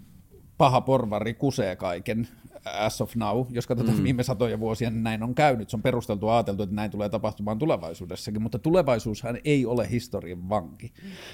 paha 0.59 0.81
porvari 0.81 1.35
kusee 1.35 1.77
kaiken 1.77 2.29
as 2.65 3.01
of 3.01 3.17
now, 3.17 3.47
jos 3.51 3.67
katsotaan 3.67 3.97
mm. 3.97 4.05
viime 4.05 4.23
satoja 4.23 4.61
vuosia, 4.61 4.91
niin 4.91 5.03
näin 5.03 5.23
on 5.23 5.35
käynyt. 5.35 5.71
Se 5.71 5.77
on 5.77 5.83
perusteltu 5.83 6.29
ajateltu, 6.29 6.63
että 6.63 6.75
näin 6.75 6.91
tulee 6.91 7.09
tapahtumaan 7.09 7.59
tulevaisuudessakin, 7.59 8.43
mutta 8.43 8.59
tulevaisuushan 8.59 9.39
ei 9.45 9.67
ole 9.67 9.91
historian 9.91 10.49
vanki. 10.49 10.93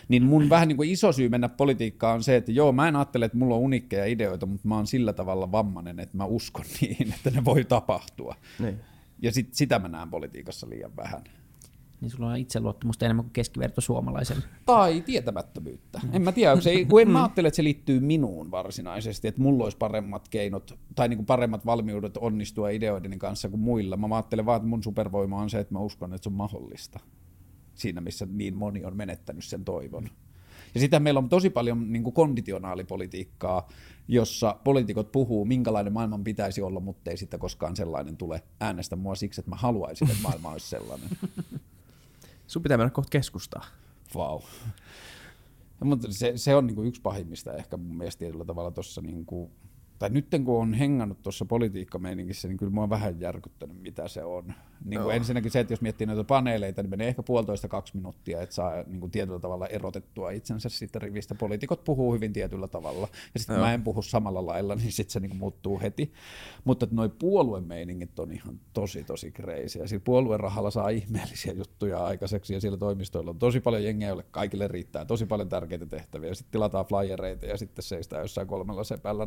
Niin 0.09 0.23
mun 0.23 0.51
vähän 0.51 0.69
niin 0.69 0.77
kuin 0.77 0.91
iso 0.91 1.13
syy 1.13 1.29
mennä 1.29 1.49
politiikkaan 1.49 2.15
on 2.15 2.23
se, 2.23 2.37
että 2.37 2.53
joo, 2.53 2.73
mä 2.73 2.89
en 2.89 2.97
ajattele, 2.97 3.25
että 3.25 3.39
mulla 3.39 3.55
on 3.55 3.61
unikkeja 3.61 4.05
ideoita, 4.05 4.47
mutta 4.47 4.69
mä 4.69 4.77
oon 4.77 4.87
sillä 4.87 5.13
tavalla 5.13 5.53
vammanen, 5.53 6.01
että 6.01 6.17
mä 6.17 6.25
uskon 6.25 6.65
niihin, 6.81 7.15
että 7.15 7.31
ne 7.31 7.45
voi 7.45 7.65
tapahtua. 7.65 8.35
Niin. 8.59 8.81
Ja 9.23 9.33
sit, 9.33 9.55
sitä 9.55 9.79
mä 9.79 9.89
näen 9.89 10.11
politiikassa 10.11 10.69
liian 10.69 10.97
vähän 10.97 11.25
niin 12.01 12.11
sulla 12.11 12.31
on 12.31 12.37
itseluottamusta 12.37 13.05
enemmän 13.05 13.25
kuin 13.25 13.33
keskiverto 13.33 13.81
suomalaisen. 13.81 14.37
Tai 14.67 15.01
tietämättömyyttä. 15.01 16.01
En 16.13 16.23
mä 16.23 16.33
tiedä, 16.33 16.61
se, 16.61 16.85
kun 16.85 17.01
en 17.01 17.11
mä 17.11 17.23
ajattele, 17.23 17.49
että 17.49 17.57
se 17.57 17.65
liittyy 17.65 18.01
minuun 18.01 18.51
varsinaisesti, 18.51 19.29
että 19.29 19.41
mulla 19.41 19.65
olisi 19.65 19.77
paremmat 19.77 20.29
keinot 20.29 20.79
tai 20.95 21.09
niin 21.09 21.17
kuin 21.19 21.27
paremmat 21.27 21.67
valmiudet 21.67 22.17
onnistua 22.17 22.71
ideoideni 22.71 23.19
kanssa 23.19 23.49
kuin 23.49 23.61
muilla. 23.61 23.97
Mä 23.97 24.17
ajattelen 24.17 24.47
vaan, 24.47 24.57
että 24.57 24.69
mun 24.69 24.83
supervoima 24.83 25.41
on 25.41 25.51
se, 25.51 25.59
että 25.59 25.75
mä 25.75 25.81
uskon, 25.81 26.15
että 26.15 26.23
se 26.23 26.29
on 26.29 26.33
mahdollista. 26.33 27.01
Siinä, 27.75 28.01
missä 28.01 28.27
niin 28.31 28.57
moni 28.57 28.85
on 28.85 28.97
menettänyt 28.97 29.45
sen 29.45 29.65
toivon. 29.65 30.09
Ja 30.75 30.81
sitä 30.81 31.01
meillä 31.01 31.19
on 31.19 31.29
tosi 31.29 31.51
paljon 31.51 31.93
niin 31.93 32.03
kuin 32.03 32.15
konditionaalipolitiikkaa, 32.15 33.69
jossa 34.09 34.57
poliitikot 34.65 35.13
puhuu, 35.13 35.45
minkälainen 35.45 35.93
maailman 35.93 36.25
pitäisi 36.25 36.63
olla, 36.63 36.81
mutta 36.81 37.11
ei 37.11 37.17
sitten 37.17 37.41
koskaan 37.41 37.77
sellainen 37.77 38.17
tule 38.17 38.43
äänestä 38.61 38.97
mua 38.97 39.15
siksi, 39.15 39.41
että 39.41 39.51
mä 39.51 39.57
haluaisin, 39.57 40.11
että 40.11 40.23
maailma 40.23 40.53
olisi 40.53 40.69
sellainen. 40.69 41.09
Sun 42.47 42.63
pitää 42.63 42.77
mennä 42.77 42.91
kohta 42.91 43.11
keskustaa. 43.11 43.65
Vau. 44.15 44.39
Wow. 44.39 44.43
No, 45.81 45.87
mutta 45.87 46.09
se, 46.11 46.33
se 46.37 46.55
on 46.55 46.67
niin 46.67 46.87
yksi 46.87 47.01
pahimmista 47.01 47.55
ehkä 47.55 47.77
mun 47.77 47.97
mielestä 47.97 48.19
tietyllä 48.19 48.45
tavalla 48.45 48.71
tuossa 48.71 49.01
niin 49.01 49.27
tai 49.99 50.11
nyt 50.11 50.27
kun 50.45 50.61
on 50.63 50.75
hengannut 50.75 51.23
tuossa 51.23 51.45
politiikkameiningissä, 51.45 52.49
niin 52.49 52.57
kyllä 52.57 52.73
mua 52.73 52.83
on 52.83 52.91
vähän 52.91 53.21
järkyttänyt, 53.21 53.83
mitä 53.83 54.09
se 54.09 54.25
on. 54.25 54.55
Niin 54.85 55.03
kuin 55.03 55.17
ensinnäkin 55.17 55.51
se, 55.51 55.61
että 55.61 55.73
jos 55.73 55.81
miettii 55.81 56.07
noita 56.07 56.25
paneeleita, 56.25 56.83
niin 56.83 56.91
menee 56.91 57.09
ehkä 57.09 57.23
puolitoista 57.23 57.69
kaksi 57.69 57.97
minuuttia, 57.97 58.43
että 58.43 58.55
saa 58.55 58.83
niin 58.87 59.01
kuin 59.01 59.11
tietyllä 59.11 59.39
tavalla 59.39 59.67
erotettua 59.67 60.31
itsensä 60.31 60.69
siitä 60.69 60.99
rivistä. 60.99 61.35
Poliitikot 61.35 61.85
puhuu 61.85 62.15
hyvin 62.15 62.33
tietyllä 62.33 62.69
tavalla, 62.69 63.09
ja 63.35 63.41
sitten 63.41 63.61
mä 63.61 63.75
en 63.75 63.83
puhu 63.83 64.03
samalla 64.03 64.47
lailla, 64.47 64.75
niin 64.75 64.93
sitten 64.93 65.13
se 65.13 65.21
niin 65.21 65.31
kuin 65.31 65.39
muuttuu 65.39 65.81
heti. 65.81 66.13
Mutta 66.65 66.87
nuo 66.91 67.09
puoluemeiningit 67.09 68.19
on 68.19 68.33
ihan 68.33 68.61
tosi, 68.73 69.05
tosi 69.05 69.31
kreisiä. 69.31 69.87
Sillä 69.87 70.03
puoluerahalla 70.05 70.71
saa 70.71 70.89
ihmeellisiä 70.89 71.53
juttuja 71.53 72.05
aikaiseksi, 72.05 72.55
ja 72.55 72.61
siellä 72.61 72.79
toimistoilla 72.79 73.31
on 73.31 73.39
tosi 73.39 73.61
paljon 73.61 73.85
jengiä, 73.85 74.09
joille 74.09 74.27
kaikille 74.31 74.69
riittää 74.69 75.05
tosi 75.05 75.27
paljon 75.27 75.49
tärkeitä 75.49 75.87
tehtäviä. 75.87 76.35
Sitten 76.35 76.53
tilataan 76.53 76.87
flyereita, 76.87 77.47
ja 77.47 77.57
sitten 77.57 77.83
seistää 77.83 78.21
jossain 78.21 78.47
kolmella 78.47 78.85
sepällä 78.85 79.27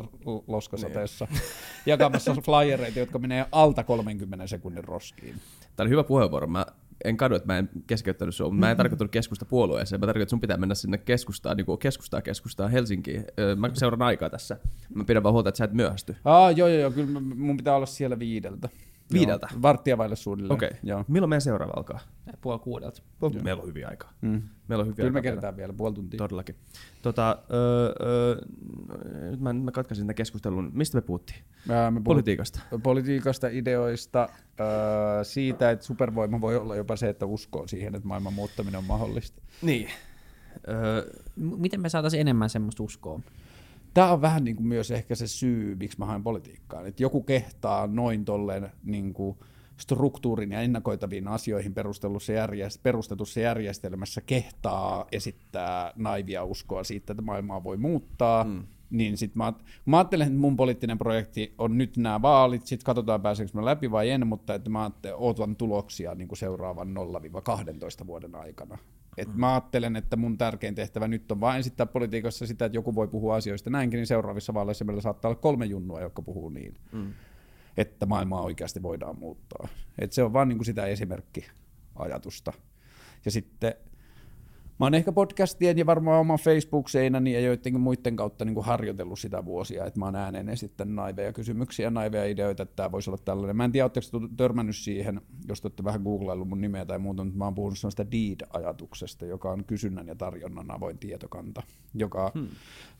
loskasateessa 0.60 1.28
niin. 1.32 1.41
jakamassa 1.86 2.36
flyereita, 2.45 2.99
jotka 2.99 3.20
menee 3.20 3.45
alta 3.51 3.84
30 3.84 4.47
sekunnin 4.47 4.84
roskiin. 4.84 5.36
Tämä 5.76 5.86
oli 5.86 5.89
hyvä 5.89 6.03
puheenvuoro. 6.03 6.47
Mä 6.47 6.66
en 7.03 7.18
kadu, 7.18 7.36
että 7.36 7.47
mä 7.47 7.57
en 7.57 7.70
keskeyttänyt 7.88 8.36
sinua, 8.36 8.49
mutta 8.49 8.60
mä 8.60 8.66
en 8.66 8.70
mm-hmm. 8.70 8.78
tarkoittanut 8.78 9.12
keskusta 9.12 9.45
puolueeseen. 9.45 9.99
Mä 9.99 10.05
tarkoitan, 10.05 10.24
että 10.24 10.30
sun 10.30 10.41
pitää 10.41 10.57
mennä 10.57 10.76
sinne 10.76 10.97
keskustaan, 10.97 11.57
niin 11.57 11.66
kuin 11.66 11.80
keskustaa 11.80 12.22
keskustaa 12.22 12.68
Helsinkiin. 12.68 13.26
Mä 13.57 13.70
seuraan 13.74 14.01
aikaa 14.01 14.30
tässä. 14.30 14.57
Mä 14.95 15.03
pidän 15.03 15.24
vaan 15.24 15.34
huolta, 15.34 15.49
että 15.49 15.57
sä 15.57 15.66
et 15.66 15.74
myöhästy. 15.74 16.16
Aa, 16.26 16.51
joo, 16.51 16.68
joo, 16.68 16.80
joo. 16.80 16.91
Kyllä 16.91 17.20
mun 17.20 17.57
pitää 17.57 17.76
olla 17.76 17.86
siellä 17.86 18.20
viideltä. 18.20 18.70
Viideltä? 19.14 19.47
Joo, 19.51 19.62
varttia 19.62 19.97
vaille 19.97 20.16
suunnilleen. 20.16 20.53
Okei. 20.53 20.70
Okay. 20.84 21.03
Milloin 21.07 21.30
meidän 21.30 21.41
seuraava 21.41 21.74
alkaa? 21.76 21.99
Puoli 22.41 22.60
kuudelta. 22.60 23.01
Meillä 23.43 23.62
on 23.62 23.68
hyviä 23.68 23.88
aikaa. 23.88 24.14
Mm. 24.22 24.41
Meillä 24.68 24.82
on 24.82 24.88
hyviä 24.88 24.95
Kyllä 24.95 25.12
me 25.12 25.22
kerätään 25.22 25.57
vielä 25.57 25.74
puoli 25.74 25.95
tuntia. 25.95 26.18
Todellakin. 26.18 26.55
Tota, 27.01 27.38
öö, 27.53 27.93
öö, 28.07 28.41
nyt 29.32 29.39
mä, 29.39 29.53
mä 29.53 29.72
katkaisin 29.72 30.05
tämän 30.05 30.16
keskustelun. 30.16 30.72
Mistä 30.74 30.97
me 30.97 31.01
puhuttiin? 31.01 31.39
Ää, 31.70 31.91
me 31.91 32.01
politiikasta. 32.03 32.60
Politiikasta, 32.84 33.47
ideoista, 33.47 34.30
öö, 34.60 35.24
siitä, 35.24 35.72
että 35.72 35.86
supervoima 35.86 36.41
voi 36.41 36.55
olla 36.55 36.76
jopa 36.76 36.95
se, 36.95 37.10
että 37.10 37.26
uskoo 37.26 37.68
siihen, 37.68 37.95
että 37.95 38.07
maailman 38.07 38.34
muuttaminen 38.34 38.78
on 38.78 38.86
mahdollista. 38.86 39.41
Niin. 39.62 39.89
Öö, 40.68 41.12
Miten 41.36 41.82
me 41.82 41.89
saataisiin 41.89 42.22
enemmän 42.22 42.49
semmoista 42.49 42.84
uskoa? 42.84 43.20
Tämä 43.94 44.12
on 44.12 44.22
vähän 44.22 44.44
niin 44.44 44.56
kuin 44.56 44.68
myös 44.68 44.92
ehkä 44.92 45.16
se 45.16 45.28
syy, 45.28 45.76
miksi 45.76 46.00
mä 46.00 46.06
haen 46.06 46.24
politiikkaan. 46.24 46.88
Että 46.88 47.04
joku 47.04 47.24
kehtaa 47.24 47.88
noin 47.88 48.26
tolleen 48.26 48.70
niin 48.84 49.14
kuin 49.14 49.38
struktuurin 49.80 50.52
ja 50.52 50.62
ennakoitaviin 50.62 51.28
asioihin 51.28 51.74
perustelussa 51.74 52.34
järjest- 52.34 52.80
perustetussa 52.84 53.40
järjestelmässä 53.40 54.22
kehtaa 54.22 55.06
esittää 55.12 55.94
naivia 55.96 56.44
uskoa 56.44 56.84
siitä, 56.84 57.14
että 57.14 57.22
maailmaa 57.22 57.64
voi 57.64 57.78
muuttaa, 57.78 58.44
mm. 58.44 58.64
niin 58.90 59.18
sit 59.18 59.36
mä, 59.36 59.54
mä 59.86 59.98
ajattelen, 59.98 60.28
että 60.28 60.40
mun 60.40 60.56
poliittinen 60.56 60.98
projekti 60.98 61.54
on 61.58 61.78
nyt 61.78 61.98
nämä 61.98 62.22
vaalit, 62.22 62.66
sitten 62.66 62.86
katsotaan 62.86 63.22
pääseekö 63.22 63.52
mä 63.54 63.66
läpi 63.66 63.92
vai 63.92 64.10
en, 64.10 64.28
mutta 64.28 64.54
että 64.54 64.70
mä 64.70 64.92
ootan 65.16 65.56
tuloksia 65.56 66.16
niin 66.16 66.28
kuin 66.28 66.40
seuraavan 66.40 66.96
0-12 68.04 68.08
vuoden 68.08 68.36
aikana. 68.36 68.78
Et. 69.18 69.36
Mä 69.36 69.53
ajattelen, 69.53 69.95
että 69.95 70.16
mun 70.16 70.38
tärkein 70.38 70.76
tehtävä 70.76 71.07
nyt 71.07 71.32
on 71.32 71.39
vain 71.39 71.60
esittää 71.60 71.86
politiikassa 71.86 72.47
sitä, 72.47 72.66
että 72.66 72.78
joku 72.78 72.95
voi 72.95 73.07
puhua 73.07 73.36
asioista 73.36 73.70
näinkin, 73.70 73.97
niin 73.97 74.07
seuraavissa 74.07 74.53
vaaleissa 74.53 74.86
meillä 74.86 75.01
saattaa 75.01 75.30
olla 75.30 75.39
kolme 75.39 75.66
junnua, 75.66 76.01
jotka 76.01 76.22
puhuu 76.22 76.49
niin. 76.49 76.76
Mm 76.91 77.14
että 77.80 78.05
maailmaa 78.05 78.41
oikeasti 78.41 78.84
voidaan 78.84 79.20
muuttaa. 79.20 79.68
Et 79.99 80.14
se 80.14 80.24
on 80.24 80.34
vaan 80.34 80.47
niin 80.47 80.57
kuin 80.57 80.66
sitä 80.66 80.86
esimerkkiajatusta. 80.86 82.53
Ja 83.26 83.32
sitten 83.32 83.74
Mä 84.80 84.86
oon 84.86 84.94
ehkä 84.94 85.12
podcastien 85.12 85.78
ja 85.78 85.86
varmaan 85.86 86.20
oman 86.20 86.38
Facebook-seinäni 86.38 87.34
ja 87.34 87.40
joidenkin 87.40 87.82
muiden 87.82 88.16
kautta 88.16 88.46
niin 88.46 88.54
kuin 88.54 88.66
harjoitellut 88.66 89.20
sitä 89.20 89.46
vuosia, 89.46 89.86
että 89.86 90.00
mä 90.00 90.06
oon 90.06 90.16
ääneen 90.16 90.50
esittänyt 90.50 90.96
naiveja 90.96 91.34
kysymyksiä 91.34 91.86
ja 91.86 91.92
naiveja 91.92 92.26
ideoita, 92.26 92.64
että 92.64 92.76
tämä 92.76 92.92
voisi 92.92 93.10
olla 93.10 93.22
tällainen. 93.26 93.56
Mä 93.56 93.66
en 93.66 93.72
tiedä, 93.72 93.86
oletteko 93.86 94.28
törmännyt 94.38 94.76
siihen, 94.76 95.22
jos 95.48 95.62
te 95.62 95.66
olette 95.66 95.84
vähän 95.84 96.02
googlaillut 96.02 96.50
mun 96.50 96.62
nimeä 96.62 96.86
tai 96.86 97.00
muuta, 97.00 97.24
mutta 97.24 97.38
mä 97.38 97.46
oon 97.46 97.56
puhunut 97.56 97.78
sellaista 97.78 98.12
deed-ajatuksesta, 98.12 99.26
joka 99.26 99.52
on 99.52 99.66
kysynnän 99.66 100.08
ja 100.08 100.16
tarjonnan 100.16 100.72
avoin 100.72 100.98
tietokanta, 100.98 101.64
joka 101.94 102.32
hmm. 102.36 102.48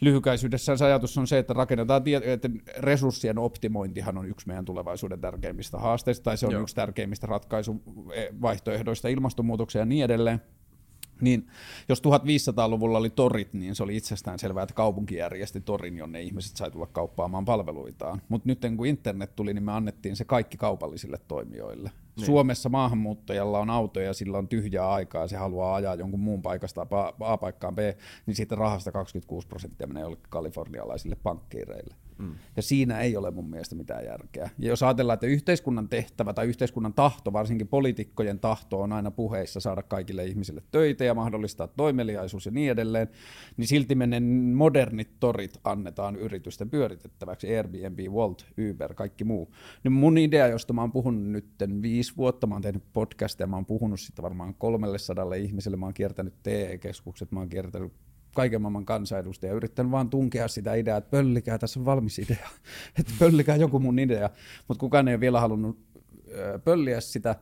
lyhykäisyydessään 0.02 0.78
se 0.78 0.86
ajatus 0.86 1.18
on 1.18 1.28
se, 1.28 1.38
että 1.38 1.54
rakennetaan, 1.54 2.04
tie- 2.04 2.34
että 2.34 2.50
resurssien 2.78 3.38
optimointihan 3.38 4.18
on 4.18 4.30
yksi 4.30 4.48
meidän 4.48 4.66
tulevaisuuden 4.66 5.22
tärkeimmistä 5.22 5.78
haasteista, 5.78 6.24
tai 6.24 6.38
se 6.38 6.46
on 6.46 6.52
Joo. 6.52 6.62
yksi 6.62 6.76
tärkeimmistä 6.76 7.28
ratkaisuvaihtoehdoista 7.28 9.08
ilmastonmuutokseen 9.08 9.82
ja 9.82 9.86
niin 9.86 10.06
edelleen 10.06 10.42
niin 11.22 11.48
jos 11.90 12.02
1500-luvulla 12.02 12.98
oli 12.98 13.10
torit, 13.10 13.54
niin 13.54 13.76
se 13.76 13.84
oli 13.84 13.98
itsestään 13.98 14.40
selvää, 14.40 14.64
että 14.64 14.76
kaupunki 14.76 15.16
järjesti 15.16 15.62
torin, 15.62 15.98
jonne 15.98 16.22
ihmiset 16.22 16.58
sai 16.58 16.72
tulla 16.72 16.88
kauppaamaan 16.88 17.46
palveluitaan. 17.46 18.22
Mutta 18.30 18.48
nyt 18.48 18.62
kun 18.78 18.86
internet 18.86 19.36
tuli, 19.36 19.54
niin 19.54 19.64
me 19.64 19.72
annettiin 19.72 20.16
se 20.16 20.26
kaikki 20.26 20.58
kaupallisille 20.58 21.18
toimijoille. 21.28 21.92
Niin. 22.16 22.26
Suomessa 22.26 22.70
maahanmuuttajalla 22.70 23.60
on 23.60 23.70
auto 23.70 24.00
ja 24.00 24.14
sillä 24.14 24.38
on 24.38 24.48
tyhjää 24.48 24.92
aikaa 24.92 25.22
ja 25.22 25.28
se 25.28 25.38
haluaa 25.38 25.76
ajaa 25.76 25.96
jonkun 25.96 26.20
muun 26.20 26.42
paikasta 26.42 26.88
A-paikkaan 27.20 27.76
B, 27.76 27.80
niin 28.26 28.36
siitä 28.36 28.56
rahasta 28.56 28.92
26 28.92 29.48
prosenttia 29.48 29.88
menee 29.88 30.02
jollekin 30.02 30.26
kalifornialaisille 30.30 31.16
pankkiireille. 31.24 31.96
Mm. 32.20 32.36
Ja 32.56 32.62
siinä 32.62 33.00
ei 33.00 33.18
ole 33.18 33.32
mun 33.32 33.50
mielestä 33.50 33.76
mitään 33.76 34.06
järkeä. 34.06 34.50
Ja 34.58 34.68
jos 34.68 34.84
ajatellaan, 34.84 35.14
että 35.14 35.28
yhteiskunnan 35.28 35.90
tehtävä 35.90 36.34
tai 36.34 36.48
yhteiskunnan 36.48 36.94
tahto, 36.94 37.34
varsinkin 37.34 37.68
poliitikkojen 37.68 38.40
tahto 38.40 38.82
on 38.82 38.94
aina 38.94 39.12
puheissa 39.12 39.60
saada 39.60 39.84
kaikille 39.84 40.26
ihmisille 40.26 40.64
töitä 40.72 41.04
ja 41.04 41.14
mahdollistaa 41.14 41.68
toimeliaisuus 41.68 42.46
ja 42.46 42.52
niin 42.52 42.72
edelleen, 42.72 43.08
niin 43.58 43.68
silti 43.68 43.96
menen 43.96 44.24
modernit 44.56 45.20
torit 45.20 45.60
annetaan 45.64 46.16
yritysten 46.16 46.70
pyöritettäväksi, 46.70 47.58
Airbnb, 47.58 48.00
Walt, 48.00 48.46
Uber, 48.72 48.94
kaikki 48.94 49.24
muu. 49.24 49.54
Niin 49.84 49.92
mun 49.92 50.18
idea, 50.18 50.48
josta 50.48 50.74
mä 50.74 50.82
oon 50.82 50.92
puhunut 50.92 51.24
nyt 51.24 51.48
viisi 51.82 52.18
vuotta, 52.18 52.48
mä 52.48 52.56
oon 52.56 52.62
tehnyt 52.62 52.84
podcastia, 52.94 53.48
mä 53.48 53.56
oon 53.56 53.66
puhunut 53.66 54.00
siitä 54.00 54.22
varmaan 54.22 54.54
kolmelle 54.54 54.98
sadalle 54.98 55.38
ihmiselle, 55.38 55.78
mä 55.78 55.86
oon 55.86 55.94
kiertänyt 55.94 56.34
TE-keskukset, 56.44 57.32
mä 57.32 57.40
oon 57.40 57.50
kiertänyt 57.50 57.94
kaiken 58.36 58.62
maailman 58.62 58.86
kansanedustaja, 58.86 59.54
yrittänyt 59.54 59.92
vaan 59.92 60.10
tunkea 60.10 60.48
sitä 60.48 60.74
ideaa, 60.74 60.98
että 60.98 61.12
pöllikää, 61.12 61.58
tässä 61.58 61.80
on 61.80 61.86
valmis 61.86 62.20
idea, 62.20 62.50
että 63.00 63.12
pöllikää 63.20 63.56
joku 63.56 63.80
mun 63.80 64.00
idea, 64.00 64.30
mutta 64.68 64.80
kukaan 64.80 65.08
ei 65.08 65.14
ole 65.14 65.20
vielä 65.20 65.40
halunnut 65.40 65.80
pölliä 66.64 67.02
sitä. 67.02 67.36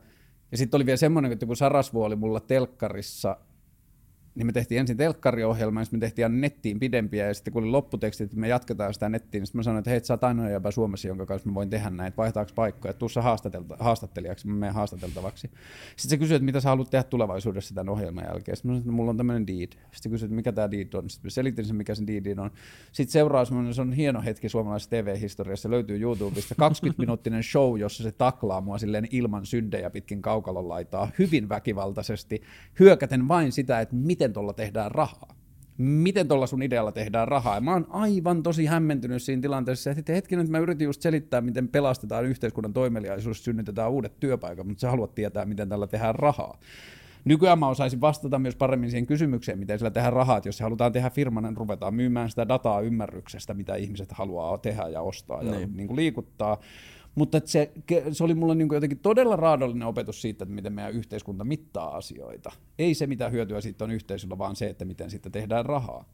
Ja 0.52 0.58
sitten 0.58 0.78
oli 0.78 0.86
vielä 0.86 0.96
semmoinen, 0.96 1.32
että 1.32 1.46
kun 1.46 1.56
Sarasvuo 1.56 2.06
oli 2.06 2.16
mulla 2.16 2.40
telkkarissa 2.40 3.36
niin 4.34 4.46
me 4.46 4.52
tehtiin 4.52 4.80
ensin 4.80 4.96
telkkariohjelma, 4.96 5.80
ja 5.80 5.84
sitten 5.84 5.98
me 5.98 6.00
tehtiin 6.00 6.40
nettiin 6.40 6.80
pidempiä, 6.80 7.26
ja 7.26 7.34
sitten 7.34 7.52
kun 7.52 7.62
oli 7.62 7.70
lopputeksti, 7.70 8.24
että 8.24 8.36
me 8.36 8.48
jatketaan 8.48 8.94
sitä 8.94 9.08
nettiin, 9.08 9.40
niin 9.40 9.46
sitten 9.46 9.58
mä 9.58 9.62
sanoin, 9.62 9.78
että 9.78 9.90
hei, 9.90 10.04
sä 10.04 10.14
oot 10.14 10.24
ainoa 10.24 10.70
Suomessa, 10.70 11.08
jonka 11.08 11.26
kanssa 11.26 11.48
mä 11.48 11.54
voin 11.54 11.70
tehdä 11.70 11.90
näin, 11.90 12.08
että 12.08 12.16
vaihtaako 12.16 12.50
paikkoja, 12.54 12.90
että 12.90 12.98
tuossa 12.98 13.22
haastattelijaksi, 13.78 14.48
mä 14.48 14.54
menen 14.54 14.74
haastateltavaksi. 14.74 15.50
Sitten 15.96 16.10
se 16.10 16.16
kysyi, 16.16 16.34
että 16.34 16.44
mitä 16.44 16.60
sä 16.60 16.68
haluat 16.68 16.90
tehdä 16.90 17.02
tulevaisuudessa 17.02 17.74
tämän 17.74 17.88
ohjelman 17.88 18.24
jälkeen. 18.24 18.56
Sitten 18.56 18.70
mä 18.70 18.72
sanoin, 18.72 18.80
että 18.80 18.92
mulla 18.92 19.10
on 19.10 19.16
tämmöinen 19.16 19.46
deed. 19.46 19.72
Sitten 19.92 20.12
kysyi, 20.12 20.26
että 20.26 20.36
mikä 20.36 20.52
tämä 20.52 20.70
deed 20.70 20.94
on. 20.94 21.10
Sitten 21.10 21.30
selitin 21.30 21.64
sen, 21.64 21.76
mikä 21.76 21.94
se 21.94 22.06
deed 22.06 22.38
on. 22.38 22.50
Sitten 22.92 23.12
seuraa 23.12 23.44
semmoinen, 23.44 23.74
se 23.74 23.80
on 23.80 23.92
hieno 23.92 24.22
hetki 24.22 24.48
suomalaisessa 24.48 24.90
TV-historiassa, 24.90 25.70
löytyy 25.70 26.00
YouTubesta 26.00 26.54
20-minuuttinen 26.54 27.42
show, 27.52 27.78
jossa 27.78 28.02
se 28.02 28.12
taklaa 28.12 28.60
mua 28.60 28.78
silleen 28.78 29.08
ilman 29.10 29.46
syndejä 29.46 29.90
pitkin 29.90 30.22
kaukalon 30.22 30.68
laitaa 30.68 31.10
hyvin 31.18 31.48
väkivaltaisesti, 31.48 32.42
hyökäten 32.80 33.28
vain 33.28 33.52
sitä, 33.52 33.80
että 33.80 33.96
miten 33.96 34.27
miten 34.28 34.34
tuolla 34.34 34.52
tehdään 34.52 34.90
rahaa. 34.90 35.34
Miten 35.78 36.28
tuolla 36.28 36.46
sun 36.46 36.62
idealla 36.62 36.92
tehdään 36.92 37.28
rahaa. 37.28 37.54
Ja 37.54 37.60
mä 37.60 37.72
oon 37.72 37.86
aivan 37.90 38.42
tosi 38.42 38.66
hämmentynyt 38.66 39.22
siinä 39.22 39.42
tilanteessa, 39.42 39.90
että 39.90 40.12
hetkinen, 40.12 40.44
että 40.44 40.52
mä 40.52 40.58
yritin 40.58 40.84
just 40.84 41.02
selittää, 41.02 41.40
miten 41.40 41.68
pelastetaan 41.68 42.24
yhteiskunnan 42.24 42.72
toimeliaisuus, 42.72 43.44
synnytetään 43.44 43.90
uudet 43.90 44.20
työpaikat, 44.20 44.66
mutta 44.66 44.80
sä 44.80 44.90
haluat 44.90 45.14
tietää, 45.14 45.44
miten 45.44 45.68
tällä 45.68 45.86
tehdään 45.86 46.14
rahaa. 46.14 46.58
Nykyään 47.24 47.58
mä 47.58 47.68
osaisin 47.68 48.00
vastata 48.00 48.38
myös 48.38 48.56
paremmin 48.56 48.90
siihen 48.90 49.06
kysymykseen, 49.06 49.58
miten 49.58 49.78
sillä 49.78 49.90
tehdään 49.90 50.12
rahaa, 50.12 50.36
että 50.36 50.48
jos 50.48 50.56
se 50.56 50.64
halutaan 50.64 50.92
tehdä 50.92 51.10
firman, 51.10 51.42
niin 51.42 51.56
ruvetaan 51.56 51.94
myymään 51.94 52.30
sitä 52.30 52.48
dataa 52.48 52.80
ymmärryksestä, 52.80 53.54
mitä 53.54 53.74
ihmiset 53.74 54.12
haluaa 54.12 54.58
tehdä 54.58 54.88
ja 54.88 55.00
ostaa 55.00 55.42
ja 55.42 55.52
niin. 55.52 55.76
Niin 55.76 55.86
kuin 55.86 55.96
liikuttaa. 55.96 56.60
Mutta 57.18 57.40
se, 57.44 57.72
se 58.12 58.24
oli 58.24 58.34
mulle 58.34 58.54
niin 58.54 58.68
jotenkin 58.72 58.98
todella 58.98 59.36
raadollinen 59.36 59.88
opetus 59.88 60.22
siitä, 60.22 60.44
että 60.44 60.54
miten 60.54 60.72
meidän 60.72 60.92
yhteiskunta 60.92 61.44
mittaa 61.44 61.96
asioita. 61.96 62.52
Ei 62.78 62.94
se, 62.94 63.06
mitä 63.06 63.28
hyötyä 63.28 63.60
siitä 63.60 63.84
on 63.84 63.90
yhteisöllä, 63.90 64.38
vaan 64.38 64.56
se, 64.56 64.66
että 64.66 64.84
miten 64.84 65.10
sitten 65.10 65.32
tehdään 65.32 65.66
rahaa. 65.66 66.04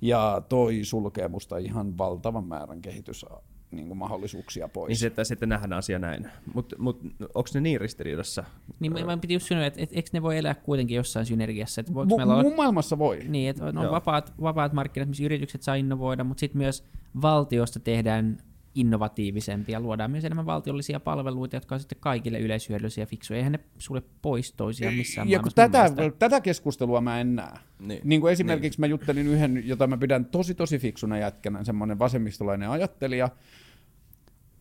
Ja 0.00 0.42
toi 0.48 0.80
sulkee 0.84 1.28
musta 1.28 1.58
ihan 1.58 1.98
valtavan 1.98 2.44
määrän 2.44 2.82
kehitys 2.82 3.26
niin 3.70 3.86
kuin 3.88 3.98
mahdollisuuksia 3.98 4.68
pois. 4.68 4.88
Niin 4.88 4.96
se, 4.96 5.06
että 5.06 5.24
sitten 5.24 5.48
nähdään 5.48 5.72
asia 5.72 5.98
näin. 5.98 6.30
Mutta 6.54 6.76
mut, 6.78 7.00
onko 7.20 7.48
ne 7.54 7.60
niin 7.60 7.80
ristiriidassa? 7.80 8.44
Niin 8.80 9.06
mä 9.06 9.16
piti 9.16 9.34
just 9.34 9.48
sanoa, 9.48 9.66
että 9.66 9.82
et, 9.82 9.90
eikö 9.92 10.08
ne 10.12 10.22
voi 10.22 10.38
elää 10.38 10.54
kuitenkin 10.54 10.96
jossain 10.96 11.26
synergiassa? 11.26 11.80
Että 11.80 11.94
voiko 11.94 12.16
M- 12.16 12.18
meillä 12.18 12.34
mun 12.34 12.46
olla... 12.46 12.56
maailmassa 12.56 12.98
voi. 12.98 13.20
Niin, 13.28 13.50
että 13.50 13.64
on 13.64 13.90
vapaat, 13.90 14.32
vapaat 14.42 14.72
markkinat, 14.72 15.08
missä 15.08 15.24
yritykset 15.24 15.62
saa 15.62 15.74
innovoida, 15.74 16.24
mutta 16.24 16.40
sitten 16.40 16.58
myös 16.58 16.84
valtiosta 17.22 17.80
tehdään 17.80 18.38
innovatiivisempia, 18.74 19.80
luodaan 19.80 20.10
myös 20.10 20.24
enemmän 20.24 20.46
valtiollisia 20.46 21.00
palveluita, 21.00 21.56
jotka 21.56 21.74
on 21.74 21.80
sitten 21.80 21.98
kaikille 22.00 22.40
yleishyödyllisiä 22.40 23.02
ja 23.02 23.06
fiksuja. 23.06 23.36
Eihän 23.36 23.52
ne 23.52 23.60
sulle 23.78 24.02
pois 24.22 24.52
toisiaan 24.52 24.94
missään 24.94 25.30
Ja 25.30 25.38
kun 25.38 25.52
tätä, 25.54 25.90
tätä 26.18 26.40
keskustelua 26.40 27.00
mä 27.00 27.20
en 27.20 27.36
näe. 27.36 27.58
Niin. 27.78 28.00
Niin 28.04 28.20
kuin 28.20 28.32
esimerkiksi 28.32 28.80
mä 28.80 28.86
juttelin 28.86 29.26
yhden, 29.26 29.62
jota 29.64 29.86
mä 29.86 29.96
pidän 29.96 30.24
tosi 30.24 30.54
tosi 30.54 30.78
fiksuna 30.78 31.18
jätkänä, 31.18 31.64
semmoinen 31.64 31.98
vasemmistolainen 31.98 32.70
ajattelija, 32.70 33.28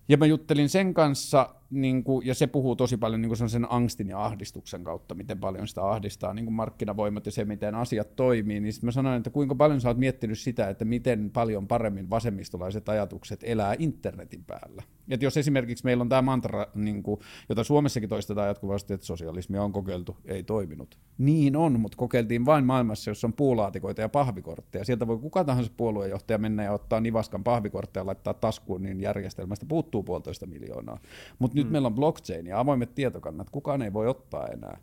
ja 0.08 0.18
mä 0.18 0.26
juttelin 0.26 0.70
sen 0.70 0.94
kanssa, 0.94 1.56
niin 1.74 2.04
kuin, 2.04 2.28
ja 2.28 2.36
se 2.36 2.48
puhuu 2.48 2.76
tosi 2.76 2.98
paljon 2.98 3.22
niin 3.22 3.30
kuin 3.38 3.50
sen 3.50 3.72
angstin 3.72 4.10
ja 4.10 4.26
ahdistuksen 4.26 4.84
kautta, 4.84 5.16
miten 5.16 5.40
paljon 5.40 5.68
sitä 5.68 5.90
ahdistaa 5.90 6.34
niin 6.34 6.46
kuin 6.46 6.56
markkinavoimat 6.56 7.26
ja 7.26 7.32
se, 7.32 7.46
miten 7.46 7.76
asiat 7.76 8.16
toimii. 8.16 8.60
Niin 8.60 8.74
sitten 8.74 8.88
mä 8.88 8.92
sanoin, 8.92 9.18
että 9.18 9.30
kuinka 9.30 9.56
paljon 9.56 9.82
sä 9.82 9.88
oot 9.88 9.98
miettinyt 9.98 10.40
sitä, 10.40 10.70
että 10.70 10.86
miten 10.86 11.32
paljon 11.32 11.68
paremmin 11.68 12.10
vasemmistolaiset 12.10 12.90
ajatukset 12.90 13.40
elää 13.44 13.76
internetin 13.80 14.44
päällä. 14.44 14.84
Et 15.10 15.22
jos 15.22 15.38
esimerkiksi 15.38 15.84
meillä 15.84 16.02
on 16.02 16.10
tämä 16.10 16.22
mantra, 16.22 16.68
niin 16.76 17.04
kuin, 17.04 17.20
jota 17.50 17.64
Suomessakin 17.64 18.10
toistetaan 18.10 18.48
jatkuvasti, 18.48 18.94
että 18.94 19.06
sosialismia 19.06 19.64
on 19.64 19.72
kokeiltu, 19.72 20.18
ei 20.26 20.44
toiminut. 20.44 21.00
Niin 21.18 21.56
on, 21.56 21.80
mutta 21.80 21.98
kokeiltiin 21.98 22.46
vain 22.46 22.66
maailmassa, 22.66 23.12
jossa 23.12 23.28
on 23.28 23.34
puulaatikoita 23.34 24.02
ja 24.02 24.10
pahvikortteja. 24.10 24.86
Sieltä 24.86 25.08
voi 25.08 25.18
kuka 25.18 25.44
tahansa 25.44 25.72
puoluejohtaja 25.78 26.38
mennä 26.38 26.64
ja 26.64 26.72
ottaa 26.72 27.00
nivaskan 27.00 27.44
pahvikortteja 27.44 28.02
ja 28.02 28.06
laittaa 28.06 28.34
taskuun, 28.34 28.84
niin 28.84 29.02
järjestelmästä 29.02 29.66
puuttuu 29.66 30.04
puolitoista 30.04 30.46
miljoonaa. 30.46 31.00
Mutta 31.40 31.56
nyt 31.64 31.72
meillä 31.72 31.86
on 31.86 31.96
blockchain 31.96 32.48
ja 32.48 32.60
avoimet 32.60 32.96
tietokannat, 32.96 33.50
kukaan 33.50 33.82
ei 33.82 33.94
voi 33.94 34.08
ottaa 34.08 34.48
enää. 34.48 34.78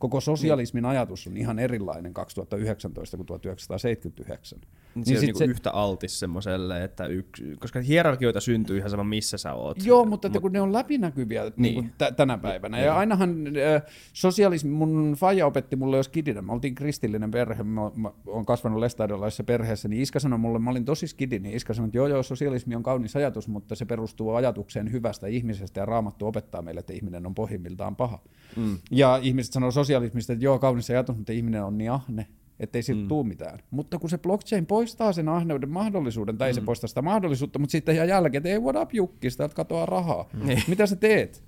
Koko 0.00 0.20
sosialismin 0.20 0.84
ajatus 0.84 1.26
on 1.26 1.36
ihan 1.36 1.58
erilainen 1.58 2.14
2019 2.14 3.16
kuin 3.16 3.26
1979. 3.26 4.58
Niin 4.94 5.06
se 5.06 5.12
on 5.12 5.20
sit 5.20 5.26
niinku 5.26 5.50
yhtä 5.50 5.70
altis 5.70 6.20
semmoiselle, 6.20 6.84
että 6.84 7.06
yksi, 7.06 7.56
koska 7.58 7.80
hierarkioita 7.80 8.40
syntyy 8.40 8.78
ihan 8.78 8.90
sama 8.90 9.04
missä 9.04 9.38
sä 9.38 9.54
oot. 9.54 9.84
Joo, 9.84 10.04
mutta 10.04 10.26
että 10.26 10.40
kun 10.40 10.52
ne 10.52 10.60
on 10.60 10.72
läpinäkyviä 10.72 11.42
niin. 11.42 11.52
Niin 11.56 11.74
kuin 11.74 11.92
t- 11.98 12.16
tänä 12.16 12.38
päivänä. 12.38 12.80
Ja 12.80 12.96
ainahan 12.96 13.46
äh, 13.46 13.82
sosialismi, 14.12 14.70
mun 14.70 15.14
faija 15.18 15.46
opetti 15.46 15.76
mulle 15.76 15.96
jo 15.96 16.02
skidinä. 16.02 16.42
Me 16.42 16.52
oltiin 16.52 16.74
kristillinen 16.74 17.30
perhe, 17.30 17.62
mä, 17.62 17.90
mä 17.96 18.10
oon 18.26 18.46
kasvanut 18.46 18.80
lestadiolaisessa 18.80 19.44
perheessä, 19.44 19.88
niin 19.88 20.02
iskä 20.02 20.18
sanoi 20.18 20.38
mulle, 20.38 20.58
mä 20.58 20.70
olin 20.70 20.84
tosi 20.84 21.06
skidi, 21.06 21.38
niin 21.38 21.56
iskä 21.56 21.74
sanoi, 21.74 21.86
että 21.86 21.98
joo 21.98 22.06
joo, 22.06 22.22
sosialismi 22.22 22.74
on 22.74 22.82
kaunis 22.82 23.16
ajatus, 23.16 23.48
mutta 23.48 23.74
se 23.74 23.84
perustuu 23.84 24.34
ajatukseen 24.34 24.92
hyvästä 24.92 25.26
ihmisestä 25.26 25.80
ja 25.80 25.86
raamattu 25.86 26.26
opettaa 26.26 26.62
meille, 26.62 26.78
että 26.78 26.92
ihminen 26.92 27.26
on 27.26 27.34
pohjimmiltaan 27.34 27.96
paha. 27.96 28.18
Mm. 28.56 28.78
Ja 28.90 29.18
ihmiset 29.22 29.52
sanoo 29.52 29.70
sosialismista, 29.90 30.32
että 30.32 30.44
joo, 30.44 30.58
kaunis 30.58 30.90
ajatus, 30.90 31.16
mutta 31.16 31.32
ihminen 31.32 31.64
on 31.64 31.78
niin 31.78 31.90
ahne, 31.90 32.26
ettei 32.60 32.82
siltä 32.82 33.02
mm. 33.02 33.08
tuu 33.08 33.24
mitään. 33.24 33.58
Mutta 33.70 33.98
kun 33.98 34.10
se 34.10 34.18
blockchain 34.18 34.66
poistaa 34.66 35.12
sen 35.12 35.28
ahneuden 35.28 35.68
mahdollisuuden, 35.68 36.38
tai 36.38 36.46
mm. 36.46 36.48
ei 36.48 36.54
se 36.54 36.60
poista 36.60 36.86
sitä 36.86 37.02
mahdollisuutta, 37.02 37.58
mutta 37.58 37.72
sitten 37.72 37.94
ihan 37.94 38.08
jälkeen, 38.08 38.40
että 38.40 38.48
ei 38.48 38.58
what 38.58 38.76
up 38.76 38.90
sitä 39.28 39.48
katoaa 39.48 39.86
rahaa. 39.86 40.28
Mm. 40.32 40.48
Mitä 40.68 40.86
sä 40.86 40.96
teet? 40.96 41.44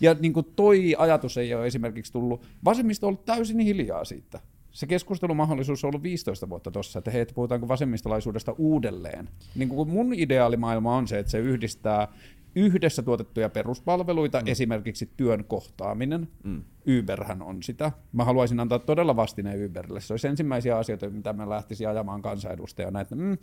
Ja 0.00 0.16
niin 0.20 0.32
kuin 0.32 0.46
toi 0.56 0.94
ajatus 0.98 1.36
ei 1.36 1.54
ole 1.54 1.66
esimerkiksi 1.66 2.12
tullut, 2.12 2.46
vasemmisto 2.64 3.06
on 3.06 3.08
ollut 3.08 3.24
täysin 3.24 3.58
hiljaa 3.58 4.04
siitä. 4.04 4.40
Se 4.70 4.86
keskustelumahdollisuus 4.86 5.84
on 5.84 5.88
ollut 5.88 6.02
15 6.02 6.48
vuotta 6.48 6.70
tuossa, 6.70 6.98
että 6.98 7.10
hei, 7.10 7.20
että 7.20 7.34
puhutaanko 7.34 7.68
vasemmistolaisuudesta 7.68 8.54
uudelleen. 8.58 9.28
Niin 9.54 9.68
kuin 9.68 9.88
mun 9.88 10.14
ideaalimaailma 10.14 10.96
on 10.96 11.08
se, 11.08 11.18
että 11.18 11.32
se 11.32 11.38
yhdistää 11.38 12.08
yhdessä 12.54 13.02
tuotettuja 13.02 13.48
peruspalveluita, 13.48 14.40
mm. 14.40 14.46
esimerkiksi 14.46 15.10
työn 15.16 15.44
kohtaaminen. 15.44 16.28
Mm. 16.44 16.62
Uberhän 16.98 17.42
on 17.42 17.62
sitä. 17.62 17.92
Mä 18.12 18.24
haluaisin 18.24 18.60
antaa 18.60 18.78
todella 18.78 19.16
vastineen 19.16 19.66
Uberille. 19.66 20.00
Se 20.00 20.12
olisi 20.12 20.28
ensimmäisiä 20.28 20.78
asioita, 20.78 21.10
mitä 21.10 21.32
mä 21.32 21.48
lähtisin 21.48 21.88
ajamaan 21.88 22.22
kansanedustajana. 22.22 23.00
Että, 23.00 23.14
mm, 23.14 23.38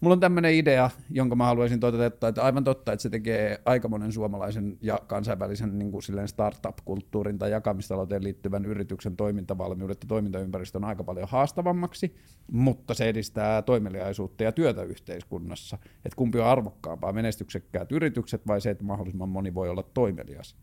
mulla 0.00 0.12
on 0.12 0.20
tämmöinen 0.20 0.54
idea, 0.54 0.90
jonka 1.10 1.36
mä 1.36 1.44
haluaisin 1.44 1.80
toteuttaa, 1.80 2.28
että 2.28 2.42
aivan 2.42 2.64
totta, 2.64 2.92
että 2.92 3.02
se 3.02 3.10
tekee 3.10 3.60
aika 3.64 3.88
monen 3.88 4.12
suomalaisen 4.12 4.78
ja 4.80 4.98
kansainvälisen 5.06 5.78
niin 5.78 5.90
kuin 5.90 6.02
silleen 6.02 6.28
startup-kulttuurin 6.28 7.38
tai 7.38 7.50
jakamistalouteen 7.50 8.24
liittyvän 8.24 8.64
yrityksen 8.64 9.16
toimintavalmiudet 9.16 9.98
ja 10.02 10.08
toimintaympäristö 10.08 10.78
on 10.78 10.84
aika 10.84 11.04
paljon 11.04 11.28
haastavammaksi, 11.28 12.16
mutta 12.52 12.94
se 12.94 13.08
edistää 13.08 13.62
toimeliaisuutta 13.62 14.42
ja 14.42 14.52
työtä 14.52 14.82
yhteiskunnassa. 14.82 15.78
Että 16.04 16.16
kumpi 16.16 16.38
on 16.38 16.46
arvokkaampaa, 16.46 17.12
menestyksekkäät 17.12 17.92
yritykset 17.92 18.46
vai 18.46 18.60
se, 18.60 18.70
että 18.70 18.84
mahdollisimman 18.84 19.28
moni 19.28 19.54
voi 19.54 19.68
olla 19.68 19.82
toimelias. 19.82 20.56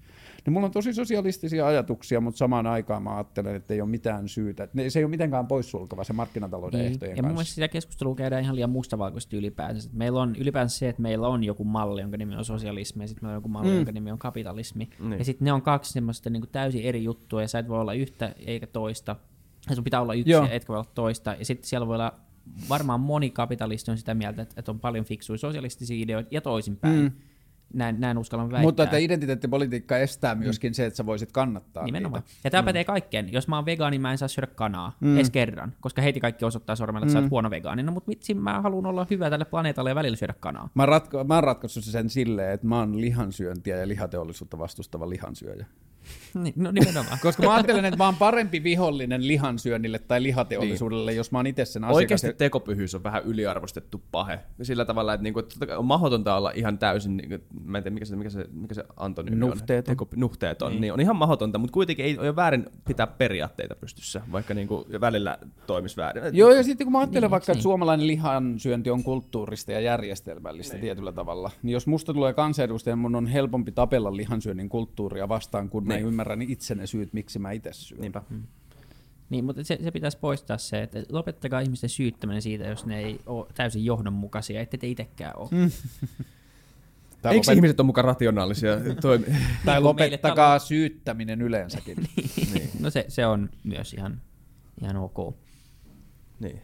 Niin 0.45 0.53
mulla 0.53 0.65
on 0.65 0.71
tosi 0.71 0.93
sosialistisia 0.93 1.67
ajatuksia, 1.67 2.21
mutta 2.21 2.37
samaan 2.37 2.67
aikaan 2.67 3.03
mä 3.03 3.15
ajattelen, 3.15 3.55
että 3.55 3.73
ei 3.73 3.81
ole 3.81 3.89
mitään 3.89 4.29
syytä. 4.29 4.67
Se 4.87 4.99
ei 4.99 5.03
ole 5.05 5.09
mitenkään 5.09 5.47
poissulkeva 5.47 6.03
se 6.03 6.13
markkinatalouden 6.13 6.79
Niin. 6.79 6.91
ehtojen 6.91 7.17
Ja 7.17 7.23
mun 7.23 7.29
kanssa. 7.29 7.33
mielestä 7.33 7.55
sitä 7.55 7.67
keskustelua 7.67 8.15
käydään 8.15 8.43
ihan 8.43 8.55
liian 8.55 8.69
mustavalkoisesti 8.69 9.37
ylipäänsä. 9.37 9.89
Meillä 9.93 10.21
on 10.21 10.35
ylipäänsä 10.35 10.77
se, 10.77 10.89
että 10.89 11.01
meillä 11.01 11.27
on 11.27 11.43
joku 11.43 11.63
malli, 11.63 12.01
jonka 12.01 12.17
nimi 12.17 12.35
on 12.35 12.45
sosialismi, 12.45 13.03
ja 13.03 13.07
sitten 13.07 13.23
meillä 13.25 13.35
on 13.35 13.37
joku 13.37 13.49
malli, 13.49 13.69
mm. 13.69 13.75
jonka 13.75 13.91
nimi 13.91 14.11
on 14.11 14.19
kapitalismi. 14.19 14.89
Niin. 14.99 15.19
Ja 15.19 15.25
sitten 15.25 15.45
ne 15.45 15.53
on 15.53 15.61
kaksi 15.61 15.93
semmoista 15.93 16.29
niin 16.29 16.43
täysin 16.51 16.81
eri 16.81 17.03
juttua, 17.03 17.41
ja 17.41 17.47
sä 17.47 17.59
et 17.59 17.67
voi 17.67 17.81
olla 17.81 17.93
yhtä 17.93 18.35
eikä 18.45 18.67
toista. 18.67 19.15
Ja 19.69 19.75
sun 19.75 19.83
pitää 19.83 20.01
olla 20.01 20.13
yksi, 20.13 20.31
Joo. 20.31 20.45
ja 20.45 20.51
etkä 20.51 20.67
voi 20.67 20.77
olla 20.77 20.89
toista. 20.95 21.35
Ja 21.39 21.45
sitten 21.45 21.67
siellä 21.67 21.87
voi 21.87 21.95
olla, 21.95 22.13
varmaan 22.69 22.99
moni 22.99 23.29
kapitalisti 23.29 23.91
on 23.91 23.97
sitä 23.97 24.13
mieltä, 24.13 24.41
että, 24.41 24.55
että 24.57 24.71
on 24.71 24.79
paljon 24.79 25.05
fiksuja 25.05 25.37
sosialistisia 25.37 26.03
ideoita, 26.03 26.29
ja 26.31 26.41
toisinpäin. 26.41 27.01
Mm. 27.01 27.11
Näin, 27.73 27.99
näin 27.99 28.17
uskallan 28.17 28.51
väittää. 28.51 28.61
Mutta 28.61 28.83
että 28.83 28.97
identiteettipolitiikka 28.97 29.97
estää 29.97 30.35
myöskin 30.35 30.69
mm. 30.69 30.73
se, 30.73 30.85
että 30.85 30.97
sä 30.97 31.05
voisit 31.05 31.31
kannattaa 31.31 31.85
Nimenomaan. 31.85 32.23
niitä. 32.23 32.39
Ja 32.43 32.49
tämä 32.51 32.61
mm. 32.61 32.65
pätee 32.65 32.83
kaikkeen. 32.83 33.33
Jos 33.33 33.47
mä 33.47 33.55
oon 33.55 33.65
vegaani, 33.65 33.99
mä 33.99 34.11
en 34.11 34.17
saa 34.17 34.27
syödä 34.27 34.47
kanaa. 34.47 34.97
Mm. 34.99 35.15
Edes 35.15 35.29
kerran. 35.29 35.73
Koska 35.81 36.01
heti 36.01 36.19
kaikki 36.19 36.45
osoittaa 36.45 36.75
sormella, 36.75 37.05
että 37.05 37.17
mm. 37.17 37.19
sä 37.19 37.23
oot 37.23 37.31
huono 37.31 37.49
vegaani. 37.49 37.83
No 37.83 37.91
mutta 37.91 38.09
vitsi, 38.09 38.33
mä 38.33 38.61
haluan 38.61 38.85
olla 38.85 39.07
hyvä 39.09 39.29
tälle 39.29 39.45
planeetalle 39.45 39.89
ja 39.89 39.95
välillä 39.95 40.17
syödä 40.17 40.33
kanaa. 40.39 40.69
Mä, 40.73 40.85
ratko, 40.85 41.23
mä 41.23 41.35
oon 41.35 41.43
ratkaissut 41.43 41.83
sen 41.83 42.09
silleen, 42.09 42.53
että 42.53 42.67
mä 42.67 42.79
oon 42.79 43.01
lihansyöntiä 43.01 43.77
ja 43.77 43.87
lihateollisuutta 43.87 44.59
vastustava 44.59 45.09
lihansyöjä. 45.09 45.65
Niin, 46.43 46.53
no 46.57 46.71
nimenomaan. 46.71 47.17
Koska 47.21 47.43
mä 47.43 47.53
ajattelen, 47.53 47.85
että 47.85 47.97
mä 47.97 48.05
oon 48.05 48.15
parempi 48.15 48.63
vihollinen 48.63 49.27
lihansyönnille 49.27 49.99
tai 49.99 50.23
lihateollisuudelle, 50.23 51.11
niin. 51.11 51.17
jos 51.17 51.31
mä 51.31 51.37
oon 51.37 51.47
itse 51.47 51.65
sen 51.65 51.83
asiakas. 51.83 51.95
Oikeasti 51.95 52.33
tekopyhyys 52.33 52.95
on 52.95 53.03
vähän 53.03 53.23
yliarvostettu 53.23 54.01
pahe. 54.11 54.39
Sillä 54.61 54.85
tavalla, 54.85 55.13
että, 55.13 55.23
niinku, 55.23 55.39
että 55.39 55.77
on 55.77 55.85
mahdotonta 55.85 56.35
olla 56.35 56.51
ihan 56.55 56.77
täysin, 56.77 57.17
niinku, 57.17 57.45
mä 57.63 57.77
en 57.77 57.83
tiedä 57.83 57.93
mikä 57.93 58.05
se, 58.05 58.15
mikä 58.15 58.29
se, 58.29 58.45
mikä 58.51 58.73
se 58.73 58.83
antonyymi 58.97 59.39
Nuhteeton. 59.39 59.91
on. 59.91 59.97
Teko, 59.97 60.07
nuhteeton. 60.15 60.71
Niin. 60.71 60.81
niin. 60.81 60.93
on 60.93 60.99
ihan 60.99 61.15
mahdotonta, 61.15 61.57
mutta 61.57 61.73
kuitenkin 61.73 62.05
ei 62.05 62.17
ole 62.17 62.35
väärin 62.35 62.65
pitää 62.87 63.07
periaatteita 63.07 63.75
pystyssä, 63.75 64.21
vaikka 64.31 64.53
niinku 64.53 64.85
välillä 65.01 65.37
toimisi 65.67 65.97
väärin. 65.97 66.23
Joo, 66.33 66.49
ja 66.49 66.63
sitten 66.63 66.85
kun 66.85 66.91
mä 66.91 66.99
ajattelen 66.99 67.21
Niin, 67.21 67.31
vaikka, 67.31 67.43
että 67.51 67.53
niin. 67.53 67.63
suomalainen 67.63 68.07
lihansyönti 68.07 68.89
on 68.89 69.03
kulttuurista 69.03 69.71
ja 69.71 69.79
järjestelmällistä 69.79 70.73
niin. 70.73 70.81
tietyllä 70.81 71.11
tavalla, 71.11 71.51
niin 71.63 71.73
jos 71.73 71.87
musta 71.87 72.13
tulee 72.13 72.33
kansanedustaja, 72.33 72.95
mun 72.95 73.15
on 73.15 73.27
helpompi 73.27 73.71
tapella 73.71 74.15
lihansyönnin 74.15 74.69
kulttuuria 74.69 75.29
vastaan, 75.29 75.69
kun 75.69 75.87
mä 75.87 75.93
Niin. 75.93 76.05
Ymmärrän 76.19 76.41
itse 76.41 76.75
ne 76.75 76.87
syyt, 76.87 77.13
miksi 77.13 77.39
mä 77.39 77.51
itse 77.51 77.73
syön. 77.73 78.01
Niinpä. 78.01 78.21
Niin, 79.29 79.45
mutta 79.45 79.63
se, 79.63 79.79
se 79.83 79.91
pitäisi 79.91 80.17
poistaa 80.17 80.57
se, 80.57 80.81
että 80.83 81.03
lopettakaa 81.09 81.59
ihmisten 81.59 81.89
syyttäminen 81.89 82.41
siitä, 82.41 82.63
jos 82.63 82.85
ne 82.85 82.99
ei 82.99 83.19
ole 83.25 83.47
täysin 83.55 83.85
johdonmukaisia, 83.85 84.61
ette 84.61 84.77
te 84.77 84.87
itsekään 84.87 85.37
ole. 85.37 85.49
Mm. 85.51 85.71
Tai, 87.21 87.33
Eikö 87.33 87.51
lopet- 87.51 87.55
ihmiset 87.55 87.79
ole 87.79 87.85
mukaan 87.85 88.05
rationaalisia? 88.05 88.71
Toimi- 89.01 89.25
tai 89.25 89.35
meille 89.65 89.79
lopettakaa 89.79 90.59
syyttäminen 90.59 91.41
yleensäkin. 91.41 91.97
niin. 92.53 92.69
No 92.79 92.89
se, 92.89 93.05
se 93.07 93.25
on 93.25 93.49
myös 93.63 93.93
ihan, 93.93 94.21
ihan 94.81 94.95
ok. 94.97 95.35
niin. 96.39 96.61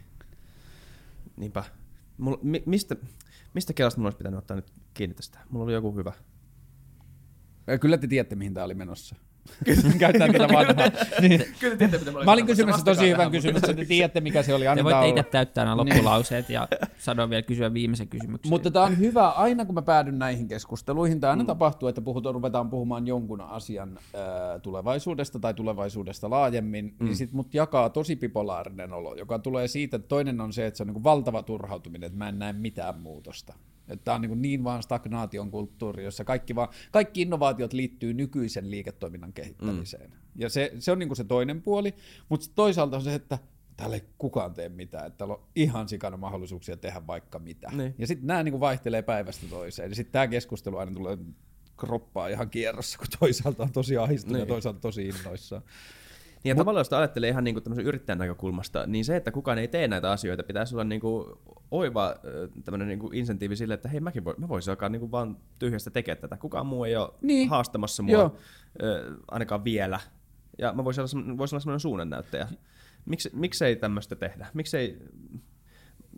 Niinpä. 1.38 1.64
Mulla, 2.18 2.40
mi, 2.42 2.64
mistä, 2.66 2.96
mistä 3.54 3.74
kelasta 3.74 4.00
mulla 4.00 4.08
olisi 4.08 4.18
pitänyt 4.18 4.38
ottaa 4.38 4.56
nyt 4.56 4.72
kiinni 4.94 5.14
tästä? 5.14 5.40
Mulla 5.50 5.66
oli 5.66 5.74
joku 5.74 5.96
hyvä. 5.96 6.14
Kyllä 7.82 7.98
te 7.98 8.08
tiedätte, 8.08 8.36
mihin 8.36 8.54
tämä 8.54 8.64
oli 8.64 8.74
menossa. 8.74 9.16
Käytetään 10.00 10.32
tätä 10.32 10.48
vanhaa. 10.54 10.92
niin. 11.22 11.46
Kyllä 11.60 11.76
tiedätte, 11.76 12.12
mitä 12.12 12.24
Mä 12.26 12.32
olin 12.32 12.46
kysymässä 12.46 12.86
tosi 12.86 13.10
hyvän 13.10 13.32
kysymyksen, 13.32 13.76
te 13.76 13.86
tiedätte 13.86 14.22
mikä 14.22 14.44
se 14.44 14.54
oli, 14.54 14.64
Te 14.64 14.68
annetaan 14.68 14.86
voitte 14.94 15.12
olla. 15.12 15.20
itse 15.20 15.32
täyttää 15.32 15.66
nämä 15.66 15.78
loppulauseet 15.78 16.50
ja 16.50 16.68
sanoa 16.98 17.30
vielä 17.30 17.42
kysyä 17.42 17.74
viimeisen 17.74 18.08
kysymyksen. 18.08 18.50
Mutta 18.50 18.72
tämä 18.72 18.86
on 18.86 18.98
hyvä, 18.98 19.30
aina 19.30 19.66
kun 19.66 19.76
mä 19.76 19.82
päädyn 19.82 20.20
näihin 20.20 20.48
keskusteluihin, 20.48 21.20
tämä 21.20 21.32
aina 21.32 21.44
mm. 21.44 21.48
tapahtuu, 21.48 21.90
että 21.90 22.02
puhutaan, 22.02 22.36
ruvetaan 22.36 22.70
puhumaan 22.70 23.08
jonkun 23.08 23.42
asian 23.42 24.00
ää, 24.14 24.60
tulevaisuudesta 24.60 25.40
tai 25.40 25.54
tulevaisuudesta 25.54 26.30
laajemmin, 26.30 26.96
mm. 27.00 27.06
niin 27.06 27.16
sit 27.16 27.32
mut 27.32 27.54
jakaa 27.54 27.90
tosi 27.90 28.16
bipolaarinen 28.16 28.94
olo, 28.94 29.16
joka 29.16 29.40
tulee 29.40 29.68
siitä, 29.68 29.96
että 29.96 30.08
toinen 30.08 30.42
on 30.42 30.54
se, 30.54 30.66
että 30.66 30.78
se 30.78 30.84
on 30.84 30.88
niin 30.88 31.04
valtava 31.04 31.44
turhautuminen, 31.44 32.08
että 32.08 32.18
mä 32.18 32.30
en 32.30 32.40
näe 32.40 32.54
mitään 32.54 33.00
muutosta. 33.00 33.54
Tämä 34.04 34.16
on 34.16 34.22
niin, 34.22 34.42
niin 34.42 34.64
vaan 34.64 34.84
stagnaation 34.84 35.52
kulttuuri, 35.52 36.04
jossa 36.04 36.24
kaikki, 36.24 36.56
vaan, 36.56 36.70
kaikki 36.92 37.22
innovaatiot 37.22 37.74
liittyy 37.74 38.14
nykyisen 38.14 38.72
liiketoiminnan 38.72 39.34
kehittämiseen. 39.34 40.10
Mm. 40.10 40.18
Ja 40.36 40.50
se, 40.50 40.72
se 40.80 40.92
on 40.92 41.00
niin 41.00 41.16
se 41.16 41.24
toinen 41.24 41.62
puoli, 41.62 41.94
mutta 42.30 42.48
toisaalta 42.56 42.98
on 42.98 43.04
se, 43.04 43.14
että 43.14 43.40
täällä 43.78 43.96
ei 43.96 44.04
kukaan 44.18 44.54
tee 44.54 44.70
mitään, 44.70 45.08
että 45.08 45.18
täällä 45.18 45.34
on 45.34 45.44
ihan 45.56 45.90
sikana 45.90 46.18
mahdollisuuksia 46.18 46.78
tehdä 46.78 47.08
vaikka 47.08 47.40
mitä. 47.40 47.72
Niin. 47.72 47.96
Ja 47.98 48.08
sitten 48.08 48.28
nämä 48.28 48.44
niin 48.44 48.60
vaihtelee 48.60 49.02
päivästä 49.02 49.48
toiseen. 49.50 49.92
Ja 49.92 49.96
sitten 49.96 50.12
tämä 50.12 50.28
keskustelu 50.28 50.78
aina 50.78 50.92
tulee 50.92 51.18
kroppaa 51.78 52.28
ihan 52.28 52.50
kierrossa, 52.50 52.98
kun 52.98 53.08
toisaalta 53.20 53.64
on 53.64 53.72
tosi 53.72 53.98
ahdistunut 53.98 54.34
niin. 54.34 54.40
ja 54.40 54.46
toisaalta 54.46 54.80
tosi 54.80 55.08
innoissaan. 55.08 55.62
Niin 56.46 56.52
ja 56.52 56.56
tavallaan 56.56 56.80
jos 56.80 56.94
ajattelee 56.94 57.30
ihan 57.30 57.44
niin 57.44 57.64
kuin 57.64 57.80
yrittäjän 57.80 58.18
näkökulmasta, 58.18 58.86
niin 58.88 59.06
se, 59.06 59.16
että 59.16 59.32
kukaan 59.32 59.58
ei 59.58 59.68
tee 59.68 59.88
näitä 59.88 60.12
asioita, 60.12 60.44
pitäisi 60.44 60.76
olla 60.76 60.84
niin 60.84 61.02
kuin 61.02 61.26
oiva 61.72 62.16
tämmöinen 62.64 62.88
niin 62.88 63.00
kuin 63.00 63.16
insentiivi 63.16 63.56
sille, 63.56 63.74
että 63.74 63.90
hei 63.90 64.00
mäkin 64.00 64.24
voi, 64.24 64.36
mä 64.38 64.48
voisin 64.48 64.72
alkaa 64.72 64.90
niin 64.90 65.00
kuin 65.00 65.12
vaan 65.12 65.38
tyhjästä 65.60 65.90
tekemään 65.90 66.22
tätä. 66.22 66.38
Kukaan 66.38 66.66
muu 66.66 66.84
ei 66.84 66.96
ole 66.96 67.14
niin. 67.22 67.50
haastamassa 67.50 68.04
mua 68.04 68.14
Joo. 68.14 68.38
ainakaan 69.28 69.64
vielä. 69.64 70.00
Ja 70.58 70.74
mä 70.74 70.84
voisin 70.84 71.02
olla, 71.02 71.38
voisin 71.38 71.56
olla 71.56 71.62
semmoinen 71.62 71.80
suunnannäyttäjä. 71.80 72.48
Miksi, 73.06 73.30
miksei 73.34 73.76
tämmöistä 73.76 74.16
tehdä? 74.16 74.48
Miksei 74.54 75.00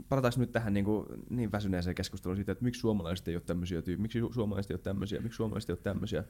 palataanko 0.09 0.39
nyt 0.39 0.51
tähän 0.51 0.73
niin, 0.73 0.85
kuin, 0.85 1.05
niin 1.29 1.51
väsyneeseen 1.51 1.95
keskusteluun 1.95 2.35
siitä, 2.35 2.51
että 2.51 2.63
miksi 2.63 2.81
suomalaiset 2.81 3.27
ei 3.27 3.35
ole 3.35 3.43
tämmöisiä, 3.45 3.81
tyy- 3.81 3.97
miksi 3.97 4.21
suomalaiset 4.31 4.71
ei 4.71 4.75
ole 4.75 4.81
tämmöisiä, 4.81 5.21
miksi 5.21 5.35
suomalaiset 5.35 5.69
ei 5.69 5.73
ole 5.73 5.79
tämmöisiä. 5.83 6.23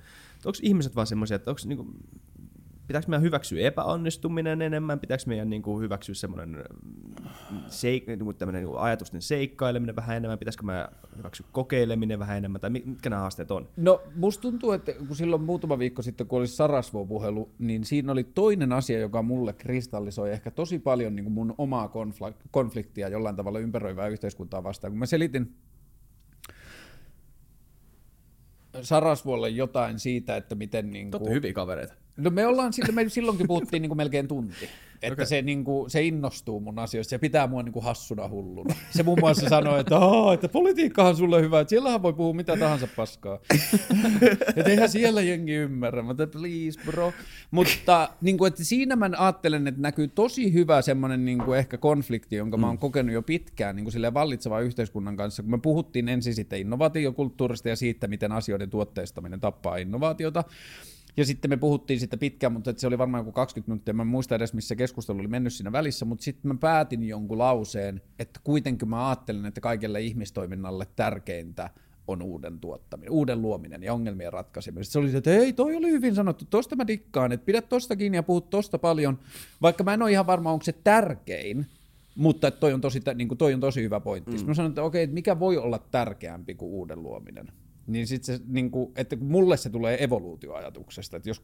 Onko 0.45 0.59
ihmiset 0.61 0.95
vaan 0.95 1.07
semmoisia, 1.07 1.35
että 1.35 1.51
onko 1.51 1.61
niin 1.65 1.77
kuin, 1.77 1.93
pitääkö 2.88 3.07
meidän 3.07 3.22
hyväksyä 3.22 3.61
epäonnistuminen 3.61 4.61
enemmän, 4.61 4.99
pitääkö 4.99 5.23
meidän 5.27 5.49
niin 5.49 5.61
kuin, 5.61 5.81
hyväksyä 5.81 6.15
semmoinen 6.15 6.49
mm, 6.49 7.57
seik- 7.68 8.07
niin 8.07 8.19
kuin, 8.19 8.35
niin 8.51 8.65
kuin 8.65 8.80
ajatusten 8.80 9.22
seikkaileminen 9.22 9.95
vähän 9.95 10.18
enemmän, 10.18 10.39
pitäisikö 10.39 10.65
meidän 10.65 10.88
hyväksyä 11.18 11.47
kokeileminen 11.51 12.19
vähän 12.19 12.38
enemmän, 12.38 12.61
tai 12.61 12.69
mitkä 12.69 13.09
nämä 13.09 13.22
haasteet 13.22 13.51
on? 13.51 13.69
No 13.77 14.01
musta 14.15 14.41
tuntuu, 14.41 14.72
että 14.72 14.93
kun 15.07 15.15
silloin 15.15 15.41
muutama 15.41 15.80
viikko 15.80 16.01
sitten, 16.01 16.27
kun 16.27 16.39
oli 16.39 16.47
Sarasvo-puhelu, 16.47 17.49
niin 17.59 17.84
siinä 17.84 18.11
oli 18.11 18.23
toinen 18.23 18.73
asia, 18.73 18.99
joka 18.99 19.22
mulle 19.22 19.53
kristallisoi 19.53 20.31
ehkä 20.31 20.51
tosi 20.51 20.80
paljon 20.80 21.15
niin 21.15 21.23
kuin 21.23 21.34
mun 21.34 21.55
omaa 21.57 21.91
konfliktia 22.51 23.09
jollain 23.09 23.35
tavalla 23.35 23.59
ympäröivää 23.59 24.07
yhteiskuntaa 24.07 24.64
vastaan. 24.64 24.91
Kun 24.91 24.99
mä 24.99 25.05
selitin 25.05 25.55
Sarasvuolle 28.81 29.49
jotain 29.49 29.99
siitä, 29.99 30.38
että 30.38 30.55
miten... 30.55 30.91
Niin 30.91 31.11
kuin... 31.11 31.34
hyviä 31.34 31.53
kavereita. 31.53 32.06
No 32.18 32.30
me 32.30 32.48
ollaan, 32.48 32.73
me 32.91 33.10
silloinkin 33.10 33.48
puhuttiin 33.48 33.81
niin 33.81 33.89
kuin 33.89 33.98
melkein 33.98 34.27
tunti. 34.27 34.69
Että 35.02 35.14
okay. 35.14 35.26
se, 35.26 35.41
niin 35.41 35.64
kuin, 35.64 35.89
se 35.89 36.03
innostuu 36.03 36.60
mun 36.60 36.80
asioista 36.80 37.15
ja 37.15 37.19
pitää 37.19 37.48
mua 37.48 37.64
niin 37.64 37.73
kuin 37.73 37.85
hassuna 37.85 38.30
hulluna. 38.30 38.76
Se 38.89 39.03
muun 39.03 39.19
muassa 39.19 39.49
sanoi, 39.49 39.80
että, 39.80 39.95
että 40.34 40.49
politiikkahan 40.49 41.15
sulle 41.15 41.41
hyvä, 41.41 41.60
että 41.60 41.69
siellähän 41.69 42.02
voi 42.02 42.14
puhua 42.14 42.34
mitä 42.34 42.57
tahansa 42.57 42.88
paskaa. 42.95 43.39
että 44.56 44.72
eihän 44.72 44.89
siellä 44.89 45.22
jengi 45.22 45.53
ymmärrä, 45.53 46.02
mutta 46.02 46.27
please 46.27 46.80
bro. 46.85 47.14
Mutta 47.52 48.10
niin 48.22 48.38
kuin, 48.38 48.48
että 48.48 48.64
siinä 48.64 48.95
mä 48.95 49.10
ajattelen, 49.18 49.68
että 49.68 49.81
näkyy 49.81 50.07
tosi 50.07 50.53
hyvä 50.53 50.81
semmoinen 50.81 51.26
niin 51.26 51.38
kuin 51.38 51.60
ehkä 51.60 51.77
konflikti, 51.77 52.35
jonka 52.35 52.57
mm. 52.57 52.61
mä 52.61 52.68
oon 52.68 52.77
kokenut 52.77 53.14
jo 53.14 53.22
pitkään 53.22 53.76
niin 53.76 53.85
kuin 53.85 54.14
vallitsevan 54.14 54.64
yhteiskunnan 54.64 55.18
kanssa, 55.18 55.44
kun 55.44 55.52
me 55.52 55.57
puhuttiin 55.57 56.10
ensin 56.10 56.35
sitten 56.35 56.60
innovaatiokulttuurista 56.60 57.69
ja 57.69 57.76
siitä, 57.76 58.07
miten 58.07 58.31
asioiden 58.31 58.69
tuotteistaminen 58.69 59.39
tappaa 59.39 59.77
innovaatiota. 59.77 60.44
Ja 61.18 61.26
sitten 61.26 61.52
me 61.52 61.57
puhuttiin 61.57 61.99
sitä 61.99 62.18
pitkään, 62.18 62.53
mutta 62.53 62.73
se 62.77 62.88
oli 62.88 62.98
varmaan 62.98 63.22
joku 63.22 63.31
20 63.31 63.72
minuuttia. 63.72 63.94
Mä 63.94 64.03
en 64.03 64.07
muista 64.07 64.35
edes, 64.35 64.53
missä 64.53 64.76
keskustelu 64.76 65.19
oli 65.19 65.27
mennyt 65.27 65.53
siinä 65.53 65.72
välissä, 65.72 66.06
mutta 66.06 66.23
sitten 66.23 66.52
mä 66.52 66.57
päätin 66.60 67.03
jonkun 67.03 67.38
lauseen, 67.38 68.02
että 68.19 68.39
kuitenkin 68.44 68.89
mä 68.89 69.10
ajattelen, 69.10 69.45
että 69.45 69.61
kaikelle 69.61 70.02
ihmistoiminnalle 70.02 70.88
tärkeintä 70.95 71.69
on 72.07 72.22
uuden 72.22 72.60
tuottaminen, 72.60 73.11
uuden 73.11 73.41
luominen 73.41 73.84
ja 73.84 73.94
ongelmien 73.94 74.34
ratkaiseminen. 74.34 74.85
Se 74.85 74.99
oli 74.99 75.11
se, 75.11 75.18
että 75.18 75.31
ei, 75.31 75.53
toi 75.53 75.76
oli 75.76 75.91
hyvin 75.91 76.15
sanottu, 76.15 76.45
tosta 76.49 76.76
mä 76.76 76.88
dikkaan, 76.88 77.31
että 77.31 77.45
pidä 77.45 77.61
tosta 77.61 77.95
kiinni 77.95 78.18
ja 78.18 78.23
puhut 78.23 78.49
tosta 78.49 78.77
paljon, 78.77 79.19
vaikka 79.61 79.84
mä 79.84 79.94
en 79.94 80.02
ole 80.02 80.11
ihan 80.11 80.27
varma, 80.27 80.52
onko 80.52 80.64
se 80.64 80.72
tärkein, 80.72 81.65
mutta 82.15 82.52
toi 82.52 82.73
on 82.73 82.81
tosi, 82.81 83.02
niin 83.15 83.27
kuin 83.27 83.38
toi 83.38 83.53
on 83.53 83.60
tosi 83.60 83.84
hyvä 83.84 83.99
pointti. 83.99 84.38
Mm. 84.38 84.45
Mä 84.45 84.53
sanoin, 84.53 84.72
että 84.72 84.84
okei, 84.84 85.07
mikä 85.07 85.39
voi 85.39 85.57
olla 85.57 85.80
tärkeämpi 85.80 86.56
kuin 86.56 86.72
uuden 86.72 87.03
luominen? 87.03 87.52
Niin 87.88 88.07
sitten 88.07 88.38
se, 88.38 88.43
niin 88.47 88.72
kuin, 88.72 88.91
että 88.95 89.15
mulle 89.15 89.57
se 89.57 89.69
tulee 89.69 90.03
evoluutioajatuksesta, 90.03 91.18
että 91.18 91.30
jos 91.30 91.41
4,2 91.41 91.43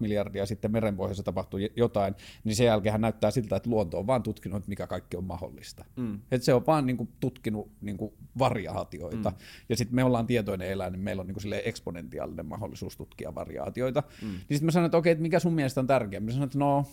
miljardia 0.00 0.46
sitten 0.46 0.72
merenpohjassa 0.72 1.22
tapahtuu 1.22 1.60
jotain, 1.76 2.14
niin 2.44 2.56
sen 2.56 2.66
jälkeen 2.66 3.00
näyttää 3.00 3.30
siltä, 3.30 3.56
että 3.56 3.70
luonto 3.70 3.98
on 3.98 4.06
vaan 4.06 4.22
tutkinut, 4.22 4.66
mikä 4.66 4.86
kaikki 4.86 5.16
on 5.16 5.24
mahdollista. 5.24 5.84
Mm. 5.96 6.20
Että 6.30 6.44
se 6.44 6.54
on 6.54 6.66
vaan 6.66 6.86
niin 6.86 6.96
kuin, 6.96 7.08
tutkinut 7.20 7.70
niin 7.80 7.96
kuin, 7.96 8.12
variaatioita, 8.38 9.30
mm. 9.30 9.36
ja 9.68 9.76
sitten 9.76 9.94
me 9.94 10.04
ollaan 10.04 10.26
tietoinen 10.26 10.68
eläin, 10.68 10.92
niin 10.92 11.02
meillä 11.02 11.20
on 11.20 11.26
niin 11.26 11.36
kuin, 11.42 11.54
eksponentiaalinen 11.64 12.46
mahdollisuus 12.46 12.96
tutkia 12.96 13.34
variaatioita. 13.34 14.02
Mm. 14.22 14.28
Niin 14.28 14.40
sitten 14.40 14.64
mä 14.64 14.70
sanoin, 14.70 14.86
että 14.86 14.98
okei, 14.98 15.12
että 15.12 15.22
mikä 15.22 15.38
sun 15.38 15.54
mielestä 15.54 15.80
on 15.80 15.86
tärkeää? 15.86 16.20
Mä 16.20 16.30
sanoin, 16.30 16.46
että 16.46 16.58
no, 16.58 16.86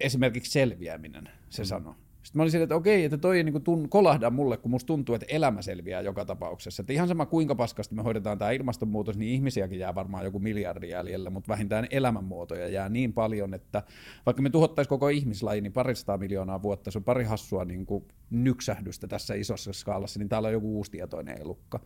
esimerkiksi 0.00 0.52
selviäminen, 0.52 1.28
se 1.48 1.62
mm. 1.62 1.66
sanoo. 1.66 1.94
Sitten 2.28 2.38
mä 2.38 2.42
olin 2.42 2.62
että 2.62 2.74
okei, 2.74 3.04
että 3.04 3.18
toi 3.18 3.36
ei 3.36 3.44
niin 3.44 3.62
tun, 3.62 3.88
kolahda 3.88 4.30
mulle, 4.30 4.56
kun 4.56 4.70
musta 4.70 4.86
tuntuu, 4.86 5.14
että 5.14 5.26
elämä 5.28 5.62
selviää 5.62 6.00
joka 6.00 6.24
tapauksessa. 6.24 6.80
Että 6.80 6.92
ihan 6.92 7.08
sama 7.08 7.26
kuinka 7.26 7.54
paskasti 7.54 7.94
me 7.94 8.02
hoidetaan 8.02 8.38
tämä 8.38 8.50
ilmastonmuutos, 8.50 9.16
niin 9.18 9.32
ihmisiäkin 9.32 9.78
jää 9.78 9.94
varmaan 9.94 10.24
joku 10.24 10.38
miljardi 10.38 10.88
jäljellä, 10.88 11.30
mutta 11.30 11.48
vähintään 11.48 11.86
elämänmuotoja 11.90 12.68
jää 12.68 12.88
niin 12.88 13.12
paljon, 13.12 13.54
että 13.54 13.82
vaikka 14.26 14.42
me 14.42 14.50
tuhottaisiin 14.50 14.88
koko 14.88 15.08
ihmislaji, 15.08 15.60
niin 15.60 15.72
paristaa 15.72 16.18
miljoonaa 16.18 16.62
vuotta, 16.62 16.90
se 16.90 16.98
on 16.98 17.04
pari 17.04 17.24
hassua 17.24 17.64
niin 17.64 17.86
kuin 17.86 18.04
nyksähdystä 18.30 19.06
tässä 19.06 19.34
isossa 19.34 19.72
skaalassa, 19.72 20.18
niin 20.18 20.28
täällä 20.28 20.46
on 20.46 20.52
joku 20.52 20.76
uusi 20.76 20.90
tietoinen 20.90 21.40
elukka. 21.40 21.80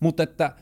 Mutta 0.00 0.22
että 0.22 0.56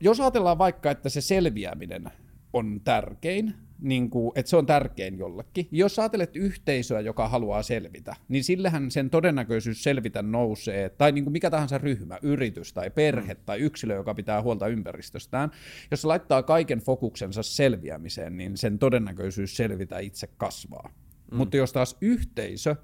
jos 0.00 0.20
ajatellaan 0.20 0.58
vaikka, 0.58 0.90
että 0.90 1.08
se 1.08 1.20
selviäminen 1.20 2.04
on 2.52 2.80
tärkein, 2.84 3.54
niin 3.78 4.10
kuin, 4.10 4.32
että 4.34 4.50
se 4.50 4.56
on 4.56 4.66
tärkein 4.66 5.18
jollekin. 5.18 5.68
Jos 5.70 5.98
ajattelet 5.98 6.36
yhteisöä, 6.36 7.00
joka 7.00 7.28
haluaa 7.28 7.62
selvitä, 7.62 8.16
niin 8.28 8.44
sillähän 8.44 8.90
sen 8.90 9.10
todennäköisyys 9.10 9.82
selvitä 9.82 10.22
nousee, 10.22 10.88
tai 10.88 11.12
niin 11.12 11.24
kuin 11.24 11.32
mikä 11.32 11.50
tahansa 11.50 11.78
ryhmä, 11.78 12.18
yritys 12.22 12.72
tai 12.72 12.90
perhe 12.90 13.34
mm. 13.34 13.40
tai 13.46 13.58
yksilö, 13.60 13.94
joka 13.94 14.14
pitää 14.14 14.42
huolta 14.42 14.68
ympäristöstään, 14.68 15.50
jos 15.90 16.00
se 16.00 16.06
laittaa 16.06 16.42
kaiken 16.42 16.78
fokuksensa 16.78 17.42
selviämiseen, 17.42 18.36
niin 18.36 18.56
sen 18.56 18.78
todennäköisyys 18.78 19.56
selvitä 19.56 19.98
itse 19.98 20.26
kasvaa. 20.36 20.90
Mm. 21.30 21.36
Mutta 21.36 21.56
jos 21.56 21.72
taas 21.72 21.96
yhteisö 22.00 22.76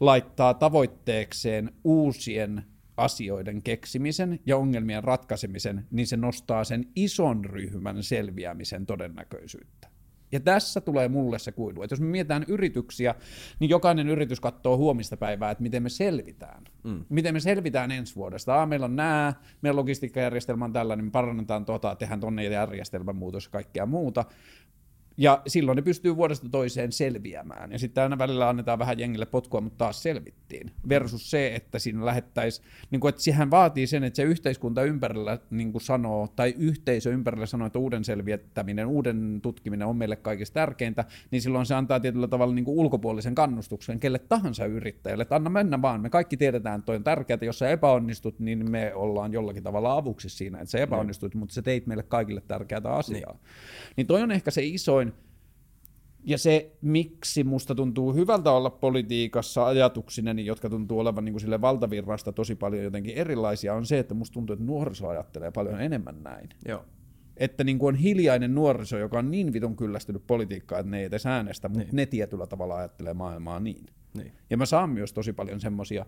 laittaa 0.00 0.54
tavoitteekseen 0.54 1.70
uusien 1.84 2.64
asioiden 2.96 3.62
keksimisen 3.62 4.40
ja 4.46 4.56
ongelmien 4.56 5.04
ratkaisemisen, 5.04 5.86
niin 5.90 6.06
se 6.06 6.16
nostaa 6.16 6.64
sen 6.64 6.86
ison 6.96 7.44
ryhmän 7.44 8.02
selviämisen 8.02 8.86
todennäköisyyttä. 8.86 9.91
Ja 10.32 10.40
tässä 10.40 10.80
tulee 10.80 11.08
mulle 11.08 11.38
se 11.38 11.52
kuilu. 11.52 11.82
Että 11.82 11.92
jos 11.92 12.00
me 12.00 12.06
mietitään 12.06 12.44
yrityksiä, 12.48 13.14
niin 13.60 13.68
jokainen 13.68 14.08
yritys 14.08 14.40
katsoo 14.40 14.76
huomista 14.76 15.16
päivää, 15.16 15.50
että 15.50 15.62
miten 15.62 15.82
me 15.82 15.88
selvitään. 15.88 16.64
Mm. 16.84 17.04
Miten 17.08 17.34
me 17.34 17.40
selvitään 17.40 17.90
ensi 17.90 18.16
vuodesta. 18.16 18.62
Ah, 18.62 18.68
meillä 18.68 18.84
on 18.84 18.96
nämä, 18.96 19.34
meidän 19.62 19.76
logistiikkajärjestelmä 19.76 20.64
on 20.64 20.72
tällainen, 20.72 21.04
me 21.04 21.10
parannetaan 21.10 21.64
tota, 21.64 21.96
tehdään 21.96 22.20
tuonne 22.20 22.44
järjestelmän 22.44 23.16
muutos 23.16 23.44
ja 23.44 23.50
kaikkea 23.50 23.86
muuta. 23.86 24.24
Ja 25.16 25.42
silloin 25.46 25.76
ne 25.76 25.82
pystyy 25.82 26.16
vuodesta 26.16 26.48
toiseen 26.48 26.92
selviämään. 26.92 27.72
Ja 27.72 27.78
sitten 27.78 28.02
aina 28.02 28.18
välillä 28.18 28.48
annetaan 28.48 28.78
vähän 28.78 28.98
jengille 28.98 29.26
potkua, 29.26 29.60
mutta 29.60 29.78
taas 29.78 30.02
selvittiin. 30.02 30.70
Versus 30.88 31.30
se, 31.30 31.54
että 31.54 31.78
siinä 31.78 32.06
lähettäisiin, 32.06 32.66
niin 32.90 33.00
kuin, 33.00 33.08
että 33.08 33.22
siihen 33.22 33.50
vaatii 33.50 33.86
sen, 33.86 34.04
että 34.04 34.16
se 34.16 34.22
yhteiskunta 34.22 34.82
ympärillä 34.82 35.38
niin 35.50 35.72
kuin 35.72 35.82
sanoo, 35.82 36.28
tai 36.36 36.54
yhteisö 36.58 37.10
ympärillä 37.10 37.46
sanoo, 37.46 37.66
että 37.66 37.78
uuden 37.78 38.04
selvittäminen, 38.04 38.86
uuden 38.86 39.40
tutkiminen 39.42 39.88
on 39.88 39.96
meille 39.96 40.16
kaikista 40.16 40.54
tärkeintä, 40.54 41.04
niin 41.30 41.42
silloin 41.42 41.66
se 41.66 41.74
antaa 41.74 42.00
tietyllä 42.00 42.28
tavalla 42.28 42.54
niin 42.54 42.64
kuin 42.64 42.78
ulkopuolisen 42.78 43.34
kannustuksen 43.34 44.00
kelle 44.00 44.18
tahansa 44.18 44.66
yrittäjälle, 44.66 45.22
että 45.22 45.36
anna 45.36 45.50
mennä 45.50 45.82
vaan, 45.82 46.00
me 46.00 46.10
kaikki 46.10 46.36
tiedetään, 46.36 46.78
että 46.78 46.86
toi 46.86 46.96
on 46.96 47.04
tärkeää, 47.04 47.38
jos 47.42 47.58
sä 47.58 47.68
epäonnistut, 47.68 48.38
niin 48.38 48.70
me 48.70 48.94
ollaan 48.94 49.32
jollakin 49.32 49.62
tavalla 49.62 49.96
avuksi 49.96 50.28
siinä, 50.28 50.58
että 50.58 50.70
sä 50.70 50.78
epäonnistut, 50.78 51.34
mm. 51.34 51.38
mutta 51.38 51.54
sä 51.54 51.62
teit 51.62 51.86
meille 51.86 52.02
kaikille 52.02 52.42
tärkeää 52.48 52.80
asiaa. 52.84 53.32
Niin. 53.32 53.40
niin 53.96 54.06
toi 54.06 54.22
on 54.22 54.30
ehkä 54.30 54.50
se 54.50 54.64
isoin, 54.64 55.11
ja 56.24 56.38
se, 56.38 56.72
miksi 56.82 57.44
musta 57.44 57.74
tuntuu 57.74 58.14
hyvältä 58.14 58.50
olla 58.50 58.70
politiikassa 58.70 59.66
ajatuksineni, 59.66 60.46
jotka 60.46 60.70
tuntuu 60.70 60.98
olevan 60.98 61.24
niin 61.24 61.32
kuin 61.32 61.40
sille 61.40 61.60
valtavirrasta 61.60 62.32
tosi 62.32 62.54
paljon 62.54 62.84
jotenkin 62.84 63.14
erilaisia, 63.14 63.74
on 63.74 63.86
se, 63.86 63.98
että 63.98 64.14
musta 64.14 64.34
tuntuu, 64.34 64.54
että 64.54 64.64
nuoriso 64.64 65.08
ajattelee 65.08 65.50
paljon 65.50 65.80
enemmän 65.80 66.22
näin. 66.22 66.48
Joo. 66.68 66.84
Että 67.36 67.64
niin 67.64 67.78
kuin 67.78 67.94
on 67.94 68.00
hiljainen 68.00 68.54
nuoriso, 68.54 68.98
joka 68.98 69.18
on 69.18 69.30
niin 69.30 69.52
vitun 69.52 69.76
kyllästynyt 69.76 70.26
politiikkaan, 70.26 70.80
että 70.80 70.90
ne 70.90 70.98
ei 70.98 71.04
edes 71.04 71.26
äänestä, 71.26 71.68
mutta 71.68 71.84
niin. 71.84 71.96
ne 71.96 72.06
tietyllä 72.06 72.46
tavalla 72.46 72.76
ajattelee 72.76 73.14
maailmaa 73.14 73.60
niin. 73.60 73.86
niin. 74.14 74.32
Ja 74.50 74.56
mä 74.56 74.66
saan 74.66 74.90
myös 74.90 75.12
tosi 75.12 75.32
paljon 75.32 75.60
semmoisia 75.60 76.06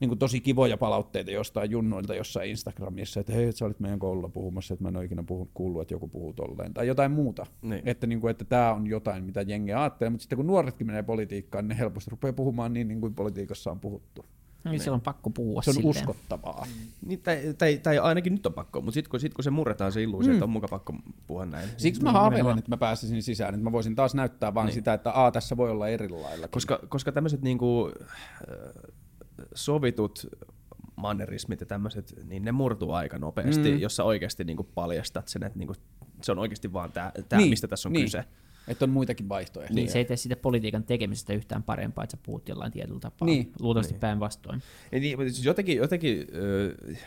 niin 0.00 0.08
kuin 0.08 0.18
tosi 0.18 0.40
kivoja 0.40 0.76
palautteita 0.76 1.30
jostain 1.30 1.70
junnoilta 1.70 2.14
jossain 2.14 2.50
Instagramissa, 2.50 3.20
että 3.20 3.32
hei, 3.32 3.52
sä 3.52 3.64
olit 3.64 3.80
meidän 3.80 3.98
koululla 3.98 4.28
puhumassa, 4.28 4.74
että 4.74 4.84
mä 4.84 4.88
en 4.88 4.96
ole 4.96 5.04
ikinä 5.04 5.22
puhunut, 5.22 5.50
kuullut, 5.54 5.82
että 5.82 5.94
joku 5.94 6.08
puhuu 6.08 6.32
tolleen, 6.32 6.74
tai 6.74 6.86
jotain 6.86 7.10
muuta. 7.10 7.46
Niin. 7.62 7.82
Että, 7.84 8.06
niin 8.06 8.20
kuin, 8.20 8.30
että 8.30 8.44
tämä 8.44 8.72
on 8.72 8.86
jotain, 8.86 9.24
mitä 9.24 9.42
jengi 9.42 9.72
ajattelee, 9.72 10.10
mutta 10.10 10.22
sitten 10.22 10.36
kun 10.36 10.46
nuoretkin 10.46 10.86
menee 10.86 11.02
politiikkaan, 11.02 11.64
niin 11.64 11.68
ne 11.68 11.78
helposti 11.78 12.10
rupeaa 12.10 12.32
puhumaan 12.32 12.72
niin, 12.72 12.88
niin 12.88 13.00
kuin 13.00 13.14
politiikassa 13.14 13.70
on 13.70 13.80
puhuttu. 13.80 14.24
Niin, 14.64 14.78
niin. 14.78 14.90
on 14.90 15.00
pakko 15.00 15.30
puhua 15.30 15.62
Se 15.62 15.70
on 15.70 15.74
silleen. 15.74 15.90
uskottavaa. 15.90 16.66
Mm. 16.66 17.08
Niin, 17.08 17.20
tai, 17.20 17.54
tai, 17.58 17.80
tai, 17.82 17.98
ainakin 17.98 18.32
nyt 18.32 18.46
on 18.46 18.52
pakko, 18.52 18.80
mutta 18.80 18.94
sitten 18.94 19.10
kun, 19.10 19.20
sit, 19.20 19.34
kun 19.34 19.44
se 19.44 19.50
murretaan 19.50 19.92
se 19.92 20.02
illuusio, 20.02 20.28
mm. 20.30 20.34
että 20.34 20.44
on 20.44 20.50
muka 20.50 20.68
pakko 20.68 20.94
puhua 21.26 21.46
näin. 21.46 21.68
Siksi 21.76 22.02
mä 22.02 22.12
haaveilen, 22.12 22.58
että 22.58 22.70
mä 22.70 22.76
pääsisin 22.76 23.22
sisään, 23.22 23.54
että 23.54 23.64
mä 23.64 23.72
voisin 23.72 23.94
taas 23.94 24.14
näyttää 24.14 24.54
vaan 24.54 24.66
niin. 24.66 24.74
sitä, 24.74 24.92
että 24.92 25.24
a, 25.24 25.30
tässä 25.30 25.56
voi 25.56 25.70
olla 25.70 25.88
eri 25.88 26.08
lailla. 26.08 26.48
Koska, 26.48 26.80
koska 26.88 27.12
tämmöiset 27.12 27.42
niinku, 27.42 27.90
sovitut 29.54 30.26
mannerismit 30.96 31.60
ja 31.60 31.66
tämmöiset, 31.66 32.14
niin 32.24 32.44
ne 32.44 32.52
murtuu 32.52 32.92
aika 32.92 33.18
nopeasti, 33.18 33.70
mm. 33.70 33.78
jos 33.78 33.96
sä 33.96 34.04
oikeasti 34.04 34.44
niin 34.44 34.56
kuin 34.56 34.68
paljastat 34.74 35.28
sen, 35.28 35.42
että 35.42 35.58
niin 35.58 35.66
kuin, 35.66 35.76
se 36.22 36.32
on 36.32 36.38
oikeasti 36.38 36.72
vaan 36.72 36.92
tämä, 36.92 37.12
tää, 37.28 37.38
niin. 37.38 37.50
mistä 37.50 37.68
tässä 37.68 37.88
on 37.88 37.92
niin. 37.92 38.04
kyse. 38.04 38.24
Että 38.68 38.84
on 38.84 38.90
muitakin 38.90 39.28
vaihtoehtoja. 39.28 39.74
Niin. 39.74 39.90
Se 39.90 39.98
ei 39.98 40.04
tee 40.04 40.16
siitä 40.16 40.36
politiikan 40.36 40.84
tekemisestä 40.84 41.32
yhtään 41.32 41.62
parempaa, 41.62 42.04
että 42.04 42.16
sä 42.16 42.22
puhut 42.22 42.48
jollain 42.48 42.72
tietyllä 42.72 43.00
tapaa. 43.00 43.26
Niin. 43.26 43.52
Luultavasti 43.60 43.92
niin. 43.92 44.00
päinvastoin. 44.00 44.62
Niin, 44.92 45.18
mutta 45.18 45.32
siis 45.32 45.46
jotenkin, 45.46 45.76
jotenkin 45.76 46.26
äh, 46.90 46.98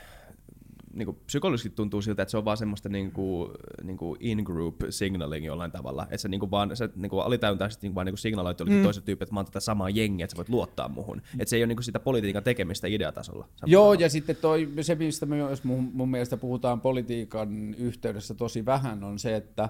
niin 0.93 1.05
kuin 1.05 1.17
psykologisesti 1.25 1.69
tuntuu 1.69 2.01
siltä, 2.01 2.21
että 2.21 2.31
se 2.31 2.37
on 2.37 2.45
vaan 2.45 2.57
semmoista 2.57 2.89
niin 2.89 3.11
kuin, 3.11 3.51
niin 3.83 3.97
kuin 3.97 4.17
in-group 4.19 4.75
signaling 4.89 5.45
jollain 5.45 5.71
tavalla. 5.71 6.03
Että 6.03 6.17
sä 6.17 6.27
niin 6.27 6.39
kuin 6.39 6.51
vaan, 6.51 6.77
sä 6.77 6.89
niin 6.95 7.09
kuin 7.09 7.23
alitajuntaisesti 7.23 7.87
niin 7.87 7.95
vaan 7.95 8.05
niin 8.05 8.17
signaloit 8.17 8.59
jollekin 8.59 8.79
mm. 8.79 8.83
toiselle 8.83 9.05
tyypille, 9.05 9.23
että 9.23 9.33
mä 9.33 9.39
oon 9.39 9.45
tätä 9.45 9.59
samaa 9.59 9.89
jengiä, 9.89 10.23
että 10.23 10.31
sä 10.31 10.37
voit 10.37 10.49
luottaa 10.49 10.89
muhun. 10.89 11.21
Että 11.39 11.49
se 11.49 11.55
ei 11.55 11.61
ole 11.61 11.67
niin 11.67 11.75
kuin 11.75 11.83
sitä 11.83 11.99
politiikan 11.99 12.43
tekemistä 12.43 12.87
ideatasolla. 12.87 13.47
Joo, 13.65 13.83
tavalla. 13.83 14.01
ja 14.01 14.09
sitten 14.09 14.35
toi, 14.35 14.69
se, 14.81 14.95
mistä 14.95 15.25
me 15.25 15.35
myös 15.35 15.63
mun, 15.63 15.91
mun 15.93 16.09
mielestä 16.09 16.37
puhutaan 16.37 16.81
politiikan 16.81 17.73
yhteydessä 17.73 18.33
tosi 18.33 18.65
vähän, 18.65 19.03
on 19.03 19.19
se, 19.19 19.35
että 19.35 19.69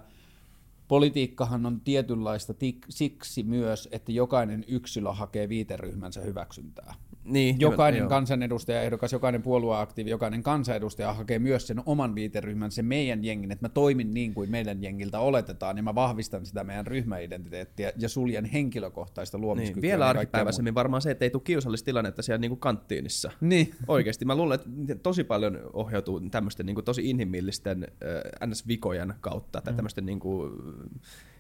politiikkahan 0.88 1.66
on 1.66 1.82
tietynlaista 1.82 2.54
tik, 2.54 2.86
siksi 2.90 3.44
myös, 3.44 3.90
että 3.92 4.12
jokainen 4.12 4.66
yksilö 4.68 5.12
hakee 5.12 5.50
viiteryhmänsä 5.50 6.22
hyväksyntää. 6.22 6.96
Niin, 7.26 7.60
jokainen 7.60 8.08
kansanedustaja, 8.08 8.82
ehdokas, 8.82 9.14
jokainen 9.14 9.42
puolueaktiivi, 9.42 10.10
jokainen 10.10 10.44
kansanedustaja 10.44 11.14
hakee 11.14 11.40
myös 11.40 11.68
sen 11.68 11.82
oman 11.86 12.16
viiteryhmän, 12.16 12.72
se 12.72 12.82
meidän 12.82 13.24
jengin, 13.24 13.52
että 13.52 13.66
mä 13.66 13.70
toimin 13.70 14.14
niin 14.14 14.34
kuin 14.34 14.52
meidän 14.52 14.84
jengiltä 14.84 15.20
oletetaan, 15.20 15.78
ja 15.78 15.84
mä 15.84 15.96
vahvistan 15.96 16.46
sitä 16.46 16.64
meidän 16.64 16.88
ryhmäidentiteettiä 16.88 17.92
ja 17.98 18.10
suljen 18.10 18.46
henkilökohtaista 18.46 19.38
luomiskykyä. 19.38 19.82
Niin, 19.82 19.82
vielä 19.82 20.08
arkipäiväisemmin 20.08 20.76
varmaan 20.76 21.02
se, 21.02 21.12
että 21.12 21.26
ei 21.26 21.30
tule 21.30 21.44
kiusallista 21.46 21.86
tilannetta 21.86 22.22
siellä 22.22 22.42
niin 22.42 22.52
kuin 22.52 22.60
kanttiinissa. 22.60 23.32
Niin. 23.42 23.76
Oikeasti, 23.88 24.26
mä 24.26 24.36
luulen, 24.36 24.60
että 24.90 24.96
tosi 25.04 25.24
paljon 25.24 25.60
ohjautuu 25.74 26.20
tämmöisten 26.20 26.66
niin 26.66 26.76
kuin 26.76 26.86
tosi 26.86 27.10
inhimillisten 27.10 27.88
äh, 28.44 28.50
NS-vikojen 28.50 29.14
kautta, 29.22 29.62
tai 29.62 29.74
mm. 29.74 29.76
tämmöisten 29.76 30.06
niin 30.06 30.20
kuin, 30.20 30.52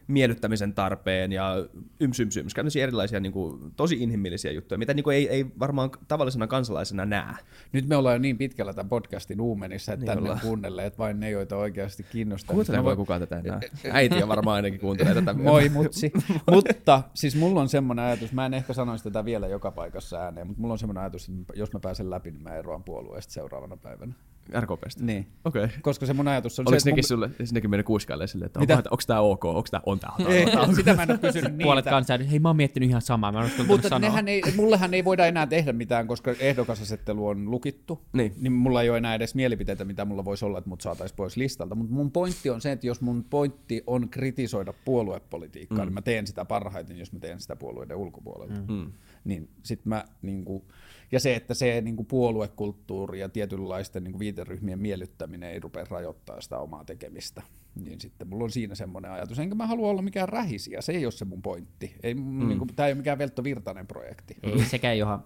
miellyttämisen 0.08 0.74
tarpeen 0.74 1.32
ja 1.32 1.66
yms, 2.00 2.20
yms, 2.20 2.38
yms. 2.38 2.76
erilaisia 2.76 3.20
niin 3.20 3.32
kuin, 3.32 3.72
tosi 3.76 4.04
inhimillisiä 4.04 4.52
juttuja, 4.52 4.78
mitä 4.78 4.94
niin 4.94 5.04
kuin, 5.04 5.16
ei, 5.16 5.30
ei 5.30 5.46
varmaan 5.60 5.90
tavallisena 6.08 6.48
kansalaisena 6.48 7.06
näe. 7.06 7.36
Nyt 7.72 7.88
me 7.88 7.96
ollaan 7.96 8.16
jo 8.16 8.20
niin 8.20 8.38
pitkällä 8.38 8.74
tämän 8.74 8.90
podcastin 8.90 9.42
uumenissa, 9.42 9.94
että 9.94 10.16
niin 10.16 10.26
tänne 10.26 10.42
kuunnelleet 10.42 10.98
vain 10.98 11.20
ne, 11.20 11.30
joita 11.30 11.58
oikeasti 11.58 12.04
kiinnostaa. 12.04 12.54
Kuunteleeko 12.54 12.86
voi... 12.86 12.96
kukaan 12.96 13.20
tätä 13.20 13.40
enää? 13.40 13.60
Äiti 13.92 14.24
on 14.24 14.30
varmaan 14.30 14.56
ainakin 14.56 14.80
kuuntelee 14.80 15.14
tätä. 15.14 15.34
Moi 15.44 15.70
mutsi. 15.70 16.12
mutta 16.52 17.04
siis 17.14 17.36
mulla 17.36 17.62
on 17.62 17.70
semmoinen 17.70 18.06
ajatus, 18.06 18.34
mä 18.34 18.46
en 18.46 18.54
ehkä 18.54 18.74
sanoisi 18.74 19.04
tätä 19.04 19.26
vielä 19.26 19.48
joka 19.48 19.72
paikassa 19.72 20.20
ääneen, 20.20 20.48
mutta 20.48 20.62
mulla 20.62 20.72
on 20.72 20.80
semmoinen 20.80 21.02
ajatus, 21.02 21.30
että 21.30 21.54
jos 21.56 21.74
mä 21.74 21.80
pääsen 21.80 22.10
läpi, 22.10 22.32
niin 22.32 22.44
mä 22.44 22.56
eroan 22.56 22.84
puolueesta 22.84 23.34
seuraavana 23.34 23.78
päivänä. 23.78 24.14
RKPstä? 24.60 25.04
Niin. 25.04 25.28
Okei. 25.46 25.64
Okay. 25.64 25.78
Koska 25.82 26.06
se 26.06 26.14
mun 26.14 26.28
ajatus 26.28 26.60
on 26.60 26.66
Oliko 26.68 26.80
se, 26.80 26.90
nekin 26.90 27.04
mun... 27.04 27.08
sulle, 27.08 27.30
nekin 27.52 27.70
mennyt 27.70 27.86
kuiskaille 27.86 28.28
silleen, 28.28 28.46
että 28.46 28.60
onko, 28.60 28.74
onko 28.74 29.04
tämä 29.08 29.20
ok, 29.20 29.46
onko 29.46 29.68
tämä 29.72 29.82
on 29.86 30.00
tämä? 30.00 30.14
Ei, 30.28 30.46
sitä 30.76 30.94
mä 30.94 31.04
en 31.04 31.12
ole 31.12 31.18
kysynyt 31.18 31.52
niitä. 31.52 31.64
Puolet 31.64 31.86
kansaa, 31.86 32.18
hei 32.32 32.40
mä 32.40 32.50
oon 32.50 32.56
miettinyt 32.56 32.90
ihan 32.90 33.02
samaa, 33.02 33.32
mä 33.32 33.50
Mutta 33.68 34.00
nehän 34.00 34.28
ei, 34.28 34.42
mullehan 34.56 34.94
ei 34.94 35.06
voida 35.06 35.26
enää 35.26 35.48
tehdä 35.48 35.74
mitään, 35.74 36.08
koska 36.08 36.32
ehdokasasettelu 36.40 37.28
on 37.28 37.52
lukittu. 37.52 38.02
Niin. 38.14 38.34
niin 38.42 38.54
mulla 38.54 38.82
ei 38.82 38.90
ole 38.90 38.98
enää 38.98 39.16
edes 39.16 39.36
mielipiteitä, 39.36 39.86
mitä 39.86 40.06
mulla 40.06 40.26
voisi 40.26 40.46
olla, 40.46 40.58
että 40.58 40.70
mut 40.70 40.82
saataisiin 40.82 41.16
pois 41.16 41.38
listalta. 41.38 41.76
Mutta 41.76 41.94
mun 41.94 42.12
pointti 42.12 42.50
on 42.50 42.62
se, 42.62 42.72
että 42.72 42.88
jos 42.88 43.02
mun 43.02 43.24
pointti 43.30 43.84
on 43.88 44.10
kritisoida 44.10 44.74
puoluepolitiikkaa, 44.86 45.78
mm. 45.78 45.86
niin 45.86 45.94
mä 45.94 46.02
teen 46.02 46.28
sitä 46.28 46.46
parhaiten, 46.46 47.00
jos 47.00 47.14
mä 47.14 47.20
teen 47.20 47.40
sitä 47.40 47.56
puolueiden 47.56 47.98
ulkopuolelta. 47.98 48.62
Mm. 48.68 48.92
Niin 49.24 49.50
sit 49.64 49.86
mä 49.86 50.06
niinku, 50.22 50.66
ja 51.14 51.20
se, 51.20 51.36
että 51.36 51.54
se 51.54 51.82
niin 51.82 51.96
kuin 51.96 52.06
puoluekulttuuri 52.06 53.20
ja 53.20 53.30
tietynlaisten 53.30 54.04
niin 54.04 54.12
kuin 54.12 54.20
viiteryhmien 54.20 54.80
miellyttäminen 54.80 55.50
ei 55.50 55.60
rupea 55.60 55.86
rajoittaa 55.90 56.42
sitä 56.42 56.58
omaa 56.58 56.86
tekemistä. 56.86 57.42
Niin 57.76 58.02
sitten 58.02 58.28
mulla 58.28 58.44
on 58.44 58.52
siinä 58.52 58.76
semmoinen 58.76 59.12
ajatus. 59.12 59.40
Enkä 59.40 59.56
mä 59.56 59.68
halua 59.68 59.90
olla 59.90 60.02
mikään 60.02 60.30
rähisiä, 60.30 60.82
se 60.82 60.92
ei 60.92 61.06
ole 61.06 61.12
se 61.12 61.26
mun 61.26 61.42
pointti. 61.42 61.96
Ei, 62.04 62.14
mm. 62.14 62.48
niin 62.48 62.60
kuin, 62.60 62.76
tämä 62.76 62.88
ei 62.88 62.92
ole 62.92 62.98
mikään 62.98 63.18
Veltto 63.18 63.44
Virtanen 63.44 63.88
projekti. 63.88 64.38
Ei 64.44 64.66
sekään 64.66 64.98
johon 64.98 65.24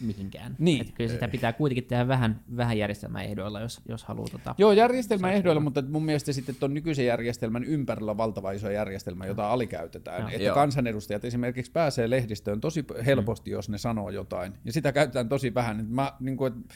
mihinkään. 0.00 0.56
Niin. 0.58 0.80
Että 0.80 0.92
kyllä 0.96 1.10
sitä 1.10 1.28
pitää 1.28 1.52
kuitenkin 1.52 1.84
tehdä 1.84 2.08
vähän, 2.08 2.40
vähän 2.56 2.78
järjestelmäehdoilla, 2.78 3.60
jos, 3.60 3.80
jos 3.88 4.04
haluaa. 4.04 4.28
Tota, 4.28 4.54
Joo, 4.58 4.72
järjestelmäehdoilla, 4.72 5.60
mutta 5.60 5.82
mun 5.82 6.04
mielestä 6.04 6.32
sitten 6.32 6.54
tuon 6.54 6.74
nykyisen 6.74 7.06
järjestelmän 7.06 7.64
ympärillä 7.64 8.10
on 8.10 8.16
valtava 8.16 8.52
iso 8.52 8.70
järjestelmä, 8.70 9.26
jota 9.26 9.52
alikäytetään. 9.52 10.22
No. 10.22 10.28
Että 10.28 10.42
Joo. 10.42 10.54
kansanedustajat 10.54 11.24
esimerkiksi 11.24 11.72
pääsee 11.72 12.10
lehdistöön 12.10 12.60
tosi 12.60 12.84
helposti, 13.06 13.50
mm. 13.50 13.52
jos 13.52 13.68
ne 13.68 13.78
sanoo 13.78 14.10
jotain. 14.10 14.52
Ja 14.64 14.72
sitä 14.72 14.92
käytetään 14.92 15.28
tosi 15.28 15.54
vähän. 15.54 15.86
Mä, 15.88 16.12
niin 16.20 16.36
kuin, 16.36 16.52
että 16.52 16.74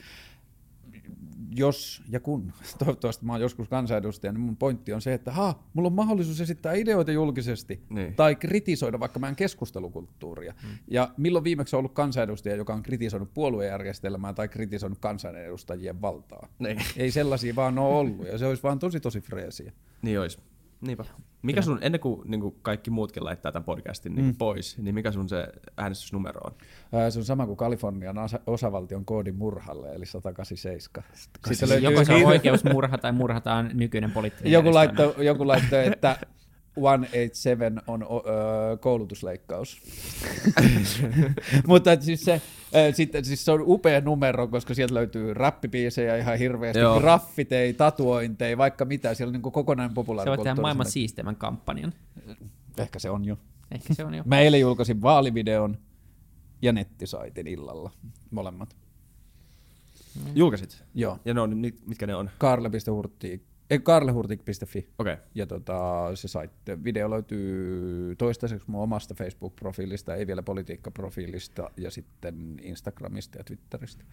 jos 1.50 2.02
ja 2.08 2.20
kun, 2.20 2.52
toivottavasti 2.78 3.24
mä 3.24 3.32
oon 3.32 3.40
joskus 3.40 3.68
kansanedustaja, 3.68 4.32
niin 4.32 4.40
mun 4.40 4.56
pointti 4.56 4.92
on 4.92 5.02
se, 5.02 5.14
että 5.14 5.32
ha, 5.32 5.54
mulla 5.74 5.86
on 5.86 5.92
mahdollisuus 5.92 6.40
esittää 6.40 6.72
ideoita 6.72 7.12
julkisesti 7.12 7.82
niin. 7.90 8.14
tai 8.14 8.36
kritisoida 8.36 9.00
vaikka 9.00 9.18
meidän 9.18 9.36
keskustelukulttuuria. 9.36 10.54
Hmm. 10.62 10.70
Ja 10.88 11.10
milloin 11.16 11.44
viimeksi 11.44 11.76
on 11.76 11.78
ollut 11.78 11.94
kansanedustaja, 11.94 12.56
joka 12.56 12.74
on 12.74 12.82
kritisoinut 12.82 13.34
puoluejärjestelmää 13.34 14.32
tai 14.32 14.48
kritisoinut 14.48 14.98
kansanedustajien 14.98 16.02
valtaa? 16.02 16.48
Niin. 16.58 16.78
Ei 16.96 17.10
sellaisia 17.10 17.56
vaan 17.56 17.78
ole 17.78 17.94
ollut 17.94 18.26
ja 18.26 18.38
se 18.38 18.46
olisi 18.46 18.62
vaan 18.62 18.78
tosi 18.78 19.00
tosi 19.00 19.20
freesiä. 19.20 19.72
Niin 20.02 20.20
olisi. 20.20 20.38
Niinpä. 20.86 21.04
Mikä 21.42 21.62
sun, 21.62 21.78
ennen 21.80 22.00
kuin, 22.00 22.30
niin 22.30 22.40
kuin 22.40 22.54
kaikki 22.62 22.90
muutkin 22.90 23.24
laittaa 23.24 23.52
tämän 23.52 23.64
podcastin 23.64 24.14
niin 24.14 24.26
mm. 24.26 24.34
pois, 24.36 24.78
niin 24.78 24.94
mikä 24.94 25.12
sun 25.12 25.28
se 25.28 25.48
äänestysnumero 25.76 26.40
on? 26.44 26.52
Ää, 26.92 27.10
se 27.10 27.18
on 27.18 27.24
sama 27.24 27.46
kuin 27.46 27.56
Kalifornian 27.56 28.18
osa- 28.18 28.40
osavaltion 28.46 29.04
koodi 29.04 29.32
murhalle, 29.32 29.94
eli 29.94 30.06
187. 30.06 31.04
Sitten 31.46 31.68
löytyy 31.68 31.90
Joko 31.90 32.04
se 32.04 32.14
on 32.14 32.24
oikeus 32.24 32.64
murha 32.72 32.98
tai 32.98 33.12
murhataan 33.12 33.70
nykyinen 33.74 34.12
poliittinen 34.12 34.52
joku 34.52 34.74
laittoi, 34.74 35.14
joku 35.26 35.46
laittoi, 35.46 35.86
että 35.86 36.16
187 36.74 37.82
on 37.86 38.02
ö, 38.02 38.06
koulutusleikkaus. 38.76 39.82
Mutta 41.66 42.00
siis 42.00 42.24
se, 42.24 42.42
sitten, 42.92 43.24
siis 43.24 43.44
se 43.44 43.52
on 43.52 43.62
upea 43.66 44.00
numero, 44.00 44.48
koska 44.48 44.74
sieltä 44.74 44.94
löytyy 44.94 45.34
rappipiisejä 45.34 46.16
ihan 46.16 46.38
hirveästi, 46.38 46.78
Joo. 46.80 47.00
graffitei, 47.00 47.74
tatuointei, 47.74 48.58
vaikka 48.58 48.84
mitä. 48.84 49.14
Siellä 49.14 49.30
on 49.30 49.42
niin 49.42 49.52
kokonainen 49.52 49.94
populaarikulttuuri. 49.94 50.46
Se 50.46 50.50
on 50.50 50.56
tehdä 50.56 50.62
maailman 50.62 50.90
siisteimmän 50.90 51.36
kampanjan. 51.36 51.92
Ehkä 52.78 52.98
se 52.98 53.10
on 53.10 53.24
jo. 53.24 53.38
Ehkä 53.70 53.94
se 53.94 54.04
on 54.04 54.14
jo. 54.14 54.22
Mä 54.26 54.40
eilen 54.40 54.60
julkaisin 54.60 55.02
vaalivideon 55.02 55.78
ja 56.62 56.72
nettisaitin 56.72 57.46
illalla, 57.46 57.90
molemmat. 58.30 58.76
Julkaisit? 60.34 60.84
Joo. 60.94 61.18
Ja 61.24 61.34
ne 61.34 61.40
on, 61.40 61.56
mitkä 61.86 62.06
ne 62.06 62.14
on? 62.14 62.30
Karle.hurtti 62.38 63.46
karlehurtik.fi. 63.82 64.88
Okay. 64.98 65.16
Ja 65.34 65.46
tota, 65.46 66.10
se 66.14 66.28
saitte. 66.28 66.84
Video 66.84 67.10
löytyy 67.10 68.16
toistaiseksi 68.16 68.70
mun 68.70 68.82
omasta 68.82 69.14
Facebook-profiilista, 69.14 70.14
ei 70.14 70.26
vielä 70.26 70.42
politiikka-profiilista, 70.42 71.70
ja 71.76 71.90
sitten 71.90 72.56
Instagramista 72.62 73.38
ja 73.38 73.44
Twitteristä. 73.44 74.04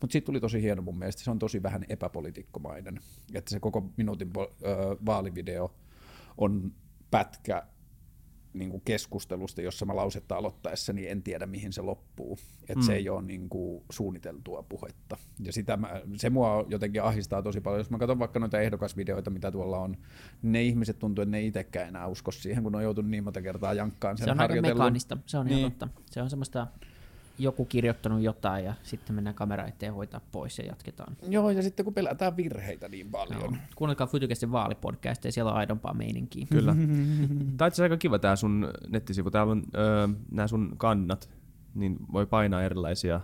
Mutta 0.00 0.12
siitä 0.12 0.26
tuli 0.26 0.40
tosi 0.40 0.62
hieno 0.62 0.82
mun 0.82 0.98
mielestä. 0.98 1.22
Se 1.24 1.30
on 1.30 1.38
tosi 1.38 1.62
vähän 1.62 1.84
epäpolitiikkomainen. 1.88 3.00
Että 3.34 3.50
se 3.50 3.60
koko 3.60 3.90
minuutin 3.96 4.34
vaalivideo 5.06 5.74
on 6.38 6.72
pätkä 7.10 7.62
niin 8.52 8.70
kuin 8.70 8.82
keskustelusta, 8.84 9.62
jossa 9.62 9.86
mä 9.86 9.96
lausetta 9.96 10.36
aloittaessa, 10.36 10.92
niin 10.92 11.10
en 11.10 11.22
tiedä 11.22 11.46
mihin 11.46 11.72
se 11.72 11.82
loppuu. 11.82 12.38
Että 12.62 12.74
mm. 12.74 12.82
se 12.82 12.94
ei 12.94 13.08
ole 13.08 13.22
niin 13.22 13.48
kuin 13.48 13.84
suunniteltua 13.90 14.62
puhetta. 14.62 15.16
Ja 15.44 15.52
sitä 15.52 15.76
mä, 15.76 16.00
se 16.16 16.30
mua 16.30 16.64
jotenkin 16.68 17.02
ahistaa 17.02 17.42
tosi 17.42 17.60
paljon. 17.60 17.80
Jos 17.80 17.90
mä 17.90 17.98
katson 17.98 18.18
vaikka 18.18 18.40
noita 18.40 18.60
ehdokasvideoita, 18.60 19.30
mitä 19.30 19.52
tuolla 19.52 19.78
on, 19.78 19.92
niin 20.42 20.52
ne 20.52 20.62
ihmiset 20.62 20.98
tuntuu, 20.98 21.22
että 21.22 21.30
ne 21.30 21.42
itsekään 21.42 21.88
enää 21.88 22.06
usko 22.06 22.32
siihen, 22.32 22.62
kun 22.62 22.74
on 22.74 22.82
joutunut 22.82 23.10
niin 23.10 23.24
monta 23.24 23.42
kertaa 23.42 23.74
jankkaan 23.74 24.18
sen 24.18 24.24
Se 24.24 24.30
on 24.30 24.40
aika 24.40 24.62
mekaanista, 24.62 25.16
se 25.26 25.38
on 25.38 25.46
niin. 25.46 25.58
ihan 25.58 25.70
totta. 25.72 25.88
Se 26.10 26.22
on 26.22 26.30
semmoista 26.30 26.66
joku 27.42 27.64
kirjoittanut 27.64 28.22
jotain 28.22 28.64
ja 28.64 28.74
sitten 28.82 29.14
mennään 29.14 29.34
kamera 29.34 29.66
eteen 29.66 29.94
hoitaa 29.94 30.20
pois 30.32 30.58
ja 30.58 30.66
jatketaan. 30.66 31.16
Joo, 31.28 31.50
ja 31.50 31.62
sitten 31.62 31.84
kun 31.84 31.94
pelätään 31.94 32.36
virheitä 32.36 32.88
niin 32.88 33.10
paljon. 33.10 33.52
No. 33.52 33.56
Kuunnelkaa 33.76 34.06
Fytykästen 34.06 34.52
vaalipodcast 34.52 35.24
ja 35.24 35.32
siellä 35.32 35.50
on 35.50 35.56
aidompaa 35.56 35.94
meininkiä. 35.94 36.46
Kyllä. 36.50 36.74
Tämä 37.56 37.70
on 37.78 37.82
aika 37.82 37.96
kiva 37.96 38.18
tämä 38.18 38.36
sun 38.36 38.68
nettisivu. 38.88 39.30
Täällä 39.30 39.52
on 39.52 39.62
öö, 39.74 40.08
nämä 40.30 40.48
sun 40.48 40.74
kannat, 40.76 41.30
niin 41.74 41.96
voi 42.12 42.26
painaa 42.26 42.62
erilaisia 42.62 43.20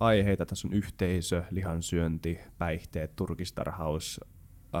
aiheita. 0.00 0.46
Tässä 0.46 0.68
on 0.68 0.74
yhteisö, 0.74 1.44
lihansyönti, 1.50 2.38
päihteet, 2.58 3.16
turkistarhaus, 3.16 4.20
öö, 4.74 4.80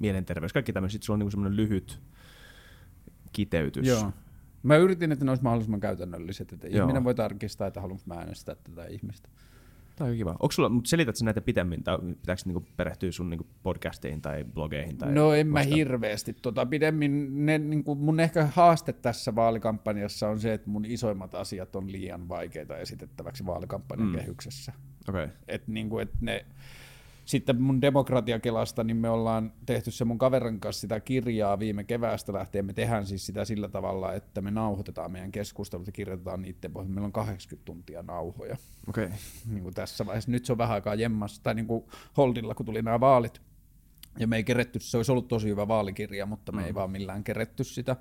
mielenterveys, 0.00 0.52
kaikki 0.52 0.72
tämmöiset. 0.72 0.92
Sitten 0.92 1.06
sulla 1.06 1.14
on 1.14 1.18
niinku 1.18 1.30
semmoinen 1.30 1.56
lyhyt 1.56 2.00
kiteytys. 3.32 3.86
Joo. 3.86 4.12
Mä 4.62 4.76
yritin, 4.76 5.12
että 5.12 5.24
ne 5.24 5.30
olisi 5.30 5.44
mahdollisimman 5.44 5.80
käytännölliset, 5.80 6.52
että 6.52 6.68
Joo. 6.68 6.82
ihminen 6.82 7.04
voi 7.04 7.14
tarkistaa, 7.14 7.66
että 7.66 7.80
haluanko 7.80 8.02
mä 8.06 8.14
äänestää 8.14 8.54
tätä 8.54 8.86
ihmistä. 8.86 9.28
Tämä 9.96 10.10
on 10.10 10.16
kiva. 10.16 10.30
Onko 10.30 10.52
sulla, 10.52 10.68
mutta 10.68 10.88
selität 10.88 11.16
sä 11.16 11.24
näitä 11.24 11.40
pitemmin, 11.40 11.82
tai 11.82 11.98
pitääkö 11.98 12.42
niinku 12.46 12.66
perehtyä 12.76 13.12
sun 13.12 13.30
niinku 13.30 13.46
podcasteihin 13.62 14.22
tai 14.22 14.44
blogeihin? 14.44 14.98
Tai 14.98 15.12
no 15.12 15.34
en 15.34 15.46
mä 15.46 15.60
hirveästi. 15.60 16.32
Tota, 16.32 16.66
pidemmin, 16.66 17.46
ne, 17.46 17.58
niinku, 17.58 17.94
mun 17.94 18.20
ehkä 18.20 18.46
haaste 18.46 18.92
tässä 18.92 19.34
vaalikampanjassa 19.34 20.28
on 20.28 20.40
se, 20.40 20.52
että 20.52 20.70
mun 20.70 20.84
isoimmat 20.84 21.34
asiat 21.34 21.76
on 21.76 21.92
liian 21.92 22.28
vaikeita 22.28 22.78
esitettäväksi 22.78 23.46
vaalikampanjan 23.46 24.08
mm. 24.08 24.14
kehyksessä. 24.14 24.72
Okay. 25.08 25.28
Et, 25.48 25.68
niinku, 25.68 25.98
et 25.98 26.10
ne, 26.20 26.46
sitten 27.30 27.62
mun 27.62 27.80
demokratiakelasta, 27.80 28.84
niin 28.84 28.96
me 28.96 29.08
ollaan 29.08 29.52
tehty 29.66 29.90
se 29.90 30.04
mun 30.04 30.18
kaverin 30.18 30.60
kanssa 30.60 30.80
sitä 30.80 31.00
kirjaa 31.00 31.58
viime 31.58 31.84
keväästä 31.84 32.32
lähtien. 32.32 32.66
Me 32.66 32.72
tehdään 32.72 33.06
siis 33.06 33.26
sitä 33.26 33.44
sillä 33.44 33.68
tavalla, 33.68 34.14
että 34.14 34.40
me 34.40 34.50
nauhoitetaan 34.50 35.12
meidän 35.12 35.32
keskustelut 35.32 35.86
ja 35.86 35.92
kirjoitetaan 35.92 36.42
niiden 36.42 36.72
pohjalta. 36.72 36.94
Meillä 36.94 37.06
on 37.06 37.12
80 37.12 37.64
tuntia 37.64 38.02
nauhoja 38.02 38.56
Okei. 38.88 39.04
Okay. 39.04 39.16
niin 39.50 39.62
kuin 39.62 39.74
tässä 39.74 40.06
vaiheessa. 40.06 40.30
Nyt 40.30 40.44
se 40.44 40.52
on 40.52 40.58
vähän 40.58 40.74
aikaa 40.74 40.94
jemmassa, 40.94 41.42
tai 41.42 41.54
niin 41.54 41.66
kuin 41.66 41.84
Holdilla, 42.16 42.54
kun 42.54 42.66
tuli 42.66 42.82
nämä 42.82 43.00
vaalit. 43.00 43.40
Ja 44.18 44.26
me 44.26 44.36
ei 44.36 44.44
keretty, 44.44 44.78
se 44.80 44.96
olisi 44.96 45.12
ollut 45.12 45.28
tosi 45.28 45.48
hyvä 45.48 45.68
vaalikirja, 45.68 46.26
mutta 46.26 46.52
me 46.52 46.60
mm. 46.60 46.66
ei 46.66 46.74
vaan 46.74 46.90
millään 46.90 47.24
keretty 47.24 47.64
sitä. 47.64 47.96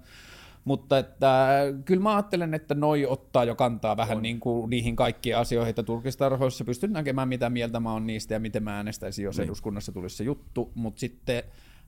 Mutta 0.65 0.97
että, 0.97 1.47
kyllä 1.85 2.01
mä 2.01 2.15
ajattelen, 2.15 2.53
että 2.53 2.75
noi 2.75 3.05
ottaa 3.05 3.43
jo 3.43 3.55
kantaa 3.55 3.97
vähän 3.97 4.21
niin 4.21 4.39
kuin 4.39 4.69
niihin 4.69 4.95
kaikkiin 4.95 5.37
asioihin, 5.37 5.69
että 5.69 5.83
turkistarhoissa 5.83 6.65
pystyn 6.65 6.93
näkemään, 6.93 7.27
mitä 7.27 7.49
mieltä 7.49 7.79
mä 7.79 7.93
oon 7.93 8.07
niistä 8.07 8.33
ja 8.33 8.39
miten 8.39 8.63
mä 8.63 8.75
äänestäisin, 8.75 9.25
jos 9.25 9.37
niin. 9.37 9.45
eduskunnassa 9.45 9.91
tulisi 9.91 10.15
se 10.15 10.23
juttu. 10.23 10.71
Mutta 10.75 10.99
sitten 10.99 11.43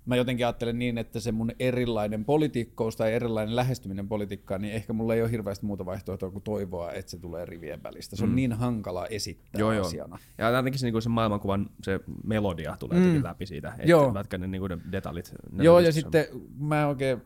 mä 0.06 0.16
jotenkin 0.16 0.46
ajattelen 0.46 0.80
niin, 0.80 0.98
että 0.98 1.20
se 1.20 1.32
mun 1.32 1.52
erilainen 1.60 2.26
politiikkous 2.26 2.96
tai 2.96 3.14
erilainen 3.14 3.56
lähestyminen 3.56 4.08
politiikkaan, 4.08 4.62
niin 4.62 4.74
ehkä 4.74 4.94
mulla 4.94 5.16
ei 5.16 5.22
ole 5.22 5.32
hirveästi 5.32 5.66
muuta 5.66 5.86
vaihtoehtoa 5.86 6.32
kuin 6.32 6.44
toivoa, 6.44 6.92
että 6.92 7.12
se 7.12 7.18
tulee 7.18 7.46
rivien 7.46 7.84
välistä. 7.84 8.16
Se 8.16 8.24
on 8.24 8.30
mm. 8.30 8.36
niin 8.36 8.54
hankala 8.54 9.08
esittää 9.08 9.60
joo, 9.60 9.82
asiana. 9.82 10.18
Joo. 10.38 10.50
Ja 10.50 10.58
ainakin 10.58 10.80
se, 10.80 10.92
niin 10.92 11.02
se 11.02 11.10
maailmankuvan 11.10 11.70
se 11.84 12.00
melodia 12.24 12.76
tulee 12.80 13.00
mm. 13.00 13.24
läpi 13.24 13.46
siitä, 13.46 13.74
joo. 13.86 14.14
vaikka 14.14 14.38
ne, 14.38 14.48
niin 14.48 14.60
kuin 14.60 14.70
ne 14.70 14.78
detaljit. 14.92 15.34
Ne 15.52 15.64
joo, 15.64 15.80
ja 15.80 15.92
sitten 15.92 16.26
mä 16.60 16.88
oikein 16.88 17.22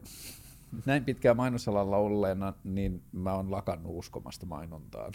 näin 0.86 1.06
pitkään 1.06 1.38
mainosalalla 1.38 1.98
olleena, 1.98 2.54
niin 2.64 3.04
mä 3.12 3.34
oon 3.34 3.52
lakannut 3.52 3.92
uskomasta 3.96 4.46
mainontaan. 4.46 5.14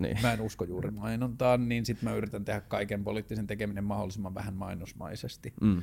Niin. 0.00 0.18
Mä 0.22 0.32
en 0.32 0.40
usko 0.40 0.64
juuri 0.64 0.90
mainontaan, 0.90 1.68
niin 1.68 1.86
sitten 1.86 2.08
mä 2.08 2.14
yritän 2.14 2.44
tehdä 2.44 2.60
kaiken 2.60 3.04
poliittisen 3.04 3.46
tekeminen 3.46 3.84
mahdollisimman 3.84 4.34
vähän 4.34 4.54
mainosmaisesti. 4.54 5.52
Mm. 5.60 5.82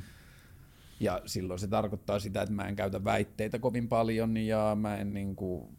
Ja 0.99 1.21
silloin 1.25 1.59
se 1.59 1.67
tarkoittaa 1.67 2.19
sitä, 2.19 2.41
että 2.41 2.53
mä 2.53 2.67
en 2.67 2.75
käytä 2.75 3.03
väitteitä 3.03 3.59
kovin 3.59 3.87
paljon 3.87 4.37
ja 4.37 4.77
mä 4.81 4.97
en 4.97 5.13
niinku... 5.13 5.73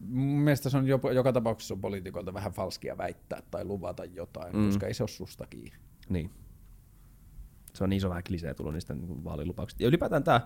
Mun 0.00 0.40
mielestä 0.40 0.70
se 0.70 0.76
on 0.76 0.86
jopa, 0.86 1.12
joka 1.12 1.32
tapauksessa 1.32 1.74
on 1.74 1.80
poliitikolta 1.80 2.34
vähän 2.34 2.52
falskia 2.52 2.98
väittää 2.98 3.42
tai 3.50 3.64
luvata 3.64 4.04
jotain, 4.04 4.56
mm. 4.56 4.66
koska 4.66 4.86
ei 4.86 4.94
se 4.94 5.02
ole 5.02 5.08
susta 5.08 5.46
kiinni. 5.46 5.78
Niin. 6.08 6.30
Se 7.74 7.84
on 7.84 7.92
iso 7.92 8.08
vähän 8.08 8.24
klisee 8.24 8.54
tullut 8.54 8.72
niistä 8.72 8.94
niin 8.94 9.24
vaalilupauksista. 9.24 9.82
Ja 9.82 9.88
ylipäätään 9.88 10.24
tämä 10.24 10.40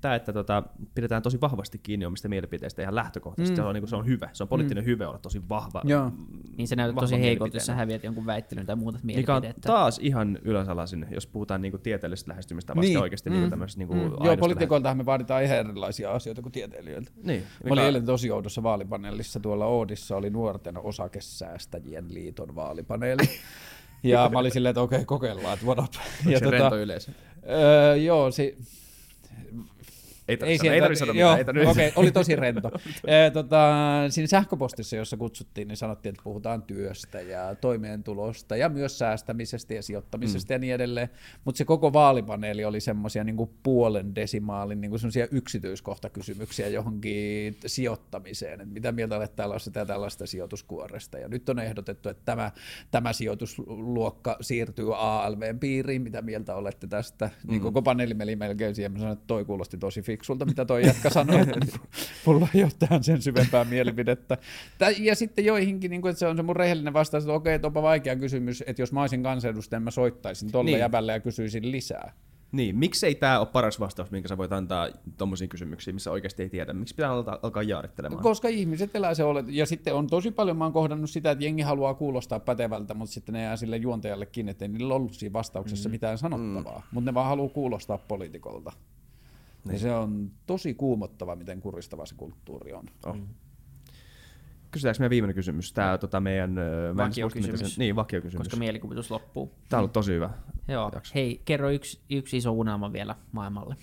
tämä, 0.00 0.14
että 0.14 0.32
tota, 0.32 0.62
pidetään 0.94 1.22
tosi 1.22 1.40
vahvasti 1.40 1.78
kiinni 1.78 2.06
omista 2.06 2.28
mielipiteistä 2.28 2.82
ihan 2.82 2.94
lähtökohtaisesti, 2.94 3.52
mm. 3.52 3.56
se, 3.56 3.62
on, 3.62 3.74
niin 3.74 3.82
kuin, 3.82 3.88
se 3.90 3.96
on 3.96 4.06
hyvä. 4.06 4.28
Se 4.32 4.42
on 4.42 4.48
poliittinen 4.48 4.84
mm. 4.84 4.86
hyve 4.86 5.06
olla 5.06 5.18
tosi 5.18 5.48
vahva. 5.48 5.82
Joo. 5.84 6.12
Niin 6.56 6.68
se 6.68 6.76
näyttää 6.76 7.00
tosi 7.00 7.20
heikolta, 7.20 7.56
jos 7.56 7.66
sä 7.66 7.74
häviät 7.74 8.04
jonkun 8.04 8.26
väittelyn 8.26 8.66
tai 8.66 8.76
muuta 8.76 8.98
mielipiteitä. 9.02 9.48
Mikä 9.48 9.56
on 9.56 9.60
taas 9.60 9.98
ihan 10.02 10.38
ylösalaisin, 10.42 11.06
jos 11.10 11.26
puhutaan 11.26 11.62
niin 11.62 11.72
kuin 11.72 11.82
tieteellisestä 11.82 12.30
lähestymistavasta 12.30 12.88
niin. 12.88 12.98
oikeasti. 12.98 13.30
Niin 13.30 13.50
mm. 13.50 13.66
niin 13.76 13.88
kuin 13.88 14.00
mm. 14.00 14.24
Joo, 14.24 14.36
poliitikoiltahan 14.36 14.96
me 14.96 15.06
vaaditaan 15.06 15.44
ihan 15.44 15.58
erilaisia 15.58 16.12
asioita 16.12 16.42
kuin 16.42 16.52
tieteilijöiltä. 16.52 17.10
Niin. 17.16 17.26
Mikä... 17.40 17.68
Mä 17.68 17.72
olin 17.72 17.84
eilen 17.84 18.06
tosi 18.06 18.30
oudossa 18.30 18.62
vaalipaneelissa 18.62 19.40
tuolla 19.40 19.66
Oodissa, 19.66 20.16
oli 20.16 20.30
nuorten 20.30 20.78
osakesäästäjien 20.78 22.14
liiton 22.14 22.54
vaalipaneeli. 22.54 23.22
ja 24.02 24.30
mä 24.32 24.38
olin 24.38 24.52
silleen, 24.52 24.70
että 24.70 24.80
okei, 24.80 24.96
okay, 24.96 25.06
kokeillaan, 25.06 25.54
että 25.54 25.66
what 25.66 25.78
up. 25.78 25.92
Ja 26.26 26.38
se 26.38 26.44
tota, 26.44 26.58
rento 26.58 26.78
yleisö? 26.78 27.12
Öö, 27.50 27.96
joo, 27.96 28.30
si- 28.30 28.58
ei 30.28 30.36
tarvitse 30.36 30.68
ei, 30.68 30.96
sanoa 30.96 31.14
joo, 31.14 31.36
mitään. 31.36 31.58
Okei, 31.58 31.88
okay, 31.88 31.92
oli 31.96 32.12
tosi 32.12 32.36
rento. 32.36 32.70
e, 33.06 33.30
tota, 33.30 33.74
siinä 34.08 34.26
sähköpostissa, 34.26 34.96
jossa 34.96 35.16
kutsuttiin, 35.16 35.68
niin 35.68 35.76
sanottiin, 35.76 36.10
että 36.10 36.22
puhutaan 36.24 36.62
työstä 36.62 37.20
ja 37.20 37.54
toimeentulosta 37.54 38.56
ja 38.56 38.68
myös 38.68 38.98
säästämisestä 38.98 39.74
ja 39.74 39.82
sijoittamisesta 39.82 40.52
mm. 40.52 40.54
ja 40.54 40.58
niin 40.58 40.74
edelleen. 40.74 41.08
Mutta 41.44 41.58
se 41.58 41.64
koko 41.64 41.92
vaalipaneeli 41.92 42.64
oli 42.64 42.80
semmoisia 42.80 43.24
niin 43.24 43.36
puolen 43.62 44.14
desimaalin 44.14 44.80
niin 44.80 44.98
semmoisia 44.98 45.26
yksityiskohtakysymyksiä 45.30 46.68
johonkin 46.68 47.56
sijoittamiseen. 47.66 48.60
Et 48.60 48.70
mitä 48.70 48.92
mieltä 48.92 49.16
olet 49.16 49.36
tällaista 49.36 49.78
ja 49.78 49.86
tällaista 49.86 50.26
sijoituskuoresta. 50.26 51.18
Ja 51.18 51.28
nyt 51.28 51.48
on 51.48 51.58
ehdotettu, 51.58 52.08
että 52.08 52.22
tämä, 52.24 52.50
tämä 52.90 53.12
sijoitusluokka 53.12 54.36
siirtyy 54.40 54.96
ALVn 54.96 55.58
piiriin. 55.58 56.02
Mitä 56.02 56.22
mieltä 56.22 56.54
olette 56.54 56.86
tästä? 56.86 57.26
Niin 57.26 57.36
mm. 57.44 57.50
Niin 57.50 57.62
koko 57.62 57.82
paneeli 57.82 58.14
meni 58.14 58.36
melkein 58.36 58.74
siihen. 58.74 58.92
Mä 58.92 58.98
sanoin, 58.98 59.12
että 59.12 59.26
toi 59.26 59.44
kuulosti 59.44 59.78
tosi 59.78 60.02
fiksulta, 60.18 60.44
mitä 60.44 60.64
toi 60.64 60.86
jätkä 60.86 61.10
sanoi. 61.10 61.46
Mulla 62.26 62.48
ei 62.54 62.62
ole 62.62 62.72
tähän 62.78 63.04
sen 63.04 63.22
syvempää 63.22 63.64
mielipidettä. 63.64 64.38
Ja 64.98 65.14
sitten 65.14 65.44
joihinkin, 65.44 65.90
niin 65.90 66.02
kuin, 66.02 66.10
että 66.10 66.18
se 66.18 66.26
on 66.26 66.36
se 66.36 66.42
mun 66.42 66.56
rehellinen 66.56 66.92
vastaus, 66.92 67.24
että 67.24 67.32
okei, 67.32 67.54
että 67.54 67.66
onpa 67.66 67.82
vaikea 67.82 68.16
kysymys, 68.16 68.64
että 68.66 68.82
jos 68.82 68.92
mä 68.92 69.00
olisin 69.00 69.22
kansanedustaja, 69.22 69.80
mä 69.80 69.90
soittaisin 69.90 70.52
tolle 70.52 70.70
niin. 70.70 70.80
jäbälle 70.80 71.12
ja 71.12 71.20
kysyisin 71.20 71.72
lisää. 71.72 72.12
Niin, 72.52 72.78
miksei 72.78 73.14
tämä 73.14 73.38
ole 73.38 73.46
paras 73.46 73.80
vastaus, 73.80 74.10
minkä 74.10 74.28
sä 74.28 74.36
voit 74.36 74.52
antaa 74.52 74.88
tuommoisiin 75.18 75.48
kysymyksiin, 75.48 75.96
missä 75.96 76.10
oikeasti 76.10 76.42
ei 76.42 76.48
tiedä? 76.48 76.72
Miksi 76.72 76.94
pitää 76.94 77.10
alkaa, 77.10 77.38
alkaa 77.42 77.62
jaarittelemaan? 77.62 78.22
Koska 78.22 78.48
ihmiset 78.48 78.96
elää 78.96 79.14
se 79.14 79.24
olet. 79.24 79.46
Ja 79.48 79.66
sitten 79.66 79.94
on 79.94 80.06
tosi 80.06 80.30
paljon, 80.30 80.56
mä 80.56 80.64
oon 80.64 80.72
kohdannut 80.72 81.10
sitä, 81.10 81.30
että 81.30 81.44
jengi 81.44 81.62
haluaa 81.62 81.94
kuulostaa 81.94 82.40
pätevältä, 82.40 82.94
mutta 82.94 83.12
sitten 83.12 83.32
ne 83.32 83.42
jää 83.42 83.56
sille 83.56 83.76
juontajalle 83.76 84.26
kiinni, 84.26 84.50
että 84.50 84.64
ei 84.64 84.68
niillä 84.68 84.94
ollut 84.94 85.14
siinä 85.14 85.32
vastauksessa 85.32 85.88
mm. 85.88 85.90
mitään 85.90 86.18
sanottavaa. 86.18 86.78
Mm. 86.78 86.84
Mutta 86.90 87.10
ne 87.10 87.14
vaan 87.14 87.28
haluaa 87.28 87.48
kuulostaa 87.48 87.98
poliitikolta. 87.98 88.72
Niin. 89.68 89.74
Ja 89.74 89.80
se 89.80 89.94
on 89.94 90.30
tosi 90.46 90.74
kuumottava, 90.74 91.36
miten 91.36 91.60
kuristava 91.60 92.06
se 92.06 92.14
kulttuuri 92.14 92.72
on. 92.72 92.84
Oh. 93.06 93.14
Mm. 93.14 93.26
Kysytäänkö 94.70 94.98
meidän 94.98 95.10
viimeinen 95.10 95.34
kysymys? 95.34 95.72
Tämä 95.72 95.98
tota 95.98 96.20
meidän... 96.20 96.56
Vakiokysymys. 96.96 97.60
Sen, 97.60 97.68
niin, 97.76 97.96
vakiokysymys. 97.96 98.46
Koska 98.46 98.56
mielikuvitus 98.56 99.10
loppuu. 99.10 99.54
Tämä 99.68 99.78
on 99.78 99.80
ollut 99.80 99.92
tosi 99.92 100.12
hyvä. 100.12 100.30
Joo. 100.68 100.90
Jakso. 100.94 101.12
Hei, 101.14 101.42
kerro 101.44 101.70
yksi, 101.70 102.00
yksi 102.10 102.36
iso 102.36 102.52
unelma 102.52 102.92
vielä 102.92 103.16
maailmalle. 103.32 103.76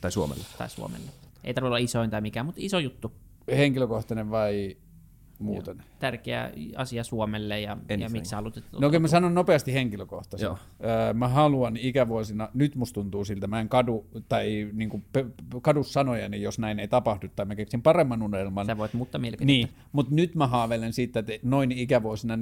Tai 0.00 0.12
Suomelle. 0.12 0.44
Tai 0.58 0.70
Suomelle. 0.70 1.10
Ei 1.44 1.54
tarvitse 1.54 1.66
olla 1.68 1.78
isoin 1.78 2.10
tai 2.10 2.20
mikään, 2.20 2.46
mutta 2.46 2.60
iso 2.64 2.78
juttu. 2.78 3.12
Henkilökohtainen 3.48 4.30
vai 4.30 4.76
muuten. 5.38 5.76
Joo. 5.76 5.86
Tärkeä 5.98 6.50
asia 6.76 7.04
Suomelle 7.04 7.60
ja, 7.60 7.76
ja 7.98 8.08
miksi 8.08 8.34
haluat... 8.34 8.64
No 8.80 8.88
okei, 8.88 9.00
mä 9.00 9.08
sanon 9.08 9.34
nopeasti 9.34 9.74
henkilökohtaisesti. 9.74 10.44
Joo. 10.44 10.58
mä 11.14 11.28
haluan 11.28 11.76
ikävuosina, 11.76 12.48
nyt 12.54 12.74
musta 12.76 12.94
tuntuu 12.94 13.24
siltä, 13.24 13.46
mä 13.46 13.60
en 13.60 13.68
kadu, 13.68 14.06
tai 14.28 14.70
niin 14.72 14.88
kuin, 14.88 15.04
kadu 15.62 15.84
sanojani, 15.84 16.42
jos 16.42 16.58
näin 16.58 16.78
ei 16.78 16.88
tapahdu, 16.88 17.28
tai 17.36 17.46
mä 17.46 17.54
keksin 17.54 17.82
paremman 17.82 18.22
unelman. 18.22 18.66
Sä 18.66 18.78
voit 18.78 18.94
muuttaa 18.94 19.20
mielipidettä. 19.20 19.46
Niin, 19.46 19.68
mutta 19.92 20.14
nyt 20.14 20.34
mä 20.34 20.46
haaveilen 20.46 20.92
siitä, 20.92 21.18
että 21.18 21.32
noin 21.42 21.72
ikävuosina 21.72 22.36
42-48, 22.36 22.38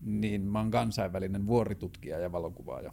niin 0.00 0.42
mä 0.42 0.58
oon 0.58 0.70
kansainvälinen 0.70 1.46
vuoritutkija 1.46 2.18
ja 2.18 2.32
valokuvaaja 2.32 2.92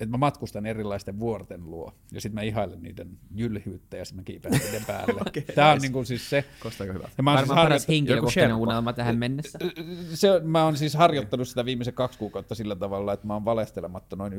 että 0.00 0.10
mä 0.10 0.16
matkustan 0.16 0.66
erilaisten 0.66 1.18
vuorten 1.20 1.70
luo, 1.70 1.92
ja 2.12 2.20
sitten 2.20 2.34
mä 2.34 2.42
ihailen 2.42 2.82
niiden 2.82 3.18
jylhyyttä, 3.34 3.96
ja 3.96 4.04
sitten 4.04 4.20
mä 4.20 4.24
kiipeen 4.24 4.60
niiden 4.64 4.84
päälle. 4.86 5.20
okay, 5.28 5.42
Tämä 5.54 5.72
on 5.72 5.78
niinku 5.78 6.04
siis 6.04 6.30
se. 6.30 6.44
Kostaako 6.62 6.92
hyvältä? 6.92 7.12
Ja 7.18 7.22
mä 7.22 7.34
Varmaan 7.34 7.46
siis 7.46 7.64
paras 7.64 7.88
henkilökohtainen 7.88 8.56
unelma 8.56 8.92
tähän 8.92 9.18
mennessä. 9.18 9.58
Se, 10.14 10.40
mä 10.44 10.64
oon 10.64 10.76
siis 10.76 10.94
harjoittanut 10.94 11.48
sitä 11.48 11.64
viimeisen 11.64 11.94
kaksi 11.94 12.18
kuukautta 12.18 12.54
sillä 12.54 12.76
tavalla, 12.76 13.12
että 13.12 13.26
mä 13.26 13.32
oon 13.32 13.44
valestelematta 13.44 14.16
noin 14.16 14.32
90-100 14.32 14.36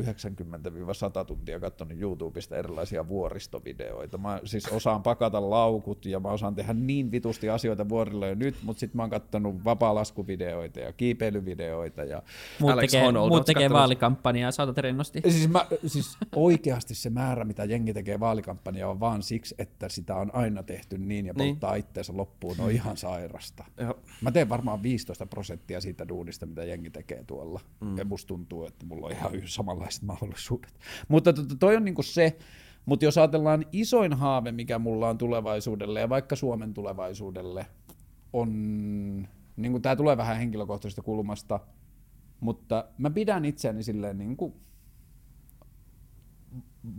tuntia 1.27 1.60
katsonut 1.60 2.02
YouTubesta 2.02 2.57
erilaisia 2.57 3.07
vuoristovideoita. 3.07 4.18
Mä 4.18 4.40
siis 4.44 4.68
osaan 4.68 5.03
pakata 5.03 5.49
laukut, 5.49 6.06
ja 6.06 6.19
mä 6.19 6.30
osaan 6.30 6.56
tehdä 6.56 6.73
niin 6.73 7.11
vitusti 7.11 7.49
asioita 7.49 7.90
vuorilla 7.90 8.27
jo 8.27 8.36
nyt, 8.36 8.56
mutta 8.64 8.80
sitten 8.80 8.98
mä 8.98 9.03
oon 9.03 9.10
katsonut 9.10 9.65
vapaalaskuvideoita 9.65 10.80
ja 10.80 10.94
kiipeilyvideoita. 10.94 12.03
Ja 12.03 12.23
muut 12.60 12.73
Alex 12.73 12.91
tekee, 12.91 13.11
muut 13.11 13.45
tekee 13.45 13.69
vaalikampanjaa, 13.69 14.52
saatat 14.52 14.77
rennosti. 14.77 15.22
Siis 15.22 15.49
mä, 15.52 15.66
siis 15.86 16.18
oikeasti 16.36 16.96
se 16.96 17.10
määrä, 17.10 17.46
mitä 17.46 17.66
jengi 17.66 17.94
tekee 17.94 18.20
vaalikampanjaa, 18.20 18.90
on 18.90 19.00
vaan 19.00 19.24
siksi, 19.24 19.56
että 19.58 19.90
sitä 19.90 20.16
on 20.16 20.36
aina 20.36 20.64
tehty 20.64 20.98
niin 20.98 21.26
ja 21.26 21.34
niin. 21.34 21.54
polttaa 21.54 21.72
niin. 21.72 21.80
itteensä 21.80 22.18
loppuun, 22.18 22.56
on 22.60 22.72
ihan 22.72 22.98
sairasta. 22.98 23.66
Joo. 23.78 24.00
Mä 24.22 24.32
teen 24.32 24.50
varmaan 24.50 24.84
15 24.84 25.26
prosenttia 25.26 25.82
siitä 25.82 26.08
duunista, 26.08 26.46
mitä 26.46 26.64
jengi 26.64 26.90
tekee 26.90 27.24
tuolla. 27.24 27.62
Mm. 27.82 27.98
Ja 27.98 28.06
musta 28.06 28.28
tuntuu, 28.28 28.66
että 28.66 28.86
mulla 28.86 29.06
on 29.06 29.12
ihan 29.12 29.32
samanlaiset 29.46 30.04
mahdollisuudet. 30.04 30.80
Mutta 31.08 31.34
to, 31.34 31.44
to, 31.44 31.56
toi 31.56 31.76
on 31.76 31.86
niinku 31.86 32.04
se, 32.04 32.38
mutta 32.86 33.06
jos 33.06 33.18
ajatellaan 33.18 33.66
isoin 33.72 34.14
haave, 34.14 34.52
mikä 34.52 34.80
mulla 34.80 35.10
on 35.10 35.18
tulevaisuudelle 35.18 36.00
ja 36.00 36.10
vaikka 36.10 36.36
Suomen 36.36 36.74
tulevaisuudelle, 36.74 37.66
on, 38.34 38.50
niin 39.56 39.82
tämä 39.82 39.96
tulee 39.96 40.18
vähän 40.18 40.38
henkilökohtaisesta 40.38 41.02
kulmasta, 41.02 41.60
mutta 42.40 42.86
mä 42.98 43.10
pidän 43.10 43.46
itseäni 43.46 43.84
silleen 43.84 44.18
niin 44.18 44.38
kuin 44.38 44.54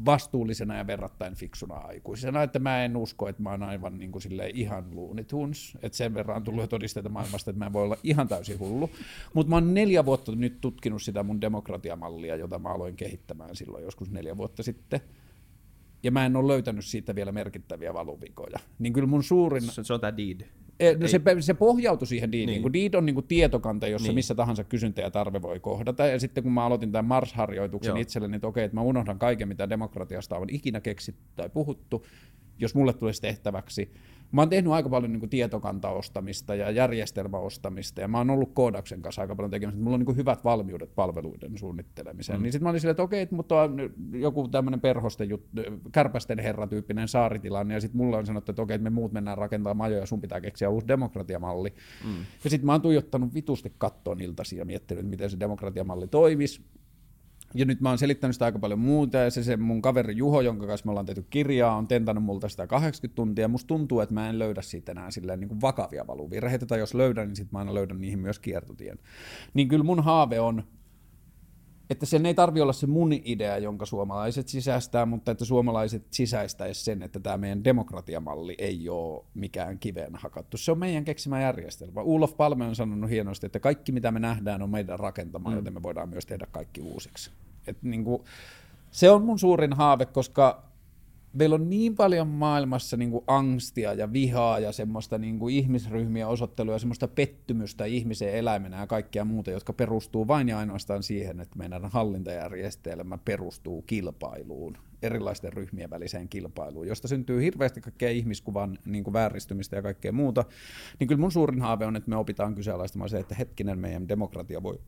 vastuullisena 0.05 0.77
ja 0.77 0.86
verrattain 0.86 1.35
fiksuna 1.35 1.74
aikuisena, 1.74 2.43
että 2.43 2.59
mä 2.59 2.85
en 2.85 2.97
usko, 2.97 3.28
että 3.28 3.43
mä 3.43 3.51
oon 3.51 3.62
aivan 3.62 3.98
niin 3.98 4.12
kuin 4.12 4.23
ihan 4.55 4.85
Looney 4.97 5.24
Tunes, 5.24 5.78
että 5.82 5.98
sen 5.98 6.15
verran 6.15 6.36
on 6.36 6.44
tullut 6.44 6.70
todisteita 6.70 7.09
maailmasta, 7.09 7.51
että 7.51 7.65
mä 7.65 7.73
voi 7.73 7.82
olla 7.82 7.97
ihan 8.02 8.28
täysin 8.28 8.59
hullu, 8.59 8.90
mutta 9.35 9.51
mä 9.51 9.57
oon 9.57 9.74
neljä 9.74 10.05
vuotta 10.05 10.32
nyt 10.32 10.61
tutkinut 10.61 11.02
sitä 11.02 11.23
mun 11.23 11.40
demokratiamallia, 11.40 12.36
jota 12.36 12.59
mä 12.59 12.69
aloin 12.69 12.97
kehittämään 12.97 13.57
silloin 13.57 13.85
joskus 13.85 14.11
neljä 14.11 14.36
vuotta 14.36 14.62
sitten, 14.62 15.01
ja 16.03 16.11
mä 16.11 16.27
en 16.27 16.37
ole 16.37 16.53
löytänyt 16.53 16.85
siitä 16.85 17.15
vielä 17.15 17.33
merkittäviä 17.33 17.95
valuvikoja. 17.95 18.59
Niin 18.79 18.93
kyllä 18.93 19.07
mun 19.09 19.23
suurin... 19.23 19.63
Se, 19.63 19.85
se 19.85 19.93
on 19.95 20.01
tämä 20.01 20.17
deed. 20.17 20.41
Eh, 20.81 20.97
No 20.99 21.09
se, 21.09 21.21
se 21.41 21.55
pohjautui 21.55 22.07
siihen 22.07 22.33
Deediin, 22.33 22.47
Niin. 22.47 22.63
kun 22.63 22.73
Deed 22.73 22.95
on 22.95 23.07
niin 23.07 23.25
tietokanta, 23.29 23.87
jossa 23.87 24.05
Niin. 24.05 24.09
niin. 24.11 24.15
missä 24.15 24.35
tahansa 24.35 24.65
kysyntä 24.65 25.01
ja 25.01 25.11
tarve 25.11 25.43
voi 25.43 25.61
kohdata. 25.61 26.07
Ja 26.07 26.21
sitten 26.21 26.43
kun 26.43 26.53
mä 26.53 26.65
aloitin 26.65 26.93
tämän 26.93 27.05
Mars-harjoituksen 27.05 27.91
Joo. 27.91 27.99
itselleni, 27.99 28.37
että 28.37 28.47
okei, 28.47 28.65
että 28.65 28.75
mä 28.75 28.83
unohdan 28.83 29.19
kaiken, 29.19 29.49
mitä 29.49 29.69
demokratiasta 29.69 30.37
on 30.37 30.51
ikinä 30.51 30.81
keksitty 30.81 31.23
tai 31.37 31.49
puhuttu, 31.49 32.07
jos 32.59 32.75
mulle 32.75 32.93
tulisi 32.93 33.21
tehtäväksi. 33.21 33.93
Mä 34.32 34.40
oon 34.40 34.48
tehnyt 34.48 34.73
aika 34.73 34.89
paljon 34.89 35.12
niin 35.12 35.31
tietokantaostamista 35.31 36.55
ja 36.55 36.70
järjestelmäostamista, 36.70 38.01
ja 38.01 38.09
mä 38.09 38.19
oon 38.19 38.31
ollut 38.31 38.51
koodaksen 38.55 39.02
kanssa 39.02 39.23
aika 39.23 39.36
paljon 39.36 39.51
tekemistä. 39.51 39.82
Mulla 39.82 39.94
on 39.94 40.01
niin 40.01 40.16
hyvät 40.16 40.44
valmiudet 40.44 40.94
palveluiden 40.94 41.59
suunnittelemiseen. 41.59 42.39
Mm. 42.39 42.43
Niin 42.43 42.52
sitten 42.52 42.65
mä 42.65 42.70
olin 42.70 42.81
silleen, 42.81 42.93
että 42.93 43.02
okei, 43.02 43.20
että 43.23 43.35
mutta 43.35 43.62
on 43.62 43.77
joku 44.12 44.48
tämmöinen 44.48 44.81
perhosten 44.81 45.28
juttu, 45.28 45.62
kärpästen 45.93 46.39
herra-tyyppinen 46.39 47.09
saaritilanne, 47.09 47.74
ja 47.74 47.81
sitten 47.81 47.97
mulla 47.97 48.19
on 48.19 48.27
sanottu, 48.27 48.52
että 48.52 48.62
okei, 48.62 48.74
että 48.74 48.90
me 48.90 48.90
muut 48.90 49.12
mennään 49.12 49.39
rakentamaan 49.39 49.77
majoja, 49.77 50.07
sun 50.07 50.20
pitää 50.20 50.40
keksiä 50.40 50.70
uusi 50.70 50.89
demokratiamalli. 50.89 51.74
Mm. 52.05 52.24
Ja 52.44 52.51
sitten 52.51 52.66
mä 52.66 52.73
oon 52.73 52.82
tuijottanut 52.82 53.35
vitusti 53.35 53.73
kattoon 53.78 54.20
iltasi 54.20 54.57
ja 54.57 54.65
miettinyt, 54.65 55.07
miten 55.07 55.31
se 55.31 55.40
demokratiamalli 55.40 56.09
toimisi. 56.09 56.62
Ja 57.55 57.65
nyt 57.65 57.81
mä 57.81 57.89
oon 57.89 57.99
selittänyt 57.99 58.35
sitä 58.35 58.45
aika 58.45 58.59
paljon 58.59 58.79
muuta, 58.79 59.19
ja 59.19 59.31
se, 59.31 59.43
se 59.43 59.57
mun 59.57 59.83
kaveri 59.83 60.17
Juho, 60.17 60.41
jonka 60.41 60.67
kanssa 60.67 60.87
me 60.87 60.91
ollaan 60.91 61.07
tehty 61.07 61.27
kirjaa, 61.31 61.77
on 61.77 61.89
tentannut 61.89 62.25
multa 62.25 62.49
sitä 62.49 62.67
80 62.67 63.17
tuntia, 63.17 63.49
musta 63.49 63.67
tuntuu, 63.67 64.01
että 64.01 64.15
mä 64.15 64.29
en 64.29 64.39
löydä 64.39 64.63
siitä 64.63 64.93
enää 64.93 65.11
silleen 65.11 65.41
niin 65.41 65.49
kuin 65.49 65.61
vakavia 65.61 66.07
valuvirheitä, 66.07 66.67
tai 66.67 66.79
jos 66.79 66.95
löydän, 66.95 67.29
niin 67.29 67.37
sit 67.37 67.53
mä 67.53 67.59
aina 67.59 67.75
löydän 67.75 68.01
niihin 68.01 68.19
myös 68.19 68.39
kiertotien. 68.39 68.99
Niin 69.55 69.69
kyllä 69.69 69.85
mun 69.85 70.03
haave 70.03 70.41
on, 70.41 70.65
että 71.91 72.07
sen 72.07 72.27
ei 72.27 72.35
tarvi 72.35 72.61
olla 72.61 72.73
se 72.73 72.87
mun 72.87 73.12
idea, 73.12 73.59
jonka 73.59 73.87
suomalaiset 73.87 74.49
sisäistää, 74.49 75.07
mutta 75.07 75.31
että 75.31 75.45
suomalaiset 75.45 76.07
sisäistäisi 76.11 76.85
sen, 76.85 77.03
että 77.03 77.21
tämä 77.21 77.37
meidän 77.37 77.65
demokratiamalli 77.65 78.55
ei 78.59 78.89
ole 78.89 79.25
mikään 79.35 79.79
kiveen 79.79 80.15
hakattu. 80.15 80.57
Se 80.57 80.73
on 80.73 80.79
meidän 80.79 81.05
keksimä 81.05 81.41
järjestelmä. 81.41 82.03
Ulof 82.03 82.37
Palme 82.37 82.67
on 82.67 82.77
sanonut 82.77 83.11
hienosti, 83.11 83.47
että 83.47 83.61
kaikki 83.61 83.93
mitä 83.93 84.11
me 84.11 84.21
nähdään 84.21 84.62
on 84.62 84.71
meidän 84.71 84.99
rakentama, 84.99 85.51
mm. 85.51 85.57
joten 85.57 85.75
me 85.75 85.83
voidaan 85.83 86.09
myös 86.09 86.27
tehdä 86.27 86.47
kaikki 86.53 86.81
uusiksi. 86.81 87.31
Et 87.67 87.83
niin 87.83 88.05
kuin, 88.05 88.23
se 88.91 89.11
on 89.11 89.25
mun 89.25 89.39
suurin 89.39 89.73
haave, 89.73 90.07
koska 90.07 90.70
meillä 91.32 91.55
on 91.55 91.70
niin 91.70 91.97
paljon 91.97 92.28
maailmassa 92.28 92.97
niin 92.97 93.11
kuin 93.11 93.24
angstia 93.27 93.94
ja 93.94 94.12
vihaa 94.12 94.59
ja 94.59 94.73
semmoista 94.73 95.19
niin 95.19 95.39
kuin 95.39 95.55
ihmisryhmien 95.55 96.27
osoittelua 96.27 96.74
ja 96.74 96.78
semmoista 96.78 97.09
pettymystä 97.09 97.85
ihmiseen 97.85 98.35
eläimenä 98.35 98.81
ja 98.81 98.86
kaikkea 98.86 99.24
muuta, 99.24 99.51
jotka 99.51 99.73
perustuu 99.73 100.28
vain 100.28 100.48
ja 100.48 100.59
ainoastaan 100.59 101.02
siihen, 101.02 101.40
että 101.40 101.59
meidän 101.59 101.90
hallintajärjestelmä 101.90 103.19
perustuu 103.19 103.82
kilpailuun, 103.82 104.77
erilaisten 105.02 105.52
ryhmien 105.52 105.90
väliseen 105.90 106.28
kilpailuun, 106.28 106.89
josta 106.89 107.09
syntyy 107.09 107.43
hirveästi 107.43 107.81
kaikkea 107.81 108.11
ihmiskuvan 108.11 108.78
niin 108.85 109.05
kuin 109.05 109.15
vääristymistä 109.15 109.77
ja 109.77 109.82
kaikkea 109.82 110.12
muuta. 110.12 110.44
Niin 110.98 111.09
kyllä 111.09 111.20
mun 111.20 111.32
suurin 111.32 111.61
haave 111.61 111.86
on, 111.86 111.97
että 111.97 112.11
me 112.11 112.16
opitaan 112.16 112.55
kyseenalaistamaan 112.55 113.11
se, 113.11 113.19
että 113.19 113.35
hetkinen 113.35 113.78
meidän 113.78 114.09
demokratia 114.09 114.62
voi 114.62 114.81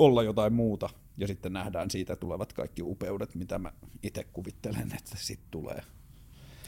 olla 0.00 0.22
jotain 0.22 0.52
muuta, 0.52 0.88
ja 1.16 1.26
sitten 1.26 1.52
nähdään 1.52 1.90
siitä 1.90 2.16
tulevat 2.16 2.52
kaikki 2.52 2.82
upeudet, 2.82 3.34
mitä 3.34 3.58
mä 3.58 3.72
itse 4.02 4.24
kuvittelen, 4.24 4.92
että 4.96 5.16
sitten 5.16 5.50
tulee. 5.50 5.82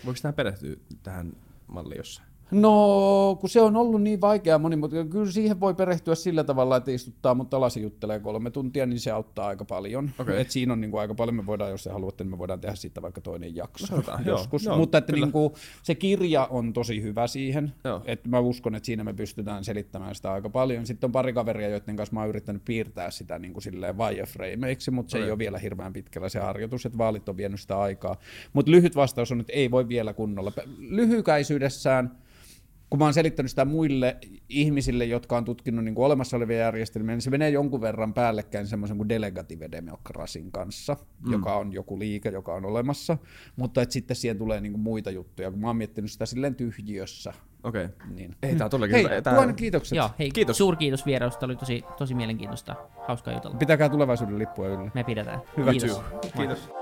Voiko 0.05 0.21
tämä 0.23 0.33
perehtyä 0.33 0.77
tähän 1.03 1.33
malliin 1.67 1.99
jossain? 1.99 2.32
No, 2.53 3.37
kun 3.41 3.51
se 3.51 3.61
on 3.61 3.77
ollut 3.77 4.03
niin 4.03 4.21
vaikea 4.21 4.59
monimutkainen, 4.59 5.09
kyllä 5.11 5.31
siihen 5.33 5.61
voi 5.61 5.75
perehtyä 5.75 6.15
sillä 6.15 6.45
tavalla, 6.45 6.77
että 6.77 6.91
istuttaa 6.91 7.35
mut 7.35 7.55
alas 7.55 7.77
juttelee 7.77 8.21
kolme 8.21 8.51
tuntia, 8.51 8.87
niin 8.87 9.01
se 9.01 9.11
auttaa 9.11 9.47
aika 9.47 9.65
paljon. 9.65 10.11
Okei. 10.19 10.41
Et 10.41 10.51
siinä 10.51 10.73
on 10.73 10.81
niin 10.81 10.91
kuin 10.91 11.01
aika 11.01 11.15
paljon, 11.15 11.35
me 11.35 11.47
voidaan, 11.47 11.71
jos 11.71 11.85
se 11.85 11.91
haluatte, 11.91 12.25
niin 12.25 12.31
me 12.31 12.39
voidaan 12.39 12.61
tehdä 12.61 12.75
siitä 12.75 13.03
vaikka 13.03 13.21
toinen 13.21 13.57
jakso 13.57 13.97
No 13.97 14.03
joo, 14.09 14.19
joskus. 14.39 14.65
joo, 14.65 14.77
Mutta 14.77 14.99
että 14.99 15.13
kyllä. 15.13 15.27
niin 15.27 15.33
kuin, 15.33 15.53
se 15.83 15.95
kirja 15.95 16.47
on 16.51 16.73
tosi 16.73 17.03
hyvä 17.03 17.27
siihen, 17.27 17.73
Joo. 17.85 18.03
että 18.05 18.29
mä 18.29 18.41
uskon, 18.41 18.75
että 18.75 18.87
siinä 18.87 19.05
me 19.05 19.13
pystytään 19.13 19.65
selittämään 19.65 20.15
sitä 20.15 20.33
aika 20.33 20.49
paljon. 20.51 20.87
Sitten 20.87 21.09
on 21.09 21.13
pari 21.13 21.33
kaveria, 21.33 21.69
joiden 21.69 21.97
kanssa 21.97 22.15
mä 22.15 22.21
oon 22.21 22.29
yrittänyt 22.29 22.63
piirtää 22.65 23.11
sitä 23.11 23.39
niin 23.39 23.53
kuin 23.53 23.63
silleen 23.63 23.99
wireframeiksi, 23.99 24.91
mutta 24.91 25.11
se 25.11 25.17
Okei. 25.17 25.25
ei 25.27 25.31
ole 25.31 25.39
vielä 25.39 25.59
hirveän 25.59 25.93
pitkällä 25.93 26.29
se 26.29 26.39
harjoitus, 26.39 26.87
että 26.87 26.99
vaalit 26.99 27.29
on 27.29 27.37
vienyt 27.37 27.61
sitä 27.61 27.81
aikaa. 27.81 28.17
Mutta 28.53 28.71
lyhyt 28.71 28.97
vastaus 28.97 29.33
on, 29.33 29.41
että 29.41 29.53
ei 29.53 29.71
voi 29.71 29.89
vielä 29.89 30.13
kunnolla. 30.13 30.53
Lyhykäisyydessään, 30.79 32.17
kun 32.93 32.99
mä 32.99 33.05
oon 33.05 33.15
selittänyt 33.15 33.51
sitä 33.51 33.65
muille 33.65 34.17
ihmisille, 34.49 35.05
jotka 35.05 35.37
on 35.37 35.45
tutkinut 35.45 35.85
niin 35.85 35.95
kuin 35.95 36.07
olemassa 36.07 36.37
olevia 36.37 36.59
järjestelmiä, 36.59 37.15
niin 37.15 37.23
se 37.23 37.31
menee 37.31 37.51
jonkun 37.51 37.81
verran 37.81 38.15
päällekkäin 38.15 38.67
semmoisen 38.67 38.97
kuin 38.97 39.09
delegative 39.09 39.69
demokrasin 39.73 40.53
kanssa, 40.53 40.97
mm. 41.27 41.33
joka 41.33 41.57
on 41.57 41.73
joku 41.73 41.99
liike, 41.99 42.29
joka 42.29 42.55
on 42.55 42.65
olemassa, 42.65 43.19
mutta 43.57 43.83
että 43.83 43.93
sitten 43.93 44.17
siihen 44.17 44.39
tulee 44.39 44.61
niin 44.61 44.73
kuin 44.73 44.83
muita 44.83 45.11
juttuja. 45.11 45.51
Kun 45.51 45.61
mä 45.61 45.67
oon 45.67 45.77
miettinyt 45.77 46.11
sitä 46.11 46.27
silleen 46.27 46.55
tyhjiössä, 46.55 47.33
Okei. 47.63 47.85
Okay. 47.85 48.07
niin... 48.15 48.37
Ei, 48.43 48.57
tää 48.57 48.65
on 48.65 48.71
todellakin 48.71 49.09
Hei, 49.09 49.23
tuhannet 49.23 49.57
kiitokset. 49.57 49.97
Joo, 49.97 50.11
hei, 50.19 50.31
Kiitos. 50.31 50.59
suurkiitos 50.59 51.07
vierailusta, 51.07 51.47
oli 51.47 51.57
tosi, 51.57 51.85
tosi 51.99 52.15
mielenkiintoista, 52.15 52.77
hauskaa 53.09 53.35
jutella. 53.35 53.57
Pitäkää 53.57 53.89
tulevaisuuden 53.89 54.39
lippua 54.39 54.69
yllä. 54.69 54.91
Me 54.95 55.05
pidetään. 55.05 55.41
Hyvä 55.57 55.71
Kiitos. 55.71 56.01
Moi. 56.13 56.33
Kiitos. 56.37 56.82